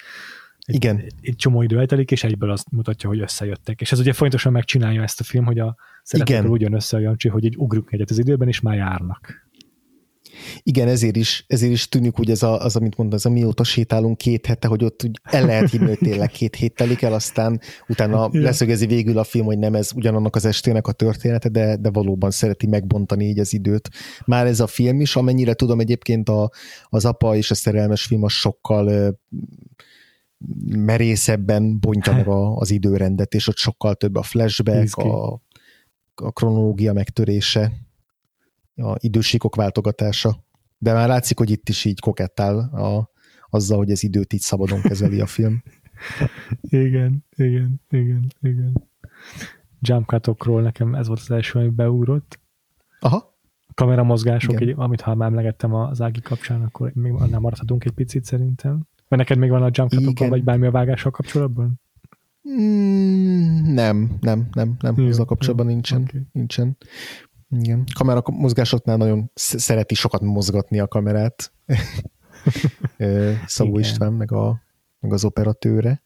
egy, 0.67 0.75
Igen. 0.75 1.05
egy 1.21 1.37
csomó 1.37 1.63
idő 1.63 1.79
eltelik, 1.79 2.11
és 2.11 2.25
egyből 2.25 2.51
azt 2.51 2.71
mutatja, 2.71 3.09
hogy 3.09 3.21
összejöttek. 3.21 3.81
És 3.81 3.93
ez 3.93 3.99
ugye 3.99 4.13
fontosan 4.13 4.53
megcsinálja 4.53 5.03
ezt 5.03 5.21
a 5.21 5.25
film, 5.25 5.45
hogy 5.45 5.59
a 5.59 5.77
szereplőkről 6.03 6.51
ugyan 6.51 6.73
össze 6.73 6.97
a 6.97 7.01
Jancsi, 7.01 7.29
hogy 7.29 7.45
egy 7.45 7.57
ugrunk 7.57 7.93
egyet 7.93 8.11
az 8.11 8.19
időben, 8.19 8.49
és 8.49 8.61
már 8.61 8.77
járnak. 8.77 9.47
Igen, 10.63 10.89
ezért 10.89 11.17
is, 11.17 11.45
ezért 11.49 11.73
is 11.73 11.89
tűnik 11.89 12.15
hogy 12.17 12.31
ez 12.31 12.43
a, 12.43 12.61
az, 12.61 12.77
amit 12.77 12.97
mondta, 12.97 13.17
ez 13.17 13.25
a 13.25 13.31
mióta 13.31 13.65
sétálunk 13.65 14.19
két 14.19 14.47
hete, 14.47 14.69
hogy 14.69 14.85
ott 14.85 15.05
úgy 15.05 15.21
el 15.23 15.47
lehet 15.47 15.71
hinni, 15.71 15.87
hogy 15.87 15.99
tényleg 15.99 16.31
két 16.31 16.55
hét 16.55 16.75
telik 16.75 17.03
el, 17.03 17.13
aztán 17.13 17.61
utána 17.89 18.29
leszögezi 18.33 18.87
végül 18.87 19.19
a 19.19 19.25
film, 19.25 19.47
hogy 19.47 19.59
nem 19.59 19.75
ez 19.75 19.91
ugyanannak 19.95 20.37
az 20.37 20.45
estének 20.45 20.87
a 20.87 20.93
története, 20.93 21.49
de, 21.49 21.77
de 21.77 21.91
valóban 21.91 22.31
szereti 22.31 22.67
megbontani 22.67 23.25
így 23.25 23.39
az 23.39 23.53
időt. 23.53 23.91
Már 24.25 24.47
ez 24.47 24.61
a 24.61 24.67
film 24.67 25.01
is, 25.01 25.17
amennyire 25.17 25.55
tudom 25.55 25.81
egyébként 25.81 26.29
a, 26.29 26.51
az 26.89 27.05
apa 27.05 27.37
és 27.37 27.51
a 27.51 27.55
szerelmes 27.55 28.05
film 28.05 28.23
az 28.23 28.33
sokkal 28.33 29.19
merészebben 30.67 31.81
bontja 31.81 32.13
meg 32.13 32.29
a, 32.29 32.57
az 32.57 32.71
időrendet, 32.71 33.35
és 33.35 33.49
ott 33.49 33.57
sokkal 33.57 33.95
több 33.95 34.15
a 34.15 34.23
flashback, 34.23 34.97
a, 34.97 35.33
a 36.15 36.33
kronológia 36.33 36.93
megtörése 36.93 37.73
a 38.77 38.95
idősíkok 38.99 39.55
váltogatása. 39.55 40.45
De 40.79 40.93
már 40.93 41.09
látszik, 41.09 41.39
hogy 41.39 41.51
itt 41.51 41.69
is 41.69 41.85
így 41.85 42.01
kokettál 42.01 42.59
a, 42.59 43.11
azzal, 43.51 43.79
hogy 43.79 43.91
az 43.91 44.03
időt 44.03 44.33
így 44.33 44.41
szabadon 44.41 44.81
kezeli 44.81 45.21
a 45.21 45.27
film. 45.27 45.63
igen, 46.61 47.25
igen, 47.37 47.81
igen, 47.91 48.33
igen. 48.41 48.89
Jump 49.81 50.07
cutokról 50.07 50.63
nekem 50.63 50.95
ez 50.95 51.07
volt 51.07 51.21
az 51.21 51.31
első, 51.31 51.59
ami 51.59 51.69
beugrott. 51.69 52.41
Aha. 53.01 53.35
Kameramozgások, 53.75 54.61
egy, 54.61 54.75
amit 54.77 55.01
ha 55.01 55.15
már 55.15 55.29
emlegettem 55.29 55.75
az 55.75 56.01
Ági 56.01 56.21
kapcsán, 56.21 56.63
akkor 56.63 56.93
még 56.95 57.13
annál 57.13 57.41
maradhatunk 57.41 57.85
egy 57.85 57.93
picit 57.93 58.25
szerintem. 58.25 58.87
Vagy 59.09 59.19
neked 59.19 59.39
még 59.39 59.51
van 59.51 59.63
a 59.63 59.71
jump 59.73 60.19
vagy 60.19 60.45
bármi 60.45 60.67
a 60.67 60.71
vágással 60.71 61.11
kapcsolatban? 61.11 61.81
Mm, 62.49 63.75
nem, 63.75 64.17
nem, 64.21 64.49
nem, 64.53 64.77
nem. 64.81 64.95
Jó, 64.97 65.11
a 65.17 65.25
kapcsolatban 65.25 65.67
jó, 65.67 65.73
nincsen. 65.73 66.03
Okay. 66.03 66.21
nincsen. 66.33 66.77
Igen. 67.51 67.85
Kamera 67.95 68.23
mozgásoknál 68.25 68.97
nagyon 68.97 69.31
szereti 69.35 69.95
sokat 69.95 70.21
mozgatni 70.21 70.79
a 70.79 70.89
kamerát. 70.89 71.53
Szabó 73.47 73.71
Igen. 73.71 73.81
István, 73.81 74.13
meg, 74.13 74.33
a, 74.33 74.63
meg 75.01 75.13
az 75.13 75.25
operatőre. 75.25 76.03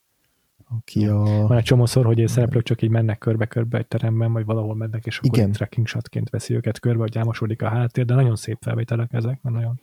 Aki 0.78 1.06
a... 1.06 1.22
Van 1.22 1.56
egy 1.56 1.64
csomószor, 1.64 2.04
hogy 2.04 2.28
szereplők 2.28 2.62
csak 2.62 2.82
így 2.82 2.90
mennek 2.90 3.18
körbe-körbe 3.18 3.78
egy 3.78 3.86
teremben, 3.86 4.32
vagy 4.32 4.44
valahol 4.44 4.74
mennek, 4.74 5.06
és 5.06 5.18
akkor 5.18 5.38
Igen. 5.38 5.52
tracking 5.52 5.86
shotként 5.86 6.30
veszi 6.30 6.54
őket 6.54 6.80
körbe, 6.80 7.00
hogy 7.00 7.18
álmosodik 7.18 7.62
a 7.62 7.68
háttér, 7.68 8.04
de 8.04 8.14
nagyon 8.14 8.36
szép 8.36 8.58
felvételek 8.60 9.12
ezek, 9.12 9.42
mert 9.42 9.56
nagyon 9.56 9.80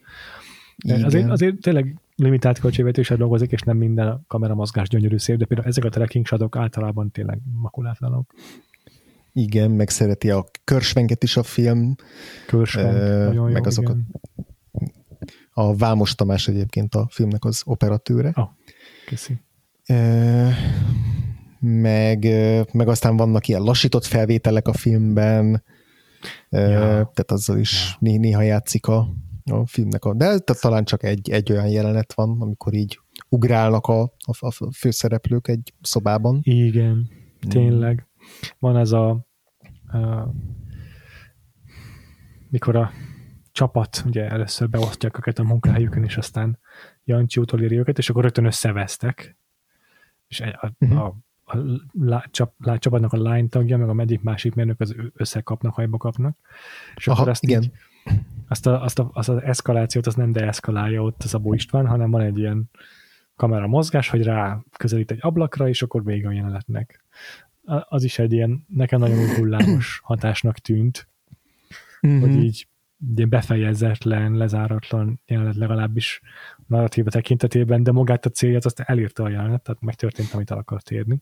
igen. 0.77 1.03
Azért, 1.03 1.29
azért 1.29 1.61
tényleg 1.61 1.95
limitált 2.17 2.59
költségvetéssel 2.59 3.17
dolgozik, 3.17 3.51
és 3.51 3.61
nem 3.61 3.77
minden 3.77 4.23
kameramozgás 4.27 4.87
gyönyörű 4.87 5.17
szép, 5.17 5.37
de 5.37 5.45
például 5.45 5.69
ezek 5.69 5.83
a 5.83 5.89
tracking 5.89 6.25
shotok 6.25 6.55
általában 6.55 7.11
tényleg 7.11 7.41
makulátlanok. 7.53 8.33
Igen, 9.33 9.71
meg 9.71 9.89
szereti 9.89 10.29
a 10.29 10.45
körsvenket 10.63 11.23
is 11.23 11.37
a 11.37 11.43
film. 11.43 11.95
Körsvenk, 12.47 12.97
nagyon 13.27 13.51
meg 13.51 13.61
jó, 13.61 13.67
azokat. 13.67 13.95
Igen. 13.95 14.21
A 15.51 15.75
Vámos 15.75 16.15
Tamás 16.15 16.47
egyébként 16.47 16.95
a 16.95 17.07
filmnek 17.09 17.45
az 17.45 17.61
operatőre. 17.65 18.31
Oh, 18.35 18.49
köszi. 19.05 19.41
Meg, 21.59 22.27
meg 22.71 22.87
aztán 22.87 23.17
vannak 23.17 23.47
ilyen 23.47 23.61
lassított 23.61 24.05
felvételek 24.05 24.67
a 24.67 24.73
filmben, 24.73 25.63
ja. 26.49 26.69
uh, 26.69 26.87
tehát 26.87 27.31
azzal 27.31 27.57
is 27.57 27.97
ja. 27.99 28.19
néha 28.19 28.41
játszik 28.41 28.87
a, 28.87 29.07
a 29.51 29.65
filmnek. 29.65 30.05
A, 30.05 30.13
de 30.13 30.37
talán 30.37 30.85
csak 30.85 31.03
egy, 31.03 31.29
egy 31.29 31.51
olyan 31.51 31.67
jelenet 31.67 32.13
van, 32.13 32.41
amikor 32.41 32.73
így 32.73 32.99
ugrálnak 33.29 33.85
a, 33.85 34.01
a, 34.01 34.37
a 34.39 34.71
főszereplők 34.73 35.47
egy 35.47 35.73
szobában. 35.81 36.39
Igen, 36.43 37.09
tényleg. 37.47 38.07
Van 38.59 38.77
ez 38.77 38.91
a, 38.91 39.09
a 39.09 40.33
mikor 42.49 42.75
a 42.75 42.91
csapat 43.51 44.03
ugye 44.05 44.29
először 44.29 44.69
beosztják 44.69 45.17
őket 45.17 45.39
a 45.39 45.43
munkahelyükön, 45.43 46.03
és 46.03 46.17
aztán 46.17 46.59
Jancsi 47.03 47.39
utoléri 47.39 47.77
őket, 47.77 47.97
és 47.97 48.09
akkor 48.09 48.23
rögtön 48.23 48.45
összevesztek. 48.45 49.37
És 50.27 50.39
a, 50.39 50.75
uh-huh. 50.79 51.01
a, 51.01 51.15
a, 52.09 52.25
csap, 52.31 52.53
a 52.57 52.77
csapatnak 52.77 53.13
a 53.13 53.17
line 53.17 53.47
tagja, 53.47 53.77
meg 53.77 53.89
a 53.89 53.93
medik 53.93 54.21
másik 54.21 54.53
mérnök 54.53 54.79
az 54.79 54.95
összekapnak, 55.13 55.73
hajba 55.73 55.97
kapnak. 55.97 56.37
És 56.95 57.07
Aha, 57.07 57.17
akkor 57.17 57.31
azt 57.31 57.43
igen. 57.43 57.63
Így, 57.63 57.71
azt, 58.47 58.67
a, 58.67 58.83
azt, 58.83 58.99
a, 58.99 59.09
azt 59.13 59.29
az 59.29 59.41
eszkalációt 59.41 60.07
az 60.07 60.15
nem 60.15 60.31
deeszkalálja 60.31 61.03
ott 61.03 61.23
az 61.23 61.33
Abó 61.33 61.53
István, 61.53 61.87
hanem 61.87 62.11
van 62.11 62.21
egy 62.21 62.37
ilyen 62.37 62.69
kamera 63.35 63.67
mozgás, 63.67 64.09
hogy 64.09 64.23
rá 64.23 64.59
közelít 64.77 65.11
egy 65.11 65.19
ablakra, 65.21 65.67
és 65.67 65.81
akkor 65.81 66.03
vége 66.03 66.27
a 66.27 66.31
jelenetnek. 66.31 67.05
Az 67.89 68.03
is 68.03 68.19
egy 68.19 68.33
ilyen, 68.33 68.65
nekem 68.67 68.99
nagyon 68.99 69.35
hullámos 69.35 69.99
hatásnak 70.03 70.59
tűnt, 70.59 71.07
mm-hmm. 72.07 72.19
hogy 72.19 72.43
így 72.43 72.67
ugye 73.11 73.25
befejezetlen, 73.25 74.33
lezáratlan 74.33 75.21
jelenet 75.25 75.55
legalábbis 75.55 76.21
narratíva 76.67 77.09
tekintetében, 77.09 77.83
de 77.83 77.91
magát 77.91 78.25
a 78.25 78.29
célját 78.29 78.65
azt 78.65 78.79
elírta 78.79 79.23
a 79.23 79.29
jelenet, 79.29 79.61
tehát 79.61 79.81
megtörtént, 79.81 80.33
amit 80.33 80.51
el 80.51 80.57
akart 80.57 80.91
érni 80.91 81.21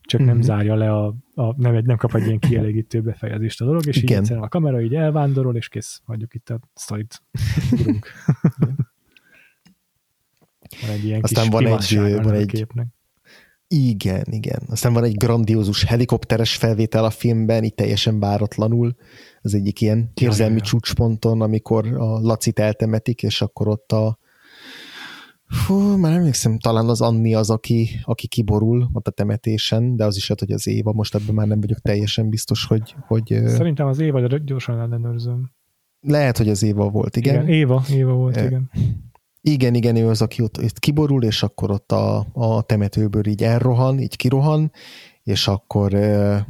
csak 0.00 0.20
nem 0.20 0.28
uh-huh. 0.28 0.44
zárja 0.44 0.74
le 0.74 0.92
a, 0.92 1.14
a 1.34 1.54
nem, 1.56 1.74
egy, 1.74 1.84
nem 1.84 1.96
kap 1.96 2.14
egy 2.14 2.26
ilyen 2.26 2.38
kielégítő 2.38 3.00
befejezést 3.00 3.60
a 3.60 3.64
dolog, 3.64 3.86
és 3.86 3.96
Igen. 3.96 4.10
így 4.10 4.18
egyszerűen 4.18 4.44
a 4.44 4.48
kamera 4.48 4.80
így 4.80 4.94
elvándorol, 4.94 5.56
és 5.56 5.68
kész, 5.68 6.00
hagyjuk 6.04 6.34
itt 6.34 6.50
a 6.50 6.60
sztorit. 6.74 7.22
van 10.80 10.90
egy 10.90 11.04
ilyen 11.04 11.20
Aztán 11.22 11.44
kis 11.44 11.52
van 11.52 11.66
egy, 11.66 12.22
van 12.22 12.34
egy 12.34 12.46
képnek. 12.46 12.86
Igen, 13.70 14.24
igen. 14.30 14.62
Aztán 14.68 14.92
van 14.92 15.04
egy 15.04 15.16
grandiózus 15.16 15.84
helikopteres 15.84 16.56
felvétel 16.56 17.04
a 17.04 17.10
filmben, 17.10 17.64
itt 17.64 17.76
teljesen 17.76 18.20
váratlanul. 18.20 18.96
Az 19.42 19.54
egyik 19.54 19.80
ilyen 19.80 20.10
érzelmi 20.14 20.56
ja. 20.56 20.62
csúcsponton, 20.62 21.40
amikor 21.40 21.86
a 21.86 22.18
Lacit 22.20 22.58
eltemetik, 22.58 23.22
és 23.22 23.42
akkor 23.42 23.68
ott 23.68 23.92
a, 23.92 24.18
Fú, 25.48 25.96
már 25.96 26.12
emlékszem, 26.12 26.58
talán 26.58 26.88
az 26.88 27.00
Anni 27.00 27.34
az, 27.34 27.50
aki, 27.50 27.88
aki 28.02 28.26
kiborul 28.26 28.88
ott 28.92 29.08
a 29.08 29.10
temetésen, 29.10 29.96
de 29.96 30.04
az 30.04 30.16
is 30.16 30.28
hát, 30.28 30.38
hogy 30.38 30.52
az 30.52 30.66
Éva, 30.66 30.92
most 30.92 31.14
ebben 31.14 31.34
már 31.34 31.46
nem 31.46 31.60
vagyok 31.60 31.78
teljesen 31.78 32.28
biztos, 32.28 32.64
hogy... 32.64 32.94
hogy 33.06 33.40
Szerintem 33.46 33.86
az 33.86 33.98
Éva, 33.98 34.26
de 34.26 34.38
gyorsan 34.44 34.80
ellenőrzöm. 34.80 35.50
Lehet, 36.00 36.36
hogy 36.36 36.48
az 36.48 36.62
Éva 36.62 36.88
volt, 36.88 37.16
igen. 37.16 37.34
igen 37.34 37.48
Éva, 37.48 37.84
Éva 37.90 38.12
volt, 38.12 38.36
e, 38.36 38.44
igen. 38.44 38.70
Igen, 39.40 39.74
igen, 39.74 39.96
ő 39.96 40.08
az, 40.08 40.22
aki 40.22 40.42
ott, 40.42 40.58
ott 40.62 40.78
kiborul, 40.78 41.22
és 41.24 41.42
akkor 41.42 41.70
ott 41.70 41.92
a, 41.92 42.26
a 42.32 42.62
temetőből 42.62 43.26
így 43.26 43.42
elrohan, 43.42 43.98
így 43.98 44.16
kirohan, 44.16 44.72
és 45.22 45.48
akkor, 45.48 45.92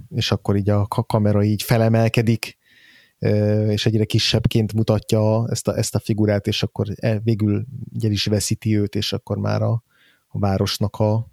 és 0.09 0.33
akkor 0.33 0.57
így 0.57 0.71
a 0.71 0.87
kamera 0.87 1.43
így 1.43 1.63
felemelkedik, 1.63 2.58
és 3.69 3.87
egyre 3.87 4.05
kisebbként 4.05 4.73
mutatja 4.73 5.49
ezt 5.51 5.69
a, 5.69 5.77
ezt 5.77 5.95
a 5.95 5.99
figurát, 5.99 6.47
és 6.47 6.63
akkor 6.63 6.87
végül 7.23 7.67
el 8.03 8.11
is 8.11 8.27
veszíti 8.27 8.79
őt, 8.79 8.95
és 8.95 9.13
akkor 9.13 9.39
már 9.39 9.63
a, 9.63 9.83
a 10.29 10.39
városnak 10.39 10.97
a, 10.97 11.31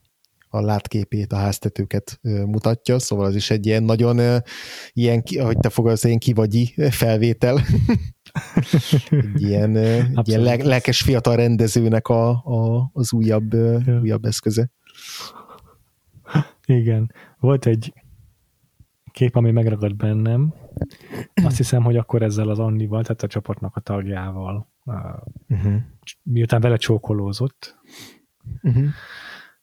a 0.50 0.62
látképét, 0.62 1.34
a 1.34 1.36
háztetőket 1.36 2.20
mutatja, 2.22 3.00
szóval 3.00 3.26
az 3.26 3.36
is 3.36 3.50
egy 3.50 3.66
ilyen 3.66 3.84
nagyon, 3.84 4.42
ilyen, 4.94 5.24
ahogy 5.38 5.58
te 5.58 5.70
fogalmaz, 5.70 6.04
ilyen 6.04 6.20
kivagyi 6.20 6.74
felvétel. 6.90 7.58
egy 9.10 9.42
ilyen, 9.42 9.76
egy 9.76 10.28
ilyen 10.28 10.58
lelkes 10.58 11.02
fiatal 11.02 11.36
rendezőnek 11.36 12.08
a, 12.08 12.30
a, 12.30 12.90
az 12.94 13.14
újabb, 13.14 13.54
ja. 13.54 14.00
újabb 14.02 14.26
eszköze. 14.26 14.72
Igen. 16.66 17.12
Volt 17.40 17.66
egy 17.66 17.94
kép, 19.16 19.36
ami 19.36 19.52
megragad 19.52 19.96
bennem. 19.96 20.54
Azt 21.34 21.58
hiszem, 21.58 21.84
hogy 21.84 21.98
akkor 21.98 22.22
ezzel 22.22 22.50
az 22.50 22.60
Annival, 22.60 23.02
tehát 23.02 23.24
a 23.24 23.28
csapatnak 23.28 23.76
a 23.76 23.80
tagjával, 23.80 24.68
uh-huh. 25.48 25.74
miután 26.24 26.62
vele 26.62 26.78
csókolózott, 26.78 27.80
uh-huh. 28.64 28.84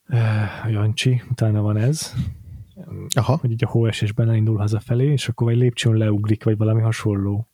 uh, 0.08 0.70
Jancsi, 0.70 1.22
utána 1.30 1.62
van 1.62 1.76
ez, 1.76 2.14
Aha. 3.14 3.36
hogy 3.36 3.50
így 3.50 3.64
a 3.64 3.68
hóesésben 3.68 4.28
elindul 4.28 4.56
hazafelé, 4.56 5.12
és 5.12 5.28
akkor 5.28 5.50
egy 5.50 5.58
lépcsőn 5.58 5.94
leugrik, 5.94 6.44
vagy 6.44 6.56
valami 6.56 6.80
hasonló. 6.80 7.48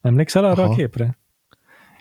Emlékszel 0.00 0.44
arra 0.44 0.62
Aha. 0.62 0.72
a 0.72 0.74
képre? 0.74 1.18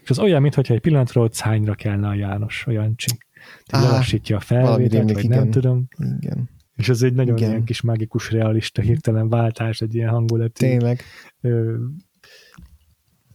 És 0.01 0.09
az 0.09 0.19
olyan, 0.19 0.41
mintha 0.41 0.61
egy 0.61 0.79
pillanatra 0.79 1.21
ott 1.21 1.33
szányra 1.33 1.75
kelne 1.75 2.07
a 2.07 2.13
János, 2.13 2.65
a 2.67 2.71
Jancsi. 2.71 3.17
Lelassítja 3.65 4.35
a 4.35 4.39
felvételt, 4.39 5.11
vagy 5.11 5.23
igen. 5.23 5.39
nem 5.39 5.51
tudom. 5.51 5.87
Igen. 6.19 6.49
És 6.77 6.89
ez 6.89 7.01
egy 7.01 7.13
nagyon 7.13 7.37
Igen. 7.37 7.49
ilyen 7.49 7.63
kis 7.63 7.81
mágikus, 7.81 8.31
realista, 8.31 8.81
hirtelen 8.81 9.29
váltás, 9.29 9.81
egy 9.81 9.95
ilyen 9.95 10.09
hangulati 10.09 10.67
Tényleg. 10.67 11.01
Ö, 11.41 11.75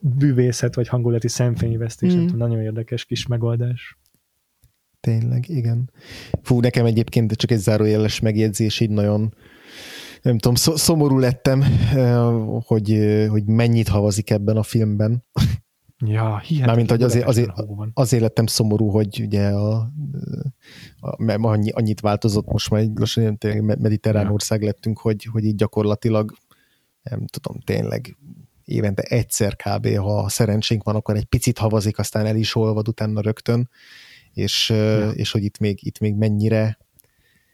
bűvészet, 0.00 0.74
vagy 0.74 0.88
hangulati 0.88 1.28
szemfényvesztés, 1.28 2.14
mm. 2.14 2.26
nagyon 2.36 2.60
érdekes 2.60 3.04
kis 3.04 3.26
megoldás. 3.26 3.98
Tényleg, 5.00 5.48
igen. 5.48 5.90
Fú, 6.42 6.60
nekem 6.60 6.84
egyébként 6.84 7.32
csak 7.32 7.50
egy 7.50 7.58
zárójeles 7.58 8.20
megjegyzés, 8.20 8.80
így 8.80 8.90
nagyon 8.90 9.34
nem 10.22 10.38
tudom, 10.38 10.54
szomorú 10.76 11.18
lettem, 11.18 11.64
hogy, 12.66 12.98
hogy 13.28 13.44
mennyit 13.44 13.88
havazik 13.88 14.30
ebben 14.30 14.56
a 14.56 14.62
filmben. 14.62 15.24
Ja, 16.04 16.38
hihetetlen. 16.38 16.66
Mármint, 16.66 16.90
hogy 16.90 17.02
azért, 17.02 17.26
azért, 17.26 17.50
azért 17.94 18.22
lettem 18.22 18.46
szomorú, 18.46 18.88
hogy 18.88 19.20
ugye 19.20 19.48
a, 19.48 19.90
a, 21.00 21.32
a, 21.32 21.46
annyi, 21.48 21.70
annyit 21.70 22.00
változott, 22.00 22.46
most 22.46 22.70
már 22.70 22.80
egy 22.80 22.90
lassan 22.94 23.38
mediterrán 23.58 24.24
ja. 24.24 24.32
ország 24.32 24.62
lettünk, 24.62 24.98
hogy, 24.98 25.24
hogy 25.24 25.44
így 25.44 25.54
gyakorlatilag 25.54 26.32
nem 27.02 27.26
tudom, 27.26 27.60
tényleg 27.60 28.16
évente 28.64 29.02
egyszer 29.02 29.56
kb. 29.56 29.96
ha 29.96 30.28
szerencsénk 30.28 30.82
van, 30.82 30.94
akkor 30.94 31.16
egy 31.16 31.24
picit 31.24 31.58
havazik, 31.58 31.98
aztán 31.98 32.26
el 32.26 32.36
is 32.36 32.54
olvad 32.54 32.88
utána 32.88 33.20
rögtön, 33.20 33.70
és, 34.32 34.68
ja. 34.70 35.10
és 35.10 35.30
hogy 35.30 35.44
itt 35.44 35.58
még, 35.58 35.78
itt 35.82 35.98
még 35.98 36.14
mennyire 36.14 36.78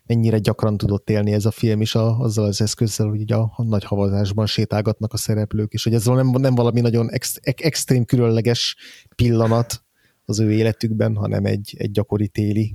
mennyire 0.08 0.38
gyakran 0.38 0.76
tudott 0.76 1.10
élni 1.10 1.32
ez 1.32 1.44
a 1.44 1.50
film 1.50 1.80
is 1.80 1.94
a, 1.94 2.18
azzal 2.18 2.44
az 2.44 2.60
eszközzel, 2.60 3.08
hogy 3.08 3.32
a, 3.32 3.52
a 3.56 3.62
nagy 3.62 3.84
havazásban 3.84 4.46
sétálgatnak 4.46 5.12
a 5.12 5.16
szereplők, 5.16 5.72
és 5.72 5.84
hogy 5.84 5.94
ez 5.94 6.04
nem, 6.04 6.30
nem 6.30 6.54
valami 6.54 6.80
nagyon 6.80 7.10
ex, 7.10 7.40
extrém 7.42 8.04
különleges 8.04 8.76
pillanat 9.16 9.84
az 10.24 10.40
ő 10.40 10.52
életükben, 10.52 11.16
hanem 11.16 11.44
egy, 11.44 11.74
egy 11.78 11.90
gyakori 11.90 12.28
téli, 12.28 12.74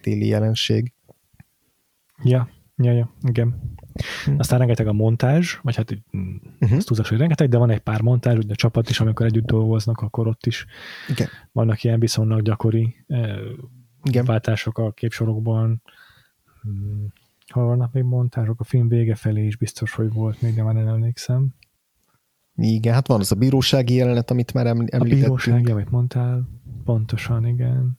téli 0.00 0.26
jelenség. 0.26 0.92
Ja, 2.22 2.48
ja, 2.76 2.92
ja, 2.92 3.14
igen. 3.28 3.76
Hm. 4.24 4.34
Aztán 4.38 4.58
rengeteg 4.58 4.86
a 4.86 4.92
montázs, 4.92 5.58
vagy 5.62 5.76
hát 5.76 5.90
uh-huh. 5.90 6.76
azt 6.76 6.86
túlzás, 6.86 7.08
hogy 7.08 7.18
rengeteg, 7.18 7.48
de 7.48 7.58
van 7.58 7.70
egy 7.70 7.80
pár 7.80 8.00
montázs, 8.00 8.36
ugye 8.36 8.52
a 8.52 8.56
csapat 8.56 8.90
is, 8.90 9.00
amikor 9.00 9.26
együtt 9.26 9.46
dolgoznak, 9.46 10.00
akkor 10.00 10.26
ott 10.26 10.46
is 10.46 10.66
Igen. 11.08 11.28
vannak 11.52 11.84
ilyen 11.84 12.00
viszonylag 12.00 12.42
gyakori 12.42 12.94
Igen. 14.02 14.24
váltások 14.24 14.78
a 14.78 14.92
képsorokban, 14.92 15.82
hmm, 16.62 17.12
hol 17.48 17.64
vannak 17.64 17.92
még 17.92 18.02
montázsok, 18.02 18.60
a 18.60 18.64
film 18.64 18.88
vége 18.88 19.14
felé 19.14 19.46
is 19.46 19.56
biztos, 19.56 19.94
hogy 19.94 20.12
volt, 20.12 20.42
még 20.42 20.54
de 20.54 20.62
már 20.62 20.74
nem 20.74 20.88
emlékszem. 20.88 21.54
Igen, 22.54 22.94
hát 22.94 23.06
van 23.06 23.20
az 23.20 23.32
a 23.32 23.36
bírósági 23.36 23.94
jelenet, 23.94 24.30
amit 24.30 24.52
már 24.52 24.66
említettünk. 24.66 25.12
A 25.12 25.14
bírósági, 25.14 25.70
amit 25.70 25.90
mondtál, 25.90 26.48
pontosan, 26.84 27.46
igen. 27.46 27.98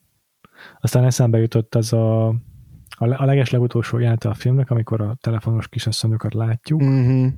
Aztán 0.81 1.03
eszembe 1.03 1.37
jutott 1.37 1.75
az 1.75 1.93
a, 1.93 2.27
a 2.97 3.25
leges 3.25 3.49
legutolsó 3.49 3.97
jelente 3.97 4.29
a 4.29 4.33
filmnek, 4.33 4.69
amikor 4.69 5.01
a 5.01 5.17
telefonos 5.21 5.67
kisasszonyokat 5.67 6.33
látjuk. 6.33 6.81
Uh-huh. 6.81 7.33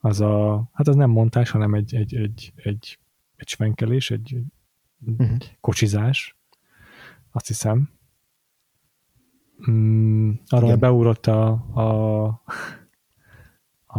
Az 0.00 0.20
a, 0.20 0.68
hát 0.72 0.88
az 0.88 0.96
nem 0.96 1.10
montás, 1.10 1.50
hanem 1.50 1.74
egy, 1.74 1.94
egy, 1.94 2.14
egy, 2.14 2.52
egy, 2.56 2.98
egy 3.36 3.48
svenkelés, 3.48 4.10
egy, 4.10 4.36
uh-huh. 5.06 5.36
kocsizás, 5.60 6.36
azt 7.30 7.46
hiszem. 7.46 7.90
Mm, 9.70 10.30
arra 10.48 10.66
Igen. 10.66 10.78
beugrott 10.78 11.26
a, 11.26 11.48
a, 11.74 12.24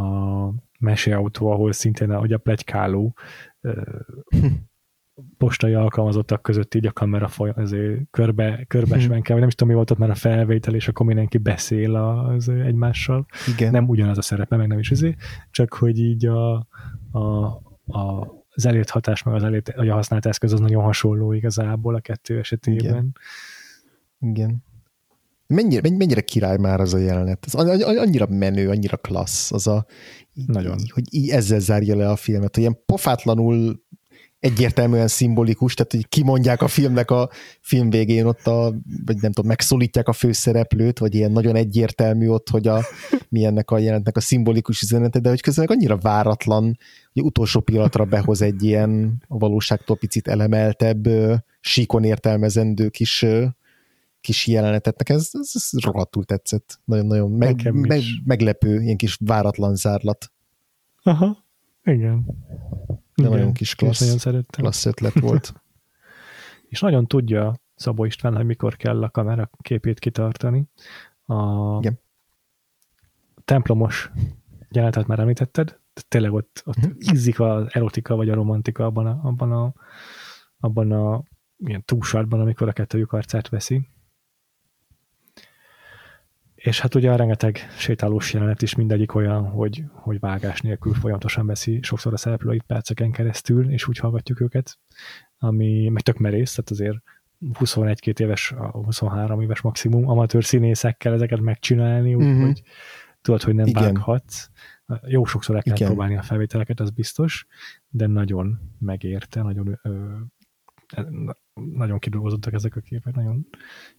a 0.02 0.54
meseautó, 0.80 1.52
ahol 1.52 1.72
szintén 1.72 2.16
hogy 2.16 2.34
a 2.34 2.38
plegykáló 2.38 3.14
postai 5.38 5.74
alkalmazottak 5.74 6.42
között 6.42 6.76
így 6.76 6.86
a 6.86 6.92
kamera 6.92 7.28
foly, 7.28 7.52
azért 7.56 8.02
körbe, 8.12 8.66
körbesven 8.68 9.12
hmm. 9.16 9.22
kell, 9.22 9.38
nem 9.40 9.48
is 9.48 9.54
tudom, 9.54 9.70
mi 9.70 9.76
volt 9.76 9.92
ott 9.92 9.98
már 9.98 10.10
a 10.10 10.16
felvétel, 10.16 10.76
és 10.76 10.88
akkor 10.88 11.06
mindenki 11.06 11.38
beszél 11.38 11.96
az 11.96 12.50
egymással. 12.50 13.26
Igen. 13.48 13.72
Nem 13.72 13.88
ugyanaz 13.88 14.18
a 14.18 14.22
szerepe, 14.22 14.56
meg 14.56 14.68
nem 14.68 14.80
is 14.80 14.92
azért, 14.92 15.18
csak 15.52 15.74
hogy 15.74 16.00
így 16.00 16.26
a, 16.26 16.68
a, 17.12 17.46
a 17.86 18.36
az 18.58 18.66
elért 18.66 18.90
hatás, 18.90 19.24
meg 19.24 19.34
az 19.34 19.44
elért, 19.44 19.70
a 19.70 19.94
használt 19.94 20.26
eszköz 20.26 20.54
az 20.54 20.60
nagyon 20.60 20.84
hasonló 20.84 21.34
igazából 21.34 21.96
a 21.96 22.00
kettő 22.00 22.38
esetében. 22.38 22.80
Igen. 22.80 23.16
Igen. 24.20 24.64
Mennyire, 25.48 25.90
mennyire 25.90 26.22
király 26.22 26.58
már 26.58 26.80
az 26.80 26.94
a 26.94 26.98
jelenet? 26.98 27.46
Ez 27.46 27.54
annyira 27.82 28.28
menő, 28.30 28.70
annyira 28.70 28.98
klassz, 28.98 29.52
az 29.52 29.68
a, 29.68 29.86
Nagyon. 30.46 30.78
hogy 30.94 31.04
így 31.10 31.30
ezzel 31.30 31.60
zárja 31.60 31.96
le 31.96 32.10
a 32.10 32.16
filmet, 32.16 32.54
hogy 32.54 32.64
ilyen 32.64 32.80
pofátlanul 32.86 33.86
egyértelműen 34.40 35.08
szimbolikus, 35.08 35.74
tehát 35.74 35.92
hogy 35.92 36.08
kimondják 36.08 36.62
a 36.62 36.68
filmnek 36.68 37.12
a 37.12 37.30
film 37.62 37.90
végén 37.90 38.26
ott 38.26 38.48
a, 38.48 38.74
vagy 39.06 39.16
nem 39.22 39.32
tudom, 39.32 39.50
megszólítják 39.50 40.08
a 40.08 40.14
főszereplőt, 40.14 41.00
vagy 41.00 41.16
ilyen 41.16 41.32
nagyon 41.32 41.56
egyértelmű 41.56 42.28
ott, 42.28 42.50
hogy 42.50 42.68
a, 42.68 42.82
mi 43.30 43.46
ennek 43.46 43.72
a 43.72 43.78
jelentnek 43.78 44.18
a 44.18 44.22
szimbolikus 44.22 44.82
üzenete, 44.82 45.20
de 45.20 45.30
hogy 45.30 45.42
közben 45.42 45.66
annyira 45.66 45.98
váratlan, 45.98 46.78
hogy 47.14 47.24
utolsó 47.24 47.60
pillanatra 47.60 48.06
behoz 48.06 48.42
egy 48.42 48.64
ilyen 48.64 49.24
a 49.28 49.38
valóságtól 49.38 49.98
picit 49.98 50.28
elemeltebb, 50.28 51.08
síkon 51.60 52.04
értelmezendő 52.04 52.90
kis 52.90 53.26
kis 54.28 54.48
jelenetet. 54.48 54.98
Nekem 54.98 55.16
ez, 55.16 55.30
ez, 55.32 55.52
ez 55.54 55.84
rohadtul 55.84 56.24
tetszett. 56.24 56.80
Nagyon-nagyon 56.86 57.32
meg, 57.32 57.72
meg, 57.72 58.02
meglepő, 58.24 58.82
ilyen 58.82 58.98
kis 58.98 59.18
váratlan 59.26 59.76
zárlat. 59.76 60.32
Aha, 61.04 61.46
igen. 61.84 62.26
De 63.16 63.24
igen, 63.24 63.32
nagyon 63.32 63.54
kis 63.54 63.76
klassz, 63.76 64.00
nagyon 64.00 64.18
szerettem. 64.18 64.64
klassz 64.64 64.86
ötlet 64.86 65.20
volt. 65.20 65.54
és 66.72 66.80
nagyon 66.80 67.06
tudja 67.06 67.60
Szabó 67.76 68.06
István, 68.06 68.36
hogy 68.36 68.46
mikor 68.46 68.76
kell 68.76 69.04
a 69.04 69.10
kamera 69.10 69.50
képét 69.62 70.00
kitartani. 70.00 70.64
A 71.26 71.78
igen. 71.78 72.00
templomos 73.46 74.12
jelenetet 74.70 75.08
már 75.08 75.20
említetted, 75.20 75.80
tényleg 76.08 76.34
ott, 76.34 76.64
ott 76.66 76.78
uh-huh. 76.78 77.14
ízik 77.14 77.40
az 77.40 77.66
erotika 77.70 78.16
vagy 78.16 78.30
a 78.30 78.34
romantika 78.34 78.86
abban 78.86 79.06
a, 79.08 79.20
abban 79.24 79.52
a, 79.52 79.74
abban 80.60 80.92
a 80.92 81.24
ilyen 81.58 81.84
túlsartban, 81.86 82.40
amikor 82.40 82.68
a 82.68 82.74
kettőjük 82.74 83.12
arcát 83.12 83.50
veszi. 83.50 83.88
És 86.68 86.80
hát 86.80 86.96
ugye 86.96 87.12
a 87.12 87.16
rengeteg 87.16 87.58
sétálós 87.78 88.34
jelenet 88.34 88.62
is 88.62 88.76
mindegyik 88.76 89.16
olyan, 89.16 89.48
hogy, 89.48 89.84
hogy 89.92 90.20
vágás 90.20 90.62
nélkül 90.62 90.94
folyamatosan 90.94 91.46
veszi 91.46 91.80
sokszor 91.82 92.14
a 92.14 92.18
szereplőit 92.18 92.64
perceken 92.64 93.12
keresztül, 93.12 93.72
és 93.72 93.88
úgy 93.88 93.98
hallgatjuk 93.98 94.40
őket, 94.40 94.80
ami 95.38 95.90
meg 95.90 96.02
tök 96.02 96.18
merész, 96.18 96.56
tehát 96.56 96.70
azért 96.70 96.98
21-2 97.54 98.20
éves, 98.20 98.54
23 98.72 99.42
éves 99.42 99.62
maximum 99.62 100.10
amatőr 100.10 100.44
színészekkel 100.44 101.14
ezeket 101.14 101.40
megcsinálni, 101.40 102.16
úgyhogy 102.16 102.34
uh-huh. 102.34 102.56
tudod, 103.22 103.42
hogy 103.42 103.56
nem 103.56 103.68
Igen. 103.68 103.84
vághatsz. 103.84 104.50
Jó 105.08 105.26
sokszor 105.26 105.56
el 105.56 105.62
kell 105.62 105.76
Igen. 105.76 105.88
próbálni 105.88 106.18
a 106.18 106.22
felvételeket, 106.22 106.80
az 106.80 106.90
biztos, 106.90 107.46
de 107.90 108.08
nagyon 108.08 108.60
megérte, 108.80 109.42
nagyon 109.42 109.80
ö, 109.84 110.16
nagyon 111.54 112.00
kidolgozottak 112.00 112.54
ezek 112.54 112.76
a 112.76 112.80
képek, 112.80 113.16
nagyon 113.16 113.48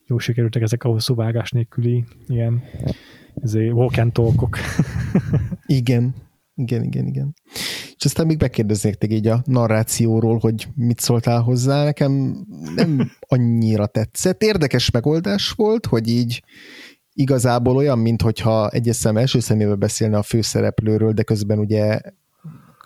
jó 0.06 0.18
sikerültek 0.18 0.62
ezek 0.62 0.84
a 0.84 0.88
hosszú 0.88 1.14
vágás 1.14 1.50
nélküli 1.50 2.04
ilyen 2.26 2.62
walk 3.54 3.96
and 3.96 4.12
talkok. 4.12 4.58
igen, 5.66 6.14
igen, 6.54 6.82
igen, 6.82 7.06
igen. 7.06 7.34
És 7.96 8.04
aztán 8.04 8.26
még 8.26 8.38
bekérdeznék 8.38 8.94
téged 8.94 9.16
így 9.16 9.26
a 9.26 9.42
narrációról, 9.44 10.38
hogy 10.38 10.68
mit 10.74 11.00
szóltál 11.00 11.40
hozzá. 11.40 11.84
Nekem 11.84 12.44
nem 12.74 13.10
annyira 13.28 13.86
tetszett. 13.86 14.42
Érdekes 14.42 14.90
megoldás 14.90 15.50
volt, 15.50 15.86
hogy 15.86 16.08
így 16.08 16.42
igazából 17.12 17.76
olyan, 17.76 17.98
mintha 17.98 18.68
egyes 18.70 18.96
szem 18.96 19.16
első 19.16 19.40
szemébe 19.40 19.74
beszélne 19.74 20.16
a 20.16 20.22
főszereplőről, 20.22 21.12
de 21.12 21.22
közben 21.22 21.58
ugye 21.58 22.00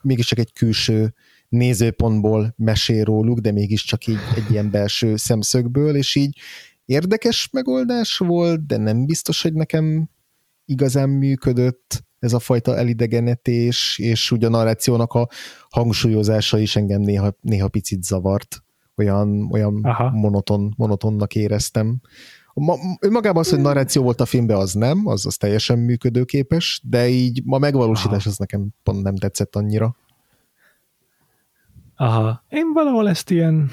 mégiscsak 0.03 0.39
egy 0.39 0.53
külső 0.53 1.15
nézőpontból 1.53 2.55
mesél 2.57 3.05
róluk, 3.05 3.39
de 3.39 3.53
mégiscsak 3.53 4.07
így 4.07 4.19
egy 4.37 4.51
ilyen 4.51 4.70
belső 4.70 5.16
szemszögből, 5.16 5.97
és 5.97 6.15
így 6.15 6.39
érdekes 6.85 7.49
megoldás 7.53 8.19
volt, 8.19 8.66
de 8.66 8.77
nem 8.77 9.07
biztos, 9.07 9.43
hogy 9.43 9.53
nekem 9.53 10.09
igazán 10.65 11.09
működött 11.09 12.05
ez 12.19 12.33
a 12.33 12.39
fajta 12.39 12.77
elidegenetés, 12.77 13.99
és 13.99 14.31
ugye 14.31 14.47
a 14.47 14.51
narrációnak 14.51 15.12
a 15.12 15.29
hangsúlyozása 15.70 16.59
is 16.59 16.77
engem 16.77 17.01
néha, 17.01 17.37
néha 17.41 17.69
picit 17.69 18.03
zavart. 18.03 18.62
Olyan, 18.97 19.49
olyan 19.51 19.87
monoton, 20.12 20.74
monotonnak 20.77 21.35
éreztem. 21.35 22.01
Ma, 22.55 22.74
önmagában 23.01 23.43
az, 23.43 23.51
hogy 23.51 23.61
narráció 23.61 24.03
volt 24.03 24.20
a 24.20 24.24
filmben, 24.27 24.57
az 24.57 24.73
nem, 24.73 25.07
az, 25.07 25.27
az 25.27 25.37
teljesen 25.37 25.79
működőképes, 25.79 26.83
de 26.85 27.09
így 27.09 27.43
ma 27.45 27.59
megvalósítás 27.59 28.20
Aha. 28.20 28.29
az 28.29 28.37
nekem 28.37 28.69
pont 28.83 29.03
nem 29.03 29.16
tetszett 29.16 29.57
annyira. 29.57 29.97
Aha, 32.03 32.45
én 32.49 32.73
valahol 32.73 33.09
ezt 33.09 33.31
ilyen 33.31 33.70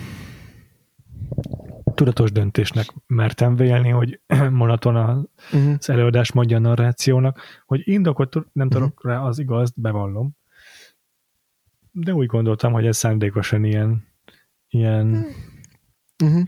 tudatos 1.93 2.31
döntésnek 2.31 2.93
mertem 3.07 3.55
vélni, 3.55 3.89
hogy 3.89 4.19
monoton 4.49 4.95
az 4.95 5.27
uh-huh. 5.53 5.75
előadás 5.85 6.31
mondja 6.31 6.57
a 6.57 6.59
narrációnak, 6.59 7.39
hogy 7.65 7.81
indokot 7.83 8.33
nem 8.33 8.43
uh-huh. 8.53 8.69
tudok 8.69 9.05
rá, 9.05 9.19
az 9.19 9.39
igaz, 9.39 9.71
bevallom. 9.75 10.31
De 11.91 12.13
úgy 12.13 12.25
gondoltam, 12.25 12.73
hogy 12.73 12.85
ez 12.85 12.97
szándékosan 12.97 13.63
ilyen, 13.63 14.07
ilyen 14.67 15.25
uh-huh. 16.23 16.41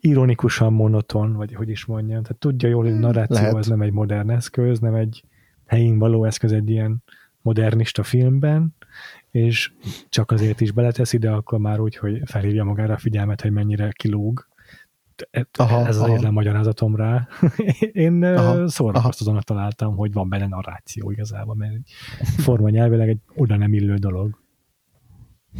ironikusan 0.00 0.72
monoton, 0.72 1.32
vagy 1.32 1.54
hogy 1.54 1.68
is 1.68 1.84
mondjam. 1.84 2.22
Tehát 2.22 2.38
tudja 2.38 2.68
jól, 2.68 2.84
hogy 2.84 2.92
a 2.92 2.98
narráció 2.98 3.36
Lehet. 3.36 3.54
az 3.54 3.66
nem 3.66 3.82
egy 3.82 3.92
modern 3.92 4.30
eszköz, 4.30 4.78
nem 4.78 4.94
egy 4.94 5.24
helyén 5.66 5.98
való 5.98 6.24
eszköz 6.24 6.52
egy 6.52 6.70
ilyen 6.70 7.02
modernista 7.42 8.02
filmben, 8.02 8.75
és 9.36 9.72
csak 10.08 10.30
azért 10.30 10.60
is 10.60 10.72
beleteszi, 10.72 11.18
de 11.18 11.30
akkor 11.30 11.58
már 11.58 11.80
úgy, 11.80 11.96
hogy 11.96 12.20
felhívja 12.24 12.64
magára 12.64 12.94
a 12.94 12.98
figyelmet, 12.98 13.40
hogy 13.40 13.52
mennyire 13.52 13.92
kilóg. 13.92 14.48
Aha, 15.52 15.86
ez 15.86 15.96
az 15.96 16.08
egyetlen 16.08 16.32
magyarázatom 16.32 16.96
rá. 16.96 17.28
Én 17.92 18.36
szórakoztatónak 18.68 19.42
találtam, 19.42 19.96
hogy 19.96 20.12
van 20.12 20.28
benne 20.28 20.46
narráció 20.46 21.10
igazából, 21.10 21.54
mert 21.54 21.74
egy 21.74 21.90
forma 22.18 22.70
nyelvileg 22.70 23.08
egy 23.08 23.20
oda 23.34 23.56
nem 23.56 23.72
illő 23.72 23.94
dolog. 23.94 24.42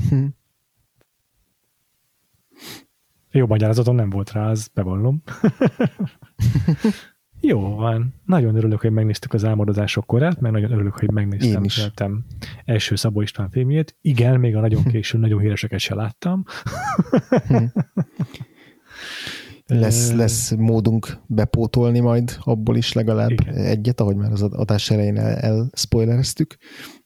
Hm. 0.09 0.27
Jó 3.31 3.47
magyarázatom 3.47 3.95
nem 3.95 4.11
volt 4.11 4.33
rá, 4.33 4.51
az 4.51 4.71
bevallom. 4.75 5.23
Jó 7.41 7.75
van. 7.75 8.15
Nagyon 8.25 8.57
örülök, 8.57 8.81
hogy 8.81 8.91
megnéztük 8.91 9.33
az 9.33 9.45
álmodozások 9.45 10.07
korát, 10.07 10.41
mert 10.41 10.55
nagyon 10.55 10.73
örülök, 10.73 10.99
hogy 10.99 11.11
megnéztem 11.11 11.65
életem 11.79 12.25
első 12.65 12.97
Szabó 12.97 13.21
István 13.21 13.51
filmjét. 13.51 13.97
Igen, 14.01 14.41
még 14.41 14.57
a 14.57 14.61
nagyon 14.61 14.85
késő, 14.85 15.19
nagyon 15.19 15.41
híreseket 15.41 15.81
se 15.81 15.95
láttam. 15.95 16.45
Lesz, 19.69 20.13
lesz 20.13 20.51
módunk 20.51 21.19
bepótolni 21.27 22.01
majd 22.01 22.37
abból 22.41 22.77
is 22.77 22.93
legalább 22.93 23.31
Igen. 23.31 23.55
egyet, 23.55 24.01
ahogy 24.01 24.17
már 24.17 24.33
az 24.33 24.43
adás 24.43 24.91
elején 24.91 25.19
el, 25.19 25.35
elspoilereztük. 25.37 26.57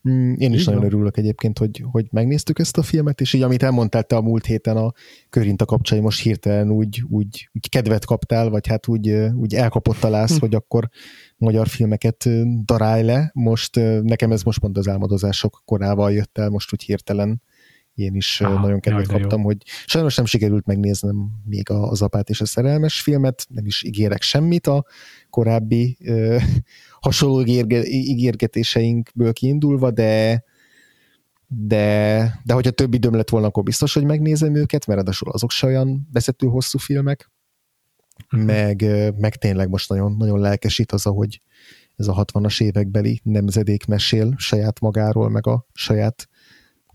Mm, 0.09 0.33
én 0.33 0.53
is 0.53 0.63
Igen. 0.63 0.75
nagyon 0.75 0.93
örülök 0.93 1.17
egyébként, 1.17 1.59
hogy, 1.59 1.85
hogy 1.91 2.07
megnéztük 2.11 2.59
ezt 2.59 2.79
a 2.79 2.83
filmet, 2.83 3.21
és 3.21 3.33
így 3.33 3.43
amit 3.43 3.63
elmondtál 3.63 4.03
te 4.03 4.17
a 4.17 4.21
múlt 4.21 4.47
héten 4.47 4.77
a 4.77 4.93
Körinta 5.31 5.65
kapcsai, 5.65 6.01
most 6.01 6.23
hirtelen 6.23 6.71
úgy, 6.71 7.03
úgy, 7.09 7.51
úgy 7.53 7.69
kedvet 7.69 8.05
kaptál, 8.05 8.49
vagy 8.51 8.67
hát 8.67 8.89
úgy, 8.89 9.11
úgy 9.35 9.55
elkapott 9.55 10.05
a 10.05 10.09
lász, 10.09 10.35
hm. 10.35 10.41
hogy 10.41 10.55
akkor 10.55 10.89
magyar 11.37 11.69
filmeket 11.69 12.29
darálj 12.65 13.03
le. 13.03 13.31
Most 13.35 13.81
nekem 14.03 14.33
ez 14.33 14.43
most 14.43 14.61
pont 14.61 14.79
az 14.79 14.89
álmodozások 14.89 15.63
korával 15.65 16.13
jött 16.13 16.39
el, 16.39 16.49
most 16.49 16.73
úgy 16.73 16.83
hirtelen 16.83 17.43
én 18.01 18.15
is 18.15 18.41
Aha, 18.41 18.61
nagyon 18.61 18.81
kedvet 18.81 19.07
kaptam, 19.07 19.41
jó. 19.41 19.45
hogy 19.45 19.57
sajnos 19.87 20.17
nem 20.17 20.25
sikerült 20.25 20.67
megnéznem 20.67 21.31
még 21.45 21.71
az 21.71 22.03
apát 22.03 22.29
és 22.29 22.41
a 22.41 22.47
szerelmes 22.47 23.01
filmet, 23.01 23.47
nem 23.49 23.67
is 23.67 23.83
ígérek 23.83 24.23
semmit 24.23 24.67
a 24.67 24.85
korábbi 25.31 25.97
ö, 26.05 26.37
hasonló 27.01 27.41
ígérge, 27.41 27.85
ígérgetéseinkből 27.85 29.33
kiindulva, 29.33 29.91
de 29.91 30.45
de, 31.53 32.41
de 32.45 32.55
hogyha 32.55 32.71
több 32.71 32.95
időm 32.95 33.15
lett 33.15 33.29
volna, 33.29 33.47
akkor 33.47 33.63
biztos, 33.63 33.95
hogy 33.95 34.05
megnézem 34.05 34.55
őket, 34.55 34.87
mert 34.87 34.99
ráadásul 34.99 35.31
azok 35.31 35.51
se 35.51 35.67
olyan 35.67 36.09
veszető 36.13 36.47
hosszú 36.47 36.79
filmek, 36.79 37.31
uh-huh. 38.25 38.47
meg, 38.47 38.85
meg 39.19 39.37
tényleg 39.37 39.69
most 39.69 39.89
nagyon, 39.89 40.17
nagyon 40.17 40.39
lelkesít 40.41 40.93
az, 40.93 41.07
ahogy 41.07 41.43
ez 41.97 42.09
a 42.09 42.25
60-as 42.25 42.63
évekbeli 42.63 43.21
nemzedék 43.23 43.87
mesél 43.87 44.35
saját 44.37 44.81
magáról, 44.81 45.29
meg 45.29 45.47
a 45.47 45.67
saját 45.73 46.29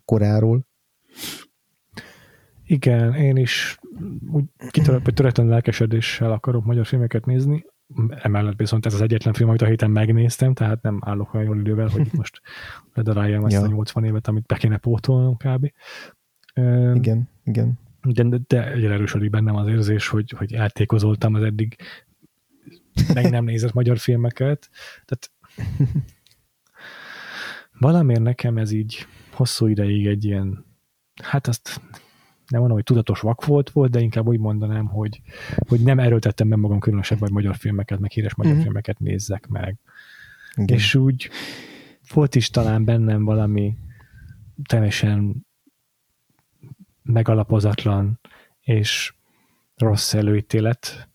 koráról. 0.06 0.68
Igen, 2.66 3.14
én 3.14 3.38
is 3.38 3.80
úgy 4.32 4.44
kitörött, 4.70 5.04
töretlen 5.04 5.48
lelkesedéssel 5.48 6.32
akarok 6.32 6.66
magyar 6.66 6.86
filmeket 6.86 7.26
nézni, 7.26 7.66
emellett 8.10 8.58
viszont 8.58 8.86
ez 8.86 8.94
az 8.94 9.02
egyetlen 9.02 9.34
film, 9.34 9.50
amit 9.50 9.62
a 9.62 9.66
héten 9.66 9.92
megnéztem, 9.92 10.54
tehát 10.54 10.82
nem 10.82 11.00
állok 11.06 11.34
olyan 11.34 11.46
jól 11.46 11.60
idővel, 11.60 11.88
hogy 11.88 12.08
most 12.12 12.42
ledaráljam 12.94 13.46
ezt 13.46 13.56
ja. 13.56 13.62
a 13.62 13.68
80 13.68 14.04
évet, 14.04 14.28
amit 14.28 14.46
be 14.46 14.56
kéne 14.56 14.78
pótolnom 14.78 15.38
kb. 15.38 15.72
Igen, 16.94 17.30
igen. 17.44 17.80
De, 18.02 18.40
de 18.48 18.72
egyre 18.72 18.94
erősödik 18.94 19.30
bennem 19.30 19.56
az 19.56 19.68
érzés, 19.68 20.08
hogy, 20.08 20.34
hogy 20.38 20.54
eltékozoltam 20.54 21.34
az 21.34 21.44
eddig 21.44 21.76
meg 23.14 23.30
nem 23.30 23.44
nézett 23.44 23.74
magyar 23.74 23.98
filmeket. 23.98 24.70
Tehát 25.06 25.32
valamiért 27.80 28.22
nekem 28.22 28.58
ez 28.58 28.72
így 28.72 29.08
hosszú 29.32 29.68
ideig 29.68 30.08
egy 30.08 30.26
ilyen, 30.26 30.65
hát 31.24 31.48
azt 31.48 31.82
nem 32.48 32.60
mondom, 32.60 32.78
hogy 32.78 32.86
tudatos 32.86 33.20
vak 33.20 33.46
volt, 33.46 33.70
volt, 33.70 33.92
de 33.92 34.00
inkább 34.00 34.28
úgy 34.28 34.40
mondanám, 34.40 34.86
hogy, 34.86 35.22
hogy 35.68 35.80
nem 35.80 36.00
erőltettem 36.00 36.50
be 36.50 36.56
magam 36.56 36.80
különösebb, 36.80 37.20
hogy 37.20 37.32
magyar 37.32 37.56
filmeket, 37.56 38.00
meg 38.00 38.12
híres 38.12 38.36
magyar 38.36 38.56
mm. 38.56 38.60
filmeket 38.60 39.00
nézzek 39.00 39.48
meg. 39.48 39.78
Igen. 40.56 40.78
És 40.78 40.96
úgy 40.96 41.30
volt 42.14 42.36
is 42.36 42.50
talán 42.50 42.86
bennem 42.86 43.24
valami 43.24 43.78
teljesen 44.64 45.46
megalapozatlan 47.04 48.20
és 48.62 49.14
rossz 49.76 50.14
előítélet, 50.14 51.10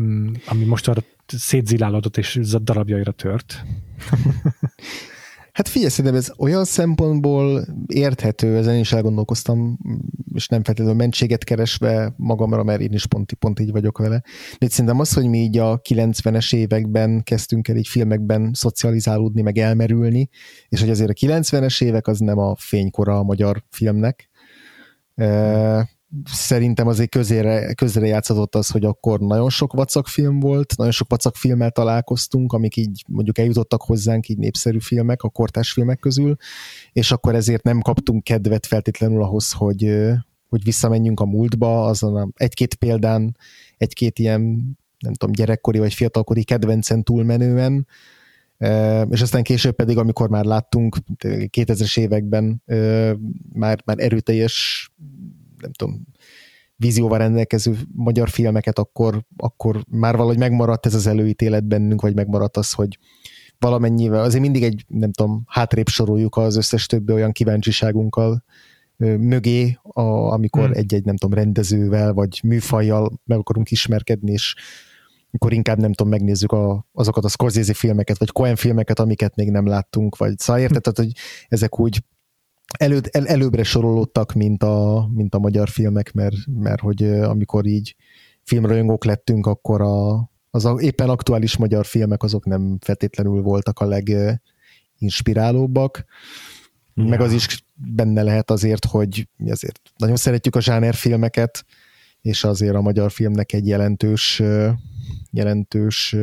mm, 0.00 0.32
ami 0.46 0.64
most 0.64 0.88
arra 0.88 1.00
szétzilálódott 1.26 2.16
és 2.16 2.40
darabjaira 2.62 3.12
tört. 3.12 3.64
Hát 5.58 5.68
figyelj, 5.68 5.90
szerintem 5.90 6.20
ez 6.20 6.32
olyan 6.36 6.64
szempontból 6.64 7.66
érthető, 7.86 8.56
ezen 8.56 8.78
is 8.78 8.92
elgondolkoztam, 8.92 9.78
és 10.34 10.48
nem 10.48 10.64
feltétlenül 10.64 10.98
mentséget 10.98 11.44
keresve 11.44 12.14
magamra, 12.16 12.62
mert 12.62 12.80
én 12.80 12.92
is 12.92 13.06
pont, 13.06 13.32
pont 13.32 13.60
így 13.60 13.70
vagyok 13.70 13.98
vele. 13.98 14.22
De 14.58 14.68
szerintem 14.68 15.00
az, 15.00 15.12
hogy 15.12 15.26
mi 15.26 15.38
így 15.38 15.58
a 15.58 15.80
90-es 15.80 16.54
években 16.54 17.22
kezdtünk 17.22 17.68
el 17.68 17.76
így 17.76 17.88
filmekben 17.88 18.50
szocializálódni, 18.54 19.42
meg 19.42 19.58
elmerülni, 19.58 20.28
és 20.68 20.80
hogy 20.80 20.90
azért 20.90 21.10
a 21.10 21.26
90-es 21.26 21.82
évek 21.82 22.06
az 22.06 22.18
nem 22.18 22.38
a 22.38 22.56
fénykora 22.56 23.18
a 23.18 23.22
magyar 23.22 23.64
filmnek, 23.70 24.30
szerintem 26.24 26.86
azért 26.86 27.10
közére, 27.10 27.74
közére 27.74 28.06
játszott 28.06 28.54
az, 28.54 28.70
hogy 28.70 28.84
akkor 28.84 29.20
nagyon 29.20 29.50
sok 29.50 29.72
vacakfilm 29.72 30.40
volt, 30.40 30.76
nagyon 30.76 30.92
sok 30.92 31.10
vacakfilmmel 31.10 31.70
találkoztunk, 31.70 32.52
amik 32.52 32.76
így 32.76 33.04
mondjuk 33.08 33.38
eljutottak 33.38 33.82
hozzánk, 33.82 34.28
így 34.28 34.38
népszerű 34.38 34.80
filmek, 34.80 35.22
a 35.22 35.28
kortás 35.28 35.72
filmek 35.72 35.98
közül, 35.98 36.36
és 36.92 37.12
akkor 37.12 37.34
ezért 37.34 37.62
nem 37.62 37.80
kaptunk 37.80 38.24
kedvet 38.24 38.66
feltétlenül 38.66 39.22
ahhoz, 39.22 39.52
hogy, 39.52 39.92
hogy 40.48 40.64
visszamenjünk 40.64 41.20
a 41.20 41.26
múltba, 41.26 41.84
azon 41.84 42.32
egy-két 42.36 42.74
példán, 42.74 43.36
egy-két 43.76 44.18
ilyen, 44.18 44.42
nem 44.98 45.12
tudom, 45.12 45.34
gyerekkori 45.34 45.78
vagy 45.78 45.94
fiatalkori 45.94 46.44
kedvencen 46.44 47.02
túlmenően, 47.02 47.86
és 49.10 49.22
aztán 49.22 49.42
később 49.42 49.74
pedig, 49.74 49.98
amikor 49.98 50.28
már 50.28 50.44
láttunk 50.44 50.96
2000-es 51.24 51.98
években 51.98 52.62
már, 53.52 53.82
már 53.84 53.98
erőteljes 53.98 54.88
nem 55.60 55.72
tudom, 55.72 56.06
vízióval 56.76 57.18
rendelkező 57.18 57.76
magyar 57.94 58.28
filmeket, 58.28 58.78
akkor, 58.78 59.24
akkor 59.36 59.84
már 59.88 60.16
valahogy 60.16 60.38
megmaradt 60.38 60.86
ez 60.86 60.94
az 60.94 61.06
előítélet 61.06 61.64
bennünk, 61.64 62.00
vagy 62.00 62.14
megmaradt 62.14 62.56
az, 62.56 62.72
hogy 62.72 62.98
valamennyivel, 63.58 64.22
azért 64.22 64.42
mindig 64.42 64.62
egy, 64.62 64.84
nem 64.88 65.12
tudom, 65.12 65.42
hátrébb 65.46 65.88
soroljuk 65.88 66.36
az 66.36 66.56
összes 66.56 66.86
többi 66.86 67.12
olyan 67.12 67.32
kíváncsiságunkkal 67.32 68.44
mögé, 69.06 69.78
a, 69.82 70.02
amikor 70.02 70.64
hmm. 70.64 70.74
egy-egy, 70.74 71.04
nem 71.04 71.16
tudom, 71.16 71.38
rendezővel, 71.38 72.12
vagy 72.12 72.40
műfajjal 72.44 73.20
meg 73.24 73.38
akarunk 73.38 73.70
ismerkedni, 73.70 74.32
és 74.32 74.54
akkor 75.32 75.52
inkább 75.52 75.78
nem 75.78 75.92
tudom, 75.92 76.12
megnézzük 76.12 76.52
a, 76.52 76.86
azokat 76.92 77.24
a 77.24 77.28
Scorsese 77.28 77.74
filmeket, 77.74 78.18
vagy 78.18 78.30
Coen 78.30 78.56
filmeket, 78.56 78.98
amiket 78.98 79.36
még 79.36 79.50
nem 79.50 79.66
láttunk, 79.66 80.16
vagy 80.16 80.38
szóval 80.38 80.62
érted, 80.62 80.82
tehát, 80.82 80.98
hogy 80.98 81.12
ezek 81.48 81.80
úgy 81.80 82.02
elő, 82.78 83.00
el, 83.10 83.26
előbbre 83.26 83.62
sorolódtak, 83.62 84.32
mint 84.32 84.62
a, 84.62 85.08
mint 85.12 85.34
a 85.34 85.38
magyar 85.38 85.68
filmek, 85.68 86.12
mert, 86.12 86.36
mert 86.46 86.80
hogy 86.80 87.02
amikor 87.02 87.66
így 87.66 87.96
filmrajongók 88.42 89.04
lettünk, 89.04 89.46
akkor 89.46 89.80
a, 89.80 90.30
az 90.50 90.64
a, 90.64 90.76
éppen 90.80 91.08
aktuális 91.08 91.56
magyar 91.56 91.86
filmek 91.86 92.22
azok 92.22 92.44
nem 92.44 92.78
feltétlenül 92.80 93.42
voltak 93.42 93.78
a 93.78 93.88
leginspirálóbbak. 94.98 96.04
Ja. 96.94 97.04
Meg 97.04 97.20
az 97.20 97.32
is 97.32 97.64
benne 97.74 98.22
lehet 98.22 98.50
azért, 98.50 98.84
hogy 98.84 99.28
mi 99.36 99.50
azért 99.50 99.80
nagyon 99.96 100.16
szeretjük 100.16 100.56
a 100.56 100.60
zsáner 100.60 100.94
filmeket, 100.94 101.64
és 102.20 102.44
azért 102.44 102.74
a 102.74 102.80
magyar 102.80 103.10
filmnek 103.10 103.52
egy 103.52 103.66
jelentős 103.66 104.42
jelentős 105.30 106.16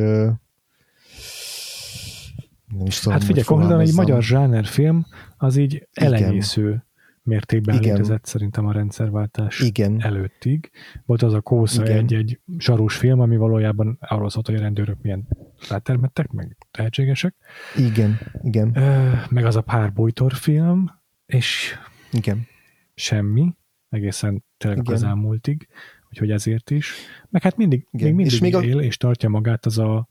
nem 2.68 2.86
is 2.86 2.98
tudom, 2.98 3.18
hát 3.18 3.26
figyelj, 3.26 3.44
konkrétan 3.44 3.80
egy 3.80 3.94
magyar 3.94 4.22
zsánerfilm 4.22 5.06
az 5.36 5.56
így 5.56 5.88
elenyésző 5.92 6.66
Igen. 6.66 6.84
mértékben 7.22 7.76
Igen. 7.76 7.92
létezett 7.92 8.24
szerintem 8.24 8.66
a 8.66 8.72
rendszerváltás 8.72 9.60
Igen. 9.60 10.02
előttig. 10.02 10.70
Volt 11.04 11.22
az 11.22 11.32
a 11.32 11.40
Kósza 11.40 11.82
egy-egy 11.82 12.40
zsarús 12.58 12.96
film, 12.96 13.20
ami 13.20 13.36
valójában 13.36 13.98
arról 14.00 14.30
szólt, 14.30 14.46
hogy 14.46 14.54
a 14.54 14.60
rendőrök 14.60 15.02
milyen 15.02 15.28
rátermettek, 15.68 16.30
meg 16.30 16.56
tehetségesek. 16.70 17.34
Igen, 17.76 18.18
igen. 18.42 18.68
Meg 19.30 19.44
az 19.44 19.56
a 19.56 19.60
pár 19.60 19.92
bújtor 19.92 20.32
film, 20.32 20.90
és 21.26 21.74
igen. 22.12 22.46
semmi, 22.94 23.54
egészen 23.88 24.44
tényleg 24.56 24.78
igen. 24.78 24.94
az 24.94 25.02
elmúltig, 25.02 25.68
úgyhogy 26.10 26.30
ezért 26.30 26.70
is. 26.70 26.94
Meg 27.28 27.42
hát 27.42 27.56
mindig, 27.56 27.86
igen. 27.90 28.06
még 28.06 28.16
mindig 28.16 28.34
és 28.34 28.40
még 28.40 28.52
él, 28.52 28.78
a... 28.78 28.82
és 28.82 28.96
tartja 28.96 29.28
magát 29.28 29.66
az 29.66 29.78
a, 29.78 30.08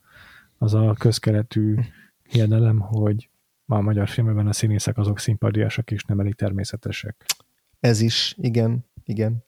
az 0.57 0.73
a 0.73 0.95
közkeretű 0.99 1.73
hm 1.73 1.81
hiedelem, 2.29 2.79
hogy 2.79 3.29
a 3.65 3.81
magyar 3.81 4.07
filmben 4.07 4.47
a 4.47 4.53
színészek 4.53 4.97
azok 4.97 5.19
szimpadiasak 5.19 5.91
és 5.91 6.03
nem 6.03 6.19
elég 6.19 6.35
természetesek. 6.35 7.25
Ez 7.79 8.01
is, 8.01 8.35
igen, 8.37 8.85
igen. 9.03 9.43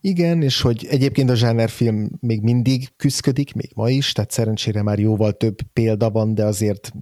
Igen, 0.00 0.42
és 0.42 0.60
hogy 0.60 0.86
egyébként 0.90 1.30
a 1.30 1.34
zsánerfilm 1.34 2.10
még 2.20 2.42
mindig 2.42 2.88
küzdködik, 2.96 3.54
még 3.54 3.70
ma 3.74 3.90
is, 3.90 4.12
tehát 4.12 4.30
szerencsére 4.30 4.82
már 4.82 4.98
jóval 4.98 5.32
több 5.32 5.56
példa 5.72 6.10
van, 6.10 6.34
de 6.34 6.44
azért 6.44 6.92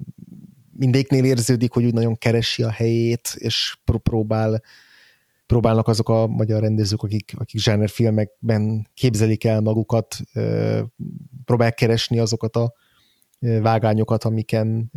mindegyiknél 0.73 1.25
érződik, 1.25 1.73
hogy 1.73 1.85
úgy 1.85 1.95
nagyon 1.95 2.17
keresi 2.17 2.63
a 2.63 2.71
helyét, 2.71 3.35
és 3.39 3.77
próbál, 4.03 4.63
próbálnak 5.47 5.89
azok 5.89 6.09
a 6.09 6.27
magyar 6.27 6.61
rendezők, 6.61 7.03
akik, 7.03 7.33
akik 7.37 7.61
zsánerfilmekben 7.61 8.89
képzelik 8.95 9.45
el 9.45 9.61
magukat, 9.61 10.17
próbálják 11.45 11.75
keresni 11.75 12.19
azokat 12.19 12.57
a 12.57 12.75
vágányokat, 13.41 14.25
amiken, 14.25 14.93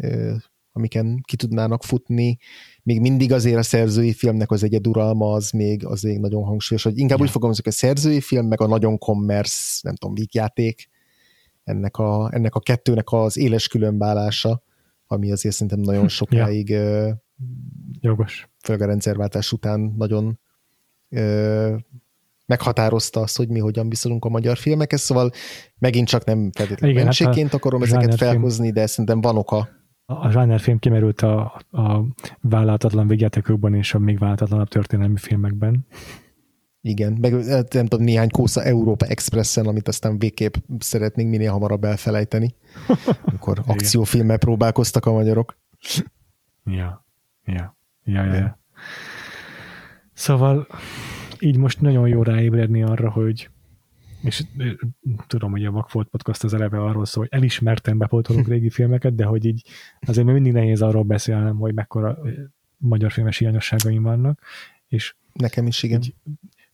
amiken 0.72 1.22
ki 1.28 1.36
tudnának 1.36 1.84
futni. 1.84 2.38
Még 2.84 2.99
mindig 2.99 3.32
azért 3.32 3.57
a 3.57 3.64
szerzői 3.64 4.14
filmnek 4.14 4.52
az 4.52 4.64
egyeduralma 4.64 5.32
az 5.32 5.52
még, 5.52 5.86
az 5.86 6.02
még 6.02 6.20
nagyon 6.20 6.44
hangsúlyos, 6.44 6.84
hogy 6.84 6.98
inkább 6.98 7.18
ja. 7.18 7.24
úgy 7.24 7.32
fogalmazok, 7.32 7.65
a 7.65 7.72
szerzői 7.72 8.22
film, 8.22 8.48
meg 8.48 8.61
a 8.61 8.68
nagyon 8.68 8.98
kommersz, 8.98 9.82
nem 9.82 9.95
tudom, 9.95 10.15
vígjáték, 10.15 10.90
ennek 11.64 11.98
a, 11.98 12.30
ennek 12.34 12.56
a 12.56 12.60
kettőnek 12.60 13.11
az 13.11 13.38
éles 13.38 13.68
különbálása, 13.68 14.64
ami 15.07 15.32
azért 15.32 15.56
szerintem 15.56 15.80
nagyon 15.80 16.07
sokáig 16.20 16.70
ja. 16.70 17.22
Jogos. 17.99 18.49
Főleg 18.64 18.82
a 18.82 18.86
rendszerváltás 18.86 19.52
után 19.52 19.94
nagyon 19.98 20.40
meghatározta 22.45 23.20
azt, 23.20 23.38
hogy 23.38 23.49
mi 23.49 23.60
hogyan 23.60 23.90
viszonyulunk 23.90 24.26
a 24.26 24.30
magyar 24.30 24.57
filmekhez, 24.57 25.02
szóval 25.02 25.32
megint 25.78 26.07
csak 26.07 26.26
nem 26.26 26.52
feltétlenül 26.52 26.95
Igen, 26.95 27.06
mentségként 27.06 27.52
hát 27.52 27.53
akarom 27.53 27.82
ezeket 27.82 28.15
felhozni, 28.15 28.72
de 28.72 28.86
szerintem 28.86 29.22
van 29.22 29.38
oka. 29.38 29.70
A 30.06 30.32
zsánerfilm 30.32 30.80
kimerült 30.80 31.22
a, 31.22 31.61
a 31.72 32.03
vállalatlan 32.41 33.07
végjátékokban 33.07 33.74
és 33.74 33.94
a 33.94 33.99
még 33.99 34.20
vállalatlanabb 34.20 34.68
történelmi 34.68 35.18
filmekben. 35.18 35.86
Igen, 36.82 37.18
meg 37.22 37.45
hát 37.45 37.74
nem 37.74 37.86
tudom, 37.86 38.06
néhány 38.06 38.30
kósza 38.30 38.64
Európa 38.64 39.06
Expressen, 39.06 39.65
amit 39.65 39.88
aztán 39.88 40.20
végképp 40.20 40.56
szeretnénk 40.80 41.30
minél 41.30 41.52
hamarabb 41.52 41.84
elfelejteni, 41.84 42.56
amikor 43.26 43.64
akciófilmmel 43.65 44.38
próbálkoztak 44.38 45.06
a 45.06 45.11
magyarok. 45.11 45.57
Ja, 46.65 47.06
ja, 47.45 47.78
ja, 48.03 48.24
ja. 48.24 48.34
ja. 48.34 48.60
Szóval 50.14 50.68
így 51.44 51.57
most 51.57 51.82
nagyon 51.82 52.07
jó 52.07 52.24
ráébredni 52.24 52.84
arra, 52.84 53.10
hogy 53.10 53.49
és 54.22 54.44
tudom, 55.28 55.52
hogy 55.52 55.65
a 55.65 55.72
Vakfolt 55.72 56.07
Podcast 56.07 56.44
az 56.44 56.53
eleve 56.53 56.82
arról 56.82 57.06
szól, 57.06 57.28
hogy 57.30 57.40
elismerten 57.40 57.98
bepótolunk 57.98 58.48
régi 58.48 58.70
filmeket, 58.80 59.15
de 59.15 59.26
hogy 59.26 59.45
így 59.45 59.65
azért 59.99 60.26
még 60.26 60.34
mindig 60.34 60.52
nehéz 60.52 60.82
arról 60.82 61.03
beszélnem, 61.03 61.56
hogy 61.56 61.74
mekkora 61.74 62.18
magyar 62.78 63.11
filmes 63.11 63.38
hiányosságaim 63.38 64.03
vannak, 64.03 64.41
és 64.88 65.15
Nekem 65.34 65.68
is, 65.68 65.84
igen. 65.84 66.02
Így 66.02 66.15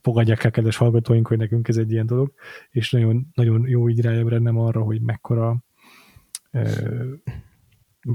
fogadják 0.01 0.43
el, 0.43 0.51
kedves 0.51 0.77
hallgatóink, 0.77 1.27
hogy 1.27 1.37
nekünk 1.37 1.67
ez 1.67 1.77
egy 1.77 1.91
ilyen 1.91 2.05
dolog, 2.05 2.33
és 2.69 2.91
nagyon, 2.91 3.27
nagyon 3.33 3.67
jó 3.67 3.89
így 3.89 4.01
ráébrednem 4.01 4.57
arra, 4.57 4.81
hogy 4.81 5.01
mekkora 5.01 5.63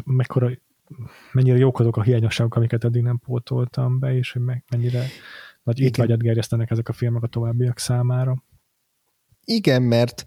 mekkora 0.05 0.51
mennyire 1.33 1.57
jók 1.57 1.81
azok 1.81 1.97
a 1.97 2.03
hiányosságok, 2.03 2.55
amiket 2.55 2.85
eddig 2.85 3.03
nem 3.03 3.19
pótoltam 3.19 3.99
be, 3.99 4.17
és 4.17 4.33
hogy 4.33 4.43
mennyire 4.71 5.05
nagy 5.65 5.81
étvágyat 5.81 6.23
gerjesztenek 6.23 6.71
ezek 6.71 6.89
a 6.89 6.93
filmek 6.93 7.23
a 7.23 7.27
továbbiak 7.27 7.79
számára. 7.79 8.43
Igen, 9.45 9.83
mert, 9.83 10.25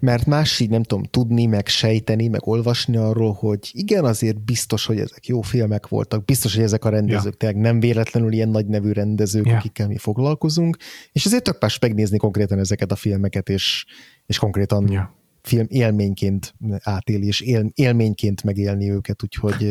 mert 0.00 0.26
más 0.26 0.60
így 0.60 0.70
nem 0.70 0.82
tudom 0.82 1.04
tudni, 1.04 1.46
meg 1.46 1.66
sejteni, 1.66 2.28
meg 2.28 2.46
olvasni 2.46 2.96
arról, 2.96 3.32
hogy 3.32 3.70
igen, 3.72 4.04
azért 4.04 4.44
biztos, 4.44 4.86
hogy 4.86 4.98
ezek 4.98 5.26
jó 5.26 5.40
filmek 5.40 5.88
voltak, 5.88 6.24
biztos, 6.24 6.54
hogy 6.54 6.64
ezek 6.64 6.84
a 6.84 6.88
rendezők 6.88 7.32
ja. 7.32 7.38
tényleg 7.38 7.60
nem 7.60 7.80
véletlenül 7.80 8.32
ilyen 8.32 8.48
nagy 8.48 8.66
nevű 8.66 8.92
rendezők, 8.92 9.46
ja. 9.46 9.56
akikkel 9.56 9.88
mi 9.88 9.98
foglalkozunk, 9.98 10.76
és 11.12 11.26
azért 11.26 11.42
tök 11.42 11.60
más 11.60 11.78
megnézni 11.78 12.16
konkrétan 12.16 12.58
ezeket 12.58 12.92
a 12.92 12.96
filmeket, 12.96 13.48
és, 13.48 13.84
és 14.26 14.38
konkrétan 14.38 14.88
ja. 14.90 15.17
Film 15.48 15.66
élményként 15.68 16.54
átélni, 16.78 17.26
és 17.26 17.40
él, 17.40 17.70
élményként 17.74 18.42
megélni 18.42 18.90
őket, 18.90 19.22
úgyhogy 19.22 19.62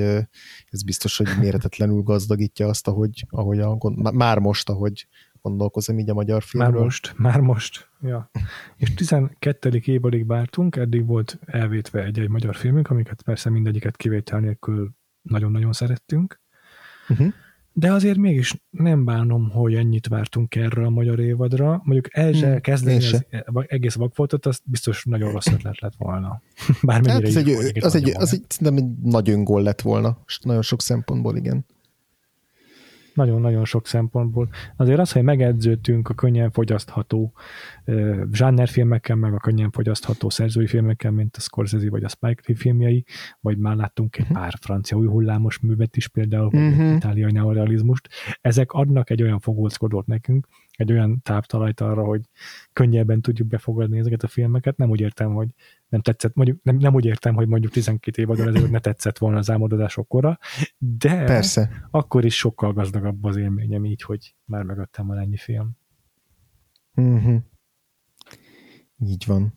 ez 0.69 0.83
biztos, 0.83 1.17
hogy 1.17 1.27
méretetlenül 1.39 2.01
gazdagítja 2.01 2.67
azt, 2.67 2.87
ahogy, 2.87 3.25
ahogy 3.29 3.59
a, 3.59 3.77
már 4.11 4.39
most, 4.39 4.69
ahogy 4.69 5.07
gondolkozom 5.41 5.99
így 5.99 6.09
a 6.09 6.13
magyar 6.13 6.43
filmről. 6.43 6.73
Már 6.73 6.83
most, 6.83 7.13
már 7.17 7.39
most. 7.39 7.89
Ja. 8.01 8.31
És 8.75 8.93
12. 8.93 9.81
évadig 9.85 10.27
vártunk, 10.27 10.75
eddig 10.75 11.05
volt 11.05 11.39
elvétve 11.45 12.03
egy-egy 12.03 12.29
magyar 12.29 12.55
filmünk, 12.55 12.89
amiket 12.89 13.21
persze 13.21 13.49
mindegyiket 13.49 13.97
kivétel 13.97 14.39
nélkül 14.39 14.91
nagyon-nagyon 15.21 15.73
szerettünk. 15.73 16.41
Uh-huh. 17.09 17.33
De 17.79 17.91
azért 17.91 18.17
mégis 18.17 18.55
nem 18.69 19.05
bánom, 19.05 19.49
hogy 19.49 19.75
ennyit 19.75 20.07
vártunk 20.07 20.55
erre 20.55 20.85
a 20.85 20.89
magyar 20.89 21.19
évadra. 21.19 21.81
Mondjuk 21.83 22.17
el 22.17 22.33
se 22.33 22.49
hmm, 22.49 22.59
kezdeni 22.59 23.05
az 23.05 23.25
egész 23.67 23.95
vakfoltot, 23.95 24.45
az 24.45 24.59
biztos 24.63 25.03
nagyon 25.03 25.31
rossz 25.31 25.47
ötlet 25.47 25.79
lett 25.79 25.93
volna. 25.97 26.41
Bármennyire 26.81 27.27
hát 27.27 27.35
az, 27.35 27.65
egy, 27.65 27.83
az, 27.83 27.95
egy, 27.95 28.13
az 28.15 28.33
egy, 28.33 28.45
nem 28.59 28.77
egy 28.77 28.85
nagy 29.03 29.29
öngól 29.29 29.61
lett 29.61 29.81
volna, 29.81 30.17
nagyon 30.41 30.61
sok 30.61 30.81
szempontból, 30.81 31.35
igen 31.35 31.65
nagyon-nagyon 33.17 33.65
sok 33.65 33.87
szempontból. 33.87 34.49
Azért 34.75 34.99
az, 34.99 35.11
hogy 35.11 35.23
megedződtünk 35.23 36.09
a 36.09 36.13
könnyen 36.13 36.51
fogyasztható 36.51 37.33
zsánerfilmekkel, 38.31 39.15
meg 39.15 39.33
a 39.33 39.37
könnyen 39.37 39.71
fogyasztható 39.71 40.29
szerzői 40.29 40.67
filmekkel, 40.67 41.11
mint 41.11 41.35
a 41.35 41.39
Scorsese 41.39 41.89
vagy 41.89 42.03
a 42.03 42.07
Spike 42.07 42.41
Lee 42.45 42.57
filmjei, 42.57 43.05
vagy 43.39 43.57
már 43.57 43.75
láttunk 43.75 44.17
egy 44.17 44.21
uh-huh. 44.21 44.37
pár 44.37 44.53
francia 44.61 44.97
új 44.97 45.07
hullámos 45.07 45.59
művet 45.59 45.97
is, 45.97 46.07
például 46.07 46.45
uh-huh. 46.45 46.95
itáliai 46.95 47.31
neorealizmust. 47.31 48.09
Ezek 48.41 48.71
adnak 48.71 49.09
egy 49.09 49.21
olyan 49.21 49.39
fogóckodót 49.39 50.05
nekünk, 50.05 50.47
egy 50.71 50.91
olyan 50.91 51.21
táptalajt 51.23 51.81
arra, 51.81 52.03
hogy 52.03 52.21
könnyebben 52.73 53.21
tudjuk 53.21 53.47
befogadni 53.47 53.99
ezeket 53.99 54.23
a 54.23 54.27
filmeket. 54.27 54.77
Nem 54.77 54.89
úgy 54.89 54.99
értem, 54.99 55.33
hogy 55.33 55.47
nem 55.89 56.01
tetszett, 56.01 56.35
mondjuk 56.35 56.63
nem, 56.63 56.77
nem 56.77 56.93
úgy 56.93 57.05
értem, 57.05 57.35
hogy 57.35 57.47
mondjuk 57.47 57.71
12 57.71 58.21
év 58.21 58.29
adon 58.29 58.47
ezért 58.47 58.71
ne 58.71 58.79
tetszett 58.79 59.17
volna 59.17 59.37
az 59.37 59.49
álmodozások 59.49 60.07
kora, 60.07 60.39
de 60.77 61.23
Persze. 61.23 61.87
akkor 61.91 62.25
is 62.25 62.35
sokkal 62.35 62.73
gazdagabb 62.73 63.23
az 63.23 63.35
élményem 63.35 63.85
így, 63.85 64.01
hogy 64.01 64.35
már 64.45 64.63
mögöttem 64.63 65.07
van 65.07 65.17
ennyi 65.17 65.37
film. 65.37 65.77
Uh-huh. 66.95 67.41
Így 68.99 69.23
van. 69.27 69.53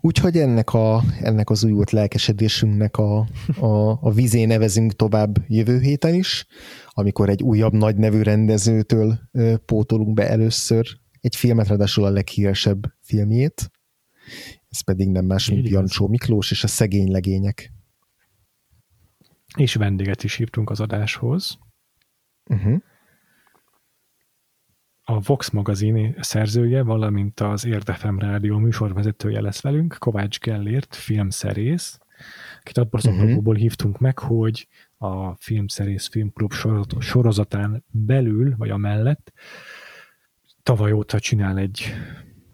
Úgyhogy 0.00 0.36
ennek, 0.36 0.74
a, 0.74 1.02
ennek 1.20 1.50
az 1.50 1.64
újult 1.64 1.90
lelkesedésünknek 1.90 2.96
a, 2.96 3.18
a, 3.58 3.98
a 4.00 4.10
vizé 4.12 4.44
nevezünk 4.44 4.92
tovább 4.92 5.36
jövő 5.48 5.80
héten 5.80 6.14
is, 6.14 6.46
amikor 6.88 7.28
egy 7.28 7.42
újabb 7.42 7.72
nagy 7.72 7.96
nevű 7.96 8.22
rendezőtől 8.22 9.18
pótolunk 9.64 10.14
be 10.14 10.28
először 10.28 10.86
egy 11.20 11.36
filmet, 11.36 11.68
ráadásul 11.68 12.04
a 12.04 12.10
leghíresebb 12.10 12.94
filmjét. 13.00 13.70
Ez 14.70 14.80
pedig 14.80 15.08
nem 15.08 15.24
más, 15.24 15.50
mint 15.50 15.68
Jancsó 15.68 16.08
Miklós 16.08 16.50
és 16.50 16.64
a 16.64 16.66
szegény 16.66 17.10
legények. 17.10 17.72
És 19.56 19.74
vendéget 19.74 20.24
is 20.24 20.34
hívtunk 20.34 20.70
az 20.70 20.80
adáshoz. 20.80 21.58
Uh-huh 22.50 22.82
a 25.10 25.20
Vox 25.20 25.50
magazin 25.50 26.16
szerzője, 26.20 26.82
valamint 26.82 27.40
az 27.40 27.64
Érdefem 27.64 28.18
rádió 28.18 28.58
műsorvezetője 28.58 29.40
lesz 29.40 29.60
velünk, 29.60 29.96
Kovács 29.98 30.40
Gellért, 30.40 30.94
filmszerész, 30.94 31.98
akit 32.60 32.78
abból 32.78 33.00
uh-huh. 33.04 33.56
hívtunk 33.56 33.98
meg, 33.98 34.18
hogy 34.18 34.68
a 34.98 35.34
filmszerész 35.34 36.08
filmklub 36.08 36.52
sorozatán 36.98 37.84
belül, 37.88 38.54
vagy 38.56 38.70
amellett 38.70 39.32
tavaly 40.62 40.92
óta 40.92 41.18
csinál 41.18 41.58
egy 41.58 41.94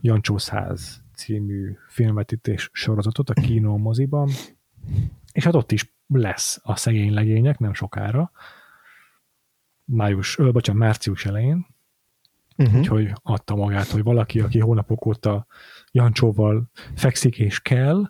Jancsószáz 0.00 1.04
című 1.16 1.76
filmvetítés 1.88 2.70
sorozatot 2.72 3.30
a 3.30 3.32
kínó 3.32 3.76
moziban, 3.76 4.30
és 5.32 5.44
hát 5.44 5.54
ott 5.54 5.72
is 5.72 5.94
lesz 6.06 6.60
a 6.62 6.76
szegény 6.76 7.12
legények 7.12 7.58
nem 7.58 7.74
sokára, 7.74 8.30
május, 9.84 10.38
ö, 10.38 10.50
bocsánat, 10.50 10.82
március 10.82 11.26
elején, 11.26 11.66
uh-huh. 12.56 12.78
úgyhogy 12.78 13.12
adta 13.22 13.54
magát, 13.54 13.86
hogy 13.86 14.02
valaki, 14.02 14.40
aki 14.40 14.60
hónapok 14.60 15.06
óta 15.06 15.46
Jancsóval 15.92 16.70
fekszik 16.94 17.38
és 17.38 17.60
kell, 17.60 18.02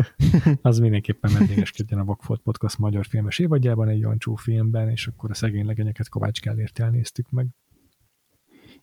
az 0.62 0.78
mindenképpen 0.78 1.32
vendégeskedjen 1.32 1.98
a 1.98 2.04
Vakfolt 2.04 2.40
Podcast 2.40 2.78
magyar 2.78 3.06
filmes 3.06 3.38
évadjában 3.38 3.88
egy 3.88 4.00
Jancsó 4.00 4.34
filmben, 4.34 4.90
és 4.90 5.06
akkor 5.06 5.30
a 5.30 5.34
szegény 5.34 5.66
legényeket 5.66 6.08
Kovács 6.08 6.40
Gellért 6.40 6.78
elnéztük 6.78 7.30
meg. 7.30 7.46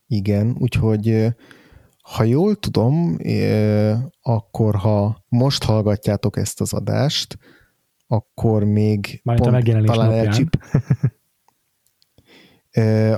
Igen, 0.08 0.56
úgyhogy 0.60 1.34
ha 2.02 2.24
jól 2.24 2.56
tudom, 2.56 3.18
akkor 4.22 4.76
ha 4.76 5.26
most 5.28 5.64
hallgatjátok 5.64 6.38
ezt 6.38 6.62
az 6.62 6.74
adást, 6.74 7.38
akkor 8.08 8.64
még 8.64 9.22
Már 9.24 9.40
pont 9.40 9.86
talán 9.86 10.12
elcsip, 10.12 10.58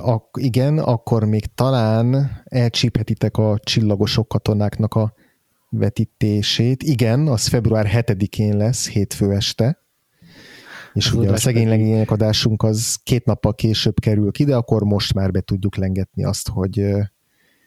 ak- 0.00 0.38
igen, 0.38 0.78
akkor 0.78 1.24
még 1.24 1.54
talán 1.54 2.30
elcsíphetitek 2.44 3.36
a 3.36 3.58
csillagosok 3.62 4.28
katonáknak 4.28 4.94
a 4.94 5.14
vetítését. 5.68 6.82
Igen, 6.82 7.26
az 7.26 7.46
február 7.46 7.86
7-én 7.92 8.56
lesz, 8.56 8.88
hétfő 8.88 9.32
este. 9.32 9.82
És 10.92 11.06
az 11.06 11.14
ugye 11.14 11.30
a 11.30 11.36
szegény 11.36 11.68
legények 11.68 12.10
adásunk 12.10 12.62
az 12.62 12.98
két 13.02 13.24
nappal 13.24 13.54
később 13.54 14.00
kerül 14.00 14.32
ki, 14.32 14.44
de 14.44 14.56
akkor 14.56 14.82
most 14.82 15.14
már 15.14 15.30
be 15.30 15.40
tudjuk 15.40 15.76
lengetni 15.76 16.24
azt, 16.24 16.48
hogy, 16.48 16.86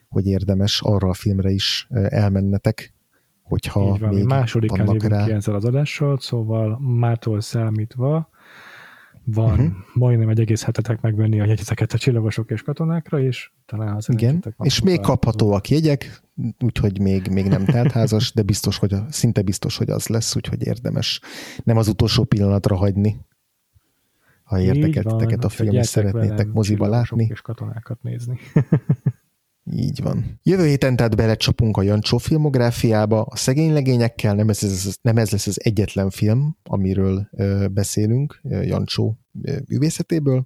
hogy 0.07 0.25
érdemes 0.25 0.81
arra 0.81 1.09
a 1.09 1.13
filmre 1.13 1.49
is 1.49 1.87
elmennetek, 2.09 2.93
hogyha 3.41 3.93
Így 3.93 3.99
van, 3.99 4.13
még 4.13 4.25
másodikán 4.25 4.85
vannak 4.85 5.03
rá. 5.03 5.25
ki 5.25 5.31
ezzel 5.31 5.55
az 5.55 5.65
adással, 5.65 6.19
szóval 6.19 6.79
mától 6.79 7.41
számítva 7.41 8.29
van 9.29 9.51
uh-huh. 9.51 9.71
majdnem 9.93 10.29
egy 10.29 10.39
egész 10.39 10.63
hetetek 10.63 11.01
megvenni 11.01 11.39
a 11.39 11.45
jegyzeteket 11.45 11.93
a 11.93 11.97
csillagosok 11.97 12.51
és 12.51 12.61
katonákra, 12.61 13.19
és 13.19 13.51
talán 13.65 13.95
az 13.95 14.09
Igen, 14.09 14.43
és 14.59 14.81
még 14.81 14.99
kaphatóak 14.99 15.69
jegyek, 15.69 16.21
úgyhogy 16.59 16.99
még, 16.99 17.27
még 17.27 17.47
nem 17.47 17.65
teltházas, 17.65 18.33
de 18.33 18.41
biztos, 18.41 18.77
hogy 18.77 18.93
a, 18.93 19.05
szinte 19.09 19.41
biztos, 19.41 19.77
hogy 19.77 19.89
az 19.89 20.07
lesz, 20.07 20.35
úgyhogy 20.35 20.65
érdemes 20.65 21.21
nem 21.63 21.77
az 21.77 21.87
utolsó 21.87 22.23
pillanatra 22.23 22.75
hagyni, 22.75 23.19
ha 24.43 24.59
érdekelteteket 24.59 25.43
a 25.43 25.49
film, 25.49 25.75
és 25.75 25.87
szeretnétek 25.87 26.47
moziba 26.51 26.87
látni. 26.87 27.27
és 27.31 27.41
katonákat 27.41 28.03
nézni. 28.03 28.39
Így 29.71 30.01
van. 30.01 30.39
Jövő 30.43 30.65
héten 30.65 30.95
tehát 30.95 31.15
belecsapunk 31.15 31.77
a 31.77 31.81
Jancsó 31.81 32.17
filmográfiába, 32.17 33.21
a 33.21 33.35
szegény 33.35 33.73
legényekkel, 33.73 34.35
nem 34.35 34.49
ez, 34.49 34.97
nem 35.01 35.17
ez 35.17 35.31
lesz 35.31 35.47
az 35.47 35.63
egyetlen 35.63 36.09
film, 36.09 36.57
amiről 36.63 37.27
ö, 37.31 37.67
beszélünk 37.71 38.39
Jancsó 38.43 39.17
művészetéből. 39.67 40.45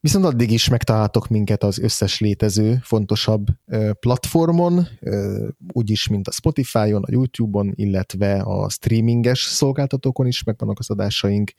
Viszont 0.00 0.24
addig 0.24 0.50
is 0.50 0.68
megtaláltok 0.68 1.28
minket 1.28 1.62
az 1.62 1.78
összes 1.78 2.20
létező 2.20 2.78
fontosabb 2.82 3.46
ö, 3.66 3.90
platformon, 4.00 4.88
ö, 5.00 5.48
úgyis, 5.72 6.08
mint 6.08 6.28
a 6.28 6.32
Spotify-on, 6.32 7.02
a 7.02 7.10
YouTube-on, 7.10 7.72
illetve 7.74 8.40
a 8.40 8.68
streaminges 8.68 9.40
szolgáltatókon 9.40 10.26
is 10.26 10.42
megvannak 10.42 10.78
az 10.78 10.90
adásaink. 10.90 11.52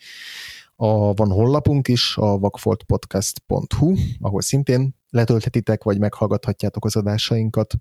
A, 0.75 1.13
van 1.13 1.29
honlapunk 1.29 1.87
is, 1.87 2.17
a 2.17 2.37
vakfoltpodcast.hu, 2.37 3.95
ahol 4.19 4.41
szintén 4.41 4.97
letölthetitek, 5.09 5.83
vagy 5.83 5.99
meghallgathatjátok 5.99 6.85
az 6.85 6.95
adásainkat, 6.95 7.75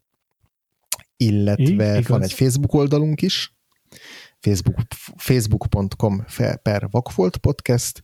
illetve 1.17 1.99
Így, 1.99 2.07
van 2.07 2.23
egy 2.23 2.33
Facebook 2.33 2.75
oldalunk 2.75 3.23
is, 3.23 3.57
facebook, 4.39 4.79
facebook.com 5.17 6.25
per 6.63 6.89
Vakfolt 6.91 7.37
Podcast, 7.37 8.03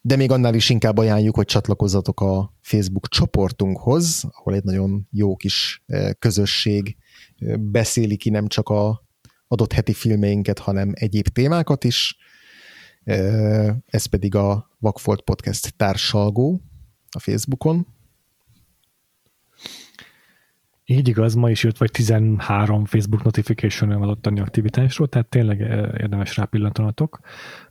de 0.00 0.16
még 0.16 0.30
annál 0.30 0.54
is 0.54 0.70
inkább 0.70 0.98
ajánljuk, 0.98 1.34
hogy 1.34 1.46
csatlakozzatok 1.46 2.20
a 2.20 2.54
Facebook 2.60 3.08
csoportunkhoz, 3.08 4.24
ahol 4.30 4.54
egy 4.54 4.64
nagyon 4.64 5.08
jó 5.10 5.36
kis 5.36 5.84
közösség 6.18 6.96
beszéli 7.58 8.16
ki 8.16 8.30
nem 8.30 8.46
csak 8.46 8.68
a 8.68 9.04
adott 9.48 9.72
heti 9.72 9.92
filmeinket, 9.92 10.58
hanem 10.58 10.92
egyéb 10.94 11.28
témákat 11.28 11.84
is. 11.84 12.16
Ez 13.86 14.06
pedig 14.06 14.34
a 14.34 14.70
Vagfolt 14.78 15.22
Podcast 15.22 15.76
társalgó 15.76 16.60
a 17.10 17.18
Facebookon. 17.18 17.86
Így 20.88 21.08
igaz, 21.08 21.34
ma 21.34 21.50
is 21.50 21.62
jött 21.62 21.76
vagy 21.76 21.90
13 21.90 22.84
Facebook 22.84 23.22
notification 23.22 23.90
adottani 23.90 24.40
aktivitásról, 24.40 25.08
tehát 25.08 25.28
tényleg 25.28 25.60
érdemes 26.00 26.36
rápillantanatok, 26.36 27.18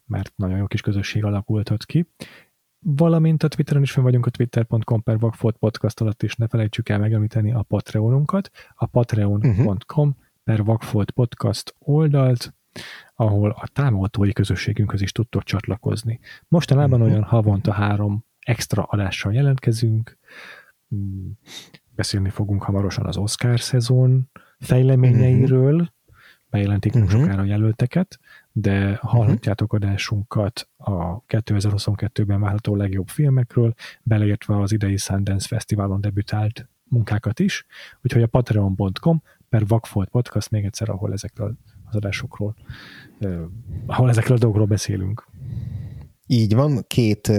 mert 0.06 0.34
nagyon 0.36 0.58
jó 0.58 0.68
kis 0.68 0.82
közösség 0.82 1.24
alakult 1.24 1.70
ott 1.70 1.86
ki. 1.86 2.08
Valamint 2.80 3.44
a 3.44 3.48
Twitteren 3.48 3.82
is 3.82 3.92
fenn 3.92 4.04
vagyunk 4.04 4.26
a 4.26 4.30
twitter.com 4.30 5.04
per 5.04 5.20
Vagfolt 5.20 5.58
podcast 5.58 6.02
alatt, 6.02 6.24
és 6.24 6.36
ne 6.36 6.48
felejtsük 6.48 6.90
el 6.90 7.00
megemlíteni 7.00 7.54
a 7.54 7.62
Patreonunkat, 7.62 8.52
a 8.76 8.86
patreon.com 8.86 10.16
per 10.44 10.64
Vagfolt 10.64 11.12
podcast 11.12 11.76
oldalt, 11.80 12.54
ahol 13.16 13.50
a 13.50 13.68
támogatói 13.74 14.34
közösségünkhöz 14.34 15.02
is 15.02 15.12
tudtok 15.12 15.44
csatlakozni. 15.44 16.20
Mostanában 16.48 17.00
uh-huh. 17.00 17.14
olyan 17.14 17.24
havonta 17.28 17.72
három 17.72 18.26
extra 18.40 18.84
adással 18.84 19.34
jelentkezünk, 19.34 20.18
hmm, 20.88 21.38
beszélni 21.95 22.30
fogunk 22.30 22.63
hamarosan 22.63 23.05
az 23.05 23.17
Oscar 23.17 23.59
szezon 23.59 24.30
fejleményeiről, 24.59 25.73
uh-huh. 25.73 25.88
bejelentik 26.49 26.95
uh-huh. 26.95 27.09
sokára 27.09 27.41
a 27.41 27.45
jelölteket, 27.45 28.19
de 28.51 28.99
hallhatjátok 29.01 29.73
adásunkat 29.73 30.69
a 30.77 31.23
2022-ben 31.26 32.39
várható 32.39 32.76
legjobb 32.76 33.07
filmekről, 33.07 33.73
beleértve 34.03 34.61
az 34.61 34.72
idei 34.72 34.97
Sundance 34.97 35.47
Fesztiválon 35.47 36.01
debütált 36.01 36.69
munkákat 36.89 37.39
is, 37.39 37.65
úgyhogy 38.01 38.22
a 38.22 38.27
patreon.com 38.27 39.22
per 39.49 39.67
Vagfolt 39.67 40.09
Podcast 40.09 40.51
még 40.51 40.65
egyszer, 40.65 40.89
ahol 40.89 41.13
ezekről 41.13 41.57
az 41.85 41.95
adásokról, 41.95 42.55
ahol 43.85 44.09
ezekről 44.09 44.38
a 44.38 44.39
dolgokról 44.39 44.67
beszélünk. 44.67 45.27
Így 46.27 46.55
van, 46.55 46.84
két 46.88 47.31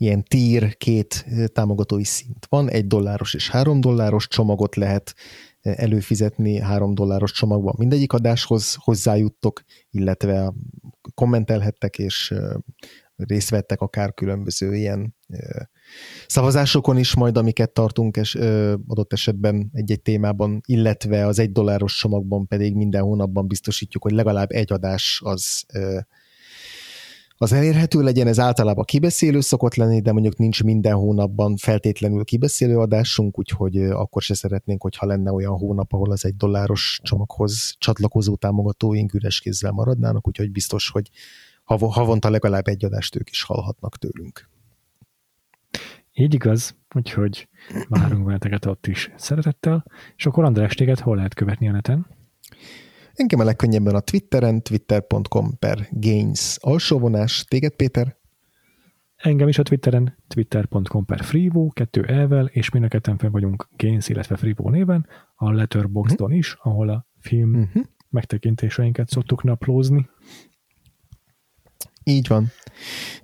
ilyen 0.00 0.22
tír, 0.24 0.76
két 0.76 1.26
támogatói 1.52 2.04
szint 2.04 2.46
van, 2.48 2.70
egy 2.70 2.86
dolláros 2.86 3.34
és 3.34 3.50
három 3.50 3.80
dolláros 3.80 4.28
csomagot 4.28 4.76
lehet 4.76 5.14
előfizetni. 5.60 6.58
Három 6.58 6.94
dolláros 6.94 7.32
csomagban 7.32 7.74
mindegyik 7.78 8.12
adáshoz 8.12 8.74
hozzájuttok, 8.74 9.62
illetve 9.90 10.52
kommentelhettek 11.14 11.98
és 11.98 12.34
részt 13.16 13.50
vettek 13.50 13.80
akár 13.80 14.14
különböző 14.14 14.74
ilyen 14.74 15.16
szavazásokon 16.26 16.98
is 16.98 17.14
majd, 17.14 17.36
amiket 17.36 17.72
tartunk 17.72 18.16
és 18.16 18.34
adott 18.86 19.12
esetben 19.12 19.70
egy-egy 19.72 20.02
témában, 20.02 20.60
illetve 20.66 21.26
az 21.26 21.38
egy 21.38 21.52
dolláros 21.52 21.98
csomagban 21.98 22.46
pedig 22.46 22.74
minden 22.74 23.02
hónapban 23.02 23.46
biztosítjuk, 23.46 24.02
hogy 24.02 24.12
legalább 24.12 24.50
egy 24.50 24.72
adás 24.72 25.20
az 25.24 25.66
az 27.42 27.52
elérhető 27.52 28.02
legyen, 28.02 28.26
ez 28.26 28.38
általában 28.38 28.84
kibeszélő 28.84 29.40
szokott 29.40 29.74
lenni, 29.74 30.00
de 30.00 30.12
mondjuk 30.12 30.36
nincs 30.36 30.62
minden 30.62 30.94
hónapban 30.94 31.56
feltétlenül 31.56 32.24
kibeszélő 32.24 32.78
adásunk, 32.78 33.38
úgyhogy 33.38 33.76
akkor 33.76 34.22
se 34.22 34.34
szeretnénk, 34.34 34.82
hogyha 34.82 35.06
lenne 35.06 35.32
olyan 35.32 35.52
hónap, 35.52 35.92
ahol 35.92 36.10
az 36.10 36.24
egy 36.24 36.36
dolláros 36.36 37.00
csomaghoz 37.02 37.74
csatlakozó 37.78 38.36
támogatóink 38.36 39.14
üres 39.14 39.40
kézzel 39.40 39.70
maradnának, 39.70 40.28
úgyhogy 40.28 40.50
biztos, 40.50 40.90
hogy 40.90 41.10
havonta 41.64 42.30
legalább 42.30 42.66
egy 42.66 42.84
adást 42.84 43.16
ők 43.16 43.30
is 43.30 43.42
hallhatnak 43.42 43.98
tőlünk. 43.98 44.48
Így 46.12 46.34
igaz, 46.34 46.76
úgyhogy 46.94 47.48
várunk 47.88 48.26
veleteket 48.26 48.66
ott 48.66 48.86
is 48.86 49.10
szeretettel, 49.16 49.84
és 50.16 50.26
akkor 50.26 50.44
András, 50.44 50.74
téged 50.74 50.98
hol 50.98 51.16
lehet 51.16 51.34
követni 51.34 51.68
a 51.68 51.72
neten? 51.72 52.06
Engem 53.20 53.40
a 53.40 53.44
legkönnyebben 53.44 53.94
a 53.94 54.00
Twitteren, 54.00 54.62
twitter.com 54.62 55.58
per 55.58 55.88
gains 55.90 56.56
alsóvonás. 56.60 57.44
Téged, 57.44 57.72
Péter? 57.72 58.16
Engem 59.16 59.48
is 59.48 59.58
a 59.58 59.62
Twitteren, 59.62 60.16
twitter.com 60.28 61.04
per 61.04 61.24
freevo, 61.24 61.68
kettő 61.68 62.04
elvel, 62.04 62.46
és 62.46 62.70
mind 62.70 62.84
a 62.84 62.88
ketten 62.88 63.18
fel 63.18 63.30
vagyunk 63.30 63.68
Gains, 63.76 64.08
illetve 64.08 64.36
freevo 64.36 64.70
néven, 64.70 65.06
a 65.34 65.50
Letterboxdon 65.50 66.26
uh-huh. 66.26 66.38
is, 66.38 66.56
ahol 66.62 66.88
a 66.88 67.06
film 67.18 67.54
uh-huh. 67.54 67.82
megtekintéseinket 68.08 69.08
szoktuk 69.08 69.42
naplózni. 69.42 70.08
Így 72.04 72.28
van. 72.28 72.46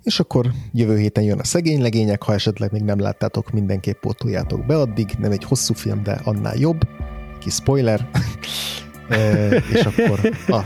És 0.01 0.19
akkor 0.19 0.51
jövő 0.73 0.97
héten 0.97 1.23
jön 1.23 1.39
a 1.39 1.43
szegény 1.43 1.81
legények, 1.81 2.23
ha 2.23 2.33
esetleg 2.33 2.71
még 2.71 2.81
nem 2.81 2.99
láttátok, 2.99 3.51
mindenképp 3.51 3.99
pótoljátok 3.99 4.65
be 4.65 4.77
addig, 4.77 5.09
nem 5.19 5.31
egy 5.31 5.43
hosszú 5.43 5.73
film, 5.73 6.03
de 6.03 6.11
annál 6.11 6.55
jobb. 6.55 6.87
Ki 7.39 7.49
spoiler. 7.49 8.09
És 9.73 9.85
akkor 9.85 10.19
a, 10.47 10.59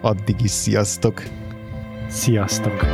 addig 0.00 0.36
is 0.42 0.50
sziasztok! 0.50 1.22
Sziasztok! 2.08 2.84